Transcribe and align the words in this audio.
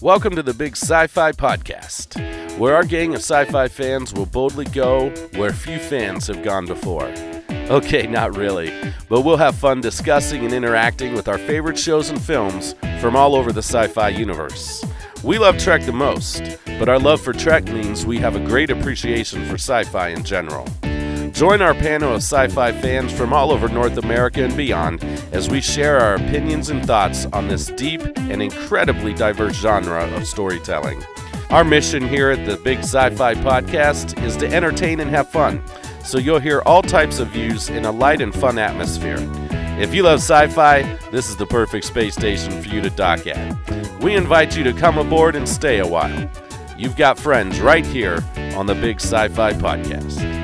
Welcome 0.00 0.34
to 0.36 0.42
the 0.42 0.52
Big 0.52 0.72
Sci 0.76 1.06
Fi 1.06 1.32
Podcast, 1.32 2.58
where 2.58 2.74
our 2.74 2.84
gang 2.84 3.14
of 3.14 3.20
sci 3.20 3.44
fi 3.46 3.68
fans 3.68 4.12
will 4.12 4.26
boldly 4.26 4.66
go 4.66 5.10
where 5.36 5.52
few 5.52 5.78
fans 5.78 6.26
have 6.26 6.42
gone 6.42 6.66
before. 6.66 7.06
Okay, 7.70 8.06
not 8.06 8.36
really, 8.36 8.72
but 9.08 9.22
we'll 9.22 9.36
have 9.36 9.54
fun 9.54 9.80
discussing 9.80 10.44
and 10.44 10.52
interacting 10.52 11.14
with 11.14 11.28
our 11.28 11.38
favorite 11.38 11.78
shows 11.78 12.10
and 12.10 12.20
films 12.20 12.74
from 13.00 13.16
all 13.16 13.34
over 13.34 13.52
the 13.52 13.62
sci 13.62 13.86
fi 13.86 14.08
universe. 14.08 14.84
We 15.22 15.38
love 15.38 15.58
Trek 15.58 15.82
the 15.86 15.92
most, 15.92 16.42
but 16.78 16.88
our 16.88 16.98
love 16.98 17.20
for 17.20 17.32
Trek 17.32 17.64
means 17.64 18.04
we 18.04 18.18
have 18.18 18.36
a 18.36 18.44
great 18.44 18.70
appreciation 18.70 19.46
for 19.46 19.54
sci 19.54 19.84
fi 19.84 20.08
in 20.08 20.24
general. 20.24 20.66
Join 21.34 21.62
our 21.62 21.74
panel 21.74 22.12
of 22.12 22.18
sci 22.18 22.46
fi 22.46 22.70
fans 22.70 23.12
from 23.12 23.32
all 23.32 23.50
over 23.50 23.68
North 23.68 23.98
America 23.98 24.44
and 24.44 24.56
beyond 24.56 25.02
as 25.32 25.50
we 25.50 25.60
share 25.60 25.98
our 25.98 26.14
opinions 26.14 26.70
and 26.70 26.86
thoughts 26.86 27.26
on 27.32 27.48
this 27.48 27.66
deep 27.66 28.02
and 28.16 28.40
incredibly 28.40 29.12
diverse 29.12 29.56
genre 29.56 30.08
of 30.14 30.28
storytelling. 30.28 31.02
Our 31.50 31.64
mission 31.64 32.06
here 32.06 32.30
at 32.30 32.46
the 32.46 32.56
Big 32.56 32.78
Sci 32.78 33.10
Fi 33.16 33.34
Podcast 33.34 34.22
is 34.22 34.36
to 34.36 34.46
entertain 34.46 35.00
and 35.00 35.10
have 35.10 35.28
fun, 35.28 35.60
so 36.04 36.18
you'll 36.18 36.38
hear 36.38 36.62
all 36.66 36.82
types 36.82 37.18
of 37.18 37.28
views 37.30 37.68
in 37.68 37.84
a 37.84 37.90
light 37.90 38.20
and 38.20 38.32
fun 38.32 38.56
atmosphere. 38.56 39.18
If 39.80 39.92
you 39.92 40.04
love 40.04 40.20
sci 40.20 40.46
fi, 40.48 40.82
this 41.10 41.28
is 41.28 41.36
the 41.36 41.46
perfect 41.46 41.84
space 41.84 42.14
station 42.14 42.62
for 42.62 42.68
you 42.68 42.80
to 42.80 42.90
dock 42.90 43.26
at. 43.26 44.00
We 44.00 44.14
invite 44.14 44.56
you 44.56 44.62
to 44.62 44.72
come 44.72 44.98
aboard 44.98 45.34
and 45.34 45.48
stay 45.48 45.80
a 45.80 45.86
while. 45.86 46.30
You've 46.78 46.96
got 46.96 47.18
friends 47.18 47.60
right 47.60 47.84
here 47.84 48.22
on 48.54 48.66
the 48.66 48.74
Big 48.76 49.00
Sci 49.00 49.28
Fi 49.30 49.52
Podcast. 49.54 50.43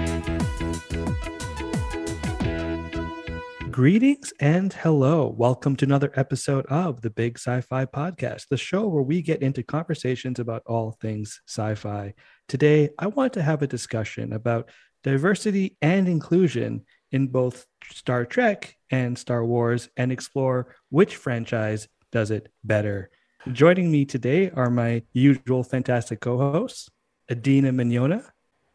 Greetings 3.81 4.31
and 4.41 4.75
hello. 4.75 5.35
Welcome 5.39 5.75
to 5.77 5.87
another 5.87 6.13
episode 6.15 6.67
of 6.67 7.01
the 7.01 7.09
Big 7.09 7.39
Sci 7.39 7.63
Fi 7.63 7.87
Podcast, 7.87 8.49
the 8.49 8.59
show 8.59 8.87
where 8.87 9.03
we 9.03 9.23
get 9.23 9.41
into 9.41 9.63
conversations 9.63 10.39
about 10.39 10.63
all 10.67 10.99
things 11.01 11.41
sci 11.49 11.75
fi. 11.77 12.13
Today, 12.47 12.91
I 12.99 13.07
want 13.07 13.33
to 13.33 13.43
have 13.43 13.63
a 13.63 13.67
discussion 13.67 14.35
about 14.35 14.69
diversity 15.03 15.79
and 15.81 16.09
inclusion 16.09 16.85
in 17.11 17.29
both 17.29 17.65
Star 17.91 18.27
Trek 18.27 18.77
and 18.91 19.17
Star 19.17 19.47
Wars 19.47 19.89
and 19.97 20.13
explore 20.13 20.77
which 20.91 21.17
franchise 21.17 21.89
does 22.13 22.31
it 22.31 22.53
better. 22.63 23.09
Joining 23.51 23.91
me 23.91 24.05
today 24.05 24.51
are 24.51 24.69
my 24.69 25.05
usual 25.15 25.63
fantastic 25.63 26.21
co 26.21 26.37
hosts, 26.37 26.91
Adeena 27.31 27.73
Mignogna. 27.73 28.27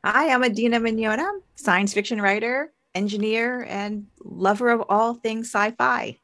Hi, 0.03 0.33
I'm 0.33 0.41
Adeena 0.41 0.81
Mignogna, 0.81 1.29
science 1.53 1.93
fiction 1.93 2.19
writer, 2.19 2.71
engineer, 2.95 3.65
and 3.69 4.07
lover 4.23 4.69
of 4.69 4.83
all 4.89 5.13
things 5.13 5.47
sci 5.51 5.71
fi. 5.71 6.17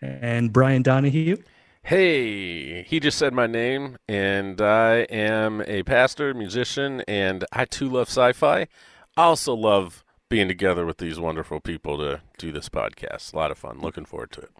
And 0.00 0.52
Brian 0.52 0.82
Donahue. 0.82 1.38
Hey, 1.82 2.82
he 2.82 3.00
just 3.00 3.18
said 3.18 3.32
my 3.32 3.46
name, 3.46 3.96
and 4.06 4.60
I 4.60 4.98
am 5.10 5.62
a 5.66 5.82
pastor, 5.84 6.34
musician, 6.34 7.02
and 7.08 7.44
I 7.50 7.64
too 7.64 7.88
love 7.88 8.08
sci 8.08 8.32
fi. 8.34 8.68
I 9.16 9.22
also 9.22 9.54
love 9.54 10.04
being 10.28 10.48
together 10.48 10.84
with 10.84 10.98
these 10.98 11.18
wonderful 11.18 11.60
people 11.60 11.96
to 11.98 12.20
do 12.36 12.52
this 12.52 12.68
podcast. 12.68 13.32
A 13.32 13.36
lot 13.36 13.50
of 13.50 13.58
fun. 13.58 13.80
Looking 13.80 14.04
forward 14.04 14.30
to 14.32 14.42
it. 14.42 14.50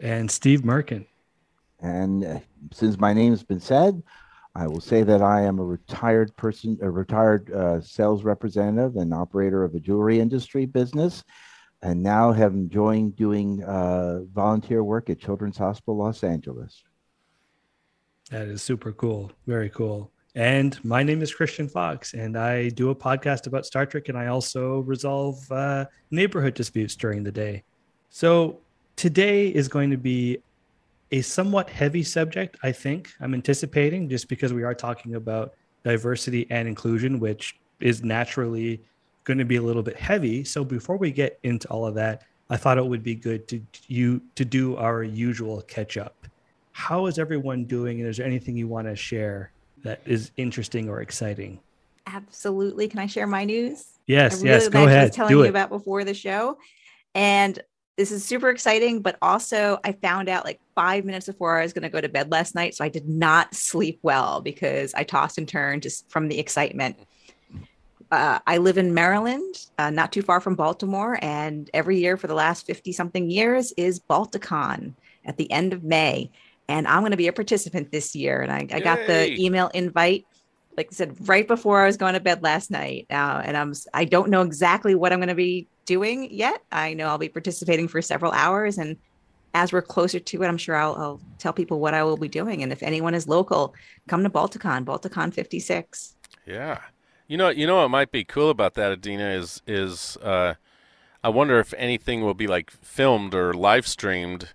And 0.00 0.30
Steve 0.30 0.62
Merkin. 0.62 1.06
And 1.80 2.24
uh, 2.24 2.40
since 2.72 2.98
my 2.98 3.12
name's 3.12 3.42
been 3.42 3.60
said, 3.60 4.02
I 4.54 4.66
will 4.66 4.80
say 4.80 5.02
that 5.02 5.22
I 5.22 5.42
am 5.42 5.58
a 5.58 5.64
retired 5.64 6.36
person, 6.36 6.78
a 6.82 6.90
retired 6.90 7.50
uh, 7.52 7.80
sales 7.80 8.22
representative 8.22 8.96
and 8.96 9.14
operator 9.14 9.64
of 9.64 9.74
a 9.74 9.80
jewelry 9.80 10.20
industry 10.20 10.66
business, 10.66 11.24
and 11.80 12.02
now 12.02 12.32
have 12.32 12.52
enjoying 12.52 13.12
doing 13.12 13.64
uh, 13.64 14.20
volunteer 14.32 14.84
work 14.84 15.08
at 15.08 15.18
Children's 15.18 15.56
Hospital 15.56 15.96
Los 15.96 16.22
Angeles. 16.22 16.82
That 18.30 18.48
is 18.48 18.62
super 18.62 18.92
cool. 18.92 19.32
Very 19.46 19.70
cool. 19.70 20.10
And 20.34 20.82
my 20.84 21.02
name 21.02 21.20
is 21.22 21.34
Christian 21.34 21.68
Fox, 21.68 22.14
and 22.14 22.38
I 22.38 22.70
do 22.70 22.90
a 22.90 22.94
podcast 22.94 23.46
about 23.46 23.66
Star 23.66 23.84
Trek, 23.84 24.08
and 24.08 24.16
I 24.16 24.28
also 24.28 24.80
resolve 24.80 25.50
uh, 25.50 25.86
neighborhood 26.10 26.54
disputes 26.54 26.96
during 26.96 27.22
the 27.22 27.32
day. 27.32 27.64
So 28.08 28.58
today 28.96 29.48
is 29.48 29.68
going 29.68 29.90
to 29.90 29.98
be 29.98 30.38
a 31.12 31.20
somewhat 31.20 31.68
heavy 31.70 32.02
subject, 32.02 32.56
I 32.62 32.72
think. 32.72 33.10
I'm 33.20 33.34
anticipating 33.34 34.08
just 34.08 34.28
because 34.28 34.52
we 34.52 34.62
are 34.64 34.74
talking 34.74 35.14
about 35.14 35.54
diversity 35.84 36.46
and 36.50 36.66
inclusion, 36.66 37.20
which 37.20 37.56
is 37.80 38.02
naturally 38.02 38.82
going 39.24 39.38
to 39.38 39.44
be 39.44 39.56
a 39.56 39.62
little 39.62 39.82
bit 39.82 39.96
heavy. 39.96 40.42
So 40.42 40.64
before 40.64 40.96
we 40.96 41.12
get 41.12 41.38
into 41.42 41.68
all 41.68 41.86
of 41.86 41.94
that, 41.96 42.22
I 42.50 42.56
thought 42.56 42.78
it 42.78 42.84
would 42.84 43.02
be 43.02 43.14
good 43.14 43.46
to 43.48 43.62
you 43.86 44.20
to 44.34 44.44
do 44.44 44.76
our 44.76 45.02
usual 45.04 45.62
catch 45.62 45.96
up. 45.96 46.26
How 46.72 47.06
is 47.06 47.18
everyone 47.18 47.64
doing? 47.64 48.00
And 48.00 48.08
is 48.08 48.16
there 48.16 48.26
anything 48.26 48.56
you 48.56 48.66
want 48.66 48.88
to 48.88 48.96
share 48.96 49.52
that 49.84 50.00
is 50.06 50.30
interesting 50.36 50.88
or 50.88 51.02
exciting? 51.02 51.60
Absolutely. 52.06 52.88
Can 52.88 52.98
I 52.98 53.06
share 53.06 53.26
my 53.26 53.44
news? 53.44 53.98
Yes, 54.06 54.34
I 54.34 54.36
really 54.36 54.48
yes, 54.48 54.68
go 54.68 54.78
liked 54.80 54.86
what 54.86 54.88
I 54.88 54.92
ahead. 54.92 55.08
was 55.08 55.16
telling 55.16 55.32
Do 55.32 55.38
you 55.38 55.44
it. 55.44 55.48
about 55.50 55.68
before 55.70 56.04
the 56.04 56.14
show. 56.14 56.58
And 57.14 57.58
this 57.96 58.10
is 58.10 58.24
super 58.24 58.48
exciting, 58.48 59.02
but 59.02 59.18
also 59.20 59.78
I 59.84 59.92
found 59.92 60.28
out 60.28 60.44
like 60.44 60.60
five 60.74 61.04
minutes 61.04 61.26
before 61.26 61.58
I 61.58 61.62
was 61.62 61.72
going 61.72 61.82
to 61.82 61.90
go 61.90 62.00
to 62.00 62.08
bed 62.08 62.30
last 62.30 62.54
night. 62.54 62.74
So 62.74 62.84
I 62.84 62.88
did 62.88 63.08
not 63.08 63.54
sleep 63.54 63.98
well 64.02 64.40
because 64.40 64.94
I 64.94 65.04
tossed 65.04 65.36
and 65.38 65.46
turned 65.46 65.82
just 65.82 66.10
from 66.10 66.28
the 66.28 66.38
excitement. 66.38 66.96
Uh, 68.10 68.38
I 68.46 68.58
live 68.58 68.78
in 68.78 68.94
Maryland, 68.94 69.66
uh, 69.78 69.90
not 69.90 70.12
too 70.12 70.22
far 70.22 70.40
from 70.40 70.54
Baltimore. 70.54 71.18
And 71.22 71.68
every 71.74 71.98
year 71.98 72.16
for 72.16 72.26
the 72.26 72.34
last 72.34 72.66
50 72.66 72.92
something 72.92 73.30
years 73.30 73.72
is 73.76 74.00
Balticon 74.00 74.94
at 75.24 75.36
the 75.36 75.50
end 75.50 75.72
of 75.72 75.84
May. 75.84 76.30
And 76.68 76.88
I'm 76.88 77.00
going 77.00 77.10
to 77.10 77.16
be 77.16 77.28
a 77.28 77.32
participant 77.32 77.92
this 77.92 78.14
year. 78.14 78.40
And 78.40 78.52
I, 78.52 78.66
I 78.74 78.80
got 78.80 79.06
the 79.06 79.34
email 79.38 79.68
invite 79.74 80.26
like 80.76 80.88
I 80.90 80.94
said, 80.94 81.28
right 81.28 81.46
before 81.46 81.82
I 81.82 81.86
was 81.86 81.96
going 81.96 82.14
to 82.14 82.20
bed 82.20 82.42
last 82.42 82.70
night. 82.70 83.06
Uh, 83.10 83.42
and 83.44 83.56
I'm 83.56 83.74
I 83.92 84.04
don't 84.04 84.30
know 84.30 84.40
exactly 84.40 84.94
what 84.94 85.12
I'm 85.12 85.18
going 85.18 85.28
to 85.28 85.34
be 85.34 85.68
doing 85.86 86.28
yet. 86.30 86.62
I 86.72 86.94
know 86.94 87.06
I'll 87.08 87.18
be 87.18 87.28
participating 87.28 87.88
for 87.88 88.00
several 88.02 88.32
hours, 88.32 88.78
and 88.78 88.96
as 89.54 89.72
we're 89.72 89.82
closer 89.82 90.18
to 90.18 90.42
it, 90.42 90.46
I'm 90.46 90.56
sure 90.56 90.76
I'll, 90.76 90.94
I'll 90.96 91.20
tell 91.38 91.52
people 91.52 91.78
what 91.80 91.94
I 91.94 92.02
will 92.04 92.16
be 92.16 92.28
doing. 92.28 92.62
And 92.62 92.72
if 92.72 92.82
anyone 92.82 93.14
is 93.14 93.28
local, 93.28 93.74
come 94.08 94.22
to 94.22 94.30
Balticon, 94.30 94.84
Balticon 94.84 95.32
56. 95.34 96.14
Yeah. 96.46 96.80
You 97.28 97.36
know, 97.36 97.48
you 97.50 97.66
know 97.66 97.76
what 97.76 97.88
might 97.88 98.10
be 98.12 98.24
cool 98.24 98.50
about 98.50 98.74
that, 98.74 98.98
Adeena, 99.00 99.36
is 99.36 99.62
is 99.66 100.16
uh, 100.22 100.54
I 101.24 101.28
wonder 101.28 101.58
if 101.60 101.72
anything 101.78 102.22
will 102.22 102.34
be 102.34 102.46
like 102.46 102.70
filmed 102.70 103.34
or 103.34 103.52
live 103.54 103.86
streamed, 103.86 104.50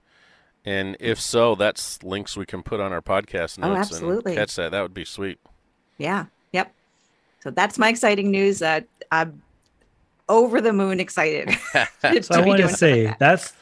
and 0.66 0.98
if 1.00 1.20
so, 1.20 1.56
that's 1.56 2.04
links 2.04 2.36
we 2.36 2.46
can 2.46 2.62
put 2.62 2.80
on 2.80 2.92
our 2.92 3.02
podcast 3.02 3.58
Oh, 3.64 3.74
notes 3.74 3.92
absolutely. 3.92 4.34
and 4.34 4.40
catch 4.40 4.56
that. 4.58 4.72
That 4.72 4.82
would 4.82 4.94
be 4.94 5.06
sweet. 5.06 5.40
Yeah. 5.98 6.26
Yep. 6.52 6.74
So 7.42 7.52
that's 7.52 7.80
my 7.80 7.90
exciting 7.90 8.30
news. 8.32 8.62
Uh, 8.62 8.82
I'm 9.12 9.42
over 10.30 10.62
the 10.62 10.74
moon 10.74 11.00
excited. 11.00 11.50
So 12.24 12.36
I 12.36 12.42
be 12.42 12.48
want 12.50 12.58
to 12.60 12.64
doing 12.64 12.76
say 12.76 13.06
that. 13.06 13.20
that's 13.20 13.54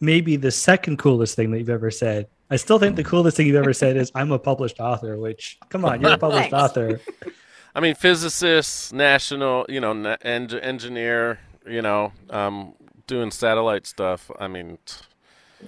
maybe 0.00 0.36
the 0.36 0.50
second 0.50 0.98
coolest 0.98 1.36
thing 1.36 1.50
that 1.52 1.58
you've 1.58 1.68
ever 1.70 1.90
said. 1.90 2.26
I 2.50 2.56
still 2.56 2.78
think 2.78 2.96
the 2.96 3.04
coolest 3.04 3.36
thing 3.36 3.46
you've 3.46 3.56
ever 3.56 3.72
said 3.72 3.96
is 3.96 4.10
I'm 4.14 4.30
a 4.32 4.38
published 4.38 4.78
author, 4.80 5.16
which 5.18 5.58
come 5.70 5.84
on, 5.84 6.00
you're 6.02 6.12
a 6.12 6.18
published 6.18 6.52
author. 6.52 7.00
I 7.74 7.80
mean, 7.80 7.94
physicist, 7.94 8.92
national, 8.92 9.64
you 9.68 9.80
know, 9.80 9.94
na- 9.94 10.16
en- 10.22 10.50
engineer, 10.60 11.38
you 11.66 11.80
know, 11.80 12.12
um, 12.28 12.74
doing 13.06 13.30
satellite 13.30 13.86
stuff. 13.86 14.30
I 14.38 14.48
mean, 14.48 14.76
t- 14.84 14.96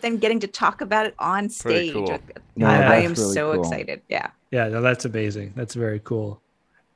then 0.02 0.18
getting 0.18 0.40
to 0.40 0.46
talk 0.46 0.82
about 0.82 1.06
it 1.06 1.14
on 1.18 1.48
stage. 1.48 1.92
cool. 1.94 2.02
with- 2.04 2.20
No, 2.56 2.66
I, 2.66 2.76
I 2.82 2.96
am 2.96 3.14
really 3.14 3.32
so 3.32 3.52
cool. 3.54 3.62
excited. 3.62 4.02
Yeah. 4.08 4.28
Yeah, 4.50 4.68
no, 4.68 4.82
that's 4.82 5.06
amazing. 5.06 5.54
That's 5.56 5.74
very 5.74 6.00
cool. 6.04 6.42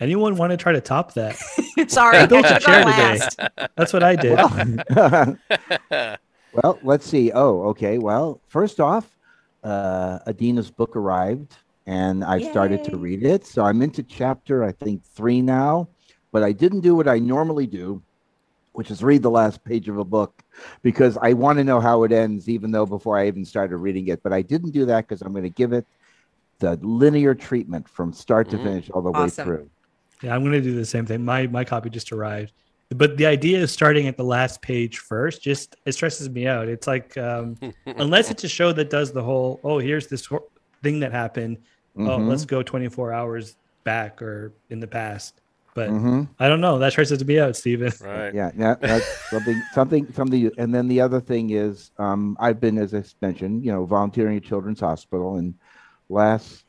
Anyone 0.01 0.37
want 0.37 0.53
to 0.53 0.57
try 0.57 0.73
to 0.73 0.81
top 0.81 1.15
that? 1.15 1.37
Sorry, 1.89 2.19
I 2.19 2.27
built 2.27 2.47
a 2.47 2.59
chair 2.59 2.85
today. 2.85 3.21
That's 3.77 3.93
what 3.93 4.03
I 4.03 4.15
did. 4.17 4.39
Well, 4.39 5.37
well, 6.53 6.79
let's 6.83 7.07
see. 7.07 7.33
Oh, 7.33 7.63
okay. 7.71 7.99
Well, 7.99 8.41
first 8.49 8.79
off, 8.81 9.11
uh, 9.65 10.21
Adeena's 10.27 10.71
book 10.71 10.95
arrived, 10.97 11.57
and 11.87 12.23
I 12.25 12.39
started 12.39 12.85
to 12.85 12.97
read 12.97 13.25
it. 13.25 13.45
So 13.45 13.65
I'm 13.65 13.83
into 13.83 14.03
chapter, 14.05 14.63
I 14.63 14.73
think, 14.73 15.03
three 15.17 15.43
now. 15.43 15.91
But 16.33 16.43
I 16.45 16.53
didn't 16.53 16.81
do 16.81 16.95
what 16.95 17.09
I 17.09 17.19
normally 17.19 17.67
do, 17.67 18.03
which 18.73 18.91
is 18.91 19.03
read 19.03 19.23
the 19.23 19.31
last 19.31 19.65
page 19.65 19.89
of 19.89 19.99
a 19.99 20.05
book 20.05 20.41
because 20.83 21.17
I 21.17 21.33
want 21.33 21.59
to 21.59 21.65
know 21.65 21.81
how 21.81 22.05
it 22.05 22.13
ends, 22.13 22.49
even 22.49 22.71
though 22.71 22.87
before 22.87 23.19
I 23.19 23.27
even 23.27 23.45
started 23.45 23.79
reading 23.79 24.09
it. 24.09 24.23
But 24.23 24.33
I 24.33 24.43
didn't 24.43 24.73
do 24.73 24.85
that 24.87 25.09
because 25.09 25.23
I'm 25.23 25.33
going 25.33 25.45
to 25.45 25.51
give 25.51 25.73
it 25.73 25.87
the 26.61 26.79
linear 26.83 27.35
treatment 27.35 27.89
from 27.89 28.13
start 28.13 28.51
to 28.51 28.59
Mhm. 28.59 28.63
finish 28.63 28.91
all 28.91 29.01
the 29.03 29.11
Awesome. 29.11 29.23
way 29.25 29.31
through. 29.57 29.71
Yeah, 30.23 30.35
I'm 30.35 30.41
going 30.43 30.53
to 30.53 30.61
do 30.61 30.75
the 30.75 30.85
same 30.85 31.07
thing. 31.07 31.25
My 31.25 31.47
my 31.47 31.65
copy 31.65 31.91
just 31.91 32.11
arrived, 32.13 32.53
but 32.91 33.17
the 33.17 33.27
idea 33.27 33.63
of 33.63 33.71
starting 33.71 34.07
at 34.09 34.17
the 34.17 34.25
last 34.25 34.61
page 34.63 34.99
first 34.99 35.43
just 35.43 35.77
it 35.87 35.93
stresses 35.93 36.29
me 36.29 36.47
out. 36.47 36.69
It's 36.69 36.87
like 36.87 37.17
um, 37.19 37.57
unless 37.87 38.31
it's 38.31 38.45
a 38.45 38.49
show 38.49 38.73
that 38.73 38.91
does 38.91 39.13
the 39.13 39.23
whole 39.23 39.61
oh 39.65 39.79
here's 39.79 40.07
this 40.09 40.27
hor- 40.27 40.45
thing 40.83 41.01
that 41.01 41.13
happened. 41.13 41.59
Oh, 41.97 42.01
Mhm. 42.19 42.29
let's 42.29 42.45
go 42.45 42.63
24 42.63 43.13
hours 43.13 43.57
back 43.85 44.23
or 44.23 44.53
in 44.71 44.79
the 44.81 44.87
past. 44.87 45.41
But 45.75 45.91
Mhm. 45.91 46.29
I 46.39 46.49
don't 46.49 46.61
know. 46.61 46.79
That 46.79 46.93
stresses 46.93 47.25
me 47.25 47.39
out, 47.41 47.55
Steven. 47.57 47.93
right. 48.03 48.33
Yeah, 48.35 48.51
yeah, 48.57 48.75
that's 48.81 49.07
something, 49.31 49.63
something, 49.73 50.13
something. 50.13 50.51
And 50.59 50.75
then 50.75 50.87
the 50.89 51.01
other 51.01 51.21
thing 51.21 51.51
is, 51.51 51.91
um, 51.99 52.37
I've 52.41 52.61
been, 52.61 52.79
as 52.79 52.95
I 52.95 53.03
mentioned, 53.21 53.65
you 53.65 53.71
know, 53.73 53.85
volunteering 53.85 54.37
at 54.37 54.43
Children's 54.45 54.81
Hospital, 54.81 55.37
and 55.37 55.55
last 56.09 56.65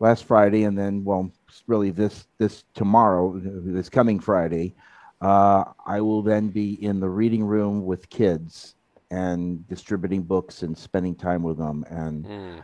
last 0.00 0.24
Friday, 0.24 0.64
and 0.64 0.76
then 0.78 1.04
well, 1.04 1.30
really 1.66 1.90
this 1.90 2.26
this 2.38 2.64
tomorrow, 2.74 3.38
this 3.38 3.88
coming 3.88 4.18
Friday, 4.20 4.74
uh, 5.20 5.64
I 5.86 6.00
will 6.00 6.22
then 6.22 6.48
be 6.48 6.82
in 6.82 7.00
the 7.00 7.08
reading 7.08 7.44
room 7.44 7.84
with 7.84 8.08
kids 8.08 8.74
and 9.10 9.66
distributing 9.68 10.22
books 10.22 10.62
and 10.62 10.76
spending 10.76 11.14
time 11.16 11.42
with 11.42 11.58
them, 11.58 11.84
and 11.90 12.28
Mm. 12.28 12.62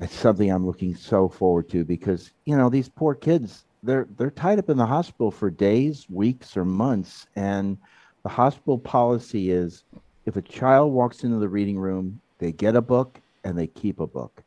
it's 0.00 0.14
something 0.14 0.50
I'm 0.50 0.66
looking 0.66 0.94
so 0.94 1.28
forward 1.28 1.68
to 1.70 1.84
because 1.84 2.32
you 2.44 2.56
know 2.56 2.68
these 2.68 2.88
poor 2.88 3.14
kids 3.14 3.64
they're 3.82 4.06
they're 4.16 4.30
tied 4.30 4.58
up 4.58 4.68
in 4.70 4.76
the 4.76 4.86
hospital 4.86 5.30
for 5.30 5.50
days, 5.50 6.06
weeks, 6.08 6.56
or 6.56 6.64
months, 6.64 7.26
and 7.36 7.78
the 8.24 8.30
hospital 8.30 8.78
policy 8.78 9.50
is 9.50 9.84
if 10.26 10.36
a 10.36 10.42
child 10.42 10.92
walks 10.92 11.24
into 11.24 11.38
the 11.38 11.48
reading 11.48 11.78
room, 11.78 12.20
they 12.38 12.52
get 12.52 12.76
a 12.76 12.82
book 12.82 13.20
and 13.44 13.58
they 13.58 13.66
keep 13.66 14.00
a 14.00 14.06
book. 14.06 14.42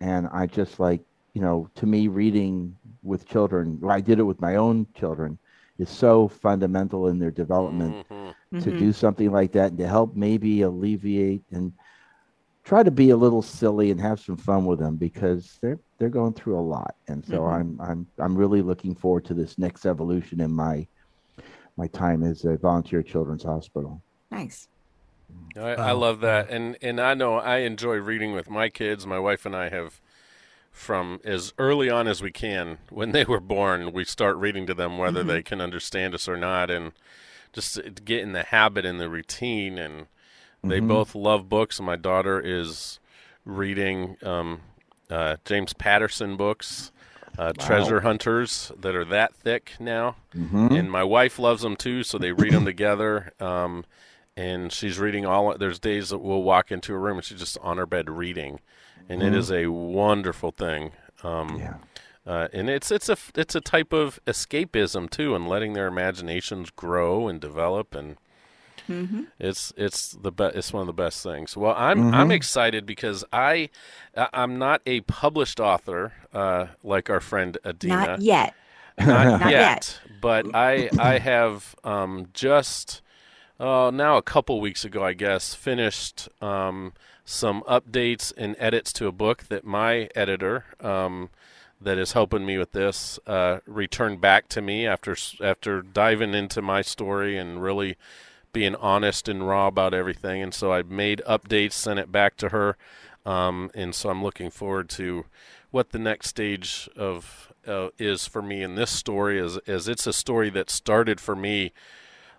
And 0.00 0.28
I 0.32 0.46
just 0.46 0.78
like, 0.80 1.02
you 1.34 1.40
know, 1.42 1.68
to 1.76 1.86
me, 1.86 2.08
reading 2.08 2.76
with 3.02 3.26
children, 3.26 3.78
well, 3.80 3.96
I 3.96 4.00
did 4.00 4.18
it 4.18 4.24
with 4.24 4.40
my 4.40 4.56
own 4.56 4.86
children, 4.94 5.38
is 5.78 5.88
so 5.90 6.28
fundamental 6.28 7.08
in 7.08 7.18
their 7.18 7.30
development 7.30 8.06
Mhm. 8.10 8.34
to 8.60 8.70
Mhm. 8.70 8.78
do 8.78 8.92
something 8.92 9.30
like 9.30 9.52
that 9.52 9.70
and 9.70 9.78
to 9.78 9.88
help 9.88 10.16
maybe 10.16 10.62
alleviate 10.62 11.44
and 11.50 11.72
try 12.64 12.82
to 12.82 12.90
be 12.90 13.10
a 13.10 13.16
little 13.16 13.42
silly 13.42 13.90
and 13.90 14.00
have 14.00 14.20
some 14.20 14.36
fun 14.36 14.66
with 14.66 14.78
them 14.78 14.96
because 14.96 15.58
they're 15.62 15.80
they're 15.98 16.10
going 16.10 16.34
through 16.34 16.58
a 16.58 16.60
lot. 16.60 16.94
And 17.08 17.24
so 17.24 17.44
Mhm. 17.44 17.52
I'm 17.52 17.80
I'm 17.80 18.06
I'm 18.18 18.36
really 18.36 18.62
looking 18.62 18.94
forward 18.94 19.24
to 19.26 19.34
this 19.34 19.58
next 19.58 19.86
evolution 19.86 20.40
in 20.40 20.52
my 20.52 20.86
my 21.76 21.86
time 21.88 22.22
as 22.22 22.44
a 22.44 22.56
volunteer 22.58 23.02
children's 23.02 23.44
hospital. 23.44 24.02
Nice. 24.30 24.68
I, 25.56 25.74
I 25.74 25.92
love 25.92 26.20
that, 26.20 26.50
and 26.50 26.76
and 26.82 27.00
I 27.00 27.14
know 27.14 27.34
I 27.36 27.58
enjoy 27.58 27.96
reading 27.96 28.32
with 28.32 28.50
my 28.50 28.68
kids. 28.68 29.06
My 29.06 29.18
wife 29.18 29.46
and 29.46 29.54
I 29.56 29.68
have, 29.68 30.00
from 30.70 31.20
as 31.24 31.52
early 31.58 31.90
on 31.90 32.06
as 32.08 32.22
we 32.22 32.30
can, 32.30 32.78
when 32.90 33.12
they 33.12 33.24
were 33.24 33.40
born, 33.40 33.92
we 33.92 34.04
start 34.04 34.36
reading 34.36 34.66
to 34.66 34.74
them, 34.74 34.98
whether 34.98 35.22
Mhm. 35.24 35.26
they 35.26 35.42
can 35.42 35.60
understand 35.60 36.14
us 36.14 36.28
or 36.28 36.36
not, 36.36 36.70
and 36.70 36.92
just 37.52 37.80
get 38.04 38.20
in 38.20 38.32
the 38.32 38.44
habit 38.44 38.84
and 38.86 39.00
the 39.00 39.08
routine. 39.08 39.78
And 39.78 40.06
they 40.62 40.80
Mhm. 40.80 40.88
both 40.88 41.14
love 41.14 41.48
books. 41.48 41.80
My 41.80 41.96
daughter 41.96 42.40
is 42.40 42.98
reading 43.44 44.16
um, 44.22 44.60
uh, 45.10 45.36
James 45.44 45.72
Patterson 45.72 46.36
books, 46.36 46.92
uh, 47.36 47.52
Wow. 47.58 47.66
Treasure 47.66 48.00
Hunters, 48.02 48.70
that 48.78 48.94
are 48.94 49.04
that 49.06 49.34
thick 49.34 49.72
now 49.80 50.14
Mhm. 50.34 50.78
and 50.78 50.90
my 50.90 51.02
wife 51.02 51.38
loves 51.38 51.62
them 51.62 51.74
too, 51.74 52.04
so 52.04 52.16
they 52.16 52.30
read 52.32 52.52
them 52.52 52.64
together. 52.64 53.32
Um, 53.40 53.84
and 54.36 54.72
she's 54.72 55.00
reading 55.00 55.26
all. 55.26 55.58
There's 55.58 55.80
days 55.80 56.10
that 56.10 56.18
we'll 56.18 56.44
walk 56.44 56.70
into 56.70 56.94
a 56.94 56.98
room 56.98 57.16
and 57.16 57.24
she's 57.24 57.40
just 57.40 57.58
on 57.60 57.76
her 57.78 57.86
bed 57.86 58.08
reading, 58.08 58.60
and 59.10 59.22
it 59.22 59.32
Mhm. 59.32 59.36
is 59.36 59.50
a 59.50 59.66
wonderful 59.66 60.52
thing. 60.52 60.92
Um, 61.22 61.58
yeah. 61.58 61.74
uh, 62.26 62.48
and 62.52 62.70
it's 62.70 62.90
it's 62.90 63.08
a 63.08 63.16
it's 63.34 63.54
a 63.54 63.60
type 63.60 63.92
of 63.92 64.18
escapism 64.26 65.10
too, 65.10 65.34
and 65.34 65.48
letting 65.48 65.72
their 65.74 65.88
imaginations 65.88 66.70
grow 66.70 67.28
and 67.28 67.40
develop, 67.40 67.94
and 67.94 68.16
hmm 68.86 69.24
it's 69.38 69.72
it's 69.76 70.12
the 70.12 70.30
be- 70.32 70.44
it's 70.54 70.72
one 70.72 70.82
of 70.82 70.86
the 70.86 71.02
best 71.02 71.22
things. 71.22 71.56
Well, 71.56 71.74
I'm 71.76 72.14
I'm 72.14 72.28
Mhm. 72.28 72.32
excited 72.32 72.86
because 72.86 73.24
I 73.32 73.68
I- 74.16 74.28
I'm 74.32 74.58
not 74.58 74.82
a 74.86 75.00
published 75.02 75.60
author 75.60 76.12
uh, 76.32 76.66
like 76.82 77.10
our 77.10 77.20
friend 77.20 77.56
Adeena 77.64 77.88
Not 77.88 78.20
yet. 78.22 78.54
not, 78.98 79.08
Not 79.40 79.50
yet, 79.50 79.50
yet. 79.50 80.00
but 80.20 80.46
I 80.54 80.90
I 80.98 81.18
have 81.18 81.74
um, 81.84 82.26
just 82.34 83.00
uh, 83.58 83.90
now 83.92 84.16
a 84.16 84.22
couple 84.22 84.60
weeks 84.60 84.84
ago, 84.84 85.04
I 85.04 85.12
guess, 85.14 85.54
finished 85.54 86.28
um, 86.42 86.92
some 87.30 87.62
updates 87.62 88.32
and 88.36 88.56
edits 88.58 88.92
to 88.92 89.06
a 89.06 89.12
book 89.12 89.44
that 89.44 89.64
my 89.64 90.08
editor, 90.16 90.64
um, 90.80 91.30
that 91.80 91.96
is 91.96 92.12
helping 92.12 92.44
me 92.44 92.58
with 92.58 92.72
this, 92.72 93.20
uh, 93.26 93.60
returned 93.66 94.20
back 94.20 94.48
to 94.48 94.60
me 94.60 94.86
after 94.86 95.16
after 95.40 95.80
diving 95.80 96.34
into 96.34 96.60
my 96.60 96.82
story 96.82 97.38
and 97.38 97.62
really 97.62 97.96
being 98.52 98.74
honest 98.74 99.28
and 99.28 99.46
raw 99.46 99.68
about 99.68 99.94
everything. 99.94 100.42
And 100.42 100.52
so 100.52 100.72
I 100.72 100.82
made 100.82 101.22
updates, 101.26 101.72
sent 101.72 102.00
it 102.00 102.10
back 102.10 102.36
to 102.38 102.48
her, 102.48 102.76
um, 103.24 103.70
and 103.74 103.94
so 103.94 104.10
I'm 104.10 104.24
looking 104.24 104.50
forward 104.50 104.88
to 104.90 105.24
what 105.70 105.90
the 105.90 106.00
next 106.00 106.26
stage 106.26 106.88
of 106.96 107.52
uh, 107.64 107.90
is 107.96 108.26
for 108.26 108.42
me 108.42 108.60
in 108.62 108.74
this 108.74 108.90
story. 108.90 109.38
Is 109.38 109.56
as 109.68 109.86
it's 109.86 110.06
a 110.06 110.12
story 110.12 110.50
that 110.50 110.68
started 110.68 111.20
for 111.20 111.36
me 111.36 111.72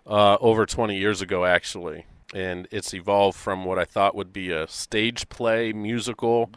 uh, 0.06 0.36
over 0.40 0.66
20 0.66 0.98
years 0.98 1.22
ago, 1.22 1.46
actually, 1.46 2.04
and 2.32 2.68
it's 2.70 2.94
evolved 2.94 3.38
from 3.38 3.64
what 3.64 3.78
I 3.78 3.84
thought 3.84 4.14
would 4.14 4.32
be 4.32 4.50
a 4.50 4.66
stage 4.68 5.28
play 5.28 5.72
musical 5.72 6.50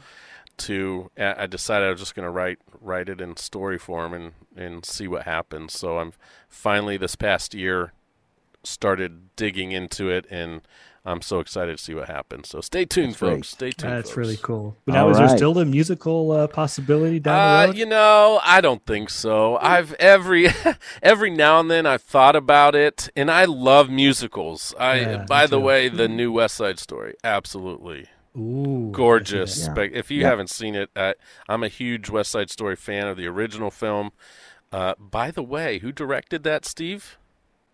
to 0.57 1.11
I 1.17 1.47
decided 1.47 1.87
I 1.87 1.91
was 1.91 1.99
just 1.99 2.15
going 2.15 2.25
to 2.25 2.31
write 2.31 2.59
write 2.79 3.09
it 3.09 3.19
in 3.19 3.35
story 3.37 3.77
form 3.77 4.13
and 4.13 4.33
and 4.55 4.85
see 4.85 5.07
what 5.07 5.23
happens. 5.23 5.73
So 5.73 5.99
I'm 5.99 6.13
finally 6.47 6.97
this 6.97 7.15
past 7.15 7.53
year 7.53 7.93
started 8.63 9.35
digging 9.35 9.71
into 9.71 10.09
it 10.09 10.25
and 10.29 10.61
I'm 11.07 11.21
so 11.21 11.39
excited 11.39 11.77
to 11.77 11.83
see 11.83 11.93
what 11.93 12.07
happens. 12.09 12.49
So 12.49 12.61
stay 12.61 12.83
tuned, 12.83 13.09
That's 13.13 13.19
great. 13.19 13.35
folks. 13.35 13.47
Stay 13.49 13.71
tuned. 13.71 13.93
That's 13.93 14.09
folks. 14.09 14.17
really 14.17 14.37
cool. 14.37 14.75
But 14.85 14.95
All 14.95 15.05
now, 15.05 15.11
is 15.11 15.17
there 15.19 15.37
still 15.37 15.59
a 15.59 15.65
musical 15.65 16.31
uh, 16.31 16.47
possibility 16.47 17.19
down 17.19 17.37
Uh, 17.39 17.61
the 17.61 17.67
road? 17.67 17.77
you 17.77 17.85
know, 17.85 18.39
I 18.43 18.59
don't 18.61 18.83
think 18.85 19.09
so. 19.11 19.57
I've 19.57 19.93
every 19.93 20.47
every 21.03 21.29
now 21.29 21.59
and 21.59 21.69
then 21.69 21.85
I've 21.85 22.01
thought 22.01 22.35
about 22.35 22.73
it, 22.73 23.09
and 23.15 23.29
I 23.29 23.45
love 23.45 23.89
musicals. 23.89 24.73
I, 24.79 24.95
Yeah, 25.01 25.25
by 25.27 25.45
the 25.45 25.57
too. 25.57 25.63
way, 25.65 25.89
the 25.89 26.07
new 26.07 26.31
West 26.31 26.55
Side 26.55 26.79
Story, 26.79 27.13
absolutely 27.23 28.07
Ooh, 28.35 28.89
gorgeous. 28.91 29.67
Yeah. 29.77 29.83
If 29.93 30.09
you 30.09 30.21
Yeah. 30.21 30.29
haven't 30.29 30.49
seen 30.49 30.73
it, 30.73 30.89
uh, 30.95 31.13
I'm 31.47 31.61
a 31.63 31.67
huge 31.67 32.09
West 32.09 32.31
Side 32.31 32.49
Story 32.49 32.75
fan 32.75 33.07
of 33.07 33.15
the 33.15 33.27
original 33.27 33.69
film. 33.69 34.11
Uh, 34.71 34.95
by 34.99 35.29
the 35.31 35.43
way, 35.43 35.77
who 35.79 35.91
directed 35.91 36.43
that, 36.43 36.65
Steve? 36.65 37.17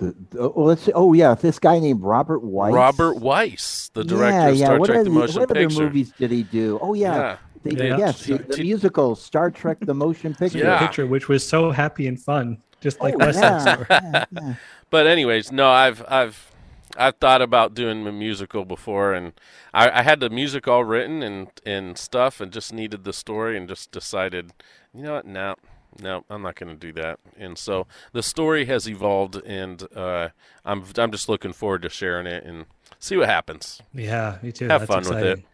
The, 0.01 0.15
the- 0.31 0.39
oh, 0.41 0.63
let's 0.63 0.81
see. 0.81 0.91
Oh, 0.93 1.13
yeah. 1.13 1.35
This 1.35 1.59
guy 1.59 1.77
named 1.79 2.01
Robert 2.01 2.41
Wise. 2.43 2.73
Robert 2.73 3.17
Wise, 3.17 3.91
the 3.93 4.03
director 4.03 4.39
yeah, 4.39 4.47
of 4.47 4.55
yeah. 4.55 4.65
Star 4.65 4.79
what 4.79 4.85
Trek: 4.87 4.97
are 4.97 5.03
The 5.03 5.09
the- 5.11 5.15
Motion 5.15 5.39
what 5.41 5.51
other 5.51 5.69
movies 5.69 6.11
did 6.17 6.31
he 6.31 6.43
do? 6.43 6.79
Oh, 6.81 6.93
yeah. 6.95 7.15
Yeah. 7.15 7.37
The- 7.63 7.75
Yeah. 7.75 7.97
Yes, 7.97 8.25
the, 8.25 8.37
the 8.39 8.63
musical 8.63 9.15
Star 9.15 9.51
Trek: 9.51 9.77
The 9.81 9.93
Motion 9.93 10.33
Picture. 10.33 10.57
Yeah. 10.57 10.79
picture, 10.79 11.05
which 11.05 11.29
was 11.29 11.47
so 11.47 11.69
happy 11.69 12.07
and 12.07 12.19
fun, 12.19 12.57
just 12.81 12.99
like 12.99 13.13
Oh, 13.13 13.25
West 13.27 13.39
Side 13.39 13.63
yeah, 13.65 13.73
Story. 13.73 13.85
yeah, 13.91 14.25
yeah. 14.31 14.53
But 14.89 15.05
anyways, 15.07 15.51
no, 15.51 15.69
I've 15.69 16.03
I've 16.09 16.51
I've 16.97 17.15
thought 17.17 17.41
about 17.43 17.73
doing 17.75 18.05
a 18.07 18.11
musical 18.11 18.65
before, 18.65 19.13
and 19.13 19.33
I, 19.73 19.99
I 19.99 20.01
had 20.01 20.19
the 20.19 20.29
music 20.31 20.67
all 20.67 20.83
written 20.83 21.21
and 21.21 21.47
and 21.65 21.97
stuff, 21.97 22.41
and 22.41 22.51
just 22.51 22.73
needed 22.73 23.03
the 23.03 23.13
story, 23.13 23.55
and 23.55 23.69
just 23.69 23.91
decided, 23.91 24.51
you 24.93 25.03
know 25.03 25.13
what, 25.13 25.25
no, 25.27 25.55
no, 25.99 26.23
I'm 26.29 26.41
not 26.41 26.55
going 26.55 26.69
to 26.69 26.75
do 26.87 26.93
that. 27.01 27.19
And 27.37 27.57
so 27.57 27.87
the 28.13 28.23
story 28.23 28.65
has 28.65 28.87
evolved, 28.87 29.35
and 29.45 29.83
uh, 29.95 30.29
I'm 30.65 30.83
I'm 30.97 31.11
just 31.11 31.27
looking 31.29 31.53
forward 31.53 31.81
to 31.83 31.89
sharing 31.89 32.27
it 32.27 32.43
and 32.43 32.65
see 32.99 33.17
what 33.17 33.27
happens. 33.29 33.81
Yeah, 33.93 34.37
me 34.41 34.51
too. 34.51 34.67
Have 34.67 34.87
That's 34.87 34.91
fun 35.07 35.15
with 35.15 35.23
it. 35.23 35.29
exciting. 35.31 35.45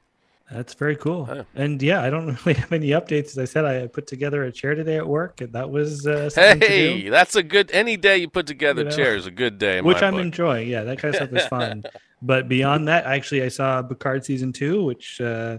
That's 0.49 0.75
very 0.75 0.95
cool. 0.95 1.27
Yeah. 1.29 1.43
And 1.55 1.81
yeah, 1.81 2.01
I 2.01 2.09
don't 2.09 2.27
really 2.45 2.57
have 2.59 2.71
any 2.71 2.89
updates. 2.89 3.31
As 3.31 3.37
I 3.37 3.45
said, 3.45 3.65
I 3.65 3.87
put 3.87 4.07
together 4.07 4.43
a 4.43 4.51
chair 4.51 4.75
today 4.75 4.95
at 4.95 5.05
work, 5.07 5.41
and 5.41 5.51
that 5.53 5.69
was 5.69 6.07
uh, 6.07 6.29
Hey, 6.33 7.09
that's 7.09 7.35
a 7.35 7.43
good. 7.43 7.69
Any 7.71 7.97
day 7.97 8.17
you 8.17 8.29
put 8.29 8.47
together 8.47 8.83
You 8.83 8.89
know? 8.89 8.95
chair 8.95 9.15
is 9.15 9.25
a 9.25 9.31
good 9.31 9.57
day. 9.57 9.81
Which 9.81 10.01
I'm 10.01 10.13
book. 10.13 10.21
enjoying. 10.21 10.69
Yeah, 10.69 10.83
that 10.83 10.99
kind 10.99 11.13
of 11.13 11.17
stuff 11.17 11.33
is 11.33 11.47
fun. 11.47 11.83
but 12.21 12.47
beyond 12.47 12.87
that, 12.87 13.05
actually, 13.05 13.43
I 13.43 13.49
saw 13.49 13.81
Picard 13.81 14.23
season 14.23 14.53
two, 14.53 14.85
which 14.85 15.19
uh, 15.19 15.57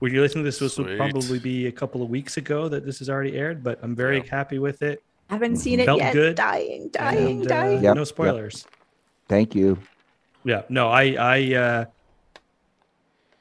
when 0.00 0.12
you're 0.12 0.22
listening 0.22 0.44
to 0.44 0.48
this, 0.48 0.58
this 0.58 0.76
will 0.76 0.96
probably 0.96 1.38
be 1.38 1.66
a 1.68 1.72
couple 1.72 2.02
of 2.02 2.10
weeks 2.10 2.36
ago 2.36 2.68
that 2.68 2.84
this 2.84 2.98
has 2.98 3.08
already 3.08 3.36
aired. 3.36 3.62
But 3.62 3.78
I'm 3.82 3.94
very 3.94 4.18
Yeah. 4.18 4.24
happy 4.30 4.58
with 4.58 4.82
it. 4.82 5.02
I 5.30 5.34
Haven't 5.34 5.56
seen 5.56 5.78
it 5.78 5.84
Felt 5.86 5.98
yet. 6.00 6.12
good. 6.12 6.34
Dying, 6.34 6.88
dying, 6.88 7.42
and, 7.42 7.46
uh, 7.46 7.48
dying. 7.48 7.82
Yep, 7.84 7.94
no 7.94 8.00
yep. 8.00 8.08
spoilers. 8.08 8.66
Thank 9.28 9.54
you. 9.54 9.78
Yeah, 10.42 10.62
no, 10.68 10.88
I 10.88 11.14
I 11.18 11.54
uh 11.54 11.84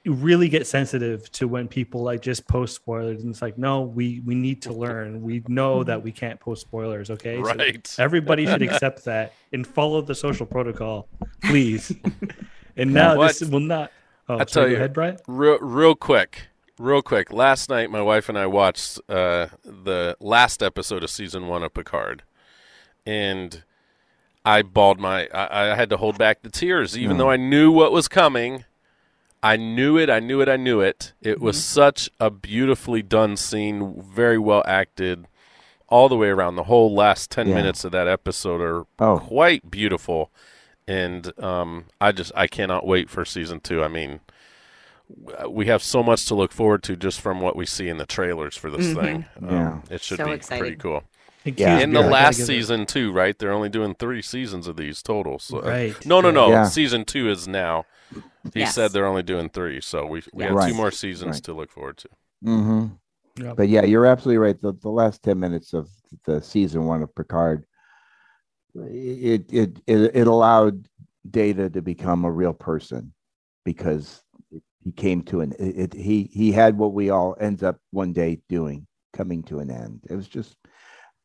you 0.05 0.13
really 0.13 0.47
get 0.47 0.65
sensitive 0.65 1.29
to 1.33 1.47
when 1.47 1.67
people 1.67 2.01
like 2.03 2.21
just 2.21 2.47
post 2.47 2.73
spoilers 2.75 3.21
and 3.21 3.31
it's 3.31 3.41
like, 3.41 3.57
no, 3.57 3.81
we 3.81 4.21
we 4.25 4.35
need 4.35 4.61
to 4.63 4.73
learn. 4.73 5.21
We 5.21 5.43
know 5.47 5.83
that 5.89 6.01
we 6.03 6.11
can't 6.11 6.39
post 6.39 6.61
spoilers, 6.61 7.09
okay? 7.09 7.35
So 7.37 7.41
Right. 7.43 7.95
everybody 7.97 8.45
should 8.45 8.61
accept 8.69 9.05
that 9.05 9.33
and 9.53 9.65
follow 9.65 10.01
the 10.01 10.15
social 10.15 10.45
protocol, 10.45 11.07
please. 11.43 11.91
and 12.77 12.93
now 12.93 13.17
this 13.25 13.41
will 13.41 13.59
not 13.61 13.91
Oh, 14.31 14.37
I 14.37 14.43
tell 14.43 14.63
go 14.65 14.69
you, 14.69 14.75
ahead, 14.75 14.93
Brian. 14.93 15.17
Real, 15.27 15.57
real 15.59 15.95
quick, 15.95 16.48
real 16.79 17.03
quick. 17.03 17.31
Last 17.31 17.69
night, 17.69 17.91
my 17.91 18.01
wife 18.01 18.29
and 18.29 18.37
I 18.37 18.47
watched 18.47 18.99
uh, 19.07 19.47
the 19.63 20.17
last 20.19 20.63
episode 20.63 21.03
of 21.03 21.11
season 21.11 21.47
one 21.47 21.61
of 21.61 21.73
Picard, 21.75 22.23
and 23.05 23.63
I 24.45 24.63
bawled 24.63 24.99
my. 24.99 25.27
I, 25.27 25.71
I 25.71 25.75
had 25.75 25.89
to 25.91 25.97
hold 25.97 26.17
back 26.17 26.41
the 26.41 26.49
tears, 26.49 26.97
even 26.97 27.17
No. 27.17 27.25
though 27.25 27.29
I 27.29 27.37
knew 27.37 27.71
what 27.71 27.91
was 27.91 28.07
coming. 28.07 28.63
I 29.43 29.55
knew 29.55 29.97
it. 29.97 30.09
I 30.09 30.19
knew 30.19 30.41
it. 30.41 30.49
I 30.49 30.57
knew 30.57 30.81
it. 30.81 31.13
It 31.21 31.39
was 31.39 31.63
such 31.63 32.09
a 32.19 32.29
beautifully 32.29 33.01
done 33.01 33.37
scene, 33.37 34.01
very 34.01 34.37
well 34.37 34.63
acted, 34.65 35.27
all 35.87 36.09
the 36.09 36.17
way 36.17 36.27
around. 36.29 36.55
The 36.55 36.63
whole 36.63 36.93
last 36.93 37.29
ten 37.31 37.47
Yeah. 37.47 37.55
minutes 37.55 37.83
of 37.85 37.91
that 37.91 38.07
episode 38.07 38.61
are 38.61 38.85
Oh. 38.99 39.19
quite 39.19 39.69
beautiful, 39.71 40.31
and 40.87 41.31
um, 41.41 41.85
I 42.01 42.11
just 42.11 42.31
I 42.35 42.47
cannot 42.47 42.85
wait 42.87 43.09
for 43.09 43.23
season 43.23 43.59
two. 43.61 43.81
I 43.83 43.87
mean, 43.87 44.19
we 45.47 45.65
have 45.65 45.81
so 45.81 46.03
much 46.03 46.25
to 46.25 46.35
look 46.35 46.51
forward 46.51 46.83
to 46.83 46.95
just 46.95 47.19
from 47.19 47.41
what 47.41 47.55
we 47.55 47.65
see 47.65 47.89
in 47.89 47.97
the 47.97 48.05
trailers 48.05 48.55
for 48.55 48.69
this 48.69 48.87
Mhm. 48.93 49.01
thing. 49.01 49.25
Um, 49.41 49.49
Yeah. 49.49 49.81
it 49.89 50.01
should 50.01 50.17
So 50.17 50.25
be 50.25 50.31
exciting. 50.33 50.59
pretty 50.61 50.75
cool. 50.77 51.03
Yeah. 51.45 51.79
in 51.79 51.93
the 51.93 51.99
I 51.99 52.03
gotta 52.03 52.13
last 52.13 52.37
give 52.37 52.43
it- 52.43 52.47
season 52.47 52.85
too, 52.85 53.11
right? 53.11 53.37
They're 53.39 53.53
only 53.53 53.69
doing 53.69 53.95
three 53.95 54.21
seasons 54.21 54.67
of 54.67 54.75
these 54.75 55.01
total. 55.01 55.39
So 55.39 55.61
Right. 55.61 56.05
no, 56.05 56.21
no, 56.21 56.29
no. 56.31 56.49
Yeah. 56.49 56.65
Season 56.65 57.05
two 57.05 57.29
is 57.29 57.47
now. 57.47 57.85
He 58.53 58.59
Yes. 58.59 58.75
said 58.75 58.91
they're 58.91 59.05
only 59.07 59.23
doing 59.23 59.49
three, 59.49 59.81
so 59.81 60.05
we 60.05 60.21
we 60.33 60.43
Yeah. 60.43 60.53
have 60.53 60.67
two 60.69 60.75
more 60.75 60.91
seasons 60.91 61.37
Right. 61.37 61.43
to 61.45 61.53
look 61.53 61.71
forward 61.71 61.97
to. 61.97 62.09
hmm 62.43 62.85
Yeah. 63.37 63.53
But 63.55 63.69
yeah, 63.69 63.83
you're 63.83 64.05
absolutely 64.05 64.37
right. 64.37 64.59
The, 64.59 64.73
the 64.73 64.89
last 64.89 65.23
10 65.23 65.39
minutes 65.39 65.73
of 65.73 65.89
the 66.25 66.41
season 66.41 66.85
one 66.85 67.01
of 67.01 67.15
Picard, 67.15 67.65
it, 68.75 69.45
it, 69.51 69.79
it, 69.87 70.11
it 70.15 70.27
allowed 70.27 70.87
Data 71.29 71.69
to 71.69 71.81
become 71.81 72.25
a 72.25 72.31
real 72.31 72.53
person 72.53 73.13
because 73.65 74.23
he 74.83 74.91
came 74.91 75.23
to 75.23 75.41
an, 75.41 75.53
it, 75.59 75.77
it, 75.77 75.93
he, 75.93 76.29
he 76.31 76.51
had 76.51 76.77
what 76.77 76.93
we 76.93 77.09
all 77.09 77.35
ends 77.39 77.63
up 77.63 77.77
one 77.91 78.13
day 78.13 78.41
doing, 78.47 78.87
coming 79.13 79.43
to 79.43 79.59
an 79.59 79.69
end. 79.69 80.05
It 80.09 80.15
was 80.15 80.27
just 80.27 80.55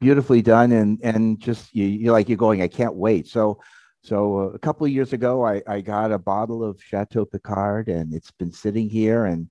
beautifully 0.01 0.43
done. 0.43 0.73
And, 0.73 0.99
and 1.03 1.41
just, 1.41 1.75
you, 1.75 1.85
you're 1.85 2.13
like, 2.13 2.29
you're 2.29 2.37
going, 2.37 2.63
I 2.63 2.69
can't 2.69 2.95
wait. 2.95 3.29
So, 3.29 3.61
so 4.03 4.39
uh, 4.39 4.47
a 4.49 4.59
couple 4.59 4.85
of 4.85 4.93
years 4.93 5.13
ago, 5.13 5.47
I, 5.47 5.63
I 5.67 5.81
got 5.81 6.13
a 6.13 6.19
bottle 6.19 6.65
of 6.65 6.83
Chateau 6.83 7.25
Picard 7.25 7.89
and 7.89 8.13
it's 8.13 8.31
been 8.33 8.53
sitting 8.53 8.89
here 8.89 9.27
and 9.27 9.49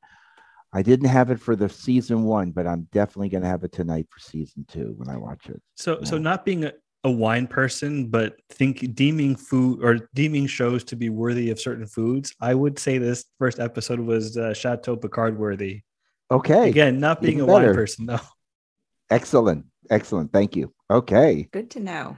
I 0.74 0.82
didn't 0.82 1.10
have 1.10 1.30
it 1.30 1.40
for 1.40 1.56
the 1.56 1.70
season 1.70 2.24
one, 2.24 2.52
but 2.52 2.68
I'm 2.68 2.88
definitely 2.92 3.30
going 3.30 3.44
to 3.44 3.50
have 3.50 3.64
it 3.64 3.72
tonight 3.72 4.08
for 4.10 4.20
season 4.20 4.66
two 4.68 4.94
when 4.98 5.08
I 5.08 5.18
watch 5.18 5.48
it. 5.48 5.62
So, 5.76 6.04
so 6.04 6.18
not 6.18 6.46
being 6.46 6.66
a, 6.66 6.74
a 7.04 7.12
wine 7.12 7.48
person, 7.48 8.08
but 8.08 8.36
think 8.50 8.96
deeming 8.96 9.36
food 9.36 9.84
or 9.84 10.08
deeming 10.14 10.48
shows 10.48 10.84
to 10.86 10.96
be 10.96 11.10
worthy 11.10 11.50
of 11.50 11.60
certain 11.60 11.86
foods, 11.86 12.34
I 12.40 12.54
would 12.54 12.80
say 12.80 12.98
this 12.98 13.26
first 13.40 13.60
episode 13.60 14.00
was 14.00 14.38
uh, 14.38 14.54
Chateau 14.54 14.96
Picard 14.96 15.38
worthy. 15.38 15.82
Okay. 16.32 16.70
Again, 16.70 17.00
not 17.00 17.22
being 17.22 17.40
even 17.40 17.50
a 17.50 17.52
wine 17.52 17.74
person 17.74 18.06
though. 18.06 18.20
Excellent. 19.10 19.66
Excellent. 19.90 20.32
Thank 20.32 20.56
you. 20.56 20.74
Okay. 20.90 21.48
Good 21.52 21.72
to 21.72 21.80
know. 21.82 22.18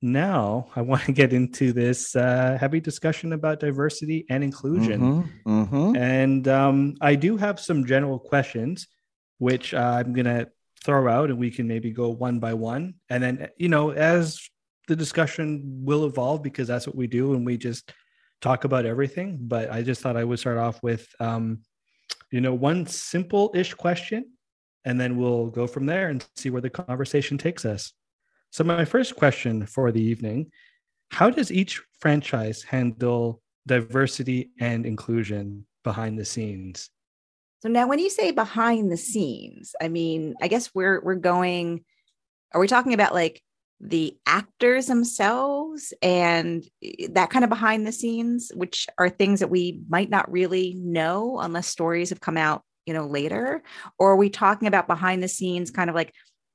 Now 0.00 0.68
I 0.74 0.80
want 0.82 1.02
to 1.04 1.12
get 1.12 1.32
into 1.32 1.72
this 1.72 2.16
uh, 2.16 2.56
heavy 2.58 2.80
discussion 2.80 3.32
about 3.32 3.60
diversity 3.60 4.24
and 4.30 4.42
inclusion. 4.42 5.28
Mhm, 5.46 5.68
mhm. 5.68 5.96
And 5.96 6.48
um, 6.48 6.94
I 7.00 7.14
do 7.14 7.36
have 7.36 7.60
some 7.60 7.84
general 7.84 8.18
questions, 8.18 8.86
which 9.38 9.74
uh, 9.74 9.78
I'm 9.98 10.12
going 10.12 10.26
to 10.26 10.48
throw 10.84 11.08
out 11.08 11.30
and 11.30 11.38
we 11.38 11.50
can 11.50 11.66
maybe 11.66 11.90
go 11.90 12.08
one 12.08 12.38
by 12.38 12.54
one. 12.54 12.94
And 13.10 13.22
then, 13.22 13.48
you 13.56 13.68
know, 13.68 13.90
as 13.90 14.40
the 14.86 14.96
discussion 14.96 15.62
will 15.84 16.06
evolve, 16.06 16.42
because 16.42 16.68
that's 16.68 16.86
what 16.86 16.96
we 16.96 17.06
do 17.06 17.34
and 17.34 17.44
we 17.44 17.56
just 17.56 17.92
talk 18.40 18.64
about 18.64 18.86
everything. 18.86 19.38
But 19.40 19.70
I 19.70 19.82
just 19.82 20.00
thought 20.00 20.16
I 20.16 20.24
would 20.24 20.38
start 20.38 20.58
off 20.58 20.82
with, 20.82 21.06
um, 21.20 21.60
you 22.30 22.40
know, 22.40 22.54
one 22.54 22.86
simple 22.86 23.50
ish 23.54 23.74
question, 23.74 24.26
and 24.84 25.00
then 25.00 25.16
we'll 25.16 25.48
go 25.48 25.66
from 25.66 25.86
there 25.86 26.08
and 26.08 26.26
see 26.36 26.50
where 26.50 26.62
the 26.62 26.70
conversation 26.70 27.38
takes 27.38 27.64
us. 27.64 27.92
So, 28.50 28.64
my 28.64 28.84
first 28.84 29.16
question 29.16 29.66
for 29.66 29.92
the 29.92 30.02
evening 30.02 30.50
How 31.10 31.30
does 31.30 31.50
each 31.50 31.82
franchise 32.00 32.62
handle 32.62 33.42
diversity 33.66 34.50
and 34.60 34.86
inclusion 34.86 35.66
behind 35.84 36.18
the 36.18 36.24
scenes? 36.24 36.90
So 37.60 37.68
now 37.68 37.88
when 37.88 37.98
you 37.98 38.10
say 38.10 38.30
behind 38.30 38.90
the 38.90 38.96
scenes, 38.96 39.74
I 39.80 39.88
mean, 39.88 40.34
I 40.40 40.48
guess 40.48 40.74
we're 40.74 41.00
we're 41.02 41.16
going 41.16 41.84
are 42.52 42.60
we 42.60 42.68
talking 42.68 42.94
about 42.94 43.14
like 43.14 43.42
the 43.80 44.16
actors 44.26 44.86
themselves 44.86 45.92
and 46.02 46.64
eh, 46.82 47.08
that 47.10 47.30
kind 47.30 47.44
of 47.44 47.48
behind 47.48 47.86
the 47.86 47.92
scenes 47.92 48.50
which 48.54 48.86
are 48.98 49.08
things 49.08 49.40
that 49.40 49.50
we 49.50 49.80
might 49.88 50.10
not 50.10 50.30
really 50.30 50.74
know 50.74 51.38
unless 51.40 51.68
stories 51.68 52.10
have 52.10 52.20
come 52.20 52.36
out, 52.36 52.62
you 52.86 52.94
know, 52.94 53.06
later 53.06 53.62
or 53.98 54.12
are 54.12 54.16
we 54.16 54.30
talking 54.30 54.68
about 54.68 54.88
behind 54.88 55.22
the 55.22 55.28
scenes 55.28 55.70
kind 55.70 55.90
of 55.90 55.96
like 55.96 56.12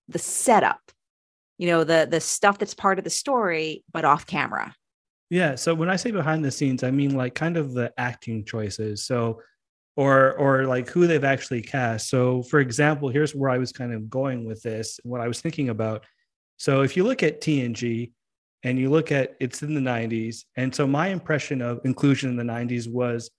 the 0.07 0.19
setup? 0.19 0.81
You 1.57 1.67
know, 1.67 1.83
the 1.83 2.07
the 2.09 2.19
stuff 2.19 2.57
that's 2.57 2.73
part 2.73 2.97
of 2.97 3.03
the 3.03 3.09
story 3.09 3.83
but 3.91 4.05
off 4.05 4.25
camera. 4.25 4.75
Yeah. 5.29 5.55
So 5.55 5.73
when 5.73 5.89
I 5.89 5.95
say 5.95 6.11
behind 6.11 6.45
the 6.45 6.51
scenes, 6.51 6.83
I 6.83 6.91
mean 6.91 7.15
like 7.15 7.35
kind 7.35 7.57
of 7.57 7.73
the 7.73 7.91
acting 7.97 8.45
choices. 8.45 9.03
So, 9.03 9.41
or 9.95 10.33
or 10.33 10.65
like 10.65 10.89
who 10.89 11.07
they've 11.07 11.23
actually 11.23 11.61
cast. 11.61 12.09
So, 12.09 12.43
for 12.43 12.59
example, 12.59 13.09
here's 13.09 13.35
where 13.35 13.49
I 13.49 13.57
was 13.57 13.71
kind 13.71 13.93
of 13.93 14.09
going 14.09 14.45
with 14.45 14.61
this. 14.61 14.99
What 15.03 15.21
I 15.21 15.27
was 15.27 15.41
thinking 15.41 15.69
about. 15.69 16.05
So, 16.57 16.81
if 16.81 16.97
you 16.97 17.03
look 17.03 17.23
at 17.23 17.41
TNG, 17.41 18.11
and 18.63 18.79
you 18.79 18.89
look 18.89 19.11
at 19.11 19.35
it's 19.39 19.61
in 19.61 19.73
the 19.73 19.81
90s, 19.81 20.45
and 20.55 20.73
so 20.73 20.87
my 20.87 21.09
impression 21.09 21.61
of 21.61 21.81
inclusion 21.83 22.29
in 22.29 22.37
the 22.37 22.53
90s 22.53 22.89
was, 22.89 23.29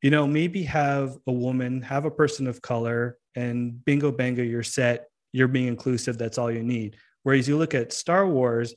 you 0.00 0.10
know, 0.10 0.26
maybe 0.26 0.62
have 0.64 1.16
a 1.26 1.32
woman, 1.32 1.82
have 1.82 2.06
a 2.06 2.10
person 2.10 2.46
of 2.46 2.62
color, 2.62 3.18
and 3.36 3.84
bingo 3.84 4.10
bango, 4.10 4.42
you're 4.42 4.62
set. 4.62 5.08
You're 5.32 5.48
being 5.48 5.68
inclusive. 5.68 6.18
That's 6.18 6.38
all 6.38 6.50
you 6.50 6.62
need. 6.62 6.96
Whereas 7.22 7.48
you 7.48 7.56
look 7.56 7.74
at 7.74 7.92
Star 7.92 8.26
Wars, 8.26 8.74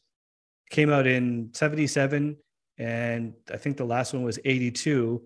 came 0.69 0.89
out 0.89 1.07
in 1.07 1.49
77 1.53 2.35
and 2.77 3.33
i 3.51 3.57
think 3.57 3.77
the 3.77 3.85
last 3.85 4.13
one 4.13 4.23
was 4.23 4.39
82 4.43 5.21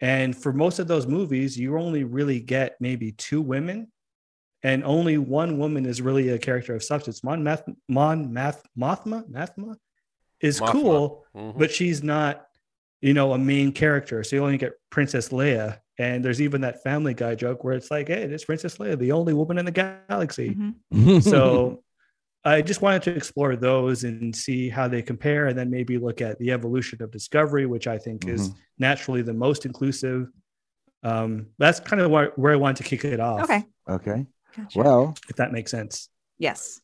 and 0.00 0.36
for 0.36 0.52
most 0.52 0.78
of 0.78 0.86
those 0.88 1.06
movies 1.06 1.58
you 1.58 1.76
only 1.78 2.04
really 2.04 2.40
get 2.40 2.76
maybe 2.80 3.12
two 3.12 3.40
women 3.40 3.90
and 4.62 4.82
only 4.84 5.18
one 5.18 5.58
woman 5.58 5.86
is 5.86 6.00
really 6.02 6.28
a 6.30 6.38
character 6.38 6.74
of 6.74 6.82
substance 6.82 7.22
mon 7.24 7.42
math 7.42 7.62
mon 7.88 8.32
math 8.32 8.62
mothma 8.78 9.28
mathma 9.30 9.76
is 10.40 10.60
Mothma. 10.60 10.72
cool 10.72 11.24
Mhm. 11.34 11.58
but 11.58 11.70
she's 11.70 12.02
not 12.02 12.46
you 13.00 13.14
know 13.14 13.32
a 13.32 13.38
main 13.38 13.72
character 13.72 14.22
so 14.24 14.36
you 14.36 14.42
only 14.44 14.58
get 14.58 14.72
princess 14.90 15.28
leia 15.30 15.78
and 15.98 16.24
there's 16.24 16.40
even 16.40 16.60
that 16.62 16.82
family 16.82 17.14
guy 17.14 17.34
joke 17.34 17.64
where 17.64 17.74
it's 17.74 17.90
like 17.90 18.08
hey 18.08 18.22
it's 18.22 18.44
princess 18.44 18.78
leia 18.78 18.98
the 18.98 19.12
only 19.12 19.32
woman 19.34 19.58
in 19.58 19.64
the 19.64 19.70
galaxy 19.72 20.56
Mhm. 20.92 21.22
so 21.22 21.82
I 22.44 22.62
just 22.62 22.80
wanted 22.82 23.02
to 23.02 23.14
explore 23.14 23.56
those 23.56 24.04
and 24.04 24.34
see 24.34 24.68
how 24.68 24.88
they 24.88 25.02
compare, 25.02 25.46
and 25.46 25.58
then 25.58 25.70
maybe 25.70 25.98
look 25.98 26.20
at 26.20 26.38
the 26.38 26.52
evolution 26.52 27.02
of 27.02 27.10
Discovery, 27.10 27.66
which 27.66 27.86
I 27.86 27.98
think 27.98 28.26
is 28.28 28.50
naturally 28.78 29.22
the 29.22 29.34
most 29.34 29.66
inclusive. 29.66 30.28
Um, 31.02 31.48
that's 31.58 31.80
kind 31.80 32.00
of 32.00 32.10
where, 32.10 32.32
where 32.36 32.52
I 32.52 32.56
wanted 32.56 32.76
to 32.78 32.84
kick 32.84 33.04
it 33.04 33.20
off. 33.20 33.42
Okay. 33.44 33.64
okay. 33.88 34.26
Gotcha. 34.56 34.78
Well, 34.78 35.14
if 35.28 35.36
that 35.36 35.52
makes 35.52 35.70
sense. 35.70 36.08
yes. 36.38 36.80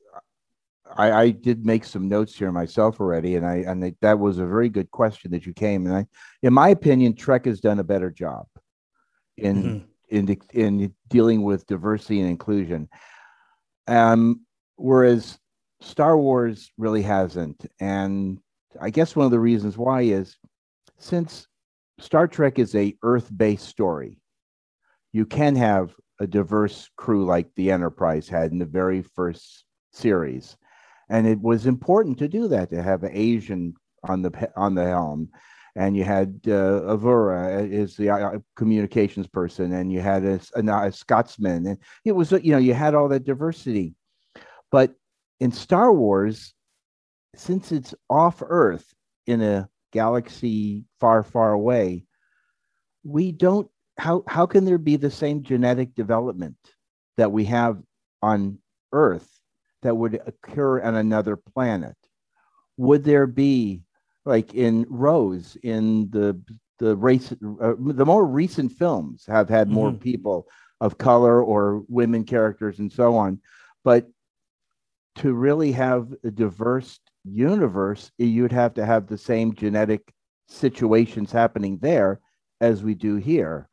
I, 0.96 1.12
I 1.12 1.30
did 1.30 1.64
make 1.64 1.84
some 1.84 2.08
notes 2.08 2.36
here 2.36 2.52
myself 2.52 3.00
already, 3.00 3.36
and 3.36 3.46
I 3.46 3.56
and 3.66 3.82
I- 3.82 3.94
that 4.02 4.18
was 4.18 4.38
a 4.38 4.46
very 4.46 4.68
good 4.68 4.90
question 4.90 5.30
that 5.30 5.46
you 5.46 5.54
came. 5.54 5.86
And 5.86 5.96
I, 5.96 6.06
in 6.42 6.52
my 6.52 6.68
opinion, 6.68 7.14
Trek 7.16 7.46
has 7.46 7.58
done 7.60 7.78
a 7.78 7.84
better 7.84 8.10
job 8.10 8.46
in 9.38 9.56
Mhm. 9.56 9.84
in 10.10 10.36
in 10.52 10.94
dealing 11.08 11.42
with 11.42 11.66
diversity 11.66 12.20
and 12.20 12.28
inclusion. 12.28 12.88
Um, 13.88 14.42
whereas 14.76 15.38
Star 15.84 16.16
Wars 16.16 16.72
really 16.78 17.02
hasn't, 17.02 17.66
and 17.78 18.40
I 18.80 18.90
guess 18.90 19.14
one 19.14 19.26
of 19.26 19.30
the 19.30 19.38
reasons 19.38 19.76
why 19.76 20.02
is 20.02 20.36
since 20.98 21.46
Star 21.98 22.26
Trek 22.26 22.58
is 22.58 22.74
a 22.74 22.96
Earth-based 23.02 23.66
story, 23.66 24.18
you 25.12 25.26
can 25.26 25.54
have 25.56 25.94
a 26.20 26.26
diverse 26.26 26.88
crew 26.96 27.26
like 27.26 27.54
the 27.54 27.70
Enterprise 27.70 28.28
had 28.28 28.50
in 28.50 28.58
the 28.58 28.64
very 28.64 29.02
first 29.02 29.64
series, 29.92 30.56
and 31.10 31.26
it 31.26 31.40
was 31.40 31.66
important 31.66 32.18
to 32.18 32.28
do 32.28 32.48
that 32.48 32.70
to 32.70 32.82
have 32.82 33.04
an 33.04 33.12
Asian 33.12 33.74
on 34.08 34.22
the 34.22 34.50
on 34.56 34.74
the 34.74 34.86
helm. 34.86 35.28
And 35.76 35.96
you 35.96 36.04
had 36.04 36.40
uh, 36.46 36.96
Uhura 36.96 37.68
is 37.68 37.96
the 37.96 38.08
uh, 38.08 38.38
communications 38.56 39.26
person, 39.26 39.72
and 39.72 39.92
you 39.92 40.00
had 40.00 40.24
a, 40.24 40.40
a, 40.54 40.86
a 40.86 40.92
Scotsman, 40.92 41.66
and 41.66 41.78
it 42.04 42.12
was 42.12 42.32
you 42.32 42.52
know 42.52 42.58
you 42.58 42.74
had 42.74 42.94
all 42.94 43.08
that 43.08 43.24
diversity, 43.24 43.94
but 44.70 44.94
in 45.40 45.52
Star 45.52 45.92
Wars, 45.92 46.54
since 47.34 47.72
it's 47.72 47.94
off 48.08 48.42
Earth 48.46 48.92
in 49.26 49.42
a 49.42 49.68
galaxy 49.92 50.84
far, 51.00 51.22
far 51.22 51.52
away, 51.52 52.04
we 53.02 53.32
don't. 53.32 53.68
How 53.98 54.24
how 54.26 54.46
can 54.46 54.64
there 54.64 54.78
be 54.78 54.96
the 54.96 55.10
same 55.10 55.42
genetic 55.42 55.94
development 55.94 56.56
that 57.16 57.30
we 57.30 57.44
have 57.44 57.80
on 58.22 58.58
Earth 58.92 59.28
that 59.82 59.96
would 59.96 60.20
occur 60.26 60.80
on 60.82 60.96
another 60.96 61.36
planet? 61.36 61.96
Would 62.76 63.04
there 63.04 63.26
be 63.28 63.82
like 64.24 64.54
in 64.54 64.86
Rose 64.88 65.56
in 65.62 66.10
the 66.10 66.40
the 66.80 66.96
race 66.96 67.30
uh, 67.32 67.74
the 67.78 68.04
more 68.06 68.26
recent 68.26 68.72
films 68.72 69.24
have 69.26 69.48
had 69.48 69.68
more 69.68 69.92
Mhm. 69.92 70.00
people 70.00 70.48
of 70.80 70.98
color 70.98 71.40
or 71.42 71.84
women 71.88 72.24
characters 72.24 72.80
and 72.80 72.92
so 72.92 73.14
on 73.16 73.40
but 73.84 74.08
to 75.16 75.32
really 75.32 75.72
have 75.72 76.08
a 76.24 76.30
diverse 76.30 77.00
universe 77.24 78.10
you'd 78.18 78.52
have 78.52 78.74
to 78.74 78.84
have 78.84 79.06
the 79.06 79.18
same 79.18 79.54
genetic 79.54 80.12
situations 80.48 81.32
happening 81.32 81.78
there 81.80 82.20
as 82.60 82.82
we 82.82 82.94
do 82.94 83.16
here 83.16 83.68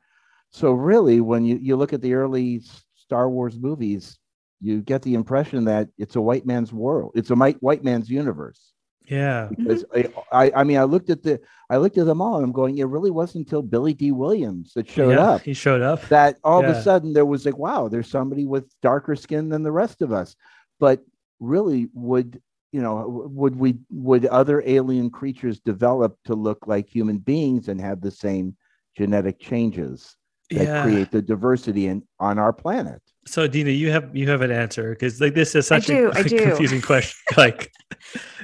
so 0.49 0.71
really 0.71 1.19
when 1.19 1.43
you, 1.43 1.57
you 1.57 1.75
look 1.75 1.93
at 1.93 2.01
the 2.01 2.13
early 2.13 2.61
star 2.95 3.29
wars 3.29 3.57
movies 3.59 4.17
you 4.61 4.81
get 4.81 5.01
the 5.01 5.15
impression 5.15 5.65
that 5.65 5.89
it's 5.97 6.15
a 6.15 6.21
white 6.21 6.45
man's 6.45 6.71
world 6.71 7.11
it's 7.15 7.29
a 7.29 7.35
white 7.35 7.61
white 7.61 7.83
man's 7.83 8.09
universe 8.09 8.71
Yeah. 9.11 9.49
Because 9.49 9.83
I, 10.31 10.51
I, 10.55 10.63
mean, 10.63 10.77
I 10.77 10.83
looked 10.83 11.09
at 11.09 11.21
the, 11.21 11.41
I 11.69 11.77
looked 11.77 11.97
at 11.97 12.05
them 12.05 12.21
all, 12.21 12.35
and 12.35 12.45
I'm 12.45 12.53
going, 12.53 12.77
it 12.77 12.85
really 12.85 13.11
wasn't 13.11 13.45
until 13.45 13.61
Billy 13.61 13.93
Dee 13.93 14.13
Williams 14.13 14.73
that 14.73 14.89
showed 14.89 15.11
yeah, 15.11 15.31
up 15.31 15.41
He 15.41 15.53
showed 15.53 15.81
up. 15.81 16.07
that 16.07 16.37
all 16.43 16.63
of 16.63 16.69
a 16.69 16.81
sudden 16.81 17.11
there 17.11 17.25
was 17.25 17.45
like, 17.45 17.57
wow, 17.57 17.89
there's 17.89 18.09
somebody 18.09 18.45
with 18.45 18.71
darker 18.81 19.15
skin 19.17 19.49
than 19.49 19.63
the 19.63 19.71
rest 19.71 20.01
of 20.01 20.13
us. 20.13 20.35
But 20.79 21.03
really, 21.41 21.89
would 21.93 22.41
you 22.71 22.81
know, 22.81 23.27
would 23.29 23.57
we, 23.57 23.75
would 23.89 24.25
other 24.27 24.63
alien 24.65 25.09
creatures 25.09 25.59
develop 25.59 26.17
to 26.23 26.35
look 26.35 26.67
like 26.67 26.87
human 26.87 27.17
beings 27.17 27.67
and 27.67 27.81
have 27.81 27.99
the 27.99 28.11
same 28.11 28.55
genetic 28.95 29.39
changes 29.39 30.15
that 30.51 30.63
yeah. 30.63 30.81
create 30.81 31.11
the 31.11 31.21
diversity 31.21 31.87
in 31.87 32.01
on 32.19 32.39
our 32.39 32.53
planet? 32.53 33.01
So 33.27 33.45
Dina, 33.47 33.71
you 33.71 33.91
have 33.91 34.15
you 34.15 34.29
have 34.29 34.41
an 34.41 34.51
answer 34.51 34.91
because 34.91 35.19
like 35.19 35.35
this 35.35 35.53
is 35.53 35.69
I 35.69 35.79
such 35.79 35.87
do, 35.87 36.11
a 36.11 36.15
I 36.17 36.23
do. 36.23 36.37
confusing 36.37 36.81
question. 36.81 37.17
Like 37.37 37.71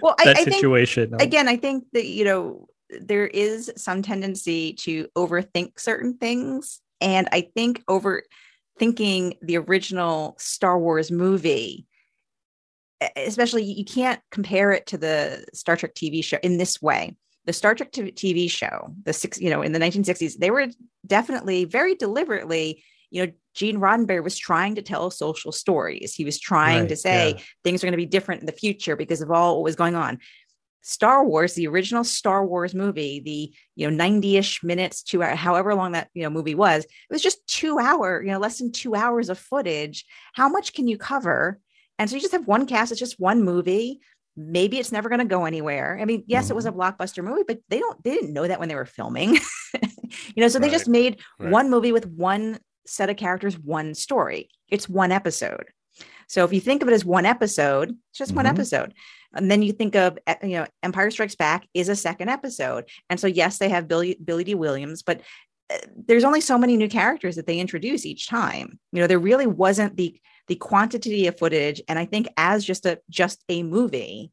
Well, 0.01 0.15
I, 0.19 0.25
that 0.25 0.37
I 0.37 0.43
think 0.43 0.55
situation. 0.55 1.13
um, 1.13 1.19
again, 1.19 1.47
I 1.47 1.55
think 1.55 1.85
that 1.93 2.05
you 2.05 2.25
know 2.25 2.67
there 2.89 3.27
is 3.27 3.71
some 3.75 4.01
tendency 4.01 4.73
to 4.73 5.07
overthink 5.17 5.79
certain 5.79 6.17
things, 6.17 6.81
and 7.01 7.27
I 7.31 7.49
think 7.55 7.83
overthinking 7.85 9.37
the 9.41 9.57
original 9.57 10.35
Star 10.37 10.77
Wars 10.77 11.11
movie, 11.11 11.87
especially 13.15 13.63
you 13.63 13.85
can't 13.85 14.21
compare 14.31 14.71
it 14.71 14.85
to 14.87 14.97
the 14.97 15.45
Star 15.53 15.75
Trek 15.75 15.93
TV 15.93 16.23
show 16.23 16.37
in 16.41 16.57
this 16.57 16.81
way. 16.81 17.15
The 17.45 17.53
Star 17.53 17.75
Trek 17.75 17.91
TV 17.91 18.49
show, 18.49 18.93
the 19.03 19.13
six, 19.13 19.39
you 19.39 19.49
know, 19.49 19.61
in 19.61 19.71
the 19.71 19.79
1960s, 19.79 20.37
they 20.37 20.51
were 20.51 20.67
definitely 21.05 21.63
very 21.63 21.95
deliberately, 21.95 22.83
you 23.09 23.25
know, 23.25 23.31
Gene 23.53 23.79
Roddenberry 23.79 24.23
was 24.23 24.37
trying 24.37 24.75
to 24.75 24.81
tell 24.81 25.09
social 25.09 25.51
stories. 25.51 26.13
He 26.13 26.25
was 26.25 26.39
trying 26.39 26.87
to 26.87 26.95
say 26.95 27.35
yeah. 27.35 27.43
things 27.63 27.81
are 27.81 27.87
going 27.87 27.93
to 27.93 27.97
be 27.97 28.05
different 28.05 28.41
in 28.41 28.45
the 28.45 28.51
future 28.51 28.95
because 28.95 29.21
of 29.21 29.31
all 29.31 29.55
what 29.55 29.63
was 29.63 29.75
going 29.75 29.95
on. 29.95 30.19
Star 30.87 31.25
Wars, 31.25 31.53
the 31.53 31.67
original 31.67 32.03
Star 32.03 32.45
Wars 32.45 32.73
movie, 32.73 33.19
the 33.19 33.53
you 33.75 33.89
know 33.89 34.05
90-ish 34.05 34.63
minutes 34.63 35.03
to 35.03 35.21
however 35.21 35.75
long 35.75 35.93
that 35.93 36.09
you 36.13 36.23
know 36.23 36.29
movie 36.29 36.55
was, 36.55 36.85
it 36.85 36.91
was 37.09 37.21
just 37.21 37.45
two 37.47 37.79
hour, 37.79 38.21
you 38.23 38.31
know, 38.31 38.39
less 38.39 38.59
than 38.59 38.71
two 38.71 38.95
hours 38.95 39.29
of 39.29 39.37
footage. 39.37 40.05
How 40.33 40.47
much 40.47 40.73
can 40.73 40.87
you 40.87 40.97
cover? 40.97 41.59
And 41.99 42.09
so 42.09 42.15
you 42.15 42.21
just 42.21 42.33
have 42.33 42.47
one 42.47 42.65
cast, 42.65 42.91
it's 42.91 42.99
just 42.99 43.19
one 43.19 43.43
movie. 43.43 43.99
Maybe 44.35 44.77
it's 44.77 44.91
never 44.91 45.09
going 45.09 45.19
to 45.19 45.25
go 45.25 45.45
anywhere. 45.45 45.97
I 45.99 46.05
mean, 46.05 46.23
yes, 46.27 46.51
it 46.51 46.55
was 46.55 46.67
a 46.67 46.71
blockbuster 46.71 47.23
movie, 47.23 47.43
but 47.47 47.59
they 47.69 47.79
don't 47.79 48.03
they 48.03 48.13
didn't 48.13 48.33
know 48.33 48.47
that 48.47 48.59
when 48.59 48.69
they 48.69 48.75
were 48.75 48.85
filming. 48.85 49.33
you 49.73 50.37
know, 50.37 50.47
so 50.47 50.59
they 50.59 50.69
just 50.69 50.87
made 50.87 51.19
right. 51.39 51.51
one 51.51 51.71
movie 51.71 51.91
with 51.91 52.05
one 52.05 52.59
set 52.85 53.09
of 53.09 53.17
characters, 53.17 53.57
one 53.57 53.95
story. 53.95 54.49
It's 54.69 54.87
one 54.87 55.11
episode. 55.11 55.65
So 56.27 56.43
if 56.43 56.53
you 56.53 56.59
think 56.59 56.81
of 56.83 56.87
it 56.87 56.93
as 56.93 57.03
one 57.05 57.25
episode, 57.25 57.89
it's 57.89 58.19
just 58.19 58.33
one 58.33 58.45
Mhm. 58.45 58.49
episode. 58.49 58.93
And 59.33 59.49
then 59.49 59.61
you 59.63 59.71
think 59.73 59.95
of 59.95 60.19
uh, 60.27 60.35
you 60.43 60.49
know 60.57 60.67
Empire 60.83 61.09
Strikes 61.09 61.35
Back 61.35 61.67
is 61.73 61.89
a 61.89 61.95
second 61.95 62.29
episode. 62.29 62.85
And 63.09 63.19
so 63.19 63.27
yes, 63.27 63.57
they 63.57 63.69
have 63.69 63.87
Billy 63.87 64.17
Billy 64.23 64.43
Dee 64.43 64.55
Williams, 64.55 65.01
but 65.01 65.21
there's 65.95 66.23
only 66.23 66.41
so 66.41 66.57
many 66.57 66.77
new 66.77 66.87
characters 66.89 67.35
that 67.35 67.45
they 67.45 67.59
introduce 67.59 68.05
each 68.05 68.27
time. 68.27 68.79
You 68.91 69.01
know, 69.01 69.07
there 69.07 69.19
really 69.19 69.47
wasn't 69.47 69.97
the 69.97 70.19
the 70.47 70.55
quantity 70.55 71.27
of 71.27 71.37
footage. 71.37 71.81
And 71.89 71.99
I 71.99 72.05
think 72.05 72.29
as 72.37 72.63
just 72.63 72.85
a 72.85 72.99
just 73.09 73.43
a 73.49 73.63
movie, 73.63 74.31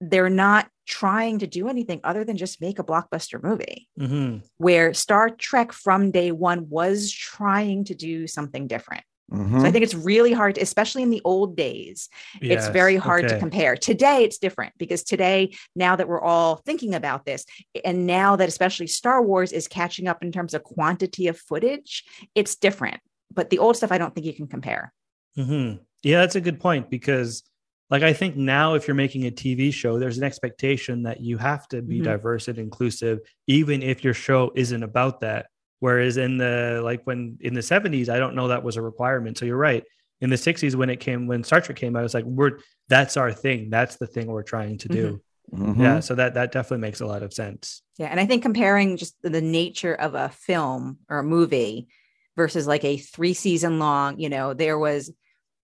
they're 0.00 0.30
not 0.30 0.68
trying 0.86 1.38
to 1.40 1.46
do 1.46 1.68
anything 1.68 2.00
other 2.04 2.24
than 2.24 2.36
just 2.36 2.60
make 2.60 2.78
a 2.78 2.84
blockbuster 2.84 3.42
movie 3.42 3.88
Mhm. 3.98 4.42
where 4.58 4.92
Star 4.94 5.30
Trek 5.30 5.72
from 5.72 6.10
day 6.10 6.30
one 6.30 6.68
was 6.68 7.10
trying 7.10 7.84
to 7.84 7.94
do 7.94 8.26
something 8.26 8.66
different. 8.68 9.02
Mhm. 9.32 9.60
So 9.60 9.66
I 9.66 9.70
think 9.70 9.82
it's 9.84 9.94
really 9.94 10.32
hard, 10.32 10.58
especially 10.58 11.02
in 11.02 11.10
the 11.10 11.22
old 11.24 11.56
days. 11.56 12.08
it's 12.40 12.68
very 12.68 12.96
hard 12.96 13.26
to 13.28 13.38
compare. 13.38 13.76
Today, 13.76 14.24
it's 14.24 14.38
different 14.38 14.74
because 14.78 15.02
today, 15.02 15.54
now 15.74 15.96
that 15.96 16.08
we're 16.08 16.20
all 16.20 16.56
thinking 16.56 16.94
about 16.94 17.24
this, 17.24 17.44
and 17.84 18.06
now 18.06 18.36
that 18.36 18.48
especially 18.48 18.86
Star 18.86 19.22
Wars 19.22 19.52
is 19.52 19.66
catching 19.66 20.06
up 20.08 20.22
in 20.22 20.30
terms 20.30 20.52
of 20.54 20.62
quantity 20.62 21.28
of 21.28 21.38
footage, 21.38 22.04
it's 22.34 22.54
different. 22.56 23.00
But 23.32 23.50
the 23.50 23.58
old 23.58 23.76
stuff, 23.76 23.90
I 23.92 23.98
don't 23.98 24.14
think 24.14 24.26
you 24.26 24.34
can 24.34 24.46
compare. 24.46 24.92
hmm 25.36 25.74
Yeah, 26.02 26.20
that's 26.20 26.36
a 26.36 26.40
good 26.40 26.60
point 26.60 26.90
because, 26.90 27.42
like, 27.90 28.02
I 28.02 28.12
think 28.12 28.36
now 28.36 28.74
if 28.74 28.86
you're 28.86 28.94
making 28.94 29.26
a 29.26 29.30
TV 29.30 29.72
show, 29.72 29.98
there's 29.98 30.18
an 30.18 30.24
expectation 30.24 31.04
that 31.04 31.20
you 31.20 31.38
have 31.38 31.66
to 31.68 31.80
be 31.82 32.00
Mhm. 32.00 32.04
diverse 32.04 32.48
and 32.48 32.58
inclusive, 32.58 33.20
even 33.46 33.82
if 33.82 34.04
your 34.04 34.14
show 34.14 34.52
isn't 34.54 34.82
about 34.82 35.20
that. 35.20 35.46
Whereas 35.84 36.16
in 36.16 36.38
the 36.38 36.80
like 36.82 37.02
when 37.04 37.36
in 37.42 37.52
the 37.52 37.60
70s, 37.60 38.08
I 38.08 38.18
don't 38.18 38.34
know 38.34 38.48
that 38.48 38.64
was 38.64 38.78
a 38.78 38.80
requirement. 38.80 39.36
So 39.36 39.44
you're 39.44 39.58
right. 39.58 39.84
In 40.22 40.30
the 40.30 40.36
60s, 40.36 40.74
when 40.74 40.88
it 40.88 40.98
came 40.98 41.26
when 41.26 41.44
Star 41.44 41.60
Trek 41.60 41.76
came 41.76 41.94
out, 41.94 42.06
it's 42.06 42.14
like 42.14 42.24
we're 42.24 42.52
that's 42.88 43.18
our 43.18 43.30
thing. 43.30 43.68
That's 43.68 43.96
the 43.96 44.06
thing 44.06 44.28
we're 44.28 44.44
trying 44.44 44.78
to 44.78 44.88
do. 44.88 45.20
Mhm. 45.52 45.78
Yeah. 45.78 46.00
So 46.00 46.14
that 46.14 46.32
that 46.32 46.52
definitely 46.52 46.78
makes 46.78 47.02
a 47.02 47.06
lot 47.06 47.22
of 47.22 47.34
sense. 47.34 47.82
Yeah. 47.98 48.06
And 48.06 48.18
I 48.18 48.24
think 48.24 48.40
comparing 48.40 48.96
just 48.96 49.14
the 49.20 49.42
nature 49.42 49.92
of 49.92 50.14
a 50.14 50.30
film 50.30 51.00
or 51.10 51.18
a 51.18 51.22
movie 51.22 51.88
versus 52.34 52.66
like 52.66 52.84
a 52.84 52.96
three 52.96 53.34
season 53.34 53.78
long, 53.78 54.18
you 54.18 54.30
know, 54.30 54.54
there 54.54 54.78
was, 54.78 55.12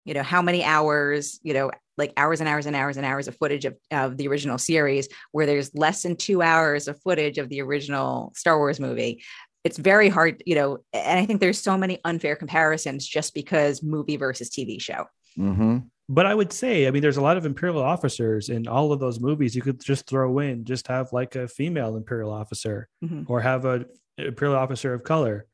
you 0.06 0.14
know, 0.14 0.22
how 0.22 0.40
many 0.40 0.64
hours, 0.64 1.38
you 1.42 1.52
know, 1.52 1.70
like 1.98 2.12
hours 2.16 2.40
and 2.40 2.48
hours 2.48 2.66
and 2.66 2.76
hours 2.76 2.96
and 2.96 3.06
hours 3.06 3.28
of 3.28 3.36
footage 3.36 3.64
of, 3.64 3.76
of 3.90 4.16
the 4.16 4.28
original 4.28 4.58
series, 4.58 5.08
where 5.32 5.46
there's 5.46 5.74
less 5.74 6.02
than 6.02 6.16
two 6.16 6.42
hours 6.42 6.88
of 6.88 7.00
footage 7.02 7.38
of 7.38 7.48
the 7.48 7.62
original 7.62 8.32
Star 8.36 8.58
Wars 8.58 8.80
movie. 8.80 9.22
It's 9.66 9.78
very 9.78 10.08
hard, 10.08 10.42
you 10.46 10.54
know, 10.54 10.78
and 10.92 11.18
I 11.18 11.26
think 11.26 11.40
there's 11.40 11.60
so 11.60 11.76
many 11.76 11.98
unfair 12.04 12.36
comparisons 12.36 13.04
just 13.06 13.34
because 13.34 13.82
movie 13.82 14.16
versus 14.16 14.48
TV 14.48 14.80
show. 14.80 15.06
Mhm. 15.36 15.86
But 16.08 16.24
I 16.24 16.34
would 16.36 16.52
say, 16.52 16.86
I 16.86 16.92
mean, 16.92 17.02
there's 17.02 17.16
a 17.16 17.20
lot 17.28 17.36
of 17.36 17.44
imperial 17.44 17.82
officers 17.82 18.48
in 18.48 18.68
all 18.68 18.92
of 18.92 19.00
those 19.00 19.18
movies. 19.18 19.56
You 19.56 19.62
could 19.62 19.80
just 19.82 20.06
throw 20.06 20.38
in, 20.38 20.64
just 20.64 20.86
have 20.86 21.12
like 21.12 21.34
a 21.34 21.48
female 21.48 21.96
imperial 21.96 22.32
officer, 22.32 22.88
Mhm. 23.04 23.24
or 23.28 23.40
have 23.40 23.64
a 23.64 23.86
imperial 24.16 24.56
officer 24.56 24.94
of 24.94 25.02
color. 25.02 25.46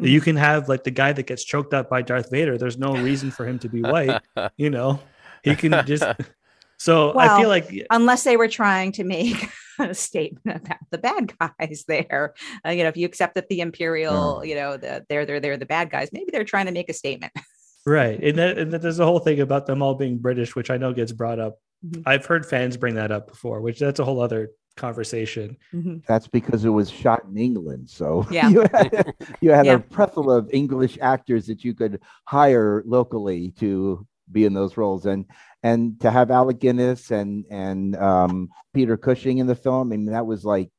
Mhm. 0.00 0.08
You 0.08 0.20
can 0.20 0.34
have 0.34 0.68
like 0.68 0.82
the 0.82 0.90
guy 0.90 1.12
that 1.12 1.26
gets 1.28 1.44
choked 1.44 1.72
up 1.72 1.88
by 1.88 2.02
Darth 2.02 2.28
Vader. 2.30 2.58
There's 2.58 2.76
no 2.76 2.92
reason 2.96 3.30
for 3.30 3.46
him 3.46 3.60
to 3.60 3.68
be 3.68 3.82
white. 3.82 4.20
you 4.56 4.70
know, 4.70 4.98
he 5.44 5.54
can 5.54 5.86
just. 5.86 6.02
So 6.82 7.12
I 7.14 7.38
feel 7.38 7.50
like 7.50 7.68
unless 7.90 8.24
they 8.24 8.38
were 8.38 8.48
trying 8.48 8.92
to 8.92 9.04
make 9.04 9.36
a 9.36 9.48
statement 9.92 10.62
about 10.64 10.78
the 10.90 10.98
bad 10.98 11.32
guys 11.38 11.84
there. 11.88 12.34
Uh, 12.66 12.70
you 12.70 12.82
know, 12.82 12.88
if 12.88 12.96
you 12.96 13.06
accept 13.06 13.34
that 13.34 13.48
the 13.48 13.60
imperial, 13.60 14.44
you 14.44 14.54
know, 14.54 14.76
the, 14.76 15.04
they're 15.08 15.26
they're 15.26 15.40
they're 15.40 15.56
the 15.56 15.66
bad 15.66 15.90
guys, 15.90 16.10
maybe 16.12 16.30
they're 16.32 16.44
trying 16.44 16.66
to 16.66 16.72
make 16.72 16.88
a 16.88 16.92
statement. 16.94 17.32
right, 17.86 18.22
and, 18.22 18.38
that, 18.38 18.58
and 18.58 18.72
that 18.72 18.82
there's 18.82 18.98
a 19.00 19.04
whole 19.06 19.18
thing 19.20 19.40
about 19.40 19.66
them 19.66 19.82
all 19.82 19.94
being 19.94 20.18
British, 20.18 20.54
which 20.54 20.70
I 20.70 20.76
know 20.76 20.92
gets 20.92 21.12
brought 21.12 21.38
up. 21.38 21.58
Mhm. 21.84 22.02
I've 22.04 22.26
heard 22.26 22.44
fans 22.44 22.76
bring 22.76 22.94
that 22.96 23.10
up 23.10 23.28
before, 23.28 23.60
which 23.62 23.78
that's 23.78 24.00
a 24.00 24.04
whole 24.04 24.20
other 24.20 24.50
conversation. 24.76 25.56
Mhm. 25.74 26.04
That's 26.06 26.28
because 26.28 26.64
it 26.64 26.68
was 26.70 26.90
shot 26.90 27.24
in 27.24 27.36
England. 27.38 27.88
So 27.90 28.26
Yeah. 28.30 28.48
you 28.48 28.60
had, 28.72 29.14
you 29.40 29.50
had 29.50 29.66
Yeah. 29.66 29.74
a 29.74 29.78
plethora 29.80 30.36
of 30.38 30.50
English 30.52 30.98
actors 31.00 31.46
that 31.46 31.64
you 31.64 31.74
could 31.74 32.00
hire 32.26 32.82
locally 32.86 33.50
to 33.60 34.06
be 34.30 34.44
in 34.44 34.54
those 34.54 34.76
roles, 34.76 35.06
and 35.06 35.24
and 35.62 36.00
to 36.00 36.10
have 36.10 36.30
Alec 36.30 36.58
Guinness 36.60 37.10
and 37.10 37.44
and 37.50 37.96
um, 37.96 38.48
Peter 38.74 38.96
Cushing 38.96 39.38
in 39.38 39.46
the 39.46 39.54
film. 39.54 39.92
I 39.92 39.96
mean, 39.96 40.06
that 40.06 40.26
was 40.26 40.44
like 40.44 40.70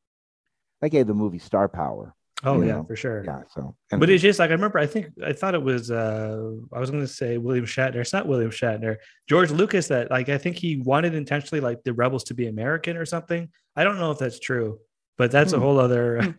that 0.82 0.90
gave 0.90 1.08
the 1.08 1.14
movie 1.14 1.40
star 1.40 1.68
power. 1.70 2.16
Oh 2.44 2.60
yeah, 2.62 2.78
know, 2.78 2.84
for 2.86 2.96
sure. 2.96 3.24
Yeah. 3.24 3.42
So, 3.54 3.76
But 3.92 4.10
it's 4.10 4.24
just 4.24 4.40
like 4.40 4.50
I 4.50 4.54
remember. 4.54 4.80
I 4.80 4.88
think 4.88 5.08
I 5.24 5.32
thought 5.32 5.54
it 5.54 5.62
was. 5.62 5.92
uh 5.92 6.54
I 6.74 6.80
was 6.80 6.90
going 6.90 7.04
to 7.04 7.08
say 7.08 7.38
William 7.38 7.66
Shatner. 7.66 7.98
It's 7.98 8.14
not 8.14 8.28
William 8.28 8.50
Shatner. 8.50 8.96
George 9.30 9.52
Lucas. 9.52 9.88
That 9.90 10.10
like 10.10 10.28
I 10.30 10.40
think 10.40 10.58
he 10.58 10.78
wanted 10.78 11.14
intentionally 11.14 11.62
like 11.62 11.84
the 11.84 11.94
rebels 11.94 12.24
to 12.26 12.34
be 12.34 12.48
American 12.48 12.98
or 12.98 13.06
something. 13.06 13.50
I 13.76 13.84
don't 13.84 14.00
know 14.00 14.10
if 14.10 14.18
that's 14.18 14.40
true, 14.40 14.80
but 15.20 15.30
that's 15.30 15.54
a 15.54 15.58
Hmm. 15.58 15.62
whole 15.64 15.80
other 15.80 16.22
Hmm. 16.24 16.32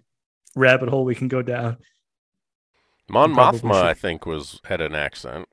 rabbit 0.60 0.88
hole 0.88 1.04
we 1.04 1.14
can 1.14 1.28
go 1.28 1.40
down. 1.40 1.76
Mon 3.08 3.32
Mothma, 3.32 3.82
I 3.82 3.94
think, 3.94 4.26
was 4.26 4.60
had 4.64 4.80
an 4.80 4.94
accent, 4.94 5.46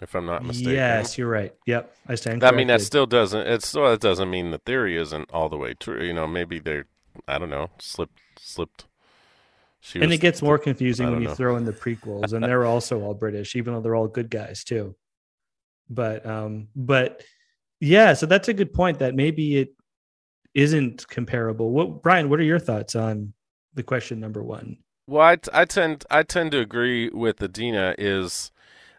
if 0.00 0.14
I'm 0.14 0.26
not 0.26 0.44
mistaken. 0.44 0.72
Yes, 0.74 1.16
you're 1.16 1.28
right. 1.28 1.54
Yep, 1.66 1.94
I 2.08 2.14
stand. 2.14 2.44
I 2.44 2.50
mean, 2.50 2.66
that 2.68 2.82
still 2.82 3.06
doesn't. 3.06 3.46
It 3.46 3.62
still 3.62 3.88
that 3.88 4.00
doesn't 4.00 4.30
mean 4.30 4.50
the 4.50 4.58
theory 4.58 4.96
isn't 4.96 5.30
all 5.32 5.48
the 5.48 5.56
way 5.56 5.74
true. 5.74 6.02
You 6.02 6.12
know, 6.12 6.26
maybe 6.26 6.58
they're. 6.58 6.86
I 7.26 7.38
don't 7.38 7.50
know. 7.50 7.70
Slipped. 7.78 8.18
Slipped. 8.38 8.86
She 9.80 10.00
and 10.00 10.08
was- 10.08 10.18
it 10.18 10.20
gets 10.20 10.42
more 10.42 10.58
confusing 10.58 11.10
when 11.10 11.22
you 11.22 11.28
know. 11.28 11.34
throw 11.34 11.56
in 11.56 11.64
the 11.64 11.72
prequels, 11.84 12.32
and 12.32 12.44
they're 12.44 12.66
also 12.66 13.00
all 13.02 13.14
British, 13.14 13.56
even 13.56 13.74
though 13.74 13.80
they're 13.80 13.94
all 13.94 14.08
good 14.08 14.30
guys 14.30 14.64
too. 14.64 14.94
But 15.88 16.26
um, 16.26 16.68
but 16.74 17.22
yeah, 17.80 18.14
so 18.14 18.26
that's 18.26 18.48
a 18.48 18.54
good 18.54 18.72
point. 18.74 18.98
That 18.98 19.14
maybe 19.14 19.56
it 19.56 19.74
isn't 20.54 21.06
comparable. 21.08 21.70
What 21.70 22.02
Brian? 22.02 22.28
What 22.28 22.40
are 22.40 22.44
your 22.44 22.58
thoughts 22.58 22.94
on 22.94 23.32
the 23.74 23.82
question 23.82 24.20
number 24.20 24.42
one? 24.42 24.78
Well, 25.06 25.22
I, 25.22 25.36
t- 25.36 25.50
I 25.52 25.64
tend 25.64 26.04
I 26.10 26.22
tend 26.24 26.50
to 26.52 26.58
agree 26.58 27.08
with 27.10 27.38
Adeena. 27.38 27.94
Is 27.96 28.50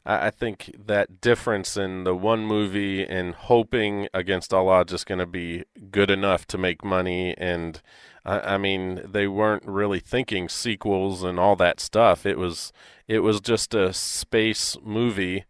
I, 0.08 0.28
I 0.28 0.32
think 0.32 0.74
that 0.88 1.22
difference 1.22 1.78
in 1.78 2.04
the 2.06 2.16
one 2.16 2.46
movie 2.46 3.06
and 3.06 3.36
hoping 3.36 4.08
against 4.14 4.54
all 4.54 4.70
odds 4.70 4.94
is 4.94 5.04
going 5.04 5.20
to 5.20 5.28
be 5.28 5.66
good 5.92 6.10
enough 6.10 6.48
to 6.48 6.58
make 6.58 6.84
money, 6.84 7.36
and 7.38 7.82
I, 8.26 8.40
I 8.56 8.58
mean 8.58 9.02
they 9.06 9.28
weren't 9.28 9.66
really 9.66 10.00
thinking 10.00 10.50
sequels 10.50 11.22
and 11.24 11.38
all 11.40 11.56
that 11.58 11.80
stuff. 11.80 12.26
It 12.26 12.38
was 12.38 12.72
it 13.08 13.20
was 13.20 13.42
just 13.42 13.76
a 13.76 13.94
space 13.94 14.78
movie 14.84 15.46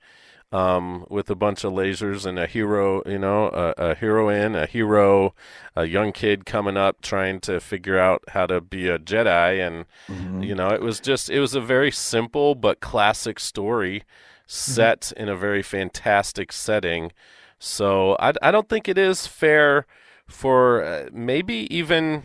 um, 0.52 1.06
with 1.10 1.30
a 1.30 1.36
bunch 1.36 1.66
of 1.66 1.74
lasers 1.74 2.26
and 2.26 2.40
a 2.40 2.48
hero, 2.48 3.04
you 3.06 3.20
know, 3.20 3.48
a, 3.50 3.74
a 3.90 3.96
heroine, 3.96 4.56
a 4.56 4.66
hero, 4.66 5.34
a 5.76 5.86
young 5.86 6.14
kid 6.14 6.46
coming 6.46 6.78
up 6.78 7.02
trying 7.02 7.42
to 7.42 7.60
figure 7.60 8.00
out 8.00 8.24
how 8.30 8.46
to 8.46 8.62
be 8.62 8.88
a 8.88 8.98
Jedi, 8.98 9.66
and 9.66 9.86
Mhm. 10.10 10.46
you 10.48 10.56
know, 10.56 10.70
it 10.70 10.82
was 10.82 11.00
just 11.00 11.30
it 11.30 11.40
was 11.40 11.54
a 11.56 11.62
very 11.62 11.92
simple 11.92 12.56
but 12.56 12.80
classic 12.80 13.40
story 13.40 14.04
set 14.48 15.12
in 15.18 15.30
a 15.30 15.36
very 15.36 15.62
fantastic 15.62 16.52
setting. 16.52 17.12
So 17.60 18.16
I, 18.20 18.34
I 18.42 18.52
don't 18.52 18.70
think 18.70 18.88
it 18.88 18.98
is 18.98 19.28
fair 19.28 19.86
for 20.28 20.84
uh, 20.84 21.10
maybe 21.12 21.68
even 21.76 22.24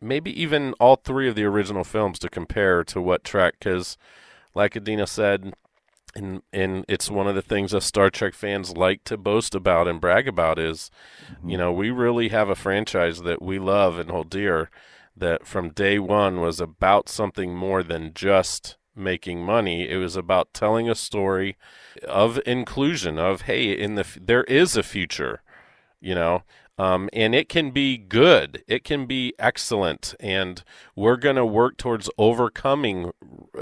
maybe 0.00 0.40
even 0.40 0.74
all 0.74 0.96
three 0.96 1.28
of 1.28 1.34
the 1.34 1.44
original 1.44 1.84
films 1.84 2.18
to 2.20 2.28
compare 2.28 2.84
to 2.84 3.00
what 3.00 3.24
Trek 3.24 3.54
because 3.58 3.96
like 4.54 4.74
Adeena 4.74 5.08
said 5.08 5.54
and 6.14 6.42
and 6.52 6.84
it's 6.88 7.10
one 7.10 7.26
of 7.26 7.34
the 7.34 7.42
things 7.42 7.70
that 7.70 7.82
Star 7.82 8.10
Trek 8.10 8.34
fans 8.34 8.76
like 8.76 9.04
to 9.04 9.16
boast 9.16 9.54
about 9.54 9.88
and 9.88 10.00
brag 10.00 10.28
about 10.28 10.58
is 10.58 10.90
you 11.44 11.56
know 11.56 11.72
we 11.72 11.90
really 11.90 12.28
have 12.28 12.48
a 12.48 12.54
franchise 12.54 13.22
that 13.22 13.40
we 13.40 13.58
love 13.58 13.98
and 13.98 14.10
hold 14.10 14.30
dear 14.30 14.70
that 15.16 15.46
from 15.46 15.70
day 15.70 15.98
one 15.98 16.40
was 16.40 16.60
about 16.60 17.08
something 17.08 17.54
more 17.54 17.82
than 17.82 18.12
just 18.14 18.76
making 18.96 19.44
money 19.44 19.88
it 19.88 19.96
was 19.96 20.16
about 20.16 20.52
telling 20.52 20.88
a 20.88 20.94
story 20.94 21.56
of 22.06 22.40
inclusion 22.46 23.18
of 23.18 23.42
hey 23.42 23.72
in 23.72 23.94
the 23.94 24.06
there 24.20 24.44
is 24.44 24.76
a 24.76 24.82
future 24.82 25.42
you 26.00 26.14
know? 26.14 26.42
Um, 26.76 27.08
and 27.12 27.36
it 27.36 27.48
can 27.48 27.70
be 27.70 27.96
good 27.96 28.64
it 28.66 28.82
can 28.82 29.06
be 29.06 29.32
excellent 29.38 30.16
and 30.18 30.64
we're 30.96 31.16
going 31.16 31.36
to 31.36 31.46
work 31.46 31.76
towards 31.76 32.10
overcoming 32.18 33.12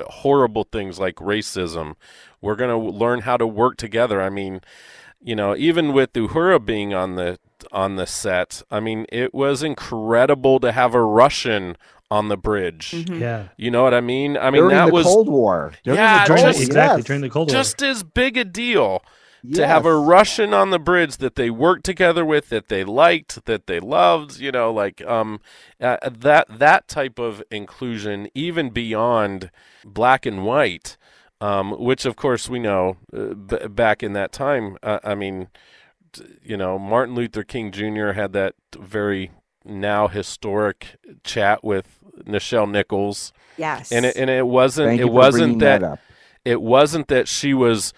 horrible 0.07 0.65
things 0.65 0.99
like 0.99 1.17
racism. 1.17 1.95
We're 2.41 2.57
going 2.57 2.71
to 2.71 2.99
learn 2.99 3.21
how 3.21 3.37
to 3.37 3.47
work 3.47 3.77
together. 3.77 4.23
I 4.23 4.31
mean 4.31 4.63
you 5.23 5.35
know 5.37 5.55
even 5.57 5.93
with 5.93 6.13
uhura 6.15 6.65
being 6.65 6.93
on 6.93 7.15
the 7.17 7.39
on 7.71 7.97
the 7.97 8.07
set 8.07 8.63
i 8.71 8.81
mean 8.81 9.07
it 9.11 9.33
was 9.33 9.63
incredible 9.63 10.59
to 10.61 10.73
have 10.73 10.95
a 10.95 11.01
russian 11.03 11.77
on 12.11 12.29
the 12.29 12.37
bridge 12.37 12.91
Mhm. 12.93 13.21
Yeah. 13.21 13.45
you 13.57 13.71
know 13.71 13.83
what 13.85 13.95
i 13.95 14.01
mean 14.01 14.37
i 14.37 14.51
mean 14.51 14.63
during 14.63 14.77
that 14.77 14.87
the 14.87 14.93
was 14.93 15.05
Cold 15.07 15.29
War. 15.29 15.73
During 15.85 15.99
Yeah, 15.99 16.25
the 16.25 16.35
During 16.35 16.43
just- 16.45 16.61
exactly 16.63 16.99
yes. 16.99 17.07
during 17.07 17.23
the 17.23 17.31
Cold 17.31 17.49
War. 17.49 17.53
just 17.53 17.83
as 17.83 18.03
big 18.03 18.37
a 18.37 18.45
deal 18.45 19.03
to 19.55 19.67
have 19.67 19.85
a 19.85 19.97
Russian 19.97 20.55
on 20.55 20.71
the 20.71 20.79
bridge 20.79 21.17
that 21.17 21.35
they 21.35 21.51
worked 21.51 21.83
together 21.85 22.25
with, 22.25 22.49
that 22.51 22.69
they 22.69 22.85
liked, 22.85 23.45
that 23.47 23.67
they 23.67 23.81
loved, 23.81 24.39
you 24.39 24.53
know, 24.53 24.73
like 24.73 25.03
um, 25.05 25.41
uh, 25.81 25.97
that 26.09 26.47
that 26.49 26.87
type 26.87 27.19
of 27.19 27.43
inclusion, 27.51 28.29
even 28.37 28.71
beyond 28.71 29.51
black 29.85 30.25
and 30.27 30.45
white, 30.45 30.97
um, 31.43 31.73
which 31.73 32.05
of 32.05 32.15
course 32.17 32.49
we 32.49 32.59
know 32.59 32.97
uh, 33.17 33.35
b- 33.35 33.67
back 33.69 34.03
in 34.03 34.13
that 34.13 34.33
time. 34.33 34.77
Uh, 34.83 34.99
I 35.05 35.15
mean, 35.15 35.49
t- 36.13 36.25
you 36.43 36.57
know, 36.57 36.79
Martin 36.79 37.15
Luther 37.15 37.43
King 37.43 37.71
Jr. 37.73 38.13
had 38.13 38.33
that 38.33 38.55
very 38.79 39.31
now 39.65 40.09
historic 40.09 40.97
chat 41.25 41.63
with 41.65 41.99
Nichelle 42.25 42.71
Nichols, 42.71 43.33
Yes. 43.57 43.91
and 43.93 44.07
it, 44.07 44.17
and 44.17 44.29
it 44.31 44.47
wasn't 44.47 44.89
Thank 44.91 45.01
it 45.01 45.11
wasn't 45.13 45.59
bringing 45.59 45.81
that 45.81 46.01
it 46.45 46.61
wasn't 46.63 47.09
that 47.09 47.29
she 47.29 47.55
was 47.55 47.93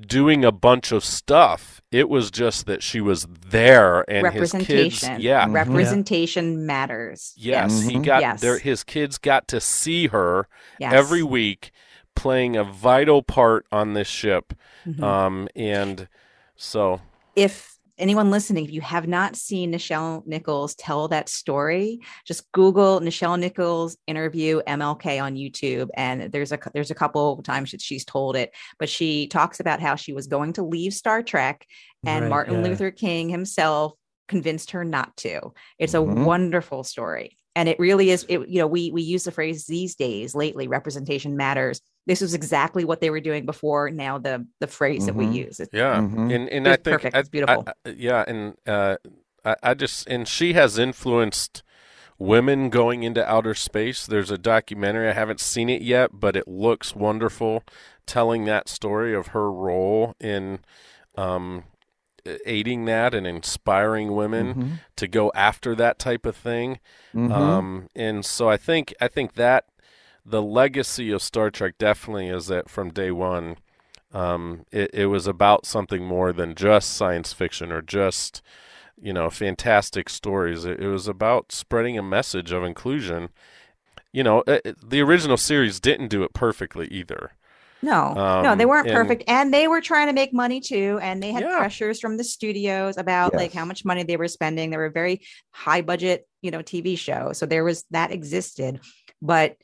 doing 0.00 0.44
a 0.44 0.50
bunch 0.52 0.90
of 0.90 1.04
stuff. 1.04 1.80
It 1.92 2.08
was 2.08 2.32
just 2.32 2.66
that 2.66 2.82
she 2.82 3.00
was 3.00 3.28
there 3.48 4.00
and 4.10 4.26
his 4.32 4.50
kids. 4.50 4.54
Representation. 4.54 5.20
Yeah. 5.20 5.46
Mhm. 5.46 5.54
Representation 5.54 6.66
matters. 6.66 7.32
Yes, 7.36 7.82
he 7.82 7.94
Mhm. 7.96 8.04
got 8.04 8.20
Yes. 8.22 8.40
there. 8.40 8.58
His 8.58 8.82
kids 8.82 9.18
got 9.18 9.46
to 9.48 9.60
see 9.60 10.08
her 10.08 10.48
Yes. 10.80 10.92
every 10.92 11.22
week 11.22 11.70
playing 12.14 12.56
a 12.56 12.64
vital 12.64 13.22
part 13.22 13.66
on 13.72 13.94
this 13.94 14.08
ship. 14.08 14.54
Mhm. 14.86 15.02
Um, 15.02 15.48
and 15.56 16.08
so 16.56 17.00
if 17.36 17.78
anyone 17.96 18.30
listening, 18.30 18.64
if 18.64 18.72
you 18.72 18.80
have 18.80 19.06
not 19.06 19.36
seen 19.36 19.72
Nichelle 19.72 20.26
Nichols 20.26 20.74
tell 20.74 21.06
that 21.08 21.28
story, 21.28 22.00
just 22.26 22.50
Google 22.52 23.00
Nichelle 23.00 23.38
Nichols 23.38 23.96
interview 24.06 24.60
MLK 24.66 25.22
on 25.22 25.34
YouTube, 25.36 25.88
and 25.94 26.32
there's 26.32 26.52
a 26.52 26.58
there's 26.72 26.90
a 26.90 26.94
couple 26.94 27.38
of 27.38 27.44
times 27.44 27.70
that 27.70 27.80
she's 27.80 28.04
told 28.04 28.36
it. 28.36 28.52
But 28.78 28.88
she 28.88 29.26
talks 29.28 29.60
about 29.60 29.80
how 29.80 29.94
she 29.96 30.12
was 30.12 30.26
going 30.26 30.54
to 30.54 30.62
leave 30.64 30.92
Star 30.94 31.22
Trek, 31.22 31.66
and 32.04 32.24
Right, 32.24 32.30
Martin 32.30 32.54
yeah. 32.54 32.68
Luther 32.68 32.90
King 32.90 33.28
himself 33.28 33.92
convinced 34.26 34.70
her 34.72 34.84
not 34.84 35.16
to. 35.18 35.52
It's 35.78 35.94
a 35.94 35.98
Mhm. 35.98 36.24
wonderful 36.24 36.82
story. 36.82 37.36
And 37.56 37.68
it 37.68 37.78
really 37.78 38.10
is, 38.10 38.24
it, 38.28 38.48
you 38.48 38.58
know, 38.58 38.66
we 38.66 38.90
we 38.90 39.02
use 39.02 39.22
the 39.24 39.30
phrase 39.30 39.66
these 39.66 39.94
days 39.94 40.34
lately, 40.34 40.66
representation 40.66 41.36
matters. 41.36 41.80
This 42.06 42.20
was 42.20 42.34
exactly 42.34 42.84
what 42.84 43.00
they 43.00 43.10
were 43.10 43.20
doing 43.20 43.46
before. 43.46 43.90
Now 43.90 44.18
the 44.18 44.46
the 44.60 44.66
phrase 44.66 45.06
that 45.06 45.14
we 45.14 45.26
Mhm. 45.26 45.34
use. 45.34 45.60
It's- 45.60 45.76
yeah, 45.78 45.96
Mhm. 46.00 46.34
and 46.34 46.48
and 46.50 46.66
It 46.66 46.70
I 46.70 46.76
think 46.76 46.84
perfect. 46.84 47.16
I- 47.16 47.20
It's 47.20 47.28
beautiful. 47.28 47.64
I- 47.66 47.72
I- 47.88 47.94
yeah, 47.96 48.24
and 48.26 48.56
uh, 48.66 48.96
I, 49.44 49.56
I 49.62 49.74
just 49.74 50.06
and 50.08 50.28
she 50.28 50.52
has 50.52 50.78
influenced 50.78 51.62
women 52.18 52.70
going 52.70 53.02
into 53.02 53.26
outer 53.28 53.54
space. 53.54 54.06
There's 54.06 54.30
a 54.30 54.38
documentary 54.38 55.08
I 55.08 55.12
haven't 55.12 55.40
seen 55.40 55.68
it 55.68 55.82
yet, 55.82 56.10
but 56.12 56.36
it 56.36 56.46
looks 56.46 56.94
wonderful, 56.94 57.64
telling 58.06 58.44
that 58.44 58.68
story 58.68 59.14
of 59.14 59.28
her 59.28 59.50
role 59.50 60.14
in 60.20 60.60
um, 61.16 61.64
aiding 62.46 62.84
that 62.86 63.14
and 63.14 63.26
inspiring 63.26 64.12
women 64.14 64.54
Mhm. 64.54 64.70
to 64.96 65.06
go 65.08 65.30
after 65.34 65.74
that 65.74 65.98
type 65.98 66.24
of 66.26 66.34
thing. 66.36 66.80
Mhm. 67.14 67.30
Um, 67.30 67.88
and 67.94 68.24
so 68.24 68.48
I 68.48 68.56
think 68.56 68.94
I 69.00 69.08
think 69.08 69.34
that 69.34 69.64
the 70.24 70.42
legacy 70.42 71.10
of 71.10 71.22
Star 71.22 71.50
Trek 71.50 71.74
definitely 71.78 72.28
is 72.28 72.46
that 72.46 72.68
from 72.70 72.90
day 72.90 73.10
one, 73.10 73.56
um, 74.12 74.64
it, 74.70 74.90
it 74.94 75.06
was 75.06 75.26
about 75.26 75.66
something 75.66 76.04
more 76.04 76.32
than 76.32 76.54
just 76.54 76.90
science 76.94 77.32
fiction 77.32 77.72
or 77.72 77.82
just 77.82 78.42
you 79.00 79.12
know 79.12 79.28
fantastic 79.30 80.08
stories. 80.08 80.64
It, 80.64 80.80
it 80.80 80.88
was 80.88 81.08
about 81.08 81.52
spreading 81.52 81.98
a 81.98 82.02
message 82.02 82.52
of 82.52 82.62
inclusion. 82.64 83.28
You 84.12 84.22
know, 84.22 84.44
it, 84.46 84.62
it- 84.64 84.90
the 84.90 85.00
original 85.02 85.36
series 85.36 85.80
didn't 85.80 86.08
do 86.08 86.22
it 86.22 86.32
perfectly 86.32 86.86
either. 86.88 87.32
No, 87.82 88.14
no, 88.14 88.56
they 88.56 88.62
Um, 88.64 88.70
weren't 88.70 88.86
and- 88.86 88.96
perfect. 88.96 89.24
And 89.28 89.52
they 89.52 89.68
were 89.68 89.82
trying 89.82 90.06
to 90.06 90.14
make 90.14 90.32
money 90.32 90.60
too. 90.60 90.98
And 91.02 91.22
they 91.22 91.32
had 91.32 91.42
Yeah. 91.42 91.58
pressures 91.58 92.00
from 92.00 92.16
the 92.16 92.24
studios 92.24 92.96
about 92.96 93.34
like 93.34 93.52
how 93.52 93.66
much 93.66 93.84
money 93.84 94.04
they 94.04 94.16
were 94.16 94.28
spending. 94.28 94.70
They 94.70 94.78
were 94.78 94.86
a 94.86 94.90
very 94.90 95.20
high 95.50 95.82
budget, 95.82 96.26
you 96.40 96.50
know, 96.50 96.62
TV 96.62 96.96
show. 96.96 97.32
So 97.34 97.44
there 97.44 97.62
was 97.64 97.84
that 97.90 98.10
existed. 98.10 98.80
But 99.20 99.56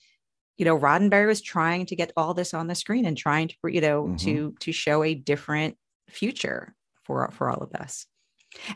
you 0.61 0.66
know, 0.66 0.79
Roddenberry 0.79 1.27
was 1.27 1.40
trying 1.40 1.87
to 1.87 1.96
get 1.96 2.12
all 2.18 2.35
this 2.35 2.53
on 2.53 2.66
the 2.66 2.75
screen 2.75 3.07
and 3.07 3.16
trying 3.16 3.49
to, 3.49 3.55
you 3.64 3.81
know, 3.81 4.09
Mhm. 4.09 4.18
to 4.25 4.55
to 4.61 4.73
show 4.73 5.03
a 5.03 5.14
different 5.14 5.79
future 6.11 6.75
for 7.05 7.31
for 7.33 7.49
all 7.49 7.62
of 7.62 7.73
us. 7.81 8.07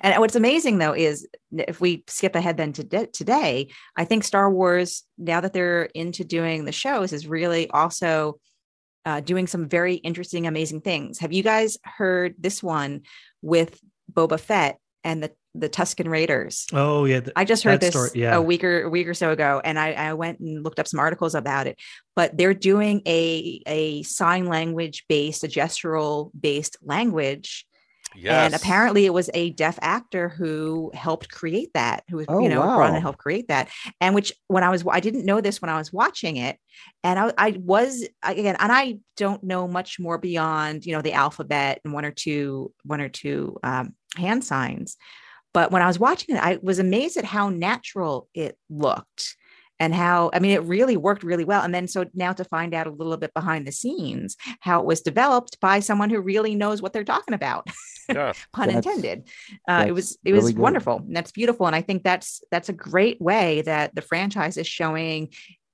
And 0.01 0.19
what's 0.19 0.35
amazing 0.35 0.79
though 0.79 0.95
is 0.95 1.29
if 1.53 1.83
we 1.83 2.03
skip 2.09 2.37
ahead 2.37 2.57
then 2.57 2.73
to 2.73 2.85
de- 2.85 3.09
today, 3.09 3.69
I 3.97 4.07
think 4.07 4.25
Star 4.25 4.51
Wars, 4.51 5.03
now 5.19 5.43
that 5.43 5.53
they're 5.53 5.91
into 5.95 6.25
doing 6.25 6.65
the 6.65 6.73
shows, 6.73 7.13
is 7.13 7.27
really 7.27 7.69
also 7.69 8.41
uh, 9.05 9.21
doing 9.21 9.47
some 9.47 9.69
very 9.69 9.97
interesting, 9.97 10.47
amazing 10.47 10.81
things. 10.81 11.19
Have 11.19 11.35
you 11.35 11.43
guys 11.43 11.77
heard 11.85 12.35
this 12.39 12.63
one 12.63 13.03
with 13.43 13.79
Boba 14.11 14.41
Fett 14.41 14.79
and 15.05 15.23
the 15.23 15.31
the 15.55 15.69
Tusken 15.69 16.09
Raiders? 16.09 16.67
Oh 16.73 17.05
yeah. 17.05 17.21
th- 17.21 17.33
I 17.37 17.45
just 17.45 17.63
heard 17.63 17.81
this 17.81 17.91
story- 17.91 18.11
yeah. 18.15 18.35
a 18.35 18.43
week 18.43 18.65
or 18.65 18.83
a 18.83 18.89
week 18.91 19.07
or 19.07 19.15
so 19.15 19.31
ago, 19.31 19.61
and 19.65 19.79
I, 19.79 19.93
I 19.93 20.15
went 20.15 20.41
and 20.41 20.65
looked 20.65 20.81
up 20.81 20.89
some 20.89 20.99
articles 21.01 21.35
about 21.35 21.67
it. 21.67 21.79
But 22.17 22.37
they're 22.37 22.55
doing 22.55 23.03
a 23.07 23.63
a 23.67 24.03
sign 24.03 24.47
language 24.47 25.05
based, 25.09 25.45
a 25.45 25.49
gestural 25.49 26.31
based 26.39 26.77
language, 26.83 27.67
Yes. 28.17 28.33
and 28.47 28.55
apparently 28.55 29.07
it 29.07 29.13
was 29.13 29.29
a 29.35 29.51
deaf 29.51 29.77
actor 29.83 30.29
who 30.29 30.91
helped 30.95 31.31
create 31.31 31.71
that, 31.75 32.05
who 32.09 32.17
was 32.19 32.27
Oh, 32.29 32.39
you 32.41 32.49
know 32.49 32.61
brought 32.63 32.75
in 32.87 32.91
wow. 32.91 32.95
and 32.95 33.03
helped 33.03 33.19
create 33.19 33.49
that. 33.49 33.69
And 34.01 34.15
which 34.15 34.33
when 34.49 34.65
I 34.65 34.71
was 34.71 34.85
I 34.91 35.01
didn't 35.01 35.25
know 35.27 35.41
this 35.41 35.61
when 35.63 35.69
I 35.71 35.79
was 35.79 35.93
watching 35.93 36.37
it, 36.37 36.59
and 37.05 37.19
I, 37.19 37.33
I 37.39 37.51
was 37.61 38.05
again, 38.23 38.57
and 38.59 38.73
I 38.73 38.99
don't 39.17 39.43
know 39.45 39.69
much 39.69 39.99
more 40.01 40.19
beyond 40.19 40.85
you 40.87 40.93
know 40.95 41.03
the 41.03 41.13
alphabet 41.13 41.81
and 41.85 41.93
one 41.95 42.05
or 42.05 42.11
two 42.13 42.73
one 42.85 43.01
or 43.01 43.09
two 43.09 43.57
um, 43.63 43.95
hand 44.17 44.45
signs. 44.45 44.97
But 45.53 45.71
when 45.71 45.83
I 45.83 45.87
was 45.87 45.99
watching 45.99 46.37
it, 46.37 46.43
I 46.43 46.59
was 46.63 46.79
amazed 46.79 47.17
at 47.17 47.25
how 47.25 47.49
natural 47.49 48.29
it 48.35 48.59
looked 48.69 49.37
and 49.81 49.95
how, 49.95 50.31
I 50.33 50.39
mean, 50.39 50.53
it 50.53 50.63
really 50.65 50.97
worked 50.97 51.23
really 51.23 51.45
well. 51.45 51.63
And 51.63 51.75
then 51.75 51.87
so 51.89 52.07
now 52.15 52.33
to 52.33 52.45
find 52.45 52.75
out 52.75 52.87
a 52.87 52.91
little 52.91 53.17
bit 53.17 53.33
behind 53.35 53.67
the 53.67 53.73
scenes, 53.73 54.37
how 54.61 54.81
it 54.81 54.87
was 54.87 55.01
developed 55.01 55.61
by 55.61 55.81
someone 55.81 56.11
who 56.11 56.21
really 56.21 56.55
knows 56.55 56.81
what 56.83 56.93
they're 56.93 57.05
talking 57.05 57.35
about, 57.35 57.69
yeah. 58.09 58.33
pun 58.53 58.69
That's- 58.69 58.85
intended. 58.87 59.29
Uh, 59.69 59.85
it 59.87 59.93
was, 59.93 60.17
it 60.25 60.33
was 60.33 60.43
really 60.43 60.53
good. 60.55 60.63
wonderful. 60.63 60.97
And 60.99 61.15
that's 61.17 61.33
beautiful. 61.33 61.67
And 61.67 61.75
I 61.77 61.83
think 61.83 62.03
that's, 62.03 62.43
that's 62.51 62.69
a 62.69 62.73
great 62.73 63.21
way 63.21 63.63
that 63.63 63.95
the 63.95 64.03
franchise 64.03 64.57
is 64.57 64.67
showing 64.67 65.31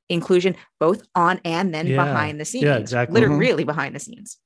inclusion 0.08 0.56
both 0.78 1.02
on 1.14 1.40
and 1.44 1.72
then 1.72 1.86
Yeah. 1.86 2.04
behind 2.04 2.40
the 2.40 2.44
scenes. 2.44 2.64
Yeah, 2.64 2.76
exactly. 2.76 3.14
Literally, 3.14 3.36
Mhm. 3.36 3.40
really 3.40 3.64
behind 3.64 3.94
the 3.94 4.00
scenes. 4.00 4.38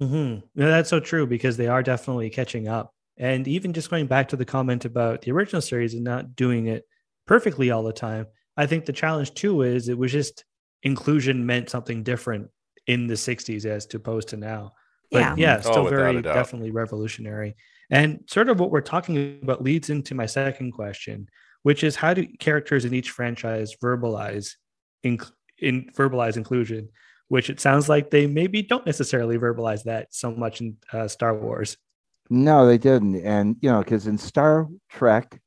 Mm-hmm. 0.00 0.40
Yeah, 0.60 0.68
that's 0.68 0.90
so 0.90 1.00
true 1.00 1.26
because 1.26 1.56
they 1.56 1.68
are 1.68 1.82
definitely 1.82 2.30
catching 2.30 2.68
up. 2.68 2.92
And 3.18 3.46
even 3.46 3.72
just 3.72 3.90
going 3.90 4.06
back 4.06 4.28
to 4.28 4.36
the 4.36 4.44
comment 4.44 4.84
about 4.84 5.22
the 5.22 5.32
original 5.32 5.62
series 5.62 5.94
and 5.94 6.04
not 6.04 6.34
doing 6.34 6.66
it 6.66 6.84
perfectly 7.26 7.70
all 7.70 7.82
the 7.82 7.92
time, 7.92 8.26
I 8.56 8.66
think 8.66 8.84
the 8.84 8.92
challenge 8.92 9.34
too 9.34 9.62
is 9.62 9.88
it 9.88 9.98
was 9.98 10.12
just 10.12 10.44
inclusion 10.82 11.46
meant 11.46 11.70
something 11.70 12.02
different 12.02 12.48
in 12.86 13.06
the 13.06 13.14
60s 13.14 13.64
as 13.64 13.86
opposed 13.94 14.28
to 14.28 14.36
now. 14.36 14.72
but 15.10 15.18
Yeah. 15.20 15.34
yeah, 15.36 15.56
Oh, 15.58 15.70
still 15.70 15.84
without 15.84 15.96
very 15.96 16.22
definitely 16.22 16.70
revolutionary. 16.70 17.54
And 17.90 18.24
sort 18.26 18.48
of 18.48 18.58
what 18.58 18.70
we're 18.70 18.80
talking 18.80 19.38
about 19.42 19.62
leads 19.62 19.90
into 19.90 20.14
my 20.14 20.26
second 20.26 20.72
question, 20.72 21.28
which 21.62 21.84
is 21.84 21.94
how 21.96 22.14
do 22.14 22.26
characters 22.38 22.84
in 22.86 22.94
each 22.94 23.10
franchise 23.10 23.76
verbalize 23.82 24.54
in, 25.02 25.18
in 25.58 25.90
verbalize 25.96 26.36
inclusion? 26.38 26.88
Which 27.28 27.50
it 27.50 27.60
sounds 27.60 27.88
like 27.88 28.10
they 28.10 28.26
maybe 28.26 28.62
don't 28.62 28.84
necessarily 28.86 29.38
verbalize 29.38 29.84
that 29.84 30.14
so 30.14 30.30
much 30.30 30.60
in 30.60 30.76
uh, 30.92 31.08
Star 31.08 31.34
Wars. 31.34 31.76
No, 32.32 32.66
they 32.66 32.78
didn't. 32.78 33.16
And 33.16 33.56
you 33.60 33.70
know, 33.70 33.80
because 33.80 34.06
in 34.06 34.16
Star 34.16 34.66
Trek, 34.88 35.38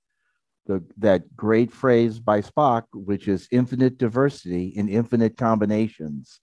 the 0.68 0.84
that 1.00 1.36
great 1.36 1.72
phrase 1.72 2.20
by 2.20 2.42
Spock, 2.42 2.84
which 2.94 3.28
is 3.28 3.48
infinite 3.50 3.98
diversity 3.98 4.68
in 4.68 4.88
infinite 4.88 5.36
combinations. 5.36 6.40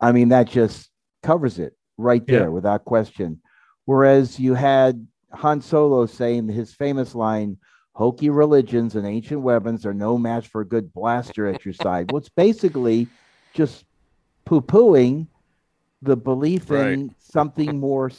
I 0.00 0.12
mean, 0.12 0.30
that 0.30 0.48
just 0.48 0.90
covers 1.22 1.58
it 1.58 1.76
right 1.98 2.26
there 2.26 2.44
Yeah. 2.44 2.48
without 2.48 2.86
question. 2.86 3.42
Whereas 3.84 4.40
you 4.40 4.54
had 4.54 5.06
Han 5.34 5.60
Solo 5.60 6.06
saying 6.06 6.48
his 6.48 6.72
famous 6.72 7.14
line, 7.14 7.58
hokey 7.94 8.30
religions 8.30 8.96
and 8.96 9.06
ancient 9.06 9.42
weapons 9.42 9.84
are 9.84 9.92
no 9.94 10.16
match 10.16 10.48
for 10.48 10.62
a 10.62 10.66
good 10.66 10.94
blaster 10.94 11.46
at 11.46 11.66
your 11.66 11.74
side. 11.74 12.10
Well, 12.10 12.18
it's 12.18 12.30
basically 12.30 13.06
just 13.52 13.84
poo-pooing 14.46 15.26
the 16.00 16.16
belief 16.16 16.70
in 16.70 17.14
something 17.18 17.78
more 17.78 18.10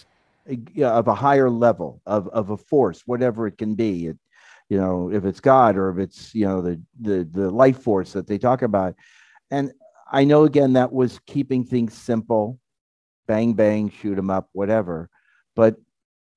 of 0.48 1.08
a 1.08 1.16
higher 1.16 1.50
level 1.50 2.02
of, 2.06 2.28
of 2.30 2.50
a 2.50 2.58
force, 2.58 3.04
whatever 3.06 3.48
it 3.48 3.58
can 3.58 3.76
be. 3.76 4.08
It, 4.08 4.18
you 4.70 4.78
know, 4.78 5.12
if 5.12 5.26
it's 5.26 5.40
God 5.40 5.78
or 5.78 5.90
if 5.92 5.98
it's 5.98 6.34
you 6.34 6.46
know 6.46 6.62
the 6.62 6.82
the 7.00 7.24
the 7.24 7.50
life 7.50 7.82
force 7.82 8.14
that 8.14 8.28
they 8.28 8.38
talk 8.38 8.62
about. 8.62 8.96
And 9.52 9.72
I 10.12 10.24
know 10.24 10.44
again 10.44 10.74
that 10.74 10.92
was 10.92 11.20
keeping 11.28 11.64
things 11.64 11.94
simple, 11.94 12.60
bang 13.28 13.54
bang, 13.54 13.90
shoot 13.90 14.18
'em 14.18 14.30
up, 14.30 14.50
whatever. 14.54 15.10
But 15.56 15.76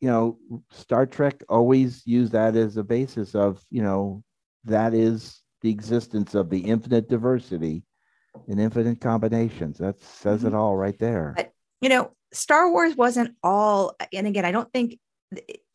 you 0.00 0.08
know, 0.08 0.38
Star 0.70 1.06
Trek 1.06 1.42
always 1.48 2.02
used 2.06 2.32
that 2.32 2.56
as 2.56 2.76
a 2.76 2.84
basis 2.84 3.34
of 3.34 3.64
you 3.70 3.82
know 3.82 4.22
that 4.64 4.92
is 4.92 5.42
the 5.62 5.70
existence 5.70 6.34
of 6.34 6.50
the 6.50 6.60
infinite 6.60 7.08
diversity 7.08 7.84
and 8.48 8.60
infinite 8.60 9.00
combinations. 9.00 9.78
That 9.78 10.00
says 10.00 10.44
it 10.44 10.48
mm-hmm. 10.48 10.56
all 10.56 10.76
right 10.76 10.98
there. 10.98 11.34
But- 11.36 11.52
you 11.80 11.90
know, 11.90 12.10
Star 12.32 12.70
Wars 12.70 12.96
wasn't 12.96 13.34
all, 13.42 13.96
and 14.12 14.26
again, 14.26 14.44
I 14.44 14.52
don't 14.52 14.72
think, 14.72 14.98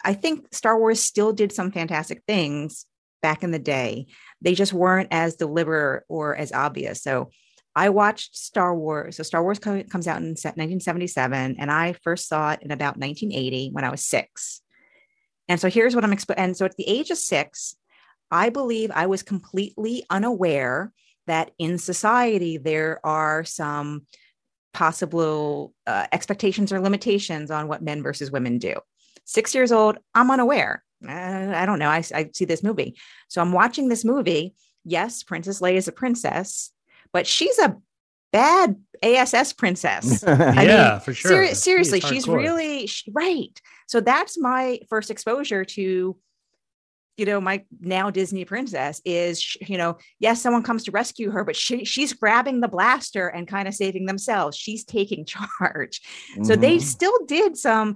I 0.03 0.13
think 0.13 0.53
Star 0.53 0.77
Wars 0.77 0.99
still 0.99 1.33
did 1.33 1.51
some 1.51 1.71
fantastic 1.71 2.23
things 2.27 2.85
back 3.21 3.43
in 3.43 3.51
the 3.51 3.59
day. 3.59 4.07
They 4.41 4.55
just 4.55 4.73
weren't 4.73 5.09
as 5.11 5.35
deliberate 5.35 6.03
or 6.09 6.35
as 6.35 6.51
obvious. 6.51 7.01
So 7.01 7.29
I 7.75 7.89
watched 7.89 8.35
Star 8.35 8.75
Wars. 8.75 9.17
So 9.17 9.23
Star 9.23 9.43
Wars 9.43 9.59
co- 9.59 9.83
comes 9.83 10.07
out 10.07 10.17
in 10.17 10.29
1977, 10.29 11.55
and 11.57 11.71
I 11.71 11.93
first 11.93 12.27
saw 12.27 12.51
it 12.51 12.59
in 12.61 12.71
about 12.71 12.97
1980 12.97 13.69
when 13.71 13.83
I 13.83 13.91
was 13.91 14.03
six. 14.03 14.61
And 15.47 15.59
so 15.59 15.69
here's 15.69 15.95
what 15.95 16.03
I'm 16.03 16.11
exp- 16.11 16.33
and 16.37 16.55
so 16.55 16.65
at 16.65 16.75
the 16.77 16.87
age 16.87 17.11
of 17.11 17.17
six, 17.17 17.75
I 18.29 18.49
believe 18.49 18.91
I 18.91 19.07
was 19.07 19.23
completely 19.23 20.05
unaware 20.09 20.91
that 21.27 21.51
in 21.59 21.77
society 21.77 22.57
there 22.57 22.99
are 23.05 23.43
some 23.43 24.05
possible 24.73 25.73
uh, 25.87 26.07
expectations 26.11 26.71
or 26.71 26.79
limitations 26.79 27.51
on 27.51 27.67
what 27.67 27.81
men 27.81 28.03
versus 28.03 28.31
women 28.31 28.57
do. 28.57 28.75
Six 29.25 29.53
years 29.53 29.71
old, 29.71 29.97
I'm 30.15 30.31
unaware. 30.31 30.83
Uh, 31.07 31.53
I 31.55 31.65
don't 31.65 31.79
know. 31.79 31.89
I, 31.89 32.03
I 32.13 32.29
see 32.33 32.45
this 32.45 32.63
movie. 32.63 32.95
So 33.27 33.41
I'm 33.41 33.51
watching 33.51 33.89
this 33.89 34.05
movie. 34.05 34.53
Yes, 34.83 35.23
Princess 35.23 35.61
Leia 35.61 35.75
is 35.75 35.87
a 35.87 35.91
princess, 35.91 36.71
but 37.13 37.27
she's 37.27 37.57
a 37.59 37.77
bad 38.31 38.77
ASS 39.03 39.53
princess. 39.53 40.23
I 40.27 40.63
yeah, 40.63 40.91
mean, 40.91 40.99
for 41.01 41.13
sure. 41.13 41.31
Seri- 41.31 41.53
seriously, 41.53 41.99
She's 41.99 42.09
she's 42.09 42.27
really 42.27 42.87
she, 42.87 43.11
right. 43.11 43.61
So 43.87 43.99
that's 43.99 44.39
my 44.39 44.79
first 44.89 45.11
exposure 45.11 45.65
to, 45.65 46.17
you 47.21 47.25
know, 47.27 47.39
my 47.39 47.63
now 47.79 48.09
Disney 48.09 48.45
princess 48.45 48.99
is, 49.05 49.55
you 49.61 49.77
know, 49.77 49.97
yes, 50.17 50.41
someone 50.41 50.63
comes 50.63 50.83
to 50.85 50.91
rescue 50.91 51.29
her, 51.29 51.43
but 51.43 51.55
she, 51.55 51.85
she's 51.85 52.13
grabbing 52.13 52.61
the 52.61 52.67
blaster 52.67 53.27
and 53.27 53.47
kind 53.47 53.67
of 53.67 53.75
saving 53.75 54.07
themselves. 54.07 54.57
She's 54.57 54.83
taking 54.83 55.23
charge. 55.59 56.01
So 56.41 56.55
they 56.55 56.77
Mhm. 56.77 56.81
still 56.81 57.17
did 57.27 57.55
some 57.57 57.95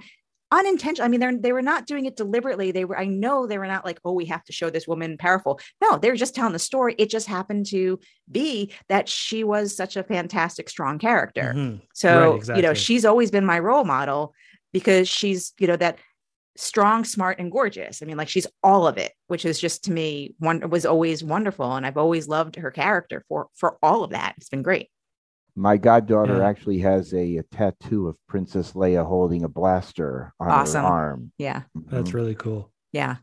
unintentional. 0.51 1.05
I 1.05 1.09
mean, 1.09 1.19
they're 1.19 1.35
they 1.35 1.51
were 1.53 1.63
not 1.63 1.87
doing 1.87 2.05
it 2.05 2.15
deliberately. 2.15 2.71
They 2.71 2.85
were. 2.85 2.97
I 2.99 3.05
know 3.05 3.47
they 3.47 3.57
were 3.57 3.65
not 3.65 3.83
like, 3.83 3.99
oh, 4.05 4.13
we 4.13 4.25
have 4.25 4.43
to 4.45 4.53
show 4.53 4.69
this 4.69 4.87
woman 4.87 5.17
powerful. 5.17 5.59
No, 5.81 5.97
they 5.97 6.11
were 6.11 6.15
just 6.15 6.35
telling 6.35 6.53
the 6.53 6.59
story. 6.59 6.93
It 6.99 7.09
just 7.09 7.27
happened 7.27 7.65
to 7.71 7.99
be 8.31 8.71
that 8.89 9.09
she 9.09 9.43
was 9.43 9.75
such 9.75 9.97
a 9.97 10.03
fantastic, 10.03 10.69
strong 10.69 10.99
character. 10.99 11.53
Mhm. 11.55 11.81
So, 11.95 12.33
Right, 12.33 12.57
you 12.57 12.61
know, 12.61 12.73
she's 12.75 13.05
always 13.05 13.31
been 13.31 13.45
my 13.45 13.57
role 13.59 13.85
model 13.85 14.35
because 14.71 15.07
she's, 15.09 15.53
you 15.57 15.67
know, 15.67 15.77
that 15.77 15.97
strong, 16.57 17.03
smart, 17.03 17.39
and 17.39 17.51
gorgeous. 17.51 18.01
I 18.01 18.05
mean, 18.05 18.17
like 18.17 18.29
she's 18.29 18.47
all 18.63 18.87
of 18.87 18.97
it, 18.97 19.11
which 19.27 19.45
is 19.45 19.59
just 19.59 19.83
to 19.85 19.91
me 19.91 20.35
one 20.39 20.69
was 20.69 20.85
always 20.85 21.23
wonderful. 21.23 21.75
And 21.75 21.85
I've 21.85 21.97
always 21.97 22.27
loved 22.27 22.55
her 22.55 22.71
character 22.71 23.23
for 23.27 23.47
for 23.55 23.77
all 23.83 24.03
of 24.03 24.11
that. 24.11 24.35
It's 24.37 24.49
been 24.49 24.61
great. 24.61 24.89
My 25.55 25.77
goddaughter 25.77 26.37
Yeah. 26.39 26.47
actually 26.47 26.79
has 26.79 27.13
a, 27.13 27.37
a 27.37 27.43
tattoo 27.43 28.07
of 28.07 28.17
Princess 28.27 28.73
Leia 28.73 29.05
holding 29.05 29.43
a 29.43 29.47
blaster 29.49 30.33
on 30.39 30.49
Awesome. 30.51 30.83
her 30.83 30.87
arm. 30.89 31.31
Yeah. 31.37 31.61
That's 31.75 32.11
Mhm. 32.11 32.13
really 32.13 32.35
cool. 32.35 32.71
Yeah. 32.91 33.15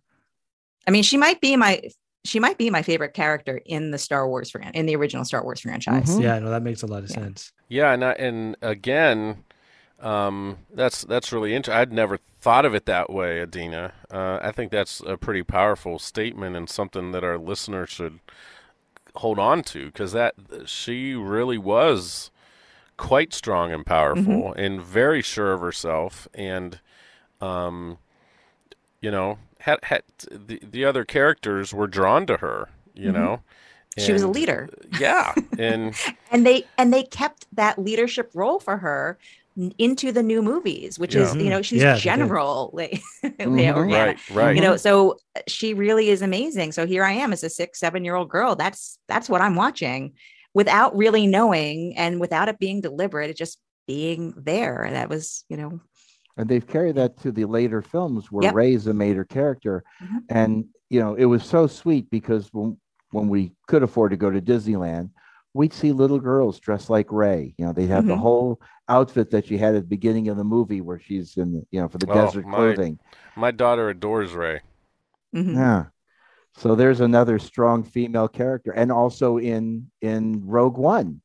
I 0.87 0.91
mean, 0.91 1.03
she 1.03 1.17
might 1.17 1.41
be 1.41 1.57
my 1.57 1.81
she 2.25 2.39
might 2.39 2.57
be 2.57 2.71
my 2.71 2.83
favorite 2.83 3.15
character 3.15 3.61
in 3.67 3.91
the 3.91 3.99
Star 3.99 4.29
Wars 4.29 4.49
fran- 4.53 4.71
in 4.75 4.87
the 4.87 4.95
original 4.95 5.25
Star 5.25 5.43
Wars 5.43 5.59
franchise. 5.61 6.09
Mhm. 6.17 6.23
Yeah, 6.23 6.39
no, 6.39 6.51
that 6.51 6.63
makes 6.63 6.83
a 6.83 6.87
lot 6.87 7.03
of 7.03 7.11
Yeah. 7.11 7.17
sense. 7.17 7.53
Yeah, 7.69 7.93
and 7.93 8.05
I, 8.05 8.13
and 8.13 8.57
again, 8.63 9.43
um, 10.03 10.59
that's 10.75 11.03
that's 11.03 11.33
really 11.33 11.55
interesting. 11.55 11.81
I'd 11.81 11.93
never 11.93 12.19
thought 12.41 12.65
of 12.65 12.75
it 12.75 12.87
that 12.87 13.11
way, 13.11 13.39
Adeena. 13.45 13.93
Uh, 14.11 14.39
I 14.43 14.53
think 14.53 14.71
that's 14.73 15.01
a 15.01 15.17
pretty 15.17 15.43
powerful 15.43 15.99
statement 15.99 16.57
and 16.57 16.69
something 16.69 17.13
that 17.13 17.25
our 17.25 17.39
listeners 17.39 17.91
should 17.91 18.19
hold 19.17 19.39
on 19.39 19.63
to 19.63 19.87
because 19.87 20.13
that 20.13 20.35
she 20.67 21.15
really 21.15 21.59
was 21.59 22.31
quite 22.97 23.33
strong 23.35 23.73
and 23.73 23.85
powerful 23.87 24.53
and 24.55 24.81
very 24.83 25.23
sure 25.23 25.53
of 25.53 25.61
herself 25.61 26.29
and 26.35 26.81
um 27.41 27.99
you 29.01 29.11
know 29.11 29.39
had, 29.61 29.79
had 29.85 30.03
the, 30.31 30.61
the 30.63 30.85
other 30.85 31.05
characters 31.05 31.75
were 31.75 31.87
drawn 31.87 32.27
to 32.27 32.39
her 32.39 32.69
you 32.95 33.11
Mhm. 33.11 33.15
know 33.15 33.43
She 33.99 34.13
was 34.13 34.23
a 34.23 34.29
leader. 34.29 34.69
yeah 34.91 35.35
and 35.59 35.95
and 36.31 36.47
they 36.47 36.69
and 36.79 36.93
they 36.93 37.03
kept 37.03 37.47
that 37.53 37.79
leadership 37.79 38.31
role 38.35 38.61
for 38.61 38.79
her 38.79 39.19
into 39.79 40.13
the 40.13 40.23
new 40.23 40.41
movies 40.41 40.99
which 40.99 41.15
is 41.15 41.35
you 41.35 41.51
know 41.51 41.61
she's 41.61 41.83
Yeah, 41.83 41.93
they 41.93 41.99
did. 41.99 42.03
general 42.05 42.71
Le- 42.73 42.89
Leia 42.89 43.37
Mhm. 43.39 43.75
Organa. 43.75 44.07
right 44.07 44.31
right 44.31 44.57
you 44.57 44.63
know 44.63 44.77
so 44.79 45.17
uh, 45.37 45.41
she 45.47 45.75
really 45.75 46.09
is 46.09 46.23
amazing 46.23 46.73
so 46.73 46.87
here 46.87 47.05
i 47.05 47.13
am 47.13 47.33
as 47.35 47.43
a 47.45 47.51
six 47.51 47.79
seven 47.79 48.03
year 48.05 48.15
old 48.15 48.31
girl 48.31 48.57
that's 48.57 48.99
that's 49.09 49.29
what 49.29 49.43
i'm 49.43 49.55
watching 49.55 50.15
without 50.55 50.97
really 50.97 51.27
knowing 51.27 51.95
and 51.99 52.19
without 52.19 52.49
it 52.49 52.59
being 52.59 52.81
deliberate 52.81 53.29
it 53.29 53.37
just 53.37 53.59
being 53.87 54.33
there 54.39 54.89
that 54.91 55.11
was 55.11 55.45
you 55.51 55.57
know 55.59 55.81
And 56.39 56.49
they've 56.49 56.67
carried 56.67 56.95
that 56.95 57.19
to 57.23 57.31
the 57.31 57.45
later 57.45 57.83
films 57.83 58.33
where 58.33 58.45
Yep. 58.45 58.55
Rey's 58.55 58.87
a 58.87 58.95
major 58.95 59.25
character. 59.25 59.85
Mhm. 60.03 60.19
And, 60.31 60.65
you 60.89 60.99
know, 60.99 61.15
it 61.15 61.27
was 61.27 61.45
so 61.45 61.67
sweet 61.67 62.09
because 62.09 62.49
when, 62.55 62.79
when 63.11 63.29
we 63.29 63.53
could 63.69 63.83
afford 63.83 64.13
to 64.13 64.17
go 64.17 64.31
to 64.31 64.41
Disneyland, 64.41 65.11
we'd 65.55 65.73
see 65.73 65.93
little 65.93 66.19
girls 66.19 66.59
dressed 66.61 66.89
like 66.91 67.11
Rey. 67.13 67.55
You 67.59 67.67
know, 67.67 67.73
they'd 67.73 67.89
have 67.89 68.07
the 68.07 68.15
Mhm. 68.15 68.19
whole 68.21 68.61
outfit 68.89 69.31
that 69.31 69.47
she 69.47 69.59
had 69.59 69.75
at 69.75 69.83
the 69.83 69.89
beginning 69.89 70.29
of 70.29 70.37
the 70.37 70.45
movie 70.45 70.81
where 70.81 70.99
she's 70.99 71.37
in, 71.37 71.53
the, 71.53 71.67
you 71.71 71.81
know, 71.81 71.89
for 71.89 71.99
the 71.99 72.11
Oh, 72.11 72.15
desert 72.15 72.47
my- 72.47 72.57
clothing. 72.57 72.99
my 73.37 73.51
daughter 73.51 73.89
adores 73.89 74.33
Rey 74.33 74.61
mhm. 75.35 75.55
Yeah. 75.55 75.85
So 76.55 76.75
there's 76.75 77.01
another 77.01 77.39
strong 77.39 77.83
female 77.83 78.29
character. 78.29 78.73
And 78.73 78.93
also 78.93 79.39
in 79.39 79.91
in 80.01 80.47
Rogue 80.47 80.77
One, 80.79 81.21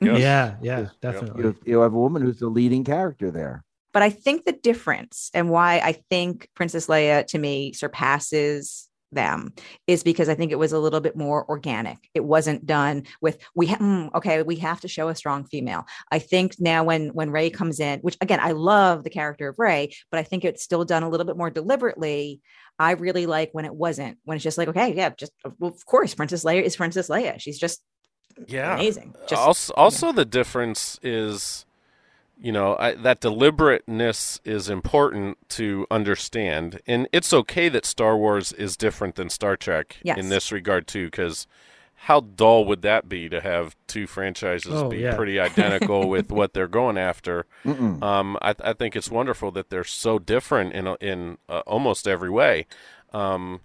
Yes. 0.00 0.20
Yeah, 0.20 0.56
yeah, 0.60 0.88
definitely. 1.00 1.40
you 1.40 1.46
have, 1.46 1.56
you 1.64 1.78
have 1.80 1.94
a 1.94 1.98
woman 1.98 2.20
who's 2.20 2.38
the 2.40 2.48
leading 2.48 2.84
character 2.84 3.30
there. 3.30 3.64
But 3.94 4.02
I 4.02 4.10
think 4.10 4.44
the 4.44 4.52
difference 4.52 5.30
and 5.32 5.48
why 5.48 5.78
I 5.82 5.92
think 6.10 6.50
Princess 6.54 6.86
Leia 6.86 7.26
to 7.28 7.38
me 7.38 7.72
surpasses 7.72 8.85
them 9.12 9.52
is 9.86 10.02
because 10.02 10.28
I 10.28 10.34
think 10.34 10.52
it 10.52 10.58
was 10.58 10.72
a 10.72 10.78
little 10.78 11.00
bit 11.00 11.16
more 11.16 11.48
organic. 11.48 11.98
It 12.14 12.24
wasn't 12.24 12.66
done 12.66 13.04
with 13.20 13.38
we 13.54 13.68
ha- 13.68 13.76
mm, 13.76 14.12
okay, 14.14 14.42
we 14.42 14.56
have 14.56 14.80
to 14.80 14.88
show 14.88 15.08
a 15.08 15.14
strong 15.14 15.44
female. 15.44 15.86
I 16.10 16.18
think 16.18 16.56
now 16.58 16.84
when 16.84 17.08
when 17.08 17.30
Rey 17.30 17.50
comes 17.50 17.80
in, 17.80 18.00
which 18.00 18.16
again 18.20 18.40
I 18.40 18.52
love 18.52 19.04
the 19.04 19.10
character 19.10 19.48
of 19.48 19.58
Rey, 19.58 19.92
but 20.10 20.18
I 20.18 20.22
think 20.22 20.44
it's 20.44 20.62
still 20.62 20.84
done 20.84 21.02
a 21.02 21.08
little 21.08 21.26
bit 21.26 21.36
more 21.36 21.50
deliberately. 21.50 22.40
I 22.78 22.92
really 22.92 23.26
like 23.26 23.50
when 23.52 23.64
it 23.64 23.74
wasn't 23.74 24.18
when 24.24 24.36
it's 24.36 24.44
just 24.44 24.58
like 24.58 24.68
okay, 24.68 24.94
yeah, 24.94 25.10
just 25.10 25.32
well, 25.58 25.70
of 25.70 25.86
course 25.86 26.14
Princess 26.14 26.44
Leia 26.44 26.62
is 26.62 26.76
Princess 26.76 27.08
Leia. 27.08 27.40
She's 27.40 27.58
just 27.58 27.82
yeah 28.46 28.74
amazing. 28.74 29.14
Just 29.26 29.42
also, 29.42 29.72
also 29.74 30.12
the 30.12 30.24
difference 30.24 30.98
is 31.02 31.64
you 32.38 32.52
know 32.52 32.76
I, 32.78 32.92
that 32.94 33.20
deliberateness 33.20 34.40
is 34.44 34.68
important 34.68 35.38
to 35.50 35.86
understand 35.90 36.80
and 36.86 37.08
it's 37.12 37.32
okay 37.32 37.68
that 37.70 37.84
star 37.86 38.16
wars 38.16 38.52
is 38.52 38.76
different 38.76 39.14
than 39.14 39.30
star 39.30 39.56
trek 39.56 39.96
Yes. 40.02 40.18
in 40.18 40.28
this 40.28 40.52
regard 40.52 40.86
too 40.86 41.06
because 41.06 41.46
how 42.00 42.20
dull 42.20 42.66
would 42.66 42.82
that 42.82 43.08
be 43.08 43.28
to 43.30 43.40
have 43.40 43.74
two 43.86 44.06
franchises 44.06 44.70
Oh, 44.74 44.88
be 44.90 44.98
yeah. 44.98 45.16
pretty 45.16 45.40
identical 45.40 46.08
with 46.14 46.30
what 46.30 46.52
they're 46.52 46.68
going 46.68 46.98
after? 46.98 47.46
Um, 47.64 48.36
I, 48.42 48.54
I 48.62 48.74
think 48.74 48.94
it's 48.94 49.10
wonderful 49.10 49.50
that 49.52 49.70
they're 49.70 49.82
so 49.82 50.18
different 50.18 50.74
in 50.74 50.86
in 51.00 51.38
uh, 51.48 51.60
almost 51.66 52.06
every 52.06 52.28
way. 52.30 52.66
Um, 53.14 53.60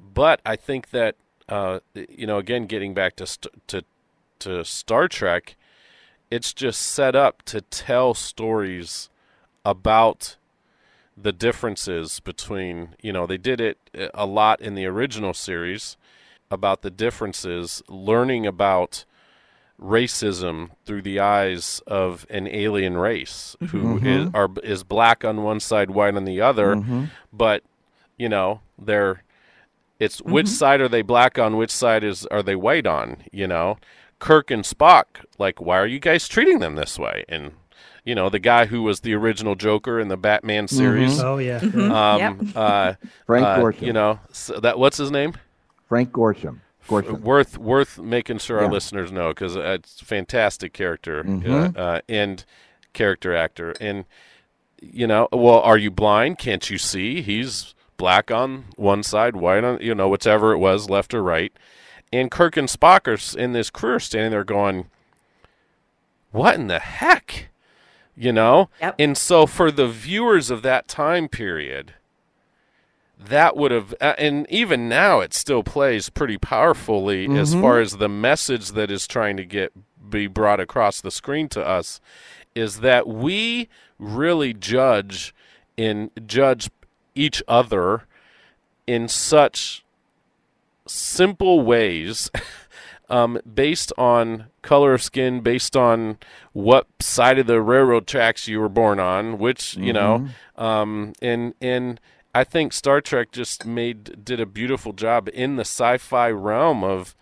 but 0.00 0.40
I 0.44 0.56
think 0.56 0.90
that 0.90 1.14
uh, 1.48 1.78
you 1.94 2.26
know, 2.26 2.38
again, 2.38 2.66
getting 2.66 2.92
back 2.92 3.14
to 3.16 3.26
st- 3.26 3.66
to 3.68 3.84
to 4.40 4.64
Star 4.64 5.06
Trek, 5.06 5.54
it's 6.30 6.52
just 6.52 6.80
set 6.80 7.14
up 7.14 7.42
to 7.42 7.60
tell 7.60 8.14
stories 8.14 9.08
about 9.64 10.36
the 11.16 11.32
differences 11.32 12.20
between 12.20 12.90
you 13.02 13.12
know 13.12 13.26
they 13.26 13.38
did 13.38 13.60
it 13.60 13.78
uh, 13.98 14.08
a 14.14 14.26
lot 14.26 14.60
in 14.60 14.74
the 14.74 14.86
original 14.86 15.32
series 15.34 15.96
about 16.50 16.82
the 16.82 16.90
differences 16.90 17.82
learning 17.88 18.46
about 18.46 19.04
racism 19.80 20.70
through 20.84 21.02
the 21.02 21.20
eyes 21.20 21.82
of 21.86 22.26
an 22.30 22.46
alien 22.48 22.96
race 22.96 23.56
who 23.70 23.98
is 23.98 24.26
Mhm. 24.26 24.30
are 24.34 24.48
is 24.62 24.82
black 24.84 25.24
on 25.24 25.42
one 25.42 25.60
side 25.60 25.90
white 25.90 26.14
on 26.16 26.24
the 26.24 26.40
other 26.40 26.76
Mhm. 26.76 27.10
but 27.32 27.62
you 28.16 28.28
know 28.28 28.60
they're 28.78 29.22
it's 29.98 30.20
which 30.22 30.46
Mhm. 30.46 30.50
side 30.50 30.80
are 30.80 30.88
they 30.88 31.02
black 31.02 31.38
on 31.38 31.56
which 31.56 31.70
side 31.70 32.04
is 32.04 32.24
are 32.26 32.42
they 32.42 32.56
white 32.56 32.86
on 32.86 33.18
you 33.32 33.46
know 33.46 33.76
kirk 34.18 34.50
and 34.50 34.64
spock 34.64 35.04
like 35.38 35.60
why 35.60 35.78
are 35.78 35.86
you 35.86 35.98
guys 35.98 36.26
treating 36.26 36.58
them 36.58 36.74
this 36.74 36.98
way 36.98 37.24
and 37.28 37.52
you 38.04 38.14
know 38.14 38.28
the 38.30 38.38
guy 38.38 38.66
who 38.66 38.82
was 38.82 39.00
the 39.00 39.12
original 39.14 39.54
joker 39.54 40.00
in 40.00 40.08
the 40.08 40.16
batman 40.16 40.66
series 40.68 41.20
Oh 41.20 41.38
yeah. 41.38 41.60
Mhm. 41.60 41.90
um 41.90 42.46
Yep. 42.46 42.56
uh, 42.56 42.94
Frank 43.26 43.46
uh, 43.46 43.56
Gorshin. 43.58 43.82
you 43.82 43.92
know 43.92 44.20
so 44.32 44.58
that 44.60 44.78
what's 44.78 44.96
his 44.96 45.10
name 45.10 45.34
Frank 45.88 46.12
Gorshin. 46.12 46.60
Gorshin. 46.88 47.20
worth 47.20 47.58
worth 47.58 47.98
making 47.98 48.38
sure 48.38 48.58
our 48.60 48.70
listeners 48.70 49.10
know 49.12 49.28
because 49.30 49.54
it's 49.56 50.00
a 50.00 50.04
fantastic 50.04 50.72
character 50.72 51.24
uh, 51.46 51.78
uh, 51.78 52.00
and 52.08 52.44
character 52.92 53.34
actor 53.36 53.74
and 53.80 54.04
you 54.80 55.06
know 55.06 55.28
well 55.32 55.60
are 55.60 55.76
you 55.78 55.90
blind 55.90 56.38
can't 56.38 56.70
you 56.70 56.78
see 56.78 57.20
he's 57.22 57.74
black 57.98 58.30
on 58.30 58.64
one 58.76 59.02
side 59.02 59.34
white 59.36 59.64
on 59.64 59.78
you 59.80 59.94
know 59.94 60.08
whichever 60.08 60.52
it 60.52 60.58
was 60.58 60.88
left 60.88 61.12
or 61.12 61.22
right 61.22 61.52
and 62.12 62.30
kirk 62.30 62.56
and 62.56 62.68
spock 62.68 63.06
are 63.06 63.38
in 63.38 63.52
this 63.52 63.70
crew 63.70 63.94
are 63.94 64.00
standing 64.00 64.30
there 64.30 64.44
going 64.44 64.86
what 66.32 66.54
in 66.54 66.66
the 66.66 66.78
heck 66.78 67.48
you 68.16 68.32
know 68.32 68.68
Yep. 68.80 68.94
and 68.98 69.16
so 69.18 69.46
for 69.46 69.70
the 69.70 69.88
viewers 69.88 70.50
of 70.50 70.62
that 70.62 70.88
time 70.88 71.28
period 71.28 71.94
that 73.18 73.56
would 73.56 73.70
have 73.72 73.94
and 74.00 74.46
even 74.50 74.88
now 74.88 75.20
it 75.20 75.32
still 75.34 75.62
plays 75.62 76.10
pretty 76.10 76.36
powerfully 76.38 77.26
as 77.36 77.54
Mhm. 77.54 77.60
far 77.60 77.80
as 77.80 77.96
the 77.96 78.08
message 78.08 78.72
that 78.72 78.90
is 78.90 79.06
trying 79.06 79.36
to 79.38 79.44
get 79.44 79.72
be 80.10 80.26
brought 80.26 80.60
across 80.60 81.00
the 81.00 81.10
screen 81.10 81.48
to 81.48 81.66
us 81.66 82.00
is 82.54 82.80
that 82.80 83.08
we 83.08 83.68
really 83.98 84.52
judge 84.54 85.34
in 85.76 86.10
judge 86.26 86.70
each 87.14 87.42
other 87.48 88.02
in 88.86 89.08
such 89.08 89.82
simple 90.86 91.60
ways 91.62 92.30
um, 93.08 93.38
based 93.52 93.92
on 93.98 94.46
color 94.62 94.94
of 94.94 95.02
skin 95.02 95.40
based 95.40 95.76
on 95.76 96.18
what 96.52 96.86
side 97.00 97.38
of 97.38 97.46
the 97.46 97.60
railroad 97.60 98.06
tracks 98.06 98.48
you 98.48 98.60
were 98.60 98.68
born 98.68 98.98
on 98.98 99.38
which 99.38 99.76
you 99.76 99.92
know 99.92 100.28
um, 100.56 101.12
and 101.22 101.54
and 101.60 102.00
I 102.34 102.44
think 102.44 102.74
Star 102.74 103.00
Trek 103.00 103.32
just 103.32 103.64
made 103.64 104.22
did 104.22 104.40
a 104.40 104.46
beautiful 104.46 104.92
job 104.92 105.28
in 105.32 105.56
the 105.56 105.62
sci-fi 105.64 106.30
realm 106.30 106.84
of 106.84 107.14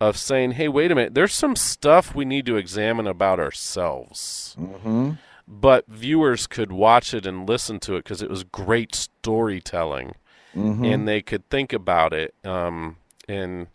of 0.00 0.16
saying, 0.16 0.52
"Hey, 0.52 0.66
wait 0.66 0.90
a 0.90 0.96
minute, 0.96 1.14
there's 1.14 1.32
some 1.32 1.54
stuff 1.54 2.12
we 2.14 2.24
need 2.24 2.44
to 2.46 2.56
examine 2.56 3.06
about 3.06 3.38
ourselves." 3.38 4.56
hmm 4.58 5.12
But 5.46 5.86
viewers 5.86 6.48
could 6.48 6.72
watch 6.72 7.14
it 7.14 7.24
and 7.24 7.48
listen 7.48 7.78
to 7.80 7.94
it 7.94 8.02
because 8.04 8.20
it 8.20 8.28
was 8.28 8.42
great 8.42 8.96
storytelling, 8.96 10.14
hmm 10.54 10.84
and 10.84 11.06
they 11.06 11.22
could 11.22 11.48
think 11.50 11.72
about 11.72 12.12
it. 12.12 12.34
Um, 12.44 12.96
and 13.28 13.66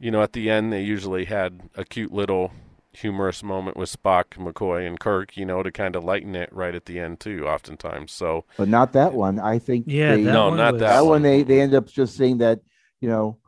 you 0.00 0.10
know, 0.10 0.22
at 0.22 0.32
the 0.32 0.50
end, 0.50 0.72
they 0.72 0.82
usually 0.82 1.24
had 1.26 1.62
a 1.76 1.84
cute 1.84 2.12
little 2.12 2.52
humorous 2.92 3.42
moment 3.42 3.76
with 3.76 3.90
Spock, 3.90 4.24
McCoy, 4.36 4.86
and 4.86 4.98
Kirk. 5.00 5.36
You 5.36 5.44
know, 5.46 5.62
to 5.62 5.70
kind 5.72 5.96
of 5.96 6.04
lighten 6.04 6.34
it 6.36 6.52
right 6.52 6.74
at 6.74 6.86
the 6.86 6.98
end 6.98 7.20
too. 7.20 7.46
Oftentimes, 7.46 8.12
so 8.12 8.44
But 8.58 8.68
not 8.68 8.92
that 8.92 9.12
one. 9.14 9.38
I 9.38 9.58
think 9.58 9.84
Yeah, 9.88 10.16
they, 10.16 10.22
No, 10.24 10.54
not 10.54 10.72
was- 10.72 10.80
that 10.80 10.88
that 10.90 11.00
one. 11.02 11.10
one 11.10 11.22
they 11.22 11.42
they 11.42 11.60
end 11.60 11.74
up 11.74 11.86
just 11.86 12.16
saying 12.16 12.38
that 12.38 12.60
you 13.00 13.08
know 13.08 13.38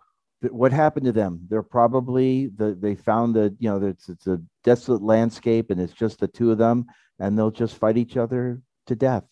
th- 0.42 0.52
what 0.52 0.72
happened 0.72 1.06
to 1.06 1.12
them 1.12 1.40
they're 1.48 1.62
probably 1.62 2.48
the 2.48 2.74
they 2.78 2.94
found 2.94 3.34
that 3.36 3.56
you 3.58 3.68
know 3.68 3.84
it's, 3.86 4.08
it's 4.08 4.26
a 4.26 4.40
desolate 4.64 5.02
landscape 5.02 5.70
and 5.70 5.80
it's 5.80 5.92
just 5.94 6.20
the 6.20 6.28
two 6.28 6.50
of 6.52 6.58
them 6.58 6.86
and 7.18 7.36
they'll 7.38 7.50
just 7.50 7.76
fight 7.76 7.96
each 7.96 8.16
other 8.16 8.60
to 8.86 8.94
death 8.94 9.24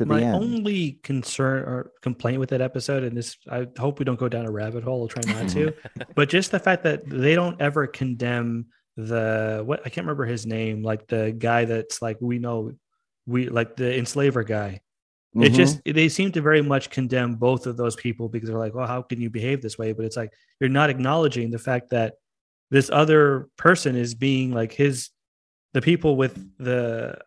to 0.00 0.06
the 0.06 0.14
My 0.14 0.22
end 0.22 0.34
only 0.34 0.92
concern 1.02 1.62
or 1.64 1.92
complaint 2.00 2.40
with 2.40 2.48
that 2.50 2.62
episode, 2.62 3.02
and 3.04 3.14
this, 3.16 3.36
I 3.50 3.66
hope 3.78 3.98
we 3.98 4.04
don't 4.06 4.18
go 4.18 4.28
down 4.30 4.46
a 4.46 4.50
rabbit 4.50 4.82
hole. 4.82 5.02
I'll 5.02 5.08
try 5.08 5.22
not 5.26 5.48
to, 5.50 5.72
but 6.14 6.28
just 6.30 6.50
the 6.50 6.58
fact 6.58 6.82
that 6.84 7.06
they 7.06 7.34
don't 7.34 7.60
ever 7.60 7.86
condemn 7.86 8.66
the 8.96 9.62
what 9.64 9.80
I 9.84 9.90
can't 9.90 10.06
remember 10.06 10.24
his 10.24 10.46
name, 10.46 10.82
like 10.82 11.06
the 11.06 11.32
guy 11.38 11.66
that's 11.66 12.00
like 12.00 12.16
we 12.20 12.38
know, 12.38 12.72
we 13.26 13.48
like 13.48 13.76
the 13.76 13.96
enslaver 13.96 14.42
guy. 14.42 14.80
It 15.34 15.52
Mhm. 15.52 15.54
just 15.54 15.80
they 15.84 16.08
seem 16.08 16.32
to 16.32 16.40
very 16.40 16.62
much 16.62 16.90
condemn 16.90 17.34
both 17.36 17.66
of 17.66 17.76
those 17.76 17.94
people 17.94 18.28
because 18.28 18.48
they're 18.48 18.58
like, 18.58 18.74
well, 18.74 18.86
how 18.86 19.02
can 19.02 19.20
you 19.20 19.30
behave 19.30 19.60
this 19.62 19.78
way? 19.78 19.92
But 19.92 20.06
it's 20.06 20.16
like 20.16 20.32
you're 20.60 20.70
not 20.70 20.90
acknowledging 20.90 21.50
the 21.50 21.58
fact 21.58 21.90
that 21.90 22.14
this 22.70 22.90
other 22.90 23.48
person 23.56 23.96
is 23.96 24.14
being 24.14 24.50
like 24.52 24.72
his 24.72 25.10
the 25.74 25.82
people 25.82 26.16
with 26.16 26.34
the 26.58 27.18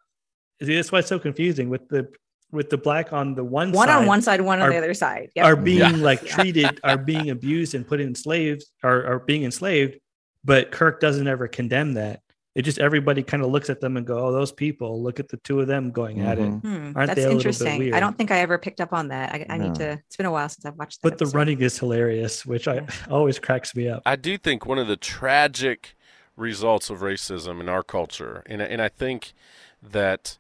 that's 0.60 0.92
why 0.92 1.00
it's 1.00 1.08
so 1.08 1.20
confusing 1.20 1.70
with 1.70 1.88
the 1.90 2.10
with 2.54 2.70
the 2.70 2.78
black 2.78 3.12
on 3.12 3.36
the 3.36 3.44
one 3.44 3.72
One 3.72 3.88
side 3.88 3.96
on 4.02 4.06
one 4.06 4.22
side, 4.22 4.42
one 4.42 4.62
on 4.62 4.70
the 4.70 4.78
other 4.78 4.94
side. 4.94 5.30
Yep. 5.36 5.46
are 5.46 5.56
being 5.56 5.80
Yeah. 5.80 5.90
like 6.10 6.26
treated 6.36 6.80
are 6.84 6.98
being 6.98 7.30
abused 7.32 7.74
and 7.76 7.86
put 7.86 8.00
in 8.00 8.16
slaves 8.16 8.72
are, 8.84 9.06
are 9.06 9.20
being 9.20 9.44
enslaved 9.44 10.00
but 10.46 10.72
kirk 10.72 11.00
doesn't 11.02 11.28
ever 11.28 11.48
condemn 11.48 11.94
that 11.96 12.20
it 12.56 12.62
just 12.62 12.78
everybody 12.78 13.24
kind 13.24 13.42
of 13.44 13.50
looks 13.50 13.70
at 13.72 13.80
them 13.82 13.98
and 13.98 14.06
go 14.06 14.28
oh 14.28 14.32
those 14.32 14.52
people 14.52 15.02
look 15.02 15.20
at 15.20 15.28
the 15.30 15.38
two 15.38 15.60
of 15.60 15.68
them 15.68 15.90
going 15.92 16.22
at 16.22 16.38
it 16.38 16.44
Mhm. 16.50 16.62
Hmm, 16.62 16.92
Aren't 16.96 17.08
that's 17.08 17.16
they 17.16 17.24
a 17.24 17.28
little 17.28 17.30
bit 17.30 17.32
interesting. 17.38 17.80
weird? 17.80 17.94
I 17.96 18.00
don't 18.00 18.16
think 18.18 18.30
I 18.30 18.40
ever 18.40 18.58
picked 18.60 18.80
up 18.82 18.94
on 18.94 19.08
that. 19.08 19.34
I, 19.34 19.46
I 19.50 19.58
need 19.58 19.74
to. 19.76 19.94
It's 20.06 20.16
been 20.18 20.28
a 20.28 20.32
while 20.32 20.48
since 20.50 20.64
I've 20.66 20.76
watched 20.78 21.02
that. 21.02 21.10
but 21.10 21.18
the 21.18 21.26
running 21.36 21.60
is 21.62 21.80
hilarious 21.80 22.46
which 22.46 22.68
i 22.68 22.86
always 23.10 23.40
cracks 23.40 23.76
me 23.76 23.90
up 23.90 24.04
I 24.06 24.16
do 24.16 24.38
think 24.38 24.66
one 24.68 24.78
of 24.78 24.88
the 24.88 24.98
tragic 24.98 25.96
results 26.38 26.90
of 26.92 27.00
racism 27.00 27.60
in 27.60 27.68
our 27.70 27.84
culture, 27.84 28.44
and 28.46 28.62
and 28.62 28.82
I 28.82 28.90
think 28.90 29.34
that, 29.82 30.38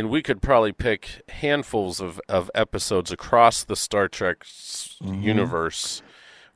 and 0.00 0.08
we 0.08 0.22
could 0.22 0.40
probably 0.40 0.72
pick 0.72 1.20
handfuls 1.28 2.00
of, 2.00 2.18
of 2.26 2.50
episodes 2.54 3.12
across 3.12 3.62
the 3.62 3.76
Star 3.76 4.08
Trek 4.08 4.38
s 4.40 4.96
Mhm. 5.02 5.22
universe 5.22 6.02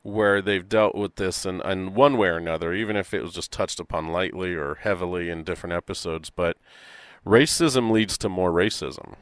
where 0.01 0.41
they've 0.41 0.67
dealt 0.67 0.95
with 0.95 1.15
this 1.17 1.45
in, 1.45 1.61
in 1.61 1.93
one 1.93 2.17
way 2.17 2.27
or 2.27 2.37
another, 2.37 2.73
even 2.73 2.95
if 2.95 3.13
it 3.13 3.21
was 3.21 3.33
just 3.33 3.51
touched 3.51 3.79
upon 3.79 4.07
lightly 4.09 4.53
or 4.55 4.75
heavily 4.81 5.29
in 5.29 5.43
different 5.43 5.73
episodes. 5.73 6.31
But 6.31 6.57
racism 7.25 7.91
leads 7.91 8.17
to 8.19 8.29
more 8.29 8.51
racism. 8.51 9.13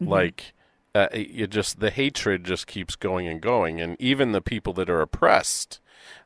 Mhm. 0.00 0.08
Like, 0.08 0.52
uh, 0.94 1.08
it 1.12 1.46
just 1.48 1.80
the 1.80 1.90
hatred 1.90 2.44
just 2.44 2.66
keeps 2.66 2.96
going 2.96 3.26
and 3.26 3.40
going, 3.40 3.80
and 3.80 3.96
even 3.98 4.32
the 4.32 4.42
people 4.42 4.74
that 4.74 4.90
are 4.90 5.00
oppressed, 5.00 5.80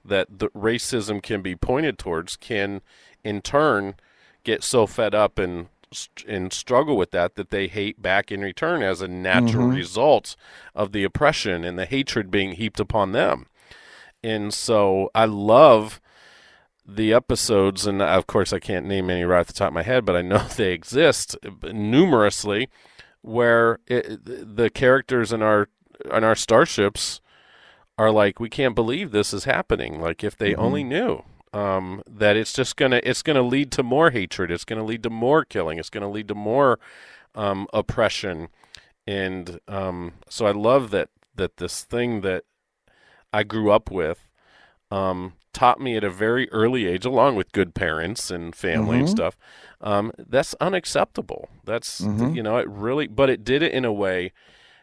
that 0.04 0.26
the 0.40 0.48
racism 0.50 1.22
can 1.22 1.40
be 1.40 1.54
pointed 1.54 1.98
towards, 1.98 2.36
can 2.36 2.82
in 3.22 3.40
turn 3.42 3.94
get 4.44 4.64
so 4.64 4.86
fed 4.88 5.14
up 5.14 5.38
and 5.38 5.68
and 6.26 6.52
struggle 6.52 6.96
with 6.96 7.10
that 7.12 7.34
that 7.36 7.50
they 7.50 7.66
hate 7.68 8.00
back 8.02 8.30
in 8.30 8.40
return 8.40 8.82
as 8.82 9.00
a 9.00 9.08
natural 9.08 9.68
Mhm. 9.68 9.74
result 9.74 10.36
of 10.74 10.92
the 10.92 11.04
oppression 11.04 11.64
and 11.64 11.78
the 11.78 11.86
hatred 11.86 12.30
being 12.30 12.52
heaped 12.52 12.80
upon 12.80 13.12
them. 13.12 13.46
And 14.22 14.52
so 14.52 15.10
I 15.14 15.24
love 15.26 16.00
the 16.86 17.12
episodes, 17.12 17.86
and 17.86 18.00
of 18.00 18.26
course 18.26 18.52
I 18.52 18.58
can't 18.58 18.86
name 18.86 19.10
any 19.10 19.24
right 19.24 19.40
off 19.40 19.46
the 19.48 19.52
top 19.52 19.68
of 19.68 19.74
my 19.74 19.82
head, 19.82 20.04
but 20.04 20.16
I 20.16 20.22
know 20.22 20.38
they 20.56 20.72
exist 20.72 21.36
numerously, 21.62 22.68
where 23.22 23.78
it, 23.86 24.24
the 24.24 24.70
characters 24.70 25.32
in 25.32 25.42
our 25.42 25.68
in 26.12 26.22
our 26.24 26.36
starships 26.36 27.20
are 27.98 28.10
like, 28.12 28.38
we 28.38 28.48
can't 28.48 28.76
believe 28.76 29.10
this 29.10 29.34
is 29.34 29.44
happening. 29.44 30.00
Like 30.00 30.22
if 30.22 30.36
they 30.36 30.52
Mhm. 30.52 30.58
only 30.58 30.84
knew 30.84 31.24
um, 31.52 32.02
that 32.08 32.36
it's 32.36 32.52
just 32.52 32.76
gonna 32.76 33.00
it's 33.02 33.22
gonna 33.22 33.42
lead 33.42 33.70
to 33.72 33.82
more 33.82 34.10
hatred. 34.10 34.50
It's 34.50 34.64
gonna 34.64 34.84
lead 34.84 35.02
to 35.04 35.10
more 35.10 35.44
killing. 35.44 35.78
It's 35.78 35.90
gonna 35.90 36.10
lead 36.10 36.28
to 36.28 36.34
more 36.34 36.78
um, 37.34 37.66
oppression. 37.72 38.48
And 39.06 39.60
um, 39.68 40.12
so 40.28 40.46
I 40.46 40.52
love 40.52 40.90
that 40.90 41.08
that 41.34 41.56
this 41.58 41.84
thing 41.84 42.20
that 42.22 42.44
I 43.32 43.42
grew 43.42 43.70
up 43.70 43.90
with 43.90 44.26
um, 44.90 45.34
taught 45.52 45.80
me 45.80 45.96
at 45.96 46.04
a 46.04 46.10
very 46.10 46.50
early 46.50 46.86
age, 46.86 47.04
along 47.04 47.36
with 47.36 47.52
good 47.52 47.74
parents 47.74 48.30
and 48.30 48.54
family 48.54 48.98
and 48.98 49.06
Mhm. 49.08 49.10
stuff. 49.10 49.36
Um, 49.80 50.12
that's 50.18 50.54
unacceptable. 50.60 51.48
That's 51.64 52.02
Mhm. 52.02 52.34
you 52.34 52.42
know 52.42 52.56
it 52.58 52.68
really, 52.68 53.06
but 53.06 53.30
it 53.30 53.44
did 53.44 53.62
it 53.62 53.72
in 53.72 53.84
a 53.84 53.92
way 53.92 54.32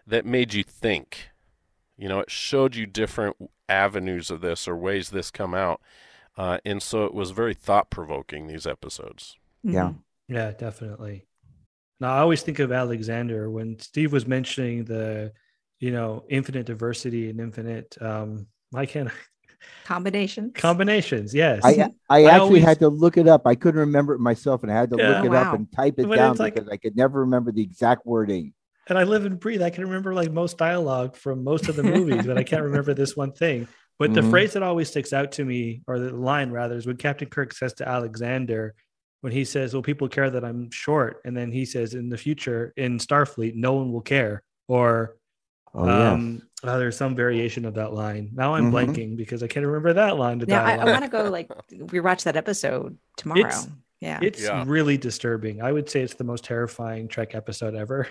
that 0.08 0.26
made 0.26 0.54
you 0.54 0.64
think. 0.64 1.30
You 1.98 2.10
know, 2.10 2.20
it 2.20 2.30
showed 2.30 2.76
you 2.76 2.86
different 2.86 3.38
avenues 3.70 4.30
of 4.30 4.42
this 4.42 4.68
or 4.68 4.76
ways 4.76 5.10
this 5.10 5.32
come 5.32 5.54
out. 5.54 5.82
Uh, 6.38 6.58
and 6.66 6.82
so 6.82 7.06
it 7.06 7.14
was 7.14 7.32
very 7.32 7.54
thought 7.54 7.90
provoking, 7.90 8.48
these 8.48 8.68
episodes. 8.68 9.36
Yeah. 9.64 9.90
Mhm. 9.90 9.96
Yeah, 10.28 10.52
definitely. 10.52 11.26
Now 12.00 12.14
I 12.16 12.20
always 12.20 12.42
think 12.42 12.60
of 12.60 12.72
Alexander 12.72 13.50
when 13.50 13.80
Steve 13.80 14.12
was 14.12 14.28
mentioning 14.28 14.84
the, 14.86 15.32
you 15.80 15.92
know, 15.92 16.26
infinite 16.30 16.66
diversity 16.66 17.30
and 17.30 17.40
infinite 17.40 17.96
um 18.02 18.48
I 18.74 18.86
can't 18.86 19.10
Combinations. 19.86 20.52
combinations. 20.56 21.34
Yes. 21.34 21.62
I 21.64 21.70
I 21.70 21.90
I 22.10 22.24
actually 22.26 22.40
always- 22.40 22.64
had 22.64 22.80
to 22.80 22.90
look 22.90 23.18
it 23.18 23.28
up. 23.28 23.48
I 23.48 23.56
couldn't 23.56 23.80
remember 23.80 24.14
it 24.14 24.20
myself, 24.20 24.62
and 24.64 24.72
I 24.72 24.76
had 24.76 24.90
to 24.92 24.98
Yeah. 24.98 25.10
look 25.18 25.26
it 25.26 25.30
Wow. 25.32 25.52
up 25.52 25.56
and 25.56 25.72
type 25.72 25.96
it 25.98 26.08
But 26.08 26.18
down 26.18 26.32
it's 26.32 26.40
like- 26.40 26.56
because 26.56 26.70
I 26.70 26.78
could 26.78 26.96
never 26.96 27.22
remember 27.22 27.52
the 27.52 27.62
exact 27.64 28.06
wording. 28.06 28.54
and 28.88 29.00
I 29.00 29.04
live 29.04 29.26
and 29.26 29.40
breathe. 29.40 29.64
I 29.64 29.72
can 29.72 29.86
remember 29.86 30.14
like 30.14 30.32
most 30.32 30.58
dialogue 30.60 31.16
from 31.16 31.44
most 31.44 31.70
of 31.70 31.76
the 31.76 31.82
movies, 31.84 32.26
but 32.28 32.38
I 32.38 32.44
can't 32.44 32.62
remember 32.64 32.94
this 32.94 33.16
one 33.18 33.32
thing. 33.32 33.68
But 33.98 34.14
the 34.14 34.22
Mhm. 34.22 34.30
phrase 34.30 34.54
that 34.54 34.64
always 34.64 34.90
sticks 34.90 35.14
out 35.14 35.32
to 35.34 35.46
me, 35.46 35.82
or 35.88 36.00
the 36.00 36.12
line 36.14 36.52
rather, 36.52 36.76
is 36.76 36.86
when 36.86 36.98
Captain 36.98 37.30
Kirk 37.30 37.54
says 37.54 37.74
to 37.76 37.88
Alexander, 37.88 38.76
when 39.22 39.32
he 39.32 39.46
says, 39.46 39.74
Well, 39.74 39.82
people 39.82 40.10
care 40.10 40.30
that 40.30 40.44
I'm 40.44 40.70
short. 40.72 41.22
And 41.26 41.36
then 41.36 41.52
he 41.52 41.66
says, 41.66 41.94
In 41.94 42.10
the 42.10 42.18
future, 42.18 42.74
in 42.76 42.98
Starfleet, 42.98 43.56
no 43.56 43.74
one 43.74 43.92
will 43.94 44.02
care. 44.02 44.44
Or 44.68 45.16
Oh 45.74 45.88
yeah. 45.88 46.12
um, 46.12 46.42
uh, 46.64 46.78
there's 46.78 46.98
some 46.98 47.16
variation 47.16 47.66
of 47.66 47.74
that 47.76 47.94
line. 47.94 48.30
Now 48.34 48.56
I'm 48.56 48.72
Mhm. 48.72 48.74
blanking 48.94 49.18
because 49.18 49.44
I 49.44 49.48
can't 49.48 49.66
remember 49.66 49.94
that 49.94 50.18
line. 50.18 50.40
To 50.40 50.46
Now 50.46 50.64
I, 50.64 50.76
I 50.76 50.86
want 50.86 51.04
to 51.04 51.10
go 51.10 51.30
like 51.30 51.50
we 51.92 52.00
watch 52.00 52.24
that 52.26 52.36
episode 52.36 52.98
tomorrow. 53.18 53.40
It's- 53.42 53.68
yeah. 54.02 54.20
It's 54.22 54.42
Yeah. 54.44 54.64
really 54.68 54.98
disturbing. 54.98 55.62
I 55.62 55.72
would 55.72 55.90
say 55.90 56.02
it's 56.02 56.14
the 56.16 56.24
most 56.24 56.44
terrifying 56.44 57.08
Trek 57.08 57.34
episode 57.36 57.76
ever, 57.76 58.08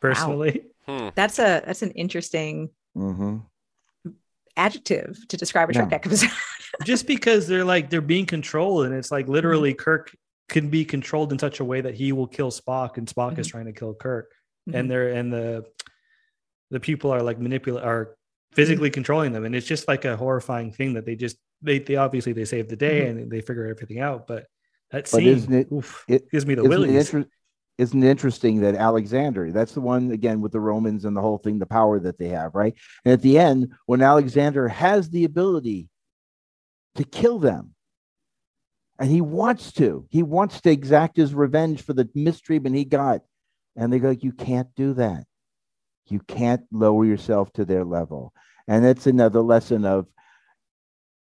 personally. 0.00 0.64
Hmm. 0.86 1.08
That's 1.14 1.38
a 1.38 1.62
that's 1.64 1.82
an 1.82 1.90
interesting 1.92 2.70
hmm 2.94 3.38
adjective 4.56 5.18
to 5.28 5.36
describe 5.36 5.70
a 5.70 5.72
Trek 5.72 5.88
Yeah. 5.90 5.96
episode. 5.96 6.30
Just 6.84 7.06
because 7.06 7.46
they're 7.46 7.64
like 7.64 7.90
they're 7.90 8.00
being 8.00 8.26
controlled, 8.26 8.86
and 8.86 8.94
it's 8.94 9.10
like 9.10 9.24
Mm-hmm. 9.26 9.32
literally 9.34 9.74
Kirk 9.74 10.14
can 10.48 10.68
be 10.68 10.84
controlled 10.84 11.32
in 11.32 11.38
such 11.38 11.60
a 11.60 11.64
way 11.64 11.80
that 11.80 11.94
he 11.94 12.12
will 12.12 12.26
kill 12.26 12.50
Spock, 12.50 12.96
and 12.98 13.06
Spock 13.06 13.38
is 13.38 13.48
Mhm. 13.48 13.50
trying 13.50 13.66
to 13.66 13.72
kill 13.72 13.94
Kirk, 13.94 14.32
Mhm. 14.68 14.74
and 14.78 14.90
they're 14.90 15.08
and 15.10 15.32
the 15.32 15.64
the 16.70 16.80
people 16.80 17.10
are 17.10 17.22
like 17.22 17.38
manipulate 17.38 17.84
are 17.84 18.16
physically 18.52 18.88
Mm-hmm. 18.88 18.94
controlling 18.94 19.32
them, 19.32 19.44
and 19.44 19.54
it's 19.54 19.66
just 19.66 19.88
like 19.88 20.04
a 20.04 20.16
horrifying 20.16 20.72
thing 20.72 20.94
that 20.94 21.04
they 21.06 21.16
just 21.16 21.36
they 21.60 21.78
they 21.78 21.96
obviously 21.96 22.32
they 22.32 22.44
save 22.44 22.68
the 22.68 22.76
day 22.76 23.02
Mhm. 23.02 23.10
and 23.10 23.30
they 23.30 23.40
figure 23.40 23.66
everything 23.66 24.00
out, 24.00 24.26
but 24.26 24.46
that 24.90 25.04
But 25.04 25.08
scene 25.08 25.28
isn't 25.28 25.52
it- 25.54 25.72
oof, 25.72 26.04
it- 26.08 26.30
gives 26.30 26.44
me 26.46 26.54
the 26.54 26.62
Isn't 26.62 26.72
it, 26.72 26.78
willies. 26.78 27.14
inter- 27.14 27.28
isn't 27.82 28.02
interesting 28.02 28.60
that 28.60 28.74
Alexander, 28.74 29.52
that's 29.52 29.72
the 29.72 29.80
one 29.80 30.12
again 30.12 30.40
with 30.40 30.52
the 30.52 30.60
Romans 30.60 31.04
and 31.04 31.16
the 31.16 31.20
whole 31.20 31.38
thing, 31.38 31.58
the 31.58 31.66
power 31.66 31.98
that 32.00 32.18
they 32.18 32.28
have, 32.28 32.54
right? 32.54 32.74
And 33.04 33.12
at 33.12 33.22
the 33.22 33.38
end, 33.38 33.72
when 33.86 34.02
Alexander 34.02 34.68
has 34.68 35.10
the 35.10 35.24
ability 35.24 35.88
to 36.94 37.04
kill 37.04 37.38
them, 37.38 37.74
and 38.98 39.10
he 39.10 39.20
wants 39.20 39.72
to, 39.72 40.06
he 40.10 40.22
wants 40.22 40.60
to 40.60 40.70
exact 40.70 41.16
his 41.16 41.34
revenge 41.34 41.82
for 41.82 41.92
the 41.92 42.08
mistreatment 42.14 42.76
he 42.76 42.84
got. 42.84 43.22
And 43.74 43.92
they 43.92 43.98
go, 43.98 44.10
You 44.10 44.32
can't 44.32 44.68
do 44.76 44.94
that. 44.94 45.24
You 46.06 46.20
can't 46.20 46.62
lower 46.70 47.04
yourself 47.04 47.52
to 47.54 47.64
their 47.64 47.84
level. 47.84 48.32
And 48.68 48.84
it's 48.84 49.06
another 49.06 49.40
lesson 49.40 49.84
of 49.84 50.06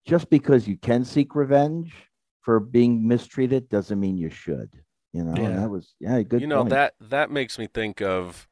just 0.06 0.30
because 0.30 0.68
you 0.68 0.78
can 0.78 1.06
seek 1.06 1.36
revenge 1.36 1.94
for 2.42 2.60
being 2.60 3.08
mistreated 3.08 3.70
doesn't 3.70 4.00
mean 4.00 4.18
you 4.18 4.30
should. 4.30 4.70
You 5.14 5.24
know, 5.24 5.34
Yeah. 5.42 5.50
and 5.50 5.58
that 5.60 5.70
was 5.70 5.94
yeah, 6.00 6.22
good. 6.24 6.42
you 6.42 6.48
know 6.48 6.58
point. 6.60 6.72
that 6.72 6.96
that 7.00 7.30
makes 7.32 7.58
me 7.60 7.68
think 7.68 8.02
of 8.02 8.48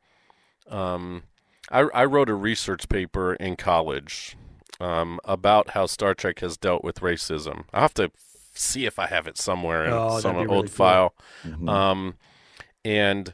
um 0.69 1.23
I, 1.71 1.79
I 1.93 2.05
wrote 2.05 2.29
a 2.29 2.33
research 2.35 2.87
paper 2.89 3.33
in 3.35 3.55
college 3.55 4.35
um, 4.79 5.19
about 5.23 5.69
how 5.71 5.85
Star 5.85 6.13
Trek 6.13 6.39
has 6.39 6.57
dealt 6.57 6.83
with 6.83 6.99
racism. 6.99 7.63
I 7.73 7.79
have 7.81 7.93
to 7.93 8.11
see 8.53 8.85
if 8.85 8.99
I 8.99 9.07
have 9.07 9.25
it 9.27 9.37
somewhere 9.37 9.85
in 9.85 9.93
Oh, 9.93 10.19
some 10.19 10.35
old 10.35 10.49
really 10.49 10.61
cool. 10.63 10.67
file. 10.67 11.15
Mhm. 11.45 11.69
Um, 11.69 12.15
and 12.83 13.33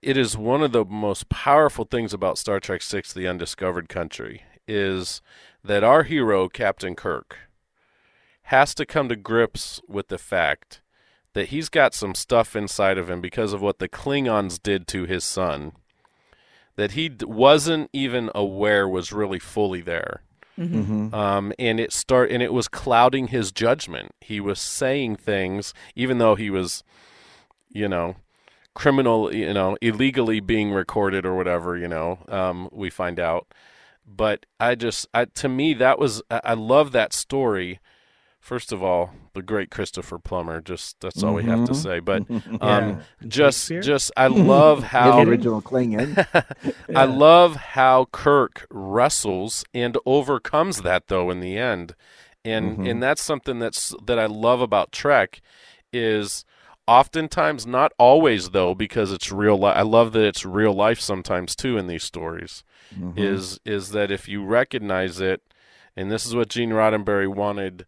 it 0.00 0.16
is 0.16 0.36
one 0.36 0.62
of 0.62 0.72
the 0.72 0.84
most 0.84 1.28
powerful 1.28 1.84
things 1.84 2.14
about 2.14 2.38
Star 2.38 2.58
Trek 2.60 2.80
Six: 2.82 3.12
The 3.12 3.26
Undiscovered 3.28 3.88
Country 3.88 4.44
is 4.66 5.20
that 5.64 5.82
our 5.84 6.04
hero, 6.04 6.48
Captain 6.48 6.94
Kirk, 6.94 7.38
has 8.44 8.74
to 8.76 8.86
come 8.86 9.08
to 9.08 9.16
grips 9.16 9.80
with 9.88 10.08
the 10.08 10.18
fact 10.18 10.80
that 11.34 11.48
he's 11.48 11.68
got 11.68 11.94
some 11.94 12.14
stuff 12.14 12.56
inside 12.56 12.98
of 12.98 13.08
him 13.08 13.20
because 13.20 13.52
of 13.52 13.62
what 13.62 13.78
the 13.78 13.88
Klingons 13.88 14.60
did 14.62 14.86
to 14.88 15.04
his 15.04 15.24
son 15.24 15.72
that 16.76 16.92
he 16.92 17.08
d- 17.10 17.26
wasn't 17.26 17.90
even 17.92 18.30
aware 18.34 18.88
was 18.88 19.12
really 19.12 19.38
fully 19.38 19.80
there. 19.82 20.22
Mhm. 20.58 21.10
Mhm. 21.10 21.14
Um, 21.14 21.52
and 21.58 21.78
it 21.78 21.92
start 21.92 22.30
and 22.30 22.42
it 22.42 22.52
was 22.52 22.68
clouding 22.68 23.28
his 23.28 23.52
judgment. 23.52 24.12
He 24.20 24.40
was 24.40 24.60
saying 24.60 25.16
things, 25.16 25.74
even 25.94 26.18
though 26.18 26.36
he 26.36 26.48
was, 26.50 26.82
you 27.70 27.88
know, 27.88 28.16
criminal, 28.74 29.34
you 29.34 29.52
know, 29.52 29.76
illegally 29.82 30.40
being 30.40 30.70
recorded 30.70 31.26
or 31.26 31.36
whatever. 31.36 31.76
You 31.76 31.88
know, 31.88 32.18
um, 32.28 32.68
we 32.72 32.88
find 32.88 33.18
out. 33.20 33.46
But 34.06 34.46
I 34.58 34.74
just, 34.74 35.06
I, 35.12 35.26
to 35.26 35.48
me, 35.48 35.74
that 35.74 35.98
was 35.98 36.22
I, 36.30 36.40
I 36.44 36.54
love 36.54 36.92
that 36.92 37.12
story. 37.12 37.78
First 38.40 38.72
of 38.72 38.82
all, 38.82 39.12
the 39.32 39.42
great 39.42 39.70
Christopher 39.70 40.18
Plummer. 40.18 40.60
Just 40.60 41.00
that's 41.00 41.22
all 41.22 41.34
we 41.34 41.44
have 41.44 41.64
to 41.66 41.72
Mhm. 41.72 41.76
say. 41.82 42.00
But 42.00 42.24
Yeah. 42.62 42.76
um, 42.76 43.00
just, 43.26 43.68
just 43.68 44.10
I 44.16 44.26
love 44.26 44.80
the 44.80 44.86
how 44.86 45.22
original 45.22 45.62
Klingon. 45.62 46.16
I 46.96 47.04
love 47.04 47.56
how 47.56 48.06
Kirk 48.12 48.66
wrestles 48.70 49.64
and 49.72 49.96
overcomes 50.06 50.82
that 50.82 51.08
though 51.08 51.30
in 51.30 51.40
the 51.40 51.56
end. 51.56 51.94
And 52.44 52.78
Mhm. 52.78 52.90
and 52.90 53.02
that's 53.02 53.22
something 53.22 53.58
that's 53.58 53.94
that 54.04 54.18
I 54.18 54.26
love 54.26 54.60
about 54.60 54.92
Trek 54.92 55.40
is 55.92 56.44
oftentimes 56.88 57.66
not 57.66 57.92
always 57.98 58.50
though 58.50 58.74
because 58.74 59.12
it's 59.12 59.30
real 59.30 59.56
life. 59.58 59.76
I 59.76 59.82
love 59.82 60.12
that 60.12 60.24
it's 60.24 60.44
real 60.44 60.72
life 60.72 61.00
sometimes 61.00 61.54
too 61.54 61.76
in 61.76 61.86
these 61.86 62.02
stories. 62.04 62.64
Mhm. 62.98 63.12
Is 63.16 63.60
is 63.64 63.90
that 63.90 64.10
if 64.10 64.28
you 64.28 64.44
recognize 64.44 65.20
it 65.20 65.42
and 65.96 66.10
this 66.10 66.24
is 66.26 66.34
what 66.34 66.48
Gene 66.48 66.70
Roddenberry 66.70 67.28
wanted 67.28 67.84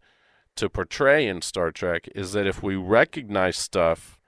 to 0.55 0.69
portray 0.69 1.27
in 1.27 1.41
Star 1.41 1.71
Trek 1.71 2.07
is 2.15 2.33
that 2.33 2.45
if 2.47 2.61
we 2.61 2.75
recognize 2.75 3.57
stuff 3.57 4.19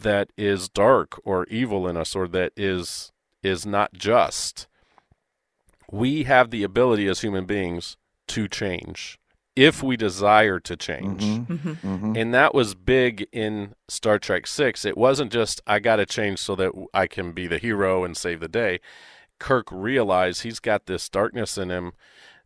that 0.00 0.30
is 0.36 0.68
dark 0.68 1.20
or 1.24 1.44
evil 1.46 1.88
in 1.88 1.96
us 1.96 2.14
or 2.14 2.28
that 2.28 2.52
is 2.56 3.12
is 3.42 3.66
not 3.66 3.92
just 3.92 4.68
we 5.90 6.22
have 6.24 6.50
the 6.50 6.62
ability 6.62 7.06
as 7.08 7.20
human 7.20 7.44
beings 7.44 7.96
to 8.28 8.46
change 8.48 9.18
if 9.54 9.82
we 9.82 9.96
desire 9.96 10.58
to 10.60 10.76
change 10.76 11.22
Mhm. 11.22 11.46
Mhm. 11.46 11.76
Mhm. 11.82 12.16
and 12.16 12.32
that 12.32 12.54
was 12.54 12.74
big 12.74 13.26
in 13.32 13.74
Star 13.88 14.18
Trek 14.18 14.46
6 14.46 14.84
it 14.84 14.96
wasn't 14.96 15.32
just 15.32 15.60
I 15.66 15.78
got 15.80 15.96
to 15.96 16.06
change 16.06 16.38
so 16.38 16.54
that 16.54 16.72
I 16.94 17.06
can 17.06 17.32
be 17.32 17.46
the 17.48 17.58
hero 17.58 18.04
and 18.04 18.16
save 18.16 18.40
the 18.40 18.48
day 18.48 18.80
Kirk 19.38 19.66
realized 19.72 20.42
he's 20.42 20.60
got 20.60 20.86
this 20.86 21.08
darkness 21.08 21.58
in 21.58 21.68
him 21.70 21.92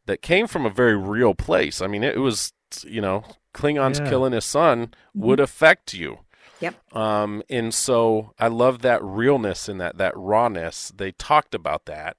that 0.07 0.23
came 0.23 0.47
from 0.47 0.65
a 0.65 0.71
very 0.71 0.97
real 0.97 1.35
place 1.35 1.83
i 1.83 1.87
mean 1.87 2.03
it 2.03 2.19
was 2.19 2.53
you 2.87 3.01
know 3.01 3.25
klingons 3.55 3.99
Yeah. 4.01 4.09
killing 4.09 4.33
his 4.33 4.45
son 4.45 4.93
would 5.15 5.41
affect 5.41 5.95
you 5.95 6.19
Yep. 6.61 6.75
um 6.97 7.43
and 7.51 7.73
so 7.75 8.33
i 8.39 8.49
love 8.49 8.81
that 8.83 9.03
realness 9.03 9.69
and 9.69 9.81
that 9.81 9.99
that 9.99 10.13
rawness 10.17 10.93
they 10.97 11.13
talked 11.13 11.55
about 11.55 11.85
that 11.87 12.17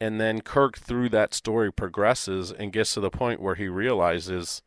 and 0.00 0.20
then 0.20 0.40
kirk 0.40 0.78
through 0.78 1.08
that 1.10 1.34
story 1.34 1.72
progresses 1.72 2.50
and 2.52 2.72
gets 2.72 2.94
to 2.94 3.00
the 3.00 3.10
point 3.10 3.40
where 3.40 3.54
he 3.54 3.68
realizes 3.68 4.62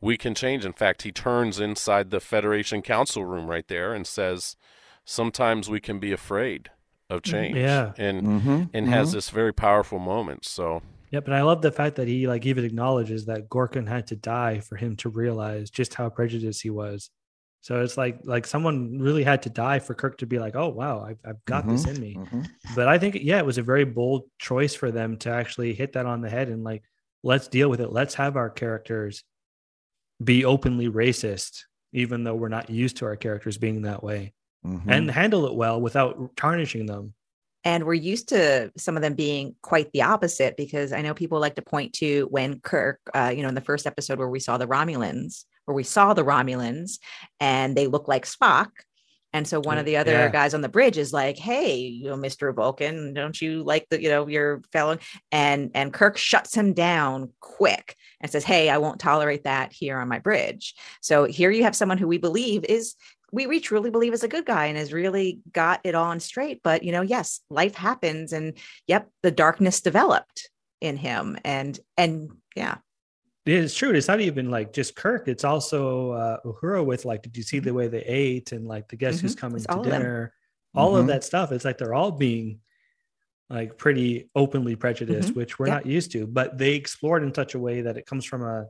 we 0.00 0.16
can 0.16 0.34
change 0.34 0.64
in 0.64 0.72
fact 0.72 1.02
he 1.02 1.12
turns 1.12 1.58
inside 1.60 2.10
the 2.10 2.20
federation 2.20 2.82
council 2.82 3.24
room 3.24 3.46
right 3.46 3.68
there 3.68 3.92
and 3.94 4.06
says 4.06 4.56
sometimes 5.04 5.68
we 5.68 5.80
can 5.80 5.98
be 5.98 6.12
afraid 6.12 6.70
of 7.08 7.22
change 7.22 7.56
Yeah. 7.56 7.92
and 7.98 8.22
Mhm. 8.22 8.70
and 8.72 8.88
has 8.88 9.10
Mhm. 9.10 9.12
this 9.14 9.30
very 9.30 9.52
powerful 9.52 9.98
moment 9.98 10.44
so 10.44 10.82
Yep, 11.10 11.26
and 11.26 11.34
I 11.34 11.42
love 11.42 11.60
the 11.60 11.72
fact 11.72 11.96
that 11.96 12.06
he 12.08 12.26
like 12.28 12.46
even 12.46 12.64
acknowledges 12.64 13.26
that 13.26 13.48
Gorkon 13.48 13.88
had 13.88 14.06
to 14.08 14.16
die 14.16 14.60
for 14.60 14.76
him 14.76 14.94
to 14.96 15.08
realize 15.08 15.68
just 15.70 15.94
how 15.94 16.08
prejudiced 16.08 16.62
he 16.62 16.70
was. 16.70 17.10
So 17.62 17.82
it's 17.82 17.96
like 17.98 18.20
like 18.24 18.46
someone 18.46 18.98
really 18.98 19.22
had 19.24 19.42
to 19.42 19.50
die 19.50 19.80
for 19.80 19.92
Kirk 19.94 20.18
to 20.18 20.26
be 20.26 20.38
like, 20.38 20.56
oh 20.56 20.68
wow, 20.68 21.02
I've, 21.02 21.18
I've 21.26 21.44
got 21.44 21.66
this 21.66 21.84
in 21.86 22.00
me. 22.00 22.14
Mhm. 22.16 22.48
But 22.74 22.88
I 22.88 22.96
think 22.98 23.18
yeah, 23.20 23.38
it 23.38 23.44
was 23.44 23.58
a 23.58 23.62
very 23.62 23.84
bold 23.84 24.22
choice 24.38 24.74
for 24.74 24.90
them 24.90 25.16
to 25.18 25.30
actually 25.30 25.74
hit 25.74 25.92
that 25.94 26.06
on 26.06 26.20
the 26.20 26.30
head 26.30 26.48
and 26.48 26.64
like 26.64 26.82
let's 27.22 27.48
deal 27.48 27.68
with 27.68 27.80
it. 27.80 27.92
Let's 27.92 28.14
have 28.14 28.36
our 28.36 28.48
characters 28.48 29.24
be 30.22 30.44
openly 30.44 30.88
racist, 30.88 31.64
even 31.92 32.24
though 32.24 32.34
we're 32.34 32.48
not 32.48 32.70
used 32.70 32.98
to 32.98 33.04
our 33.06 33.16
characters 33.16 33.58
being 33.58 33.82
that 33.82 34.02
way, 34.02 34.32
Mhm. 34.64 34.84
and 34.86 35.10
handle 35.10 35.44
it 35.46 35.54
well 35.54 35.80
without 35.80 36.34
tarnishing 36.36 36.86
them. 36.86 37.14
And 37.64 37.84
we're 37.84 37.94
used 37.94 38.28
to 38.30 38.72
some 38.76 38.96
of 38.96 39.02
them 39.02 39.14
being 39.14 39.54
quite 39.62 39.92
the 39.92 40.02
opposite 40.02 40.56
because 40.56 40.92
I 40.92 41.02
know 41.02 41.14
people 41.14 41.40
like 41.40 41.56
to 41.56 41.62
point 41.62 41.92
to 41.94 42.26
when 42.30 42.60
Kirk, 42.60 43.00
uh, 43.14 43.32
you 43.34 43.42
know, 43.42 43.48
in 43.48 43.54
the 43.54 43.60
first 43.60 43.86
episode 43.86 44.18
where 44.18 44.28
we 44.28 44.40
saw 44.40 44.56
the 44.56 44.66
Romulans, 44.66 45.44
where 45.66 45.74
we 45.74 45.84
saw 45.84 46.14
the 46.14 46.24
Romulans 46.24 46.98
and 47.38 47.76
they 47.76 47.86
look 47.86 48.08
like 48.08 48.24
Spock. 48.24 48.68
And 49.32 49.46
so 49.46 49.60
one 49.60 49.78
of 49.78 49.86
the 49.86 49.96
other 49.96 50.12
Yeah. 50.12 50.28
guys 50.28 50.54
on 50.54 50.60
the 50.60 50.68
bridge 50.68 50.98
is 50.98 51.12
like, 51.12 51.38
"Hey, 51.38 51.76
you 51.76 52.08
know, 52.08 52.16
Mr. 52.16 52.52
Vulcan, 52.52 53.14
don't 53.14 53.40
you 53.40 53.62
like 53.62 53.86
the, 53.88 54.02
you 54.02 54.08
know, 54.08 54.26
your 54.26 54.60
fellow?" 54.72 54.98
And 55.30 55.70
and 55.72 55.92
Kirk 55.92 56.16
shuts 56.18 56.52
him 56.54 56.72
down 56.72 57.32
quick 57.38 57.94
and 58.20 58.28
says, 58.32 58.42
"Hey, 58.42 58.68
I 58.70 58.78
won't 58.78 58.98
tolerate 58.98 59.44
that 59.44 59.72
here 59.72 59.98
on 59.98 60.08
my 60.08 60.18
bridge." 60.18 60.74
So 61.00 61.24
here 61.26 61.52
you 61.52 61.62
have 61.62 61.76
someone 61.76 61.98
who 61.98 62.08
we 62.08 62.18
believe 62.18 62.64
is 62.64 62.96
we, 63.32 63.46
we 63.46 63.60
truly 63.60 63.90
believe 63.90 64.12
is 64.12 64.24
a 64.24 64.28
good 64.28 64.46
guy 64.46 64.66
and 64.66 64.76
has 64.78 64.92
really 64.92 65.40
got 65.52 65.80
it 65.84 65.94
on 65.94 66.20
straight. 66.20 66.60
But 66.62 66.82
you 66.82 66.92
know, 66.92 67.02
yes, 67.02 67.40
life 67.50 67.74
happens, 67.74 68.32
and 68.32 68.56
yep, 68.86 69.08
the 69.22 69.30
darkness 69.30 69.80
developed 69.80 70.50
in 70.80 70.96
him, 70.96 71.38
and 71.44 71.78
and 71.96 72.30
yeah, 72.56 72.78
It's 73.46 73.74
true. 73.74 73.90
It's 73.90 74.08
not 74.08 74.20
even 74.20 74.50
like 74.50 74.72
just 74.72 74.96
Kirk. 74.96 75.28
It's 75.28 75.44
also 75.44 76.12
uh, 76.12 76.36
Uhura 76.44 76.84
with 76.84 77.04
like, 77.04 77.22
did 77.22 77.36
you 77.36 77.42
see 77.42 77.58
the 77.58 77.72
way 77.74 77.88
they 77.88 78.02
ate 78.02 78.52
and 78.52 78.66
like 78.66 78.88
the 78.88 78.96
guest 78.96 79.20
who's 79.20 79.34
Mhm. 79.34 79.38
coming 79.38 79.56
It's 79.56 79.66
to 79.66 79.72
all 79.72 79.78
of 79.80 79.84
them. 79.84 80.00
dinner? 80.02 80.34
All 80.74 80.96
of 80.96 81.04
Mhm. 81.04 81.08
that 81.08 81.24
stuff. 81.24 81.50
It's 81.52 81.64
like 81.64 81.78
they're 81.78 81.94
all 81.94 82.12
being 82.12 82.60
like 83.48 83.76
pretty 83.76 84.30
openly 84.36 84.76
prejudiced, 84.76 85.34
which 85.34 85.58
we're 85.58 85.66
Yep. 85.66 85.74
not 85.74 85.86
used 85.86 86.12
to. 86.12 86.26
But 86.26 86.58
they 86.58 86.74
explored 86.74 87.22
in 87.24 87.34
such 87.34 87.54
a 87.54 87.58
way 87.58 87.80
that 87.82 87.96
it 87.96 88.06
comes 88.06 88.24
from 88.24 88.42
a, 88.42 88.66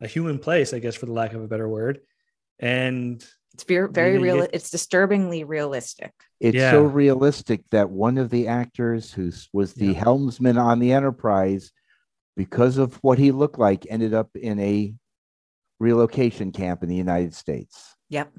a 0.00 0.06
human 0.08 0.38
place, 0.38 0.72
I 0.74 0.80
guess, 0.80 0.96
for 0.96 1.06
the 1.06 1.12
lack 1.12 1.34
of 1.34 1.42
a 1.42 1.46
better 1.48 1.68
word. 1.68 2.00
And 2.58 3.24
it's 3.54 3.64
very 3.64 3.88
very 3.88 4.12
Really 4.14 4.24
real. 4.24 4.36
get- 4.40 4.50
It's 4.54 4.70
disturbingly 4.70 5.44
realistic. 5.44 6.12
It's 6.40 6.56
Yeah. 6.56 6.72
so 6.72 6.82
realistic 6.84 7.62
that 7.70 7.88
one 7.90 8.18
of 8.18 8.30
the 8.30 8.48
actors 8.48 9.12
who 9.12 9.30
was 9.52 9.74
the 9.74 9.86
Yeah. 9.86 9.92
helmsman 10.04 10.58
on 10.58 10.80
the 10.80 10.92
Enterprise, 10.92 11.72
because 12.36 12.78
of 12.78 12.96
what 12.96 13.18
he 13.18 13.30
looked 13.30 13.58
like, 13.58 13.86
ended 13.88 14.12
up 14.12 14.34
in 14.36 14.58
a 14.58 14.94
relocation 15.80 16.52
camp 16.52 16.82
in 16.82 16.88
the 16.88 16.96
United 16.96 17.34
States. 17.34 17.94
Yep. 18.10 18.32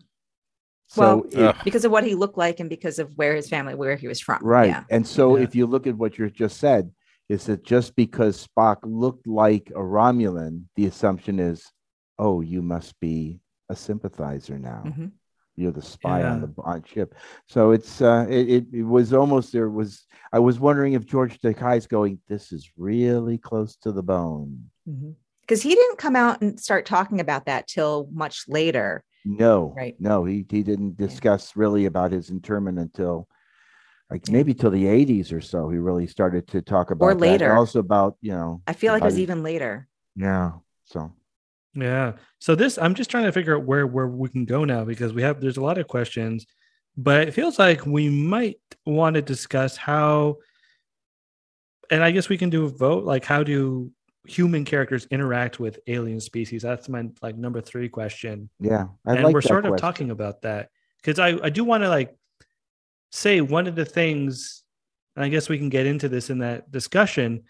So 0.88 1.02
Well, 1.02 1.50
it- 1.50 1.56
because 1.64 1.86
of 1.86 1.92
what 1.92 2.04
he 2.04 2.14
looked 2.16 2.38
like 2.38 2.60
and 2.60 2.70
because 2.70 3.00
of 3.00 3.18
where 3.18 3.36
his 3.36 3.50
family, 3.50 3.74
where 3.76 3.96
he 3.96 4.08
was 4.08 4.20
from. 4.20 4.40
right. 4.44 4.68
Yeah. 4.70 4.84
And 4.90 5.08
so 5.08 5.38
Yeah. 5.38 5.44
if 5.44 5.56
you 5.56 5.66
look 5.66 5.88
at 5.88 5.98
what 5.98 6.18
you 6.18 6.30
just 6.30 6.58
said, 6.58 6.92
is 7.28 7.46
that 7.46 7.64
just 7.64 7.96
because 7.96 8.46
Spock 8.48 8.78
looked 8.84 9.26
like 9.28 9.72
a 9.72 9.80
Romulan, 9.80 10.66
the 10.76 10.86
assumption 10.86 11.40
is, 11.40 11.72
oh, 12.20 12.42
you 12.42 12.62
must 12.62 13.00
be 13.00 13.40
a 13.70 13.76
sympathizer 13.76 14.58
now. 14.60 14.84
Mhm. 14.86 15.12
You're 15.56 15.72
the 15.72 15.82
spy 15.82 16.24
on 16.24 16.42
the 16.42 16.54
on 16.64 16.84
ship. 16.84 17.16
So 17.48 17.72
it's 17.72 18.02
uh 18.02 18.26
it, 18.30 18.50
it, 18.50 18.66
it 18.74 18.84
was 18.84 19.14
almost 19.14 19.54
there 19.54 19.70
was 19.70 20.06
I 20.34 20.40
was 20.40 20.60
wondering 20.60 20.94
if 20.94 21.06
George 21.06 21.40
Takei's 21.40 21.88
going, 21.88 22.20
this 22.28 22.52
is 22.52 22.70
really 22.78 23.38
close 23.38 23.78
to 23.78 23.92
the 23.94 24.04
bone. 24.04 24.70
Because 25.42 25.62
he 25.62 25.74
didn't 25.76 25.98
come 25.98 26.16
out 26.16 26.42
and 26.42 26.60
start 26.60 26.86
talking 26.86 27.20
about 27.22 27.46
that 27.46 27.68
till 27.68 28.10
much 28.12 28.46
later. 28.50 29.04
No, 29.24 29.74
Right. 29.76 29.96
No, 30.00 30.26
he 30.26 30.46
he 30.50 30.62
didn't 30.62 30.96
Yeah. 31.00 31.08
discuss 31.08 31.56
really 31.56 31.86
about 31.86 32.12
his 32.12 32.30
internment 32.30 32.78
until 32.78 33.28
like 34.12 34.30
maybe 34.30 34.54
till 34.54 34.70
the 34.72 34.86
80s 34.86 35.32
or 35.32 35.42
so. 35.42 35.70
He 35.70 35.78
really 35.80 36.06
started 36.06 36.48
to 36.50 36.62
talk 36.62 36.92
about 36.92 37.06
or 37.06 37.16
later. 37.16 37.56
Also 37.56 37.80
about, 37.80 38.18
you 38.22 38.34
know, 38.34 38.62
I 38.68 38.74
feel 38.74 38.92
like 38.94 39.02
it 39.02 39.06
was 39.06 39.14
his- 39.16 39.22
even 39.22 39.42
later. 39.42 39.88
yeah. 40.16 40.52
So 40.84 41.12
Yeah. 41.76 42.14
So 42.40 42.56
this, 42.56 42.78
I'm 42.78 42.96
just 42.96 43.10
trying 43.10 43.26
to 43.26 43.32
figure 43.32 43.56
out 43.56 43.66
where 43.66 43.86
where 43.86 44.08
we 44.08 44.30
can 44.30 44.46
go 44.46 44.64
now 44.64 44.86
because 44.86 45.14
we 45.14 45.22
have 45.22 45.42
there's 45.42 45.58
a 45.58 45.62
lot 45.62 45.78
of 45.78 45.88
questions, 45.88 46.46
but 46.96 47.28
it 47.28 47.34
feels 47.34 47.60
like 47.60 47.86
we 47.86 48.10
might 48.10 48.60
want 48.86 49.16
to 49.16 49.22
discuss 49.22 49.76
how, 49.76 50.38
and 51.92 52.02
I 52.02 52.12
guess 52.12 52.30
we 52.30 52.38
can 52.38 52.50
do 52.50 52.66
a 52.66 52.70
vote. 52.70 53.04
Like, 53.04 53.26
how 53.26 53.44
do 53.44 53.92
human 54.26 54.66
characters 54.66 55.06
interact 55.12 55.60
with 55.60 55.80
alien 55.88 56.22
species? 56.22 56.62
That's 56.62 56.88
my 56.88 57.10
like 57.22 57.36
number 57.36 57.60
three 57.60 57.90
question, 57.90 58.50
yeah. 58.60 58.86
I 59.06 59.16
and 59.16 59.24
like 59.26 59.34
we're 59.34 59.42
sort 59.42 59.66
of 59.66 59.76
talking 59.76 60.12
about 60.12 60.44
that 60.44 60.70
because 61.02 61.20
I 61.20 61.38
I 61.44 61.50
do 61.50 61.66
want 61.66 61.84
to 61.84 61.90
like 61.90 62.16
say 63.12 63.42
one 63.42 63.68
of 63.68 63.76
the 63.76 63.86
things, 63.86 64.64
and 65.18 65.26
I 65.26 65.30
guess 65.30 65.50
we 65.50 65.58
can 65.58 65.70
get 65.70 65.86
into 65.86 66.08
this 66.08 66.30
in 66.30 66.40
that 66.40 66.72
discussion. 66.72 67.44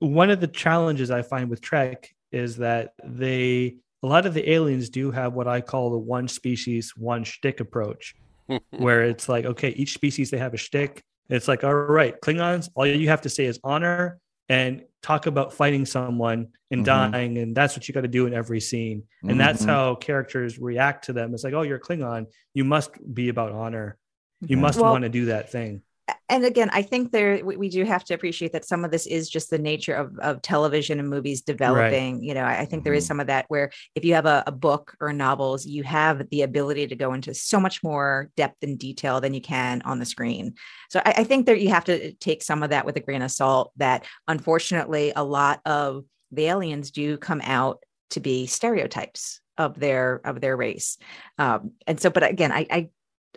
One 0.00 0.30
of 0.30 0.40
the 0.40 0.48
challenges 0.48 1.10
I 1.12 1.22
find 1.22 1.48
with 1.48 1.60
Trek 1.60 2.12
is 2.32 2.56
that 2.58 2.92
they 3.04 3.76
a 4.02 4.06
lot 4.06 4.26
of 4.26 4.34
the 4.34 4.48
aliens 4.50 4.90
do 4.90 5.10
have 5.10 5.32
what 5.34 5.48
I 5.48 5.60
call 5.60 5.90
the 5.90 5.98
one 5.98 6.28
species, 6.28 6.92
one 6.96 7.24
shtick 7.24 7.58
approach, 7.60 8.14
where 8.70 9.02
it's 9.02 9.28
like, 9.28 9.44
okay, 9.44 9.70
each 9.70 9.94
species 9.94 10.30
they 10.30 10.38
have 10.38 10.54
a 10.54 10.56
shtick. 10.58 11.02
It's 11.28 11.48
like, 11.48 11.64
all 11.64 11.74
right, 11.74 12.14
Klingons, 12.20 12.68
all 12.74 12.86
you 12.86 13.08
have 13.08 13.22
to 13.22 13.28
say 13.28 13.44
is 13.46 13.58
honor 13.64 14.18
and 14.48 14.82
talk 15.02 15.26
about 15.26 15.52
fighting 15.52 15.84
someone 15.84 16.48
and 16.70 16.82
Mhm. 16.82 16.84
dying, 16.84 17.38
and 17.38 17.54
that's 17.54 17.76
what 17.76 17.86
you 17.88 17.92
got 17.92 18.00
to 18.02 18.08
do 18.08 18.26
in 18.26 18.32
every 18.32 18.60
scene. 18.60 19.02
And 19.22 19.38
that's 19.38 19.62
Mhm. 19.62 19.66
how 19.66 19.94
characters 19.96 20.58
react 20.58 21.04
to 21.06 21.12
them. 21.12 21.34
It's 21.34 21.44
like, 21.44 21.52
oh, 21.54 21.62
you're 21.62 21.76
a 21.76 21.80
Klingon, 21.80 22.26
you 22.54 22.64
must 22.64 22.90
be 23.14 23.28
about 23.28 23.52
honor. 23.52 23.98
You 24.40 24.56
must 24.56 24.80
Well- 24.80 24.92
want 24.92 25.02
to 25.02 25.08
do 25.10 25.26
that 25.26 25.50
thing. 25.50 25.82
And 26.28 26.44
again, 26.44 26.70
I 26.72 26.82
think 26.82 27.12
there 27.12 27.44
we, 27.44 27.56
we 27.56 27.68
do 27.68 27.84
have 27.84 28.04
to 28.04 28.14
appreciate 28.14 28.52
that 28.52 28.64
some 28.64 28.84
of 28.84 28.90
this 28.90 29.06
is 29.06 29.28
just 29.28 29.50
the 29.50 29.58
nature 29.58 29.94
of, 29.94 30.18
of 30.20 30.42
television 30.42 30.98
and 30.98 31.08
movies 31.08 31.42
developing. 31.42 32.22
You 32.22 32.34
know, 32.34 32.42
I, 32.42 32.60
I 32.60 32.64
think 32.64 32.84
there 32.84 32.94
is 32.94 33.04
Mhm. 33.04 33.08
some 33.08 33.20
of 33.20 33.26
that 33.28 33.46
where 33.48 33.70
if 33.94 34.04
you 34.04 34.14
have 34.14 34.26
a, 34.26 34.44
a 34.46 34.52
book 34.52 34.94
or 35.00 35.12
novels, 35.12 35.66
you 35.66 35.82
have 35.84 36.28
the 36.30 36.42
ability 36.42 36.86
to 36.86 36.96
go 36.96 37.12
into 37.12 37.34
so 37.34 37.58
much 37.58 37.82
more 37.82 38.30
depth 38.36 38.62
and 38.62 38.78
detail 38.78 39.20
than 39.20 39.34
you 39.34 39.40
can 39.40 39.82
on 39.82 39.98
the 39.98 40.04
screen. 40.06 40.54
So 40.90 41.00
I, 41.04 41.14
I 41.18 41.24
think 41.24 41.46
that 41.46 41.60
you 41.60 41.70
have 41.70 41.84
to 41.84 42.12
take 42.14 42.42
some 42.42 42.62
of 42.62 42.70
that 42.70 42.86
with 42.86 42.96
a 42.96 43.00
grain 43.00 43.22
of 43.22 43.30
salt. 43.30 43.72
That 43.76 44.06
unfortunately, 44.26 45.12
a 45.14 45.24
lot 45.24 45.60
of 45.64 46.04
the 46.32 46.46
aliens 46.46 46.90
do 46.90 47.16
come 47.16 47.40
out 47.44 47.82
to 48.10 48.20
be 48.20 48.46
stereotypes 48.46 49.40
of 49.56 49.78
their 49.78 50.20
of 50.24 50.40
their 50.40 50.56
race, 50.56 50.98
um, 51.38 51.72
and 51.86 52.00
so. 52.00 52.10
But 52.10 52.22
again, 52.22 52.52
I 52.52 52.66
I 52.70 52.88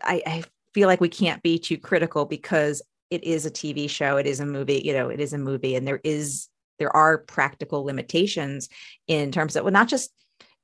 I, 0.03 0.22
I 0.26 0.43
feel 0.74 0.88
like 0.88 1.01
we 1.01 1.09
can't 1.09 1.41
be 1.43 1.59
too 1.59 1.78
critical 1.78 2.26
because 2.26 2.82
it 3.09 3.24
is 3.24 3.45
a 3.45 3.51
TV 3.51 3.89
show, 3.89 4.17
it 4.17 4.26
is 4.26 4.39
a 4.39 4.45
movie, 4.45 4.82
you 4.86 4.93
know, 4.93 5.09
it 5.09 5.19
is 5.19 5.34
a 5.34 5.38
movie, 5.38 5.76
and 5.76 5.88
there 5.88 6.01
is 6.03 6.47
there 6.80 6.95
are 6.95 7.19
practical 7.19 7.84
limitations 7.84 8.69
in 9.07 9.32
terms 9.32 9.55
of 9.55 9.63
well, 9.63 9.74
not 9.74 9.88
just 9.88 10.11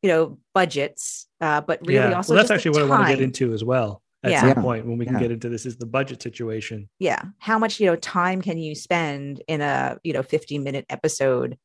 you 0.02 0.10
know 0.10 0.40
budgets, 0.54 1.28
uh, 1.42 1.62
but 1.62 1.80
really 1.86 2.10
yeah. 2.10 2.16
also 2.16 2.34
well, 2.34 2.38
that's 2.38 2.50
just 2.50 2.66
actually 2.66 2.80
the 2.80 2.86
what 2.86 2.94
I 2.94 2.98
want 2.98 3.08
to 3.08 3.16
get 3.16 3.24
into 3.24 3.54
as 3.54 3.64
well 3.64 4.02
at 4.24 4.32
Yeah. 4.32 4.40
some 4.42 4.50
Yeah. 4.50 4.62
point 4.62 4.86
when 4.88 4.98
we 4.98 5.06
can 5.06 5.16
Yeah. 5.16 5.22
get 5.22 5.32
into 5.32 5.50
this 5.50 5.66
is 5.66 5.78
the 5.78 5.86
budget 5.86 6.22
situation. 6.24 6.90
yeah 7.00 7.22
how 7.38 7.60
much 7.60 7.80
you 7.80 7.86
know 7.86 7.96
time 7.96 8.42
can 8.42 8.58
you 8.58 8.74
spend 8.74 9.44
in 9.48 9.62
a 9.62 9.98
you 10.04 10.14
know 10.14 10.24
15 10.24 10.64
minute 10.64 10.86
episode 10.90 11.58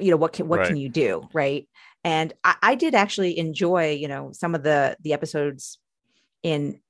you 0.00 0.10
know 0.10 0.16
what 0.16 0.32
can 0.32 0.48
what 0.48 0.64
can 0.66 0.76
you 0.76 0.88
do 0.88 1.22
right 1.32 1.68
and 2.04 2.32
I, 2.42 2.56
I 2.62 2.74
did 2.74 2.94
actually 2.94 3.38
enjoy 3.38 3.92
you 3.92 4.08
know 4.08 4.32
some 4.32 4.54
of 4.56 4.62
the 4.64 4.96
the 5.02 5.12
episodes 5.12 5.78
in 6.42 6.80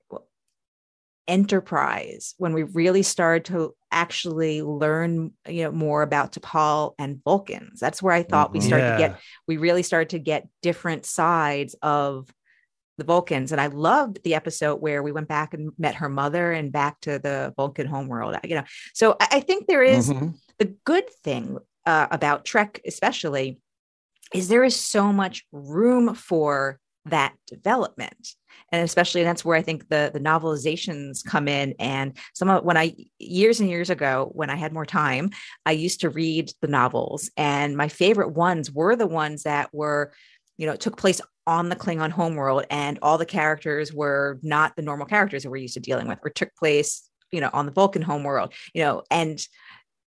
enterprise 1.29 2.35
when 2.39 2.53
we 2.55 2.63
really 2.65 3.03
started 3.03 3.45
to 3.45 3.75
actually 3.93 4.63
learn 4.63 5.31
you 5.47 5.63
know 5.65 5.71
more 5.71 6.03
about 6.03 6.33
T'Pol 6.33 6.95
and 6.99 7.23
Vulcans 7.23 7.79
that's 7.79 8.03
where 8.03 8.15
I 8.15 8.23
thought 8.23 8.53
we 8.53 8.59
Mhm. 8.61 8.67
started 8.67 8.91
to 8.91 8.97
get 8.97 9.21
we 9.47 9.57
really 9.59 9.83
started 9.83 10.09
to 10.11 10.19
get 10.19 10.49
different 10.63 11.07
sides 11.07 11.77
of 11.83 12.29
the 12.97 13.05
Vulcans. 13.05 13.53
And 13.53 13.61
I 13.61 13.69
loved 13.69 14.19
the 14.25 14.35
episode 14.35 14.81
where 14.81 15.05
we 15.05 15.13
went 15.13 15.29
back 15.29 15.55
and 15.55 15.71
met 15.79 15.95
her 15.95 16.09
mother 16.09 16.51
and 16.51 16.73
back 16.73 17.01
to 17.03 17.21
the 17.21 17.55
Vulcan 17.57 17.87
homeworld. 17.87 18.35
You 18.43 18.57
know, 18.57 18.65
so 18.93 19.17
I, 19.21 19.29
I 19.33 19.41
think 19.41 19.69
there 19.69 19.85
is 19.85 20.11
Mhm. 20.11 20.35
the 20.59 20.75
good 20.85 21.09
thing 21.23 21.59
uh, 21.87 22.09
about 22.11 22.45
Trek, 22.45 22.81
especially, 22.85 23.61
is 24.35 24.49
there 24.49 24.65
is 24.65 24.75
so 24.75 25.13
much 25.13 25.47
room 25.53 26.15
for 26.15 26.81
that 27.11 27.35
development. 27.47 28.35
And 28.71 28.85
especially 28.85 29.23
that's 29.23 29.45
where 29.45 29.57
I 29.57 29.63
think 29.63 29.89
the 29.89 30.11
the 30.13 30.21
novelizations 30.21 31.25
come 31.25 31.49
in. 31.49 31.75
And 31.79 32.17
some 32.35 32.51
of 32.51 32.65
when 32.65 32.77
I 32.77 32.95
years 33.19 33.61
and 33.61 33.71
years 33.71 33.91
ago, 33.91 34.31
when 34.35 34.51
I 34.51 34.57
had 34.57 34.73
more 34.73 34.87
time, 34.87 35.31
I 35.65 35.73
used 35.73 36.01
to 36.03 36.11
read 36.11 36.53
the 36.61 36.69
novels. 36.69 37.31
And 37.37 37.77
my 37.77 37.89
favorite 37.89 38.31
ones 38.33 38.71
were 38.71 38.95
the 38.95 39.07
ones 39.07 39.45
that 39.45 39.73
were, 39.73 40.13
you 40.59 40.67
know, 40.67 40.77
took 40.77 40.97
place 40.97 41.21
on 41.47 41.71
the 41.71 41.77
Klingon 41.77 42.11
homeworld, 42.11 42.67
and 42.69 42.99
all 43.01 43.17
the 43.17 43.25
characters 43.25 43.91
were 43.91 44.39
not 44.43 44.77
the 44.77 44.83
normal 44.83 45.07
characters 45.07 45.45
that 45.45 45.51
we're 45.51 45.57
used 45.57 45.75
to 45.75 45.81
dealing 45.81 46.07
with, 46.07 46.19
or 46.23 46.29
took 46.29 46.55
place, 46.57 47.09
you 47.33 47.41
know, 47.41 47.49
on 47.55 47.65
the 47.65 47.73
Vulcan 47.73 48.03
homeworld, 48.03 48.53
you 48.75 48.83
know, 48.83 49.03
and 49.11 49.41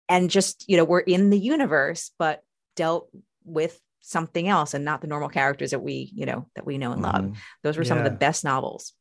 and 0.10 0.30
just 0.30 0.66
you 0.68 0.76
know 0.76 0.84
we're 0.84 1.00
in 1.00 1.30
the 1.30 1.40
universe, 1.40 2.12
but 2.20 2.42
dealt 2.76 3.10
with 3.46 3.80
something 4.02 4.48
else 4.48 4.74
and 4.74 4.86
not 4.86 5.02
the 5.02 5.08
normal 5.08 5.30
characters 5.30 5.72
that 5.72 5.82
we 5.82 6.12
you 6.14 6.26
know 6.26 6.48
that 6.56 6.66
we 6.66 6.78
know 6.78 6.92
and 6.92 7.02
love. 7.02 7.26
Mhm. 7.26 7.36
Those 7.64 7.78
were 7.78 7.84
some 7.84 7.98
of 7.98 8.04
the 8.04 8.10
best 8.12 8.44
novels. 8.44 8.94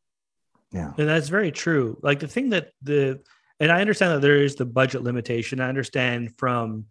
Yeah. 0.73 0.93
And 0.99 1.09
that's 1.09 1.29
very 1.29 1.51
true. 1.51 1.99
Like 2.03 2.21
the 2.21 2.29
thing 2.29 2.51
that 2.51 2.73
the, 2.83 3.21
and 3.61 3.73
I 3.73 3.81
understand 3.81 4.13
that 4.13 4.21
there 4.21 4.43
is 4.43 4.55
the 4.55 4.67
budget 4.67 5.03
limitation. 5.03 5.61
I 5.61 5.69
understand 5.69 6.35
from 6.37 6.87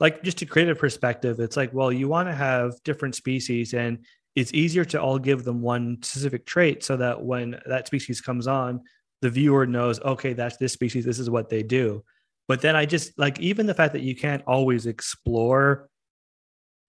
like 0.00 0.22
just 0.22 0.42
a 0.42 0.46
creative 0.46 0.78
perspective, 0.78 1.40
it's 1.40 1.56
like, 1.56 1.72
well, 1.72 1.92
you 1.92 2.08
want 2.08 2.28
to 2.28 2.34
have 2.34 2.74
different 2.84 3.14
species 3.14 3.74
and 3.74 4.04
it's 4.34 4.54
easier 4.54 4.84
to 4.86 5.00
all 5.00 5.18
give 5.18 5.44
them 5.44 5.60
one 5.60 5.98
specific 6.02 6.46
trait 6.46 6.82
so 6.84 6.96
that 6.96 7.22
when 7.22 7.60
that 7.66 7.86
species 7.86 8.20
comes 8.20 8.46
on, 8.46 8.82
the 9.22 9.30
viewer 9.30 9.66
knows, 9.66 10.00
okay, 10.00 10.32
that's 10.32 10.56
this 10.56 10.72
species, 10.72 11.04
this 11.04 11.18
is 11.18 11.28
what 11.28 11.48
they 11.48 11.62
do. 11.62 12.02
But 12.48 12.62
then 12.62 12.74
I 12.74 12.86
just 12.86 13.18
like, 13.18 13.38
even 13.40 13.66
the 13.66 13.74
fact 13.74 13.92
that 13.92 14.02
you 14.02 14.16
can't 14.16 14.42
always 14.46 14.86
explore 14.86 15.88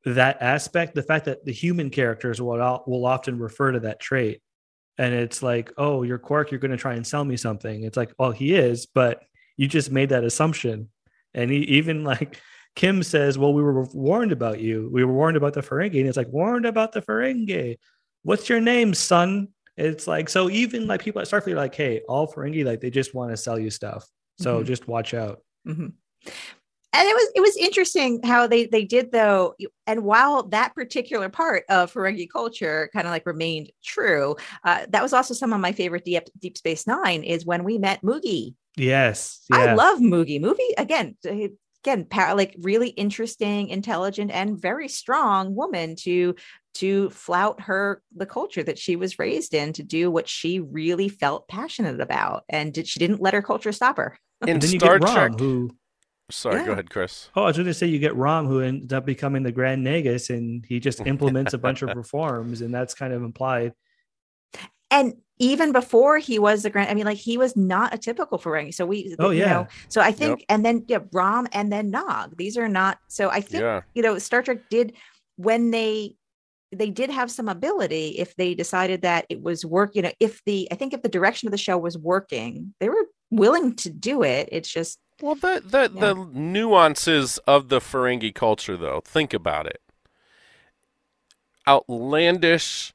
that 0.05 0.41
aspect, 0.41 0.95
the 0.95 1.03
fact 1.03 1.25
that 1.25 1.45
the 1.45 1.53
human 1.53 1.89
characters 1.89 2.41
will, 2.41 2.83
will 2.87 3.05
often 3.05 3.37
refer 3.37 3.71
to 3.71 3.79
that 3.81 3.99
trait 3.99 4.41
and 4.97 5.13
it's 5.13 5.41
like, 5.41 5.71
oh, 5.77 6.03
you're 6.03 6.19
Quark, 6.19 6.51
you're 6.51 6.59
going 6.59 6.71
to 6.71 6.77
try 6.77 6.93
and 6.93 7.05
sell 7.05 7.23
me 7.23 7.37
something. 7.37 7.83
It's 7.83 7.97
like, 7.97 8.13
well, 8.19 8.31
he 8.31 8.53
is, 8.53 8.85
but 8.85 9.23
you 9.57 9.67
just 9.67 9.91
made 9.91 10.09
that 10.09 10.23
assumption. 10.23 10.89
And 11.33 11.49
he 11.49 11.57
even 11.59 12.03
like 12.13 12.39
Kim 12.75 13.01
says, 13.03 13.37
well, 13.37 13.53
we 13.53 13.63
were 13.63 13.85
warned 13.93 14.31
about 14.31 14.59
you. 14.59 14.89
We 14.91 15.03
were 15.03 15.13
warned 15.13 15.37
about 15.37 15.53
the 15.53 15.61
Ferengi. 15.61 15.99
And 15.99 16.07
it's 16.07 16.17
like, 16.17 16.27
warned 16.27 16.65
about 16.65 16.91
the 16.91 17.01
Ferengi. 17.01 17.77
What's 18.23 18.49
your 18.49 18.61
name, 18.61 18.93
son? 18.93 19.47
It's 19.77 20.05
like, 20.07 20.29
so 20.29 20.49
even 20.49 20.85
like 20.85 21.01
people 21.01 21.21
at 21.21 21.27
Starfleet 21.27 21.53
are 21.53 21.55
like, 21.55 21.73
hey, 21.73 22.01
all 22.07 22.31
Ferengi, 22.31 22.63
like 22.63 22.81
they 22.81 22.91
just 22.91 23.15
want 23.15 23.31
to 23.31 23.37
sell 23.37 23.57
you 23.57 23.69
stuff. 23.71 24.05
So 24.39 24.61
Mhm. 24.61 24.65
just 24.65 24.87
watch 24.87 25.13
out. 25.13 25.41
Mm-hmm. 25.67 25.87
And 26.93 27.07
it 27.07 27.15
was 27.15 27.31
it 27.35 27.41
was 27.41 27.55
interesting 27.55 28.21
how 28.23 28.47
they 28.47 28.65
they 28.65 28.83
did 28.83 29.11
though, 29.11 29.55
and 29.87 30.03
while 30.03 30.43
that 30.49 30.75
particular 30.75 31.29
part 31.29 31.63
of 31.69 31.93
Ferengi 31.93 32.27
culture 32.29 32.89
kind 32.91 33.07
of 33.07 33.11
like 33.11 33.25
remained 33.25 33.71
true, 33.83 34.35
uh, 34.65 34.85
that 34.89 35.01
was 35.01 35.13
also 35.13 35.33
some 35.33 35.53
of 35.53 35.61
my 35.61 35.71
favorite 35.71 36.03
Deep 36.03 36.23
Deep 36.39 36.57
Space 36.57 36.85
Nine 36.87 37.23
is 37.23 37.45
when 37.45 37.63
we 37.63 37.77
met 37.77 38.01
Moogie. 38.01 38.55
Yes. 38.75 39.45
I 39.51 39.73
love 39.73 39.99
Moogie. 39.99 40.41
Moogie 40.41 40.73
again, 40.77 41.15
again, 41.23 42.05
pa- 42.05 42.33
like 42.33 42.55
really 42.59 42.89
interesting, 42.89 43.69
intelligent, 43.69 44.31
and 44.31 44.61
very 44.61 44.87
strong 44.87 45.55
woman 45.55 45.95
to 45.97 46.35
to 46.73 47.09
flout 47.09 47.61
her 47.61 48.01
the 48.15 48.25
culture 48.25 48.63
that 48.63 48.79
she 48.79 48.95
was 48.95 49.19
raised 49.19 49.53
in 49.53 49.73
to 49.73 49.83
do 49.83 50.09
what 50.09 50.29
she 50.29 50.59
really 50.59 51.09
felt 51.09 51.47
passionate 51.47 51.99
about, 51.99 52.43
and 52.49 52.73
did, 52.73 52.87
she 52.87 52.99
didn't 52.99 53.21
let 53.21 53.33
her 53.33 53.41
culture 53.41 53.71
stop 53.71 53.97
her. 53.97 54.17
In 54.41 54.49
and 54.49 54.61
then 54.61 54.71
you 54.71 54.79
Star 54.79 54.99
get 54.99 55.07
Rom, 55.07 55.15
Trek. 55.15 55.39
who 55.39 55.69
Sorry, 56.31 56.59
Yeah. 56.59 56.65
go 56.65 56.71
ahead, 56.73 56.89
Cris. 56.89 57.29
Oh, 57.35 57.43
I 57.43 57.47
was 57.47 57.57
going 57.57 57.67
to 57.67 57.73
say 57.73 57.87
you 57.87 57.99
get 57.99 58.15
Rom, 58.15 58.47
who 58.47 58.61
ends 58.61 58.91
up 58.93 59.05
becoming 59.05 59.43
the 59.43 59.51
Grand 59.51 59.85
Nagus, 59.85 60.29
and 60.35 60.65
he 60.65 60.79
just 60.79 60.99
implements 61.05 61.53
a 61.53 61.57
bunch 61.57 61.81
of 61.81 61.95
reforms, 61.95 62.61
and 62.61 62.73
that's 62.73 62.93
kind 62.93 63.13
of 63.13 63.23
implied. 63.23 63.73
and 64.89 65.13
even 65.39 65.71
before 65.71 66.17
he 66.19 66.37
was 66.37 66.61
the 66.61 66.69
grand 66.69 66.89
i 66.89 66.93
mean 66.93 67.05
like 67.05 67.17
he 67.17 67.35
was 67.37 67.55
not 67.55 67.93
a 67.93 67.97
typical 67.97 68.37
ferengi 68.37 68.71
so 68.73 68.85
we 68.85 69.15
Oh, 69.17 69.29
you 69.31 69.39
yeah. 69.39 69.53
know 69.53 69.67
so 69.89 69.99
i 70.01 70.11
think 70.11 70.45
and 70.49 70.63
then 70.63 70.83
yeah 70.87 70.99
rom 71.11 71.47
and 71.51 71.71
then 71.71 71.89
nog 71.89 72.35
these 72.37 72.57
are 72.57 72.67
not 72.67 72.99
so 73.07 73.29
i 73.29 73.41
think 73.41 73.61
Yeah. 73.61 73.81
you 73.95 74.03
know 74.03 74.19
star 74.19 74.43
trek 74.43 74.69
did 74.69 74.93
when 75.37 75.71
they 75.71 76.15
they 76.73 76.89
did 76.91 77.09
have 77.09 77.31
some 77.31 77.49
ability 77.49 78.09
if 78.19 78.35
they 78.35 78.53
decided 78.53 79.01
that 79.01 79.25
it 79.29 79.41
was 79.41 79.65
work 79.65 79.95
you 79.95 80.01
know 80.03 80.11
if 80.19 80.41
the 80.45 80.67
i 80.71 80.75
think 80.75 80.93
if 80.93 81.01
the 81.01 81.09
direction 81.09 81.47
of 81.47 81.51
the 81.51 81.57
show 81.57 81.77
was 81.77 81.97
working 81.97 82.73
they 82.79 82.89
were 82.89 83.05
willing 83.31 83.73
to 83.77 83.89
do 83.89 84.21
it 84.23 84.47
it's 84.51 84.69
just 84.71 84.99
Well, 85.21 85.35
the 85.35 85.61
the, 85.63 85.91
Yeah. 85.93 85.99
the 86.13 86.15
nuances 86.33 87.37
of 87.39 87.69
the 87.69 87.79
Ferengi 87.79 88.33
culture, 88.33 88.75
though, 88.77 89.01
think 89.05 89.33
about 89.33 89.67
it. 89.67 89.81
Outlandish. 91.67 92.93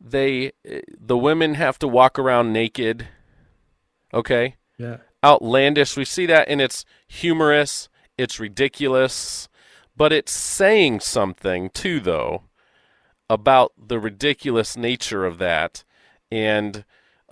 They 0.00 0.52
eh, 0.64 0.80
the 0.98 1.16
women 1.16 1.54
have 1.54 1.78
to 1.80 1.88
walk 1.88 2.18
around 2.18 2.52
naked. 2.52 3.08
Okay, 4.12 4.56
Yeah. 4.78 4.98
outlandish. 5.24 5.96
We 5.96 6.04
see 6.04 6.26
that, 6.26 6.48
and 6.48 6.60
it's 6.60 6.84
humorous. 7.08 7.88
It's 8.16 8.38
ridiculous, 8.38 9.48
but 9.96 10.12
it's 10.12 10.32
saying 10.32 11.00
something 11.00 11.70
too, 11.70 11.98
though, 12.00 12.44
about 13.28 13.72
the 13.76 13.98
ridiculous 13.98 14.76
nature 14.76 15.24
of 15.26 15.38
that, 15.38 15.84
and 16.30 16.84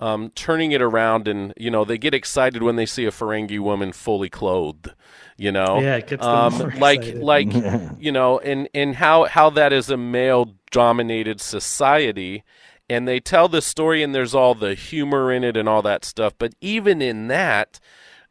um, 0.02 0.30
turning 0.34 0.72
it 0.72 0.82
around. 0.82 1.28
And 1.28 1.52
you 1.56 1.70
know, 1.70 1.84
they 1.84 1.98
get 1.98 2.14
excited 2.14 2.62
when 2.62 2.76
they 2.76 2.86
see 2.86 3.04
a 3.06 3.10
Ferengi 3.10 3.58
woman 3.60 3.92
fully 3.92 4.28
clothed. 4.28 4.92
You 5.36 5.52
know, 5.52 5.80
Yeah, 5.80 5.96
it 5.96 6.06
gets 6.06 6.24
them 6.24 6.34
um, 6.34 6.58
more 6.58 6.68
like 6.78 7.00
excited. 7.00 7.22
like 7.22 7.52
you 7.98 8.12
know, 8.12 8.38
and 8.40 8.68
and 8.74 8.96
how 8.96 9.24
how 9.24 9.50
that 9.50 9.72
is 9.72 9.90
a 9.90 9.96
male 9.96 10.54
dominated 10.70 11.40
society. 11.40 12.44
And 12.90 13.08
they 13.08 13.20
tell 13.20 13.48
the 13.48 13.62
story, 13.62 14.02
and 14.02 14.14
there's 14.14 14.34
all 14.34 14.54
the 14.54 14.74
humor 14.74 15.32
in 15.32 15.44
it 15.44 15.56
and 15.56 15.66
all 15.68 15.80
that 15.82 16.04
stuff. 16.04 16.34
But 16.36 16.52
even 16.60 17.00
in 17.00 17.28
that, 17.28 17.80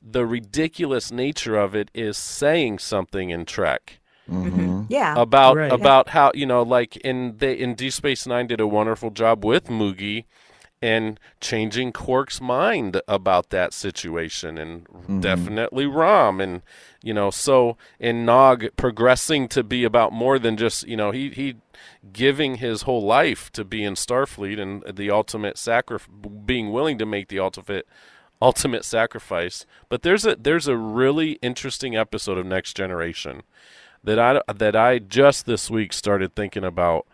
the 0.02 0.26
ridiculous 0.26 1.12
nature 1.12 1.58
of 1.58 1.74
it 1.76 1.90
is 1.96 2.18
saying 2.18 2.80
something 2.80 3.30
in 3.32 3.46
Trek 3.46 4.00
Mhm. 4.30 4.86
yeah 4.90 5.14
about 5.18 5.58
Right. 5.58 5.72
about 5.72 6.10
how 6.10 6.32
you 6.36 6.46
know, 6.46 6.62
like 6.62 6.96
in 6.98 7.38
they 7.38 7.54
in 7.54 7.74
Deep 7.76 7.94
Space 7.94 8.28
Nine 8.28 8.46
did 8.48 8.60
a 8.60 8.68
wonderful 8.68 9.10
job 9.10 9.44
with 9.44 9.66
Moogie 9.68 10.26
and 10.82 11.20
changing 11.40 11.92
Quark's 11.92 12.42
mind 12.42 13.02
about 13.08 13.50
that 13.52 13.74
situation, 13.74 14.58
and 14.58 14.86
mm-hmm. 14.86 15.20
definitely 15.20 15.86
Rom, 15.86 16.42
and 16.42 16.62
you 17.04 17.14
know, 17.14 17.30
so 17.30 17.78
and 18.00 18.26
Nog 18.26 18.68
progressing 18.78 19.48
to 19.50 19.64
be 19.64 19.84
about 19.84 20.12
more 20.12 20.40
than 20.40 20.58
just 20.58 20.88
you 20.88 20.98
know 20.98 21.12
he 21.12 21.30
he 21.30 21.56
giving 22.12 22.56
his 22.56 22.84
whole 22.84 23.04
life 23.04 23.52
to 23.52 23.64
be 23.64 23.84
in 23.84 23.94
Starfleet 23.94 24.60
and 24.60 24.84
the 24.96 25.12
ultimate 25.12 25.58
sacrifice, 25.58 26.10
being 26.46 26.72
willing 26.72 26.98
to 26.98 27.06
make 27.06 27.28
the 27.28 27.40
ultimate 27.40 27.88
ultimate 28.42 28.84
sacrifice. 28.84 29.66
But 29.88 30.02
there's 30.02 30.26
a 30.26 30.36
there's 30.36 30.68
a 30.68 30.78
really 30.78 31.34
interesting 31.42 31.96
episode 31.96 32.38
of 32.38 32.46
Next 32.46 32.76
Generation 32.76 33.44
that 34.04 34.18
I 34.18 34.42
that 34.52 34.76
I 34.76 35.00
just 35.00 35.46
this 35.46 35.70
week 35.70 35.94
started 35.94 36.36
thinking 36.36 36.64
about 36.64 37.06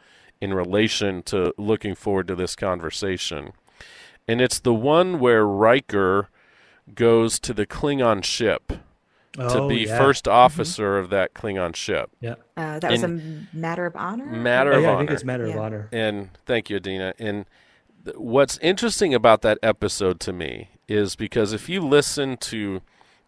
in 0.42 0.54
relation 0.54 1.24
to 1.24 1.54
looking 1.58 1.96
forward 1.96 2.28
to 2.28 2.36
this 2.36 2.56
conversation. 2.56 3.52
And 4.28 4.42
it's 4.42 4.60
the 4.60 4.74
one 4.74 5.20
where 5.20 5.46
Riker 5.46 6.30
goes 6.94 7.40
to 7.40 7.54
the 7.54 7.66
Klingon 7.66 8.24
ship 8.24 8.74
to 9.34 9.60
Oh, 9.60 9.68
be 9.70 9.82
yeah. 9.86 9.98
first 9.98 10.28
officer 10.28 10.98
of 10.98 11.10
that 11.12 11.34
Klingon 11.34 11.76
ship. 11.76 12.10
Yeah. 12.22 12.36
uh, 12.56 12.80
that 12.80 12.92
was 12.92 13.04
a 13.04 13.22
matter 13.54 13.86
of 13.86 13.96
honor 13.96 14.26
Matter 14.26 14.74
Oh, 14.74 14.78
of 14.78 14.82
yeah, 14.84 14.90
I 14.90 14.94
honor. 14.94 15.00
think 15.02 15.12
it's 15.12 15.24
matter 15.24 15.46
of 15.46 15.56
honor. 15.58 15.90
And 15.92 16.30
thank 16.46 16.70
you, 16.70 16.80
Adeena. 16.80 17.14
And 17.20 17.46
th- 18.06 18.18
what's 18.18 18.58
interesting 18.60 19.14
about 19.14 19.42
that 19.44 19.60
episode 19.62 20.20
to 20.22 20.34
me 20.34 20.70
is 20.88 21.16
because 21.16 21.54
if 21.54 21.70
you 21.70 21.82
listen 21.82 22.38
to, 22.38 22.82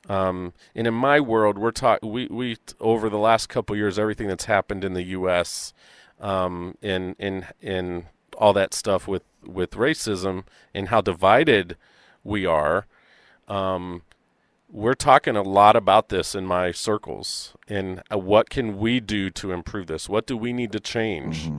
um, 0.07 0.53
and 0.73 0.87
in 0.87 0.93
my 0.95 1.19
world, 1.19 1.57
we're 1.59 1.71
talking, 1.71 2.09
we, 2.11 2.25
we, 2.27 2.57
over 2.79 3.09
the 3.09 3.17
last 3.19 3.47
couple 3.47 3.75
years, 3.75 3.99
everything 3.99 4.27
that's 4.27 4.45
happened 4.45 4.83
in 4.83 4.93
the 4.93 5.03
U.S., 5.03 5.73
um, 6.19 6.77
in, 6.81 7.15
in, 7.19 7.45
in 7.61 8.05
all 8.37 8.53
that 8.53 8.73
stuff 8.73 9.07
with, 9.07 9.23
with 9.45 9.71
racism 9.71 10.43
and 10.73 10.89
how 10.89 11.01
divided 11.01 11.77
we 12.23 12.45
are, 12.45 12.85
um, 13.47 14.01
we're 14.71 14.93
talking 14.93 15.35
a 15.35 15.41
lot 15.41 15.75
about 15.75 16.09
this 16.09 16.35
in 16.35 16.45
my 16.45 16.71
circles 16.71 17.53
and 17.67 18.03
uh, 18.11 18.17
what 18.17 18.49
can 18.49 18.77
we 18.77 18.99
do 18.99 19.29
to 19.31 19.51
improve 19.51 19.87
this? 19.87 20.07
What 20.07 20.27
do 20.27 20.37
we 20.37 20.53
need 20.53 20.71
to 20.73 20.79
change? 20.79 21.49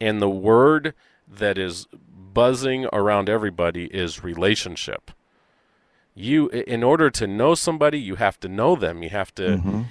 And 0.00 0.20
the 0.20 0.28
word 0.30 0.92
that 1.28 1.58
is 1.58 1.86
buzzing 2.34 2.86
around 2.92 3.28
everybody 3.28 3.86
is 3.86 4.22
relationship. 4.24 5.10
You, 6.14 6.48
in 6.48 6.82
order 6.82 7.10
to 7.10 7.26
know 7.26 7.54
somebody, 7.54 7.98
you 8.00 8.16
have 8.16 8.40
to 8.40 8.48
know 8.48 8.74
them. 8.74 9.02
You 9.02 9.10
have 9.10 9.34
to 9.36 9.84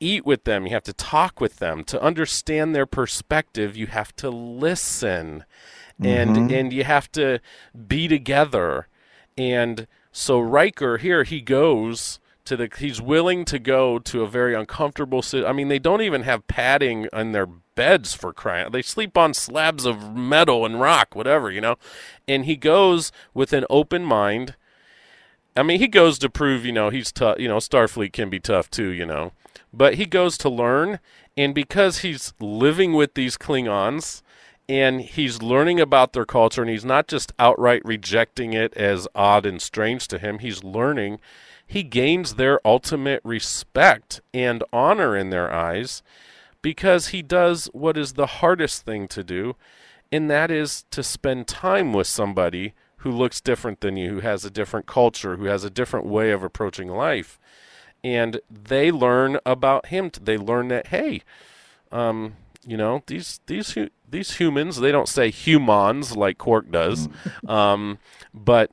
eat 0.00 0.24
with 0.24 0.44
them. 0.44 0.66
You 0.66 0.72
have 0.72 0.82
to 0.84 0.92
talk 0.92 1.40
with 1.40 1.56
them. 1.56 1.84
To 1.84 2.02
understand 2.02 2.74
their 2.74 2.86
perspective, 2.86 3.76
you 3.76 3.86
have 3.88 4.14
to 4.16 4.30
listen, 4.30 5.44
and 6.02 6.36
mm-hmm. 6.36 6.54
and 6.54 6.72
you 6.72 6.84
have 6.84 7.10
to 7.12 7.40
be 7.86 8.08
together. 8.08 8.88
And 9.36 9.86
so 10.12 10.38
Riker 10.38 10.98
here, 10.98 11.24
he 11.24 11.40
goes 11.40 12.20
to 12.44 12.56
the. 12.56 12.70
He's 12.78 13.00
willing 13.00 13.44
to 13.46 13.58
go 13.58 13.98
to 13.98 14.22
a 14.22 14.28
very 14.28 14.54
uncomfortable. 14.54 15.22
si- 15.22 15.44
I 15.44 15.52
mean, 15.52 15.68
they 15.68 15.78
don't 15.78 16.02
even 16.02 16.22
have 16.22 16.46
padding 16.46 17.08
on 17.12 17.32
their 17.32 17.46
beds 17.46 18.14
for 18.14 18.32
crying. 18.32 18.72
They 18.72 18.82
sleep 18.82 19.16
on 19.16 19.34
slabs 19.34 19.84
of 19.84 20.16
metal 20.16 20.64
and 20.64 20.80
rock, 20.80 21.14
whatever 21.14 21.50
you 21.50 21.60
know. 21.60 21.76
And 22.26 22.44
he 22.44 22.56
goes 22.56 23.12
with 23.34 23.52
an 23.52 23.64
open 23.70 24.04
mind. 24.04 24.56
I 25.54 25.62
mean, 25.62 25.78
he 25.78 25.88
goes 25.88 26.18
to 26.18 26.28
prove, 26.28 26.66
you 26.66 26.72
know, 26.72 26.90
he's 26.90 27.12
tough. 27.12 27.38
You 27.38 27.48
know, 27.48 27.56
Starfleet 27.58 28.12
can 28.12 28.28
be 28.28 28.40
tough 28.40 28.70
too, 28.70 28.88
you 28.88 29.06
know. 29.06 29.32
But 29.72 29.94
he 29.94 30.06
goes 30.06 30.38
to 30.38 30.48
learn, 30.48 31.00
and 31.36 31.54
because 31.54 31.98
he's 31.98 32.32
living 32.40 32.92
with 32.92 33.14
these 33.14 33.36
Klingons, 33.36 34.22
and 34.68 35.00
he's 35.00 35.42
learning 35.42 35.80
about 35.80 36.12
their 36.12 36.24
culture, 36.24 36.62
and 36.62 36.70
he's 36.70 36.84
not 36.84 37.08
just 37.08 37.32
outright 37.38 37.82
rejecting 37.84 38.52
it 38.52 38.74
as 38.74 39.06
odd 39.14 39.46
and 39.46 39.62
strange 39.62 40.08
to 40.08 40.18
him. 40.18 40.40
He's 40.40 40.64
learning. 40.64 41.20
He 41.66 41.82
gains 41.82 42.34
their 42.34 42.60
ultimate 42.66 43.20
respect 43.24 44.20
and 44.34 44.62
honor 44.72 45.16
in 45.16 45.30
their 45.30 45.52
eyes 45.52 46.02
because 46.62 47.08
he 47.08 47.22
does 47.22 47.66
what 47.72 47.96
is 47.96 48.14
the 48.14 48.26
hardest 48.26 48.84
thing 48.84 49.06
to 49.08 49.22
do, 49.22 49.54
and 50.10 50.30
that 50.30 50.50
is 50.50 50.84
to 50.90 51.02
spend 51.02 51.46
time 51.46 51.92
with 51.92 52.06
somebody 52.06 52.74
who 52.98 53.10
looks 53.10 53.40
different 53.40 53.80
than 53.80 53.96
you, 53.96 54.14
who 54.14 54.20
has 54.20 54.44
a 54.44 54.50
different 54.50 54.86
culture, 54.86 55.36
who 55.36 55.44
has 55.44 55.62
a 55.62 55.70
different 55.70 56.06
way 56.06 56.32
of 56.32 56.42
approaching 56.42 56.88
life. 56.88 57.38
And 58.06 58.40
they 58.48 58.92
learn 58.92 59.40
about 59.44 59.86
him. 59.86 60.12
They 60.22 60.38
learn 60.38 60.68
that 60.68 60.86
hey, 60.88 61.22
um, 61.90 62.34
you 62.64 62.76
know 62.76 63.02
these 63.08 63.40
these 63.46 63.76
these 64.08 64.36
humans. 64.36 64.76
They 64.76 64.92
don't 64.92 65.08
say 65.08 65.28
humans 65.30 66.16
like 66.16 66.38
Quark 66.38 66.70
does, 66.70 67.08
um, 67.48 67.98
but 68.32 68.70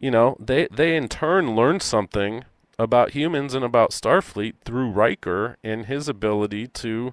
you 0.00 0.10
know 0.10 0.38
they 0.40 0.68
they 0.72 0.96
in 0.96 1.08
turn 1.08 1.54
learn 1.54 1.80
something 1.80 2.44
about 2.78 3.10
humans 3.10 3.52
and 3.52 3.62
about 3.62 3.90
Starfleet 3.90 4.54
through 4.64 4.90
Riker 4.90 5.58
and 5.62 5.84
his 5.84 6.08
ability 6.08 6.66
to 6.68 7.12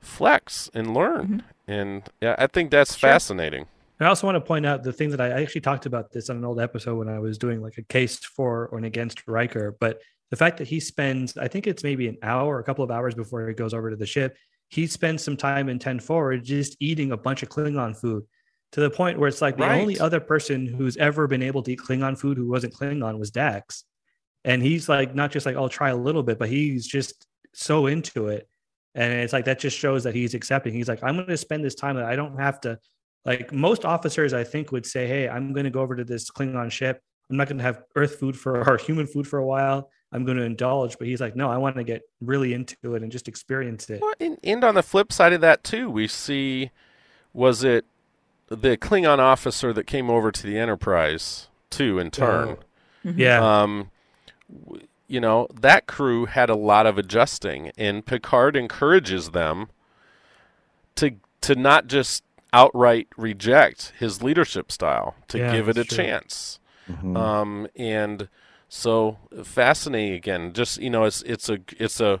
flex 0.00 0.68
and 0.74 0.92
learn. 0.92 1.44
And 1.68 2.02
yeah, 2.20 2.34
I 2.38 2.48
think 2.48 2.72
that's 2.72 2.96
Sure. 2.96 3.10
fascinating. 3.10 3.66
I 4.00 4.06
also 4.06 4.26
want 4.26 4.34
to 4.36 4.40
point 4.40 4.66
out 4.66 4.82
the 4.82 4.92
thing 4.92 5.10
that 5.10 5.20
I 5.20 5.30
actually 5.30 5.60
talked 5.60 5.86
about 5.86 6.10
this 6.10 6.28
on 6.28 6.36
an 6.36 6.44
old 6.44 6.60
episode 6.60 6.96
when 6.96 7.08
I 7.08 7.20
was 7.20 7.38
doing 7.38 7.62
like 7.62 7.78
a 7.78 7.82
case 7.82 8.16
for 8.18 8.66
or 8.66 8.78
against 8.78 9.26
Riker, 9.28 9.76
but 9.78 10.00
the 10.30 10.36
fact 10.36 10.58
that 10.58 10.68
he 10.68 10.80
spends, 10.80 11.36
I 11.36 11.48
think 11.48 11.66
it's 11.66 11.82
maybe 11.82 12.08
an 12.08 12.18
hour 12.22 12.56
or 12.56 12.60
a 12.60 12.64
couple 12.64 12.84
of 12.84 12.90
hours 12.90 13.14
before 13.14 13.46
he 13.46 13.54
goes 13.54 13.74
over 13.74 13.90
to 13.90 13.96
the 13.96 14.06
ship, 14.06 14.36
he 14.68 14.86
spends 14.86 15.22
some 15.22 15.36
time 15.36 15.68
in 15.68 15.78
10 15.78 16.00
forward 16.00 16.44
just 16.44 16.76
eating 16.80 17.12
a 17.12 17.16
bunch 17.16 17.42
of 17.42 17.48
Klingon 17.48 17.96
food 17.98 18.24
to 18.72 18.80
the 18.80 18.90
point 18.90 19.18
where 19.18 19.28
it's 19.28 19.40
like 19.40 19.56
the 19.56 19.70
only 19.70 19.98
other 19.98 20.20
person 20.20 20.66
who's 20.66 20.96
ever 20.98 21.26
been 21.26 21.42
able 21.42 21.62
to 21.62 21.72
eat 21.72 21.78
Klingon 21.78 22.18
food 22.18 22.36
who 22.36 22.48
wasn't 22.48 22.74
Klingon 22.74 23.18
was 23.18 23.30
Dax. 23.30 23.84
And 24.44 24.62
he's 24.62 24.88
like, 24.88 25.14
not 25.14 25.30
just 25.30 25.46
like, 25.46 25.56
I'll 25.56 25.70
try 25.70 25.88
a 25.90 25.96
little 25.96 26.22
bit, 26.22 26.38
but 26.38 26.50
he's 26.50 26.86
just 26.86 27.26
so 27.54 27.86
into 27.86 28.28
it. 28.28 28.46
And 28.94 29.12
it's 29.12 29.32
like, 29.32 29.46
that 29.46 29.58
just 29.58 29.76
shows 29.76 30.04
that 30.04 30.14
he's 30.14 30.34
accepting. 30.34 30.74
He's 30.74 30.88
like, 30.88 31.02
I'm 31.02 31.16
going 31.16 31.28
to 31.28 31.36
spend 31.36 31.64
this 31.64 31.74
time 31.74 31.96
that 31.96 32.04
I 32.04 32.16
don't 32.16 32.38
have 32.38 32.60
to, 32.62 32.78
like 33.24 33.52
most 33.52 33.84
officers, 33.84 34.34
I 34.34 34.44
think 34.44 34.70
would 34.70 34.86
say, 34.86 35.06
Hey, 35.06 35.28
I'm 35.28 35.52
going 35.52 35.64
to 35.64 35.70
go 35.70 35.80
over 35.80 35.96
to 35.96 36.04
this 36.04 36.30
Klingon 36.30 36.70
ship. 36.70 37.02
I'm 37.30 37.36
not 37.36 37.48
going 37.48 37.58
to 37.58 37.64
have 37.64 37.82
earth 37.96 38.16
food 38.16 38.36
for 38.36 38.68
or 38.68 38.76
human 38.76 39.06
food 39.06 39.26
for 39.26 39.38
a 39.38 39.46
while. 39.46 39.90
I'm 40.12 40.24
going 40.24 40.38
to 40.38 40.44
indulge. 40.44 40.98
But 40.98 41.06
he's 41.08 41.20
like, 41.20 41.36
no, 41.36 41.50
I 41.50 41.56
want 41.58 41.76
to 41.76 41.84
get 41.84 42.02
really 42.20 42.54
into 42.54 42.94
it 42.94 43.02
and 43.02 43.12
just 43.12 43.28
experience 43.28 43.90
it. 43.90 44.00
Well, 44.00 44.14
and, 44.20 44.38
and 44.42 44.64
on 44.64 44.74
the 44.74 44.82
flip 44.82 45.12
side 45.12 45.32
of 45.32 45.40
that 45.42 45.64
too, 45.64 45.90
we 45.90 46.08
see 46.08 46.70
was 47.32 47.62
it 47.62 47.84
the 48.48 48.76
Klingon 48.78 49.18
officer 49.18 49.72
that 49.74 49.86
came 49.86 50.08
over 50.08 50.32
to 50.32 50.42
the 50.46 50.58
Enterprise 50.58 51.48
too 51.70 51.98
in 51.98 52.10
turn. 52.10 52.56
Yeah. 53.04 53.62
Um, 53.62 53.90
you 55.06 55.20
know 55.20 55.48
that 55.60 55.86
crew 55.86 56.26
had 56.26 56.50
a 56.50 56.54
lot 56.56 56.86
of 56.86 56.98
adjusting, 56.98 57.70
and 57.78 58.04
Picard 58.04 58.56
encourages 58.56 59.30
them 59.30 59.68
to 60.96 61.12
to 61.42 61.54
not 61.54 61.86
just 61.86 62.24
outright 62.52 63.08
reject 63.16 63.92
his 63.98 64.22
leadership 64.22 64.72
style, 64.72 65.14
to 65.28 65.38
Yeah, 65.38 65.52
give 65.52 65.68
it 65.68 65.76
a 65.78 65.84
true. 65.84 65.96
chance. 65.96 66.58
Mhm. 66.90 67.16
Um, 67.16 67.68
and 67.76 68.28
so 68.68 69.18
fascinating 69.42 70.14
again. 70.14 70.52
Just 70.52 70.80
you 70.80 70.90
know, 70.90 71.04
it's 71.04 71.22
it's 71.22 71.48
a 71.48 71.58
it's 71.78 72.00
a 72.00 72.20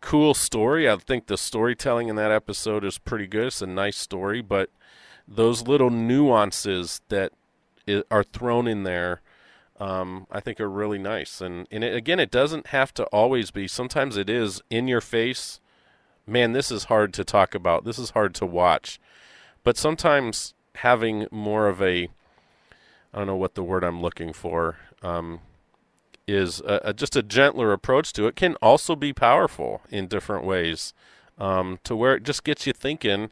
cool 0.00 0.34
story. 0.34 0.88
I 0.88 0.96
think 0.96 1.26
the 1.26 1.36
storytelling 1.36 2.08
in 2.08 2.16
that 2.16 2.30
episode 2.30 2.84
is 2.84 2.98
pretty 2.98 3.26
good. 3.26 3.46
It's 3.46 3.62
a 3.62 3.66
nice 3.66 3.96
story, 3.96 4.42
but 4.42 4.70
those 5.26 5.66
little 5.66 5.90
nuances 5.90 7.00
that 7.08 7.32
are 8.10 8.24
thrown 8.24 8.66
in 8.66 8.82
there, 8.82 9.20
um, 9.78 10.26
I 10.30 10.40
think 10.40 10.60
are 10.60 10.70
really 10.70 10.98
nice. 10.98 11.40
And 11.40 11.66
and 11.70 11.84
it, 11.84 11.94
again, 11.94 12.20
it 12.20 12.30
doesn't 12.30 12.68
have 12.68 12.92
to 12.94 13.04
always 13.04 13.50
be. 13.50 13.68
Sometimes 13.68 14.16
it 14.16 14.30
is 14.30 14.62
in 14.70 14.88
your 14.88 15.00
face. 15.00 15.60
Man, 16.26 16.52
this 16.52 16.70
is 16.70 16.84
hard 16.84 17.12
to 17.14 17.24
talk 17.24 17.54
about. 17.54 17.84
This 17.84 17.98
is 17.98 18.10
hard 18.10 18.34
to 18.36 18.46
watch. 18.46 18.98
But 19.62 19.76
sometimes 19.76 20.54
having 20.76 21.26
more 21.30 21.68
of 21.68 21.80
a 21.82 22.08
I 23.12 23.18
don't 23.18 23.26
know 23.26 23.36
what 23.36 23.54
the 23.54 23.62
word 23.62 23.84
I'm 23.84 24.02
looking 24.02 24.32
for 24.32 24.76
um, 25.02 25.40
is 26.26 26.60
a, 26.60 26.80
a, 26.84 26.94
just 26.94 27.16
a 27.16 27.22
gentler 27.22 27.72
approach 27.72 28.12
to 28.14 28.26
it 28.26 28.36
can 28.36 28.54
also 28.56 28.96
be 28.96 29.12
powerful 29.12 29.82
in 29.90 30.06
different 30.06 30.44
ways 30.44 30.94
um, 31.38 31.78
to 31.84 31.94
where 31.94 32.14
it 32.14 32.22
just 32.22 32.44
gets 32.44 32.66
you 32.66 32.72
thinking 32.72 33.30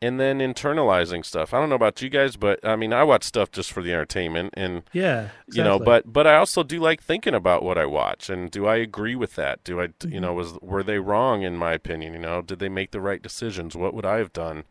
and 0.00 0.20
then 0.20 0.38
internalizing 0.38 1.24
stuff. 1.24 1.52
I 1.52 1.58
don't 1.58 1.68
know 1.68 1.74
about 1.74 2.00
you 2.00 2.08
guys, 2.08 2.36
but 2.36 2.64
I 2.64 2.76
mean, 2.76 2.92
I 2.92 3.02
watch 3.02 3.24
stuff 3.24 3.50
just 3.50 3.72
for 3.72 3.82
the 3.82 3.92
entertainment 3.92 4.54
and 4.56 4.82
yeah. 4.92 5.30
you 5.52 5.62
know, 5.62 5.78
but 5.78 6.12
but 6.12 6.26
I 6.26 6.36
also 6.36 6.62
do 6.62 6.78
like 6.78 7.02
thinking 7.02 7.34
about 7.34 7.62
what 7.62 7.76
I 7.76 7.86
watch 7.86 8.30
and 8.30 8.50
do 8.50 8.66
I 8.66 8.76
agree 8.76 9.16
with 9.16 9.34
that? 9.34 9.64
Do 9.64 9.80
I 9.80 9.88
Mm-hmm. 9.88 10.12
you 10.12 10.20
know, 10.20 10.34
was 10.34 10.58
were 10.60 10.82
they 10.82 10.98
wrong 10.98 11.42
in 11.42 11.56
my 11.56 11.72
opinion, 11.72 12.12
you 12.12 12.18
know? 12.18 12.42
Did 12.42 12.58
they 12.58 12.68
make 12.68 12.90
the 12.90 13.00
right 13.00 13.22
decisions? 13.22 13.74
What 13.74 13.94
would 13.94 14.04
I 14.04 14.18
have 14.18 14.32
done? 14.32 14.64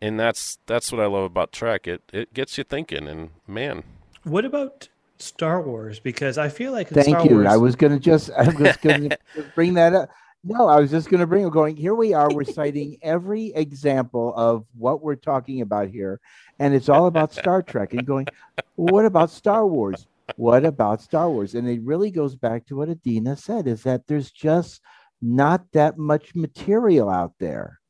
And 0.00 0.18
that's 0.18 0.58
that's 0.66 0.92
what 0.92 1.00
I 1.00 1.06
love 1.06 1.24
about 1.24 1.52
Trek. 1.52 1.86
It 1.86 2.02
it 2.12 2.32
gets 2.32 2.56
you 2.56 2.64
thinking 2.64 3.06
and 3.06 3.30
man, 3.46 3.82
what 4.24 4.44
about 4.44 4.88
Star 5.18 5.62
Wars? 5.62 6.00
Because 6.00 6.38
I 6.38 6.48
feel 6.48 6.72
like 6.72 6.88
Thank 6.88 7.08
Star 7.08 7.26
you. 7.26 7.36
Wars, 7.36 7.46
I 7.46 7.56
was 7.56 7.76
going 7.76 7.92
to 7.92 7.98
just, 7.98 8.30
I 8.30 8.48
was 8.48 8.76
to 8.78 9.18
bring 9.54 9.74
that 9.74 9.94
up. 9.94 10.10
No, 10.44 10.68
I 10.68 10.78
was 10.78 10.92
just 10.92 11.10
going 11.10 11.20
to 11.20 11.26
bring 11.26 11.44
it 11.44 11.52
going. 11.52 11.76
Here 11.76 11.94
we 11.94 12.14
are. 12.14 12.32
We're 12.32 12.44
citing 12.44 12.98
every 13.02 13.46
example 13.54 14.32
of 14.36 14.64
what 14.78 15.02
we're 15.02 15.16
talking 15.16 15.60
about 15.60 15.88
here, 15.88 16.20
and 16.60 16.72
it's 16.72 16.88
all 16.88 17.06
about 17.06 17.32
Star 17.32 17.62
Trek. 17.62 17.94
And 17.94 18.06
going, 18.06 18.26
well, 18.76 18.92
what 18.94 19.04
about 19.06 19.30
Star 19.30 19.66
Wars? 19.66 20.06
What 20.36 20.64
about 20.64 21.02
Star 21.02 21.28
Wars? 21.28 21.56
And 21.56 21.68
it 21.68 21.82
really 21.82 22.12
goes 22.12 22.36
back 22.36 22.64
to 22.66 22.76
what 22.76 22.88
Adeena 22.88 23.36
said: 23.36 23.66
is 23.66 23.82
that 23.82 24.06
there's 24.06 24.30
just 24.30 24.82
not 25.20 25.64
that 25.72 25.98
much 25.98 26.34
material 26.36 27.10
out 27.10 27.32
there. 27.40 27.80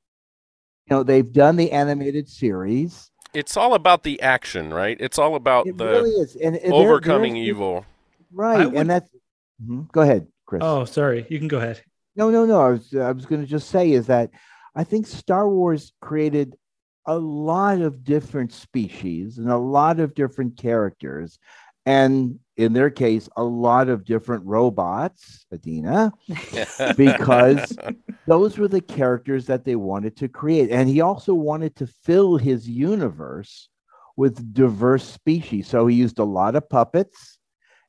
You 0.88 0.96
know, 0.96 1.02
they've 1.02 1.30
done 1.30 1.56
the 1.56 1.72
animated 1.72 2.28
series. 2.28 3.10
It's 3.34 3.56
all 3.56 3.74
about 3.74 4.02
the 4.02 4.20
action, 4.22 4.72
right? 4.72 4.96
It's 5.00 5.18
all 5.18 5.34
about 5.34 5.66
It 5.66 5.76
the 5.76 5.86
really 5.86 6.10
is, 6.10 6.36
and, 6.36 6.56
and 6.56 6.72
overcoming 6.72 7.34
there's- 7.34 7.48
evil. 7.48 7.84
Right, 8.32 8.66
would- 8.66 8.74
and 8.76 8.90
that's. 8.90 9.10
Mhm. 9.64 9.90
Go 9.92 10.02
ahead, 10.02 10.26
Cris. 10.46 10.60
Oh, 10.64 10.84
sorry. 10.84 11.26
You 11.30 11.38
can 11.38 11.48
go 11.48 11.58
ahead. 11.58 11.80
No, 12.14 12.30
no, 12.30 12.44
no. 12.44 12.60
I 12.60 12.70
was 12.70 12.94
I 12.94 13.12
was 13.12 13.24
going 13.26 13.40
to 13.42 13.46
just 13.46 13.70
say 13.70 13.92
is 13.92 14.06
that 14.08 14.30
I 14.74 14.84
think 14.84 15.06
Star 15.06 15.48
Wars 15.48 15.92
created 16.00 16.56
a 17.06 17.16
lot 17.18 17.80
of 17.80 18.04
different 18.04 18.52
species 18.52 19.38
and 19.38 19.48
a 19.50 19.56
lot 19.56 20.00
of 20.00 20.14
different 20.14 20.56
characters, 20.58 21.38
and 21.86 22.38
in 22.56 22.72
their 22.72 22.90
case, 22.90 23.28
a 23.36 23.44
lot 23.44 23.88
of 23.88 24.04
different 24.04 24.44
robots, 24.46 25.46
Adeena, 25.52 26.12
because 26.96 27.76
those 28.26 28.58
were 28.58 28.68
the 28.68 28.80
characters 28.80 29.46
that 29.46 29.64
they 29.64 29.76
wanted 29.76 30.16
to 30.18 30.28
create, 30.28 30.70
and 30.70 30.88
he 30.88 31.00
also 31.00 31.34
wanted 31.34 31.76
to 31.76 31.86
fill 31.86 32.36
his 32.36 32.68
universe 32.68 33.68
with 34.16 34.54
diverse 34.54 35.04
species. 35.04 35.68
So 35.68 35.86
he 35.86 35.96
used 35.96 36.18
a 36.18 36.24
lot 36.24 36.56
of 36.56 36.68
puppets 36.68 37.38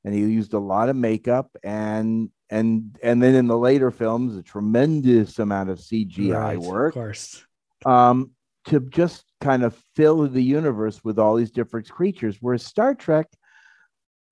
and 0.04 0.14
he 0.14 0.22
used 0.22 0.54
a 0.54 0.60
lot 0.60 0.90
of 0.90 0.96
makeup 0.96 1.50
and 1.64 2.30
and 2.50 2.98
and 3.04 3.22
then 3.22 3.36
in 3.36 3.48
the 3.48 3.58
later 3.58 3.92
films 3.92 4.38
a 4.38 4.42
tremendous 4.44 5.38
amount 5.38 5.70
of 5.70 5.80
cgi 5.80 6.32
Right, 6.32 6.58
work 6.58 6.90
Of 6.90 6.94
course. 6.94 7.46
um 7.86 8.32
to 8.66 8.80
just 8.90 9.26
kind 9.42 9.64
of 9.64 9.76
fill 9.96 10.28
the 10.28 10.44
universe 10.44 11.04
with 11.04 11.20
all 11.20 11.36
these 11.36 11.52
different 11.52 11.90
creatures 11.90 12.38
whereas 12.40 12.66
star 12.66 12.96
trek 12.96 13.28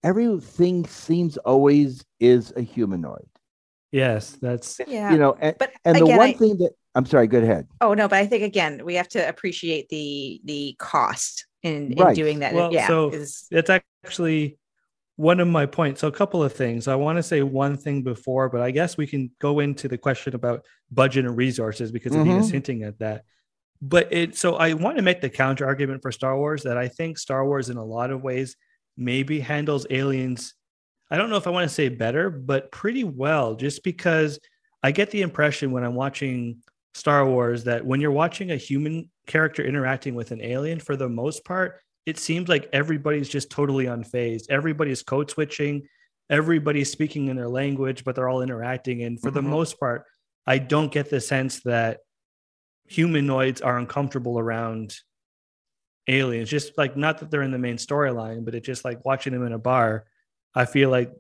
everything 0.05 0.85
seems 0.85 1.35
always 1.37 2.05
is 2.19 2.53
a 2.55 2.61
humanoid 2.61 3.27
Yes, 3.91 4.37
that's 4.41 4.79
Yeah. 4.87 5.11
you 5.11 5.17
know 5.17 5.35
and, 5.39 5.55
but 5.57 5.71
and 5.85 5.97
the 5.97 6.05
one 6.05 6.19
I- 6.19 6.33
thing 6.33 6.57
that 6.57 6.71
i'm 6.95 7.05
sorry 7.05 7.27
go 7.27 7.39
ahead 7.39 7.67
Oh 7.81 7.93
no, 7.93 8.07
but 8.07 8.17
I 8.19 8.25
think 8.27 8.43
again 8.43 8.73
we 8.85 8.95
have 8.95 9.07
to 9.09 9.27
appreciate 9.27 9.89
the 9.89 10.41
the 10.45 10.75
cost 10.79 11.47
in, 11.63 11.91
in 11.93 11.97
Right. 12.03 12.15
doing 12.15 12.39
that. 12.39 12.53
Well, 12.53 12.71
yeah, 12.71 12.87
so- 12.87 13.09
is- 13.09 13.47
that's 13.49 13.69
actually 14.05 14.57
one 15.17 15.39
of 15.39 15.47
my 15.47 15.65
points. 15.65 16.01
So 16.01 16.07
a 16.09 16.11
couple 16.11 16.43
of 16.43 16.51
things. 16.53 16.87
I 16.89 16.95
want 16.95 17.17
to 17.17 17.23
say 17.23 17.41
one 17.41 17.77
thing 17.77 18.03
before, 18.03 18.49
but 18.49 18.61
I 18.61 18.71
guess 18.71 18.97
we 18.97 19.07
can 19.07 19.31
go 19.39 19.59
into 19.61 19.87
the 19.87 19.97
question 19.97 20.35
about 20.35 20.65
budget 20.91 21.23
and 21.25 21.35
resources 21.37 21.89
because 21.91 22.11
Adeena's 22.13 22.49
Mhm. 22.49 22.51
hinting 22.51 22.83
at 22.83 22.99
that. 22.99 23.23
But 23.81 24.11
it 24.11 24.35
so 24.37 24.55
I 24.57 24.73
want 24.73 24.97
to 24.97 25.03
make 25.03 25.21
the 25.21 25.29
counter 25.29 25.65
argument 25.65 26.01
for 26.01 26.11
Star 26.11 26.37
Wars 26.37 26.63
that 26.63 26.77
I 26.77 26.87
think 26.89 27.17
Star 27.17 27.45
Wars 27.47 27.69
in 27.69 27.77
a 27.77 27.85
lot 27.85 28.11
of 28.11 28.23
ways 28.23 28.55
maybe 28.97 29.39
handles 29.39 29.85
aliens. 29.89 30.53
I 31.11 31.17
don't 31.17 31.29
know 31.29 31.37
if 31.37 31.47
I 31.47 31.51
want 31.51 31.67
to 31.69 31.73
say 31.73 31.89
better, 31.89 32.29
but 32.29 32.71
pretty 32.71 33.03
well, 33.03 33.55
just 33.55 33.83
because 33.83 34.39
I 34.83 34.91
get 34.91 35.11
the 35.11 35.21
impression 35.21 35.71
when 35.71 35.83
I'm 35.83 35.95
watching 35.95 36.61
Star 36.93 37.27
Wars 37.27 37.65
that 37.65 37.85
when 37.85 38.01
you're 38.01 38.11
watching 38.11 38.51
a 38.51 38.57
human 38.57 39.11
character 39.27 39.63
interacting 39.63 40.15
with 40.15 40.31
an 40.31 40.41
alien, 40.41 40.79
for 40.79 40.95
the 40.95 41.09
most 41.09 41.45
part, 41.45 41.81
it 42.05 42.17
seems 42.17 42.47
like 42.49 42.69
everybody's 42.73 43.29
just 43.29 43.49
totally 43.49 43.85
unfazed. 43.85 44.43
Everybody's 44.49 45.03
code 45.03 45.29
switching, 45.29 45.87
everybody's 46.29 46.91
speaking 46.91 47.27
in 47.27 47.35
their 47.35 47.49
language, 47.49 48.03
but 48.03 48.15
they're 48.15 48.29
all 48.29 48.41
interacting. 48.41 49.03
And 49.03 49.19
for 49.21 49.31
the 49.31 49.41
Mhm. 49.41 49.49
most 49.49 49.79
part, 49.79 50.05
I 50.47 50.59
don't 50.59 50.91
get 50.91 51.09
the 51.09 51.19
sense 51.21 51.61
that 51.63 51.99
humanoids 52.87 53.61
are 53.61 53.77
uncomfortable 53.77 54.39
around 54.39 54.95
aliens. 56.07 56.49
Just 56.49 56.77
like 56.77 56.95
not 56.95 57.19
that 57.19 57.31
they're 57.31 57.41
in 57.41 57.51
the 57.51 57.57
main 57.57 57.77
storyline, 57.77 58.45
but 58.45 58.55
it's 58.55 58.65
just 58.65 58.85
like 58.85 59.03
watching 59.05 59.33
them 59.33 59.45
in 59.45 59.53
a 59.53 59.59
bar. 59.59 60.05
I 60.53 60.65
feel 60.65 60.89
like 60.89 61.11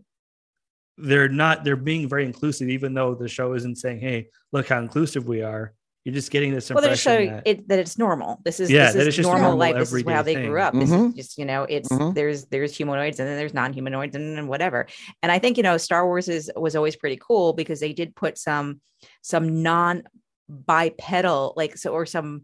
they're 0.97 1.29
not 1.29 1.63
they're 1.63 1.75
being 1.75 2.07
very 2.07 2.25
inclusive, 2.25 2.69
even 2.69 2.93
though 2.93 3.15
the 3.15 3.27
show 3.27 3.53
isn't 3.53 3.77
saying, 3.77 3.99
Hey, 3.99 4.29
look 4.51 4.69
how 4.69 4.79
inclusive 4.79 5.27
we 5.27 5.41
are. 5.41 5.73
You're 6.05 6.13
just 6.13 6.29
getting 6.29 6.53
this 6.53 6.69
well, 6.69 6.81
they're 6.83 6.91
impression 6.91 7.11
showing 7.11 7.31
that, 7.31 7.43
it 7.47 7.67
that 7.67 7.79
it's 7.79 7.97
normal. 7.97 8.39
This 8.45 8.59
is 8.59 8.69
Yeah, 8.69 8.85
this 8.85 8.93
that 8.93 9.01
is 9.01 9.07
it's 9.07 9.15
just 9.17 9.25
normal 9.27 9.41
normal 9.49 9.59
life. 9.59 9.75
This 9.75 9.91
is 9.91 10.03
how 10.07 10.21
they 10.21 10.35
thing. 10.35 10.49
grew 10.49 10.61
up. 10.61 10.73
This 10.75 10.91
is 10.91 10.95
Mhm. 10.95 11.15
just 11.15 11.37
you 11.39 11.45
know, 11.45 11.63
it's 11.63 11.89
Mhm. 11.89 12.13
there's 12.13 12.45
there's 12.45 12.77
humanoids 12.77 13.19
and 13.19 13.27
then 13.27 13.37
there's 13.37 13.55
non-humanoids 13.55 14.15
and, 14.15 14.37
and 14.37 14.47
whatever. 14.47 14.85
And 15.23 15.31
I 15.31 15.39
think 15.39 15.57
you 15.57 15.63
know, 15.63 15.77
Star 15.77 16.05
Wars 16.05 16.29
is 16.29 16.51
was 16.55 16.75
always 16.75 16.95
pretty 16.95 17.17
cool 17.19 17.53
because 17.53 17.79
they 17.79 17.91
did 17.91 18.15
put 18.15 18.37
some 18.37 18.81
some 19.23 19.63
non 19.63 20.03
bipedal 20.47 21.53
like 21.57 21.75
so 21.75 21.91
or 21.91 22.05
some 22.05 22.43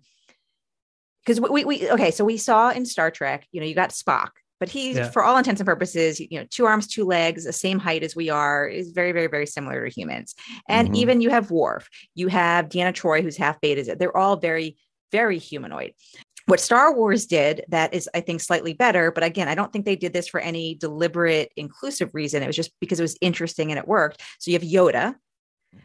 because 1.26 1.40
we, 1.40 1.64
we 1.66 1.90
okay 1.92 2.12
so 2.12 2.24
we 2.26 2.38
saw 2.38 2.70
in 2.72 2.86
star 2.86 3.12
trek 3.12 3.48
you 3.52 3.60
know 3.62 3.68
you 3.68 3.76
got 3.76 3.90
spock 3.92 4.30
but 4.60 4.70
he's 4.70 4.98
Yeah. 4.98 5.10
for 5.10 5.24
all 5.24 5.38
intents 5.38 5.60
and 5.62 5.66
purposes 5.68 6.20
you 6.20 6.40
know 6.40 6.46
two 6.50 6.66
arms 6.66 6.88
two 6.88 7.06
legs 7.06 7.46
the 7.46 7.54
same 7.54 7.80
height 7.80 8.04
as 8.04 8.16
we 8.16 8.30
are 8.30 8.68
is 8.68 8.92
very 8.92 9.12
very 9.12 9.28
very 9.28 9.46
similar 9.46 9.86
to 9.88 9.94
humans 9.94 10.36
and 10.68 10.90
Mhm. 10.90 10.96
even 10.96 11.22
you 11.22 11.30
have 11.30 11.52
Worf, 11.52 11.90
you 12.16 12.28
have 12.28 12.70
Deanna 12.70 12.94
Troi 12.94 13.22
who's 13.22 13.38
half 13.38 13.60
beta 13.62 13.96
they're 13.98 14.16
all 14.16 14.38
very 14.38 14.78
very 15.12 15.38
humanoid 15.38 15.94
what 16.48 16.60
Star 16.60 16.94
Wars 16.94 17.28
did 17.28 17.64
that 17.70 17.94
is, 17.94 18.10
I 18.16 18.20
think, 18.20 18.42
slightly 18.42 18.74
better. 18.74 19.12
But 19.12 19.24
again, 19.24 19.48
I 19.48 19.54
don't 19.54 19.72
think 19.72 19.86
they 19.86 19.96
did 19.96 20.12
this 20.12 20.28
for 20.28 20.40
any 20.40 20.74
deliberate 20.74 21.52
inclusive 21.56 22.10
reason. 22.16 22.42
It 22.42 22.48
was 22.48 22.56
just 22.56 22.72
because 22.82 23.00
it 23.00 23.04
was 23.04 23.16
interesting 23.22 23.72
and 23.72 23.78
it 23.78 23.88
worked. 23.88 24.22
So 24.40 24.50
you 24.50 24.58
have 24.58 24.68
Yoda, 24.68 25.16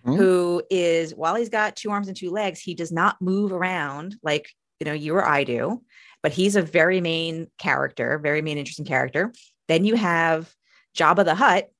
Mhm. 0.06 0.16
who 0.16 0.62
is, 0.70 1.14
while 1.14 1.34
he's 1.34 1.50
got 1.50 1.76
two 1.76 1.90
arms 1.90 2.08
and 2.08 2.16
two 2.16 2.30
legs, 2.30 2.58
he 2.58 2.74
does 2.74 2.90
not 2.90 3.20
move 3.20 3.52
around 3.52 4.16
like, 4.22 4.48
you 4.80 4.84
know, 4.84 4.92
you 4.92 5.14
or 5.14 5.26
I 5.26 5.44
do, 5.44 5.82
but 6.22 6.32
he's 6.32 6.56
a 6.56 6.62
very 6.62 7.00
main 7.00 7.48
character, 7.58 8.18
very 8.18 8.42
main, 8.42 8.58
interesting 8.58 8.86
character. 8.86 9.32
Then 9.68 9.84
you 9.84 9.96
have 9.96 10.52
Jabba 10.96 11.24
the 11.24 11.34
Hutt, 11.34 11.70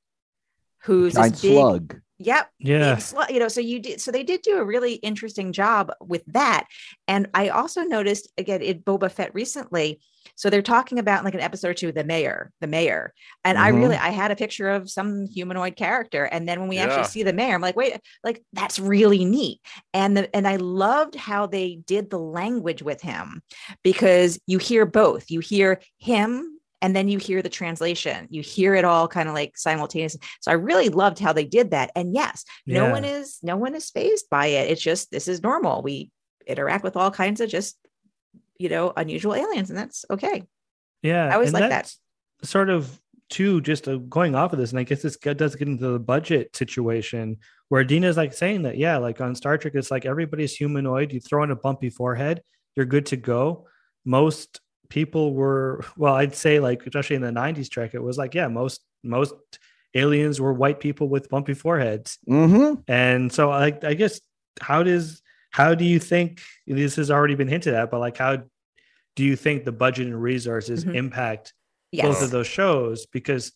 who's 0.83 1.15
Giant 1.15 1.35
this 1.35 1.43
big, 1.43 1.53
slug. 1.53 2.01
Yep. 2.19 2.51
Yeah. 2.59 2.99
you 3.29 3.39
know, 3.39 3.49
so 3.49 3.61
you 3.61 3.79
did 3.79 4.01
so 4.01 4.11
they 4.11 4.23
did 4.23 4.43
do 4.43 4.57
a 4.59 4.65
really 4.65 4.95
interesting 4.95 5.53
job 5.53 5.91
with 6.01 6.23
that. 6.29 6.67
And 7.07 7.29
I 7.35 7.49
also 7.51 7.83
noticed 7.83 8.33
again 8.39 8.63
in 8.63 8.81
Boba 8.81 9.11
Fett 9.11 9.35
recently. 9.35 10.01
So 10.35 10.51
they're 10.51 10.63
talking 10.63 10.99
about 10.99 11.25
like 11.25 11.35
an 11.35 11.41
episode 11.41 11.69
or 11.69 11.75
two, 11.75 11.93
the 11.93 12.05
mayor, 12.05 12.53
the 12.61 12.67
mayor. 12.67 13.13
And 13.45 13.59
I 13.59 13.71
Mhm. 13.71 13.77
really 13.77 13.97
I 13.97 14.09
had 14.11 14.31
a 14.31 14.37
picture 14.37 14.69
of 14.71 14.91
some 14.91 15.27
humanoid 15.27 15.77
character. 15.77 16.25
And 16.25 16.49
then 16.49 16.59
when 16.61 16.69
we 16.69 16.77
Yeah. 16.77 16.85
actually 16.85 17.05
see 17.05 17.23
the 17.23 17.33
mayor, 17.33 17.55
I'm 17.55 17.61
like, 17.61 17.77
wait, 17.77 17.99
like 18.25 18.43
that's 18.53 18.79
really 18.79 19.25
neat. 19.25 19.61
And 19.95 20.17
the 20.17 20.35
and 20.35 20.49
I 20.49 20.57
loved 20.57 21.15
how 21.17 21.47
they 21.47 21.77
did 21.87 22.11
the 22.11 22.19
language 22.19 22.83
with 22.83 23.03
him 23.03 23.43
because 23.85 24.39
you 24.47 24.59
hear 24.59 24.87
both. 24.87 25.31
You 25.31 25.41
hear 25.41 25.81
him 25.99 26.56
and 26.83 26.95
then 26.95 27.09
you 27.09 27.19
hear 27.19 27.43
the 27.43 27.49
translation. 27.49 28.29
You 28.31 28.43
hear 28.43 28.75
it 28.75 28.85
all 28.85 29.09
kind 29.09 29.29
of 29.29 29.35
like 29.35 29.57
simultaneously. 29.57 30.21
So 30.41 30.51
I 30.51 30.55
really 30.55 30.89
loved 30.89 31.19
how 31.19 31.33
they 31.33 31.45
did 31.45 31.71
that. 31.71 31.91
And 31.97 32.15
yes, 32.15 32.45
no 32.67 32.87
Yeah. 32.87 32.93
one 32.93 33.05
is 33.05 33.39
no 33.43 33.57
one 33.57 33.75
is 33.75 33.91
phased 33.91 34.29
by 34.31 34.47
it 34.47 34.71
it's 34.71 34.83
just 34.83 35.11
this 35.11 35.29
is 35.29 35.43
normal 35.43 35.83
we 35.83 36.11
interact 36.47 36.85
with 36.85 36.97
all 36.97 37.11
kinds 37.11 37.41
of 37.41 37.49
just 37.49 37.77
you 38.59 38.69
know 38.69 38.93
unusual 38.97 39.35
aliens 39.35 39.71
and 39.71 39.79
that's 39.79 40.05
okay 40.11 40.45
Yeah. 41.03 41.27
i 41.27 41.35
always 41.35 41.53
like 41.53 41.69
that 41.71 41.93
Sort 42.43 42.71
of 42.71 43.01
too, 43.31 43.61
just 43.63 43.89
uh, 43.89 43.97
going 43.97 44.35
off 44.35 44.53
of 44.53 44.59
this, 44.59 44.71
and 44.71 44.79
I 44.79 44.85
guess 44.85 45.03
this 45.03 45.17
does 45.17 45.57
get 45.57 45.67
into 45.69 45.89
the 45.89 45.99
budget 45.99 46.55
situation 46.55 47.39
where 47.71 47.83
Dina's 47.83 48.17
like 48.17 48.33
saying 48.35 48.63
that, 48.63 48.77
yeah, 48.77 48.99
like 48.99 49.21
on 49.21 49.35
Star 49.35 49.59
Trek, 49.59 49.75
it's 49.75 49.91
like 49.91 50.07
everybody's 50.07 50.55
humanoid. 50.55 51.13
You 51.13 51.21
throw 51.21 51.43
in 51.43 51.51
a 51.51 51.57
bumpy 51.57 51.91
forehead, 51.91 52.43
you're 52.77 52.87
good 52.87 53.07
to 53.07 53.17
go. 53.17 53.67
Most 54.05 54.61
people 54.89 55.35
were, 55.35 55.85
well, 55.97 56.15
I'd 56.15 56.35
say 56.35 56.61
like, 56.61 56.87
especially 56.87 57.17
in 57.17 57.23
the 57.23 57.31
90s 57.31 57.71
Trek, 57.71 57.95
it 57.95 58.03
was 58.03 58.19
like, 58.19 58.35
yeah, 58.35 58.49
most, 58.49 58.81
most 59.03 59.35
aliens 59.95 60.41
were 60.41 60.53
white 60.53 60.81
people 60.81 61.09
with 61.09 61.29
bumpy 61.29 61.55
foreheads. 61.55 62.19
Mm-hmm. 62.29 62.81
And 62.89 63.33
so 63.33 63.51
I, 63.51 63.77
I 63.83 63.95
guess 63.95 64.21
how 64.61 64.83
does 64.83 65.23
how 65.51 65.75
do 65.75 65.85
you 65.85 65.99
think 65.99 66.41
this 66.67 66.97
has 66.97 67.11
already 67.11 67.35
been 67.35 67.49
hinted 67.49 67.73
at, 67.73 67.91
but 67.91 68.01
like 68.01 68.17
how 68.19 68.43
do 69.15 69.25
you 69.25 69.37
think 69.37 69.65
the 69.65 69.73
budget 69.73 70.07
and 70.07 70.21
resources 70.21 70.85
Mhm. 70.85 70.95
impact 70.95 71.55
yes 71.93 72.05
both 72.07 72.23
of 72.23 72.31
those 72.31 72.47
shows? 72.47 73.07
Because 73.07 73.53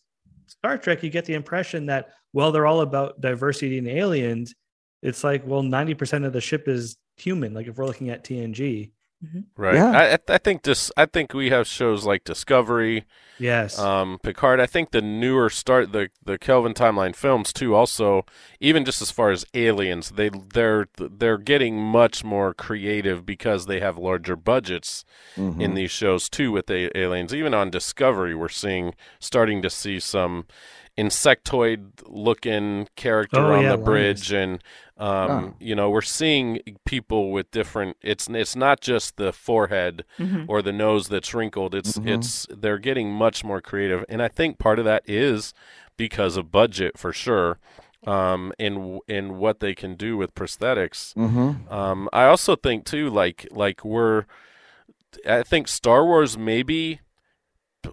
Star 0.47 0.77
Trek, 0.77 1.03
you 1.03 1.09
get 1.09 1.25
the 1.25 1.35
impression 1.35 1.85
that 1.87 2.09
well, 2.33 2.51
they're 2.51 2.65
all 2.65 2.81
about 2.81 3.19
diversity 3.21 3.77
and 3.77 3.87
aliens. 3.87 4.55
It's 5.03 5.23
like, 5.23 5.45
well, 5.45 5.61
90% 5.63 6.25
of 6.25 6.31
the 6.33 6.39
ship 6.41 6.67
is 6.67 6.97
human, 7.17 7.53
like 7.53 7.67
if 7.67 7.75
we're 7.77 7.85
looking 7.85 8.09
at 8.09 8.23
TNG. 8.23 8.91
Right. 9.55 9.75
Yeah. 9.75 9.91
I, 9.91 10.13
I- 10.13 10.35
I 10.35 10.37
think 10.39 10.63
this. 10.63 10.91
I 10.97 11.05
think 11.05 11.33
we 11.33 11.49
have 11.51 11.67
shows 11.67 12.05
like 12.05 12.23
Discovery, 12.23 13.05
Yes. 13.37 13.77
um, 13.77 14.17
Picard. 14.23 14.59
I 14.59 14.65
think 14.65 14.89
the 14.91 15.01
newer 15.01 15.49
start 15.51 15.91
the 15.91 16.09
the 16.25 16.39
Kelvin 16.39 16.73
timeline 16.73 17.15
films 17.15 17.53
too. 17.53 17.75
Also, 17.75 18.25
even 18.59 18.83
just 18.83 18.99
as 19.01 19.11
far 19.11 19.29
as 19.29 19.45
aliens, 19.53 20.11
they 20.11 20.29
they're 20.53 20.87
they're 20.97 21.37
getting 21.37 21.77
much 21.79 22.23
more 22.23 22.53
creative 22.55 23.23
because 23.25 23.67
they 23.67 23.79
have 23.79 23.97
larger 23.97 24.35
budgets 24.35 25.05
Mm-hmm. 25.37 25.61
in 25.61 25.73
these 25.75 25.91
shows 25.91 26.27
too 26.27 26.51
with 26.51 26.65
the 26.65 26.95
aliens. 26.97 27.33
Even 27.33 27.53
on 27.53 27.69
Discovery, 27.69 28.33
we're 28.33 28.49
seeing 28.49 28.95
starting 29.19 29.61
to 29.61 29.69
see 29.69 29.99
some 29.99 30.45
insectoid 30.97 32.01
looking 32.07 32.87
character 32.95 33.39
Oh, 33.39 33.53
on 33.55 33.63
yeah, 33.63 33.69
the 33.71 33.75
lions. 33.77 33.85
bridge 33.85 34.31
and 34.33 34.63
um, 35.01 35.29
Oh. 35.31 35.53
you 35.59 35.73
know 35.75 35.89
we're 35.89 36.01
seeing 36.19 36.59
people 36.85 37.31
with 37.31 37.49
different 37.51 37.97
it's 38.01 38.29
it's 38.29 38.55
not 38.55 38.81
just 38.81 39.17
the 39.17 39.33
forehead 39.33 40.05
Mhm. 40.19 40.45
or 40.47 40.61
the 40.61 40.71
nose 40.71 41.07
that's 41.09 41.33
wrinkled 41.33 41.73
it's 41.73 41.97
Mhm. 41.97 42.07
it's 42.15 42.45
they're 42.49 42.77
getting 42.89 43.11
much 43.11 43.43
more 43.43 43.61
creative 43.61 44.05
and 44.07 44.21
i 44.21 44.27
think 44.27 44.59
part 44.59 44.77
of 44.79 44.85
that 44.85 45.01
is 45.07 45.53
because 45.97 46.37
of 46.37 46.51
budget 46.51 46.97
for 46.99 47.11
sure 47.11 47.57
um 48.05 48.51
in 48.59 48.99
in 49.07 49.37
what 49.37 49.59
they 49.59 49.73
can 49.73 49.95
do 49.95 50.17
with 50.17 50.35
prosthetics 50.35 51.13
Mm-hmm. 51.15 51.71
um, 51.73 52.09
I 52.13 52.25
also 52.25 52.55
think 52.55 52.85
too, 52.85 53.09
like 53.09 53.47
like 53.51 53.83
we're, 53.85 54.25
I 55.27 55.43
think 55.43 55.67
Star 55.67 56.05
Wars 56.05 56.37
maybe. 56.37 56.99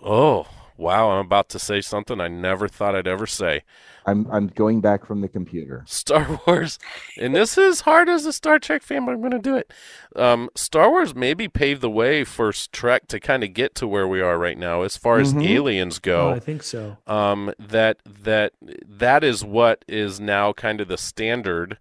Oh 0.03 0.47
wow! 0.79 1.11
I'm 1.11 1.27
about 1.27 1.49
to 1.51 1.59
say 1.59 1.81
something 1.83 2.21
I 2.21 2.29
never 2.29 2.69
thought 2.69 2.95
I'd 2.97 3.07
ever 3.07 3.27
say. 3.27 3.63
I'm 4.07 4.27
I'm 4.33 4.47
going 4.47 4.81
back 4.81 5.05
from 5.05 5.21
the 5.21 5.29
computer. 5.29 5.85
Star 5.87 6.41
Wars, 6.47 6.79
and 7.21 7.37
this 7.37 7.59
is 7.59 7.83
hard 7.83 8.09
as 8.09 8.25
a 8.25 8.33
Star 8.33 8.59
Trek 8.59 8.83
fan, 8.83 9.05
but 9.05 9.13
I'm 9.13 9.21
going 9.21 9.33
to 9.33 9.39
do 9.39 9.57
it. 9.57 9.71
Um, 10.17 10.49
Star 10.55 10.89
Wars 10.91 11.15
maybe 11.15 11.47
paved 11.49 11.83
the 11.83 11.91
way 11.91 12.25
for 12.25 12.51
Trek 12.53 13.07
to 13.09 13.21
kind 13.21 13.45
of 13.45 13.53
get 13.53 13.75
to 13.75 13.87
where 13.87 14.09
we 14.09 14.23
are 14.23 14.39
right 14.39 14.57
now, 14.57 14.81
as 14.83 14.97
far 14.97 15.19
as 15.19 15.35
Mhm. 15.35 15.47
aliens 15.47 15.99
oh, 15.99 16.01
go 16.03 16.31
I 16.31 16.41
think 16.41 16.63
so. 16.63 16.97
um, 17.07 17.53
that 17.59 17.99
that 18.07 18.55
that 18.63 19.23
is 19.25 19.45
what 19.45 19.85
is 19.87 20.19
now 20.21 20.55
kind 20.55 20.81
of 20.81 20.89
the 20.89 20.97
standard 20.97 21.77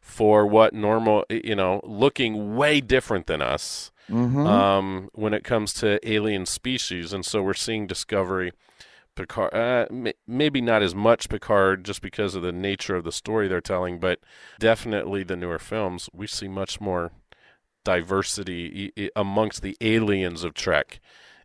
for 0.00 0.46
what 0.46 0.72
normal 0.74 1.24
you 1.30 1.56
know 1.56 1.80
looking 1.84 2.54
way 2.54 2.80
different 2.80 3.26
than 3.26 3.40
us 3.42 3.90
Mm-hmm. 4.10 4.46
um, 4.46 5.08
when 5.14 5.34
it 5.34 5.42
comes 5.44 5.72
to 5.74 5.98
alien 6.08 6.46
species. 6.46 7.12
And 7.12 7.24
so 7.26 7.42
we're 7.42 7.54
seeing 7.54 7.86
discovery 7.86 8.52
picard 9.16 9.52
uh, 9.54 9.86
m- 9.90 10.12
maybe 10.26 10.60
not 10.60 10.82
as 10.82 10.94
much 10.94 11.28
picard 11.28 11.84
just 11.84 12.02
because 12.02 12.34
of 12.34 12.42
the 12.42 12.52
nature 12.52 12.94
of 12.94 13.02
the 13.02 13.10
story 13.10 13.48
they're 13.48 13.62
telling 13.62 13.98
but 13.98 14.20
definitely 14.60 15.22
the 15.24 15.34
newer 15.36 15.58
films 15.58 16.10
we 16.12 16.26
see 16.26 16.46
much 16.46 16.80
more 16.82 17.12
diversity 17.84 18.92
i- 18.96 19.02
i- 19.04 19.10
amongst 19.16 19.62
the 19.62 19.76
aliens 19.80 20.44
of 20.44 20.52
trek 20.54 21.00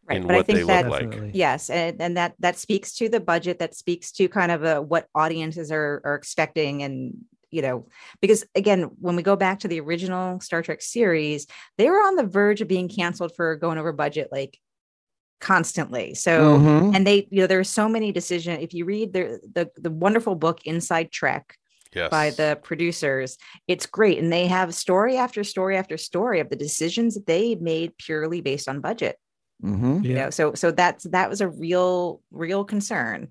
right 0.06 0.18
in 0.18 0.24
but 0.28 0.34
i 0.34 0.38
what 0.38 0.48
they 0.48 0.56
think 0.56 0.68
that 0.68 0.84
look 0.90 0.92
like 0.92 1.32
yes 1.34 1.70
and, 1.70 2.02
and 2.02 2.18
that 2.18 2.34
that 2.40 2.58
speaks 2.58 2.94
to 2.94 3.08
the 3.08 3.20
budget 3.20 3.60
that 3.60 3.74
speaks 3.74 4.12
to 4.12 4.28
kind 4.28 4.52
of 4.52 4.64
a, 4.64 4.82
what 4.82 5.08
audiences 5.16 5.72
are 5.72 6.02
are 6.04 6.16
expecting 6.16 6.84
and 6.84 7.14
you 7.52 7.62
know 7.62 7.88
because 8.22 8.44
again 8.56 8.84
when 9.00 9.16
we 9.16 9.22
go 9.24 9.36
back 9.36 9.60
to 9.60 9.68
the 9.68 9.80
original 9.80 10.40
star 10.40 10.62
trek 10.62 10.82
series 10.82 11.46
they 11.78 11.90
were 11.90 12.02
on 12.02 12.16
the 12.16 12.24
verge 12.24 12.62
of 12.62 12.68
being 12.68 12.90
canceled 12.90 13.34
for 13.36 13.56
going 13.56 13.78
over 13.78 13.92
budget 13.92 14.30
like 14.32 14.58
constantly. 15.42 16.14
So 16.14 16.60
Mhm. 16.60 16.96
and 16.96 17.06
they 17.06 17.28
you 17.32 17.42
know 17.42 17.48
there 17.48 17.60
are 17.60 17.64
so 17.64 17.90
many 17.90 18.12
decisions 18.12 18.60
if 18.62 18.74
you 18.74 18.86
read 18.86 19.12
the, 19.12 19.42
the 19.54 19.70
the 19.76 19.90
wonderful 19.90 20.36
book 20.36 20.62
inside 20.66 21.12
trek 21.12 21.58
yes. 21.94 22.10
by 22.12 22.30
the 22.30 22.60
producers 22.64 23.38
it's 23.68 23.88
great. 23.88 24.20
And 24.20 24.32
they 24.32 24.48
have 24.48 24.74
story 24.74 25.18
after 25.18 25.44
story 25.44 25.76
after 25.78 25.98
story 25.98 26.40
of 26.40 26.50
the 26.50 26.56
decisions 26.56 27.16
that 27.16 27.26
they 27.26 27.56
made 27.56 27.98
purely 27.98 28.42
based 28.42 28.70
on 28.70 28.80
budget. 28.82 29.18
Mhm. 29.64 30.04
you 30.06 30.14
know 30.14 30.30
so 30.30 30.54
so 30.54 30.72
that's 30.72 31.04
that 31.06 31.30
was 31.30 31.42
a 31.42 31.50
real 31.50 32.22
real 32.32 32.64
concern. 32.64 33.30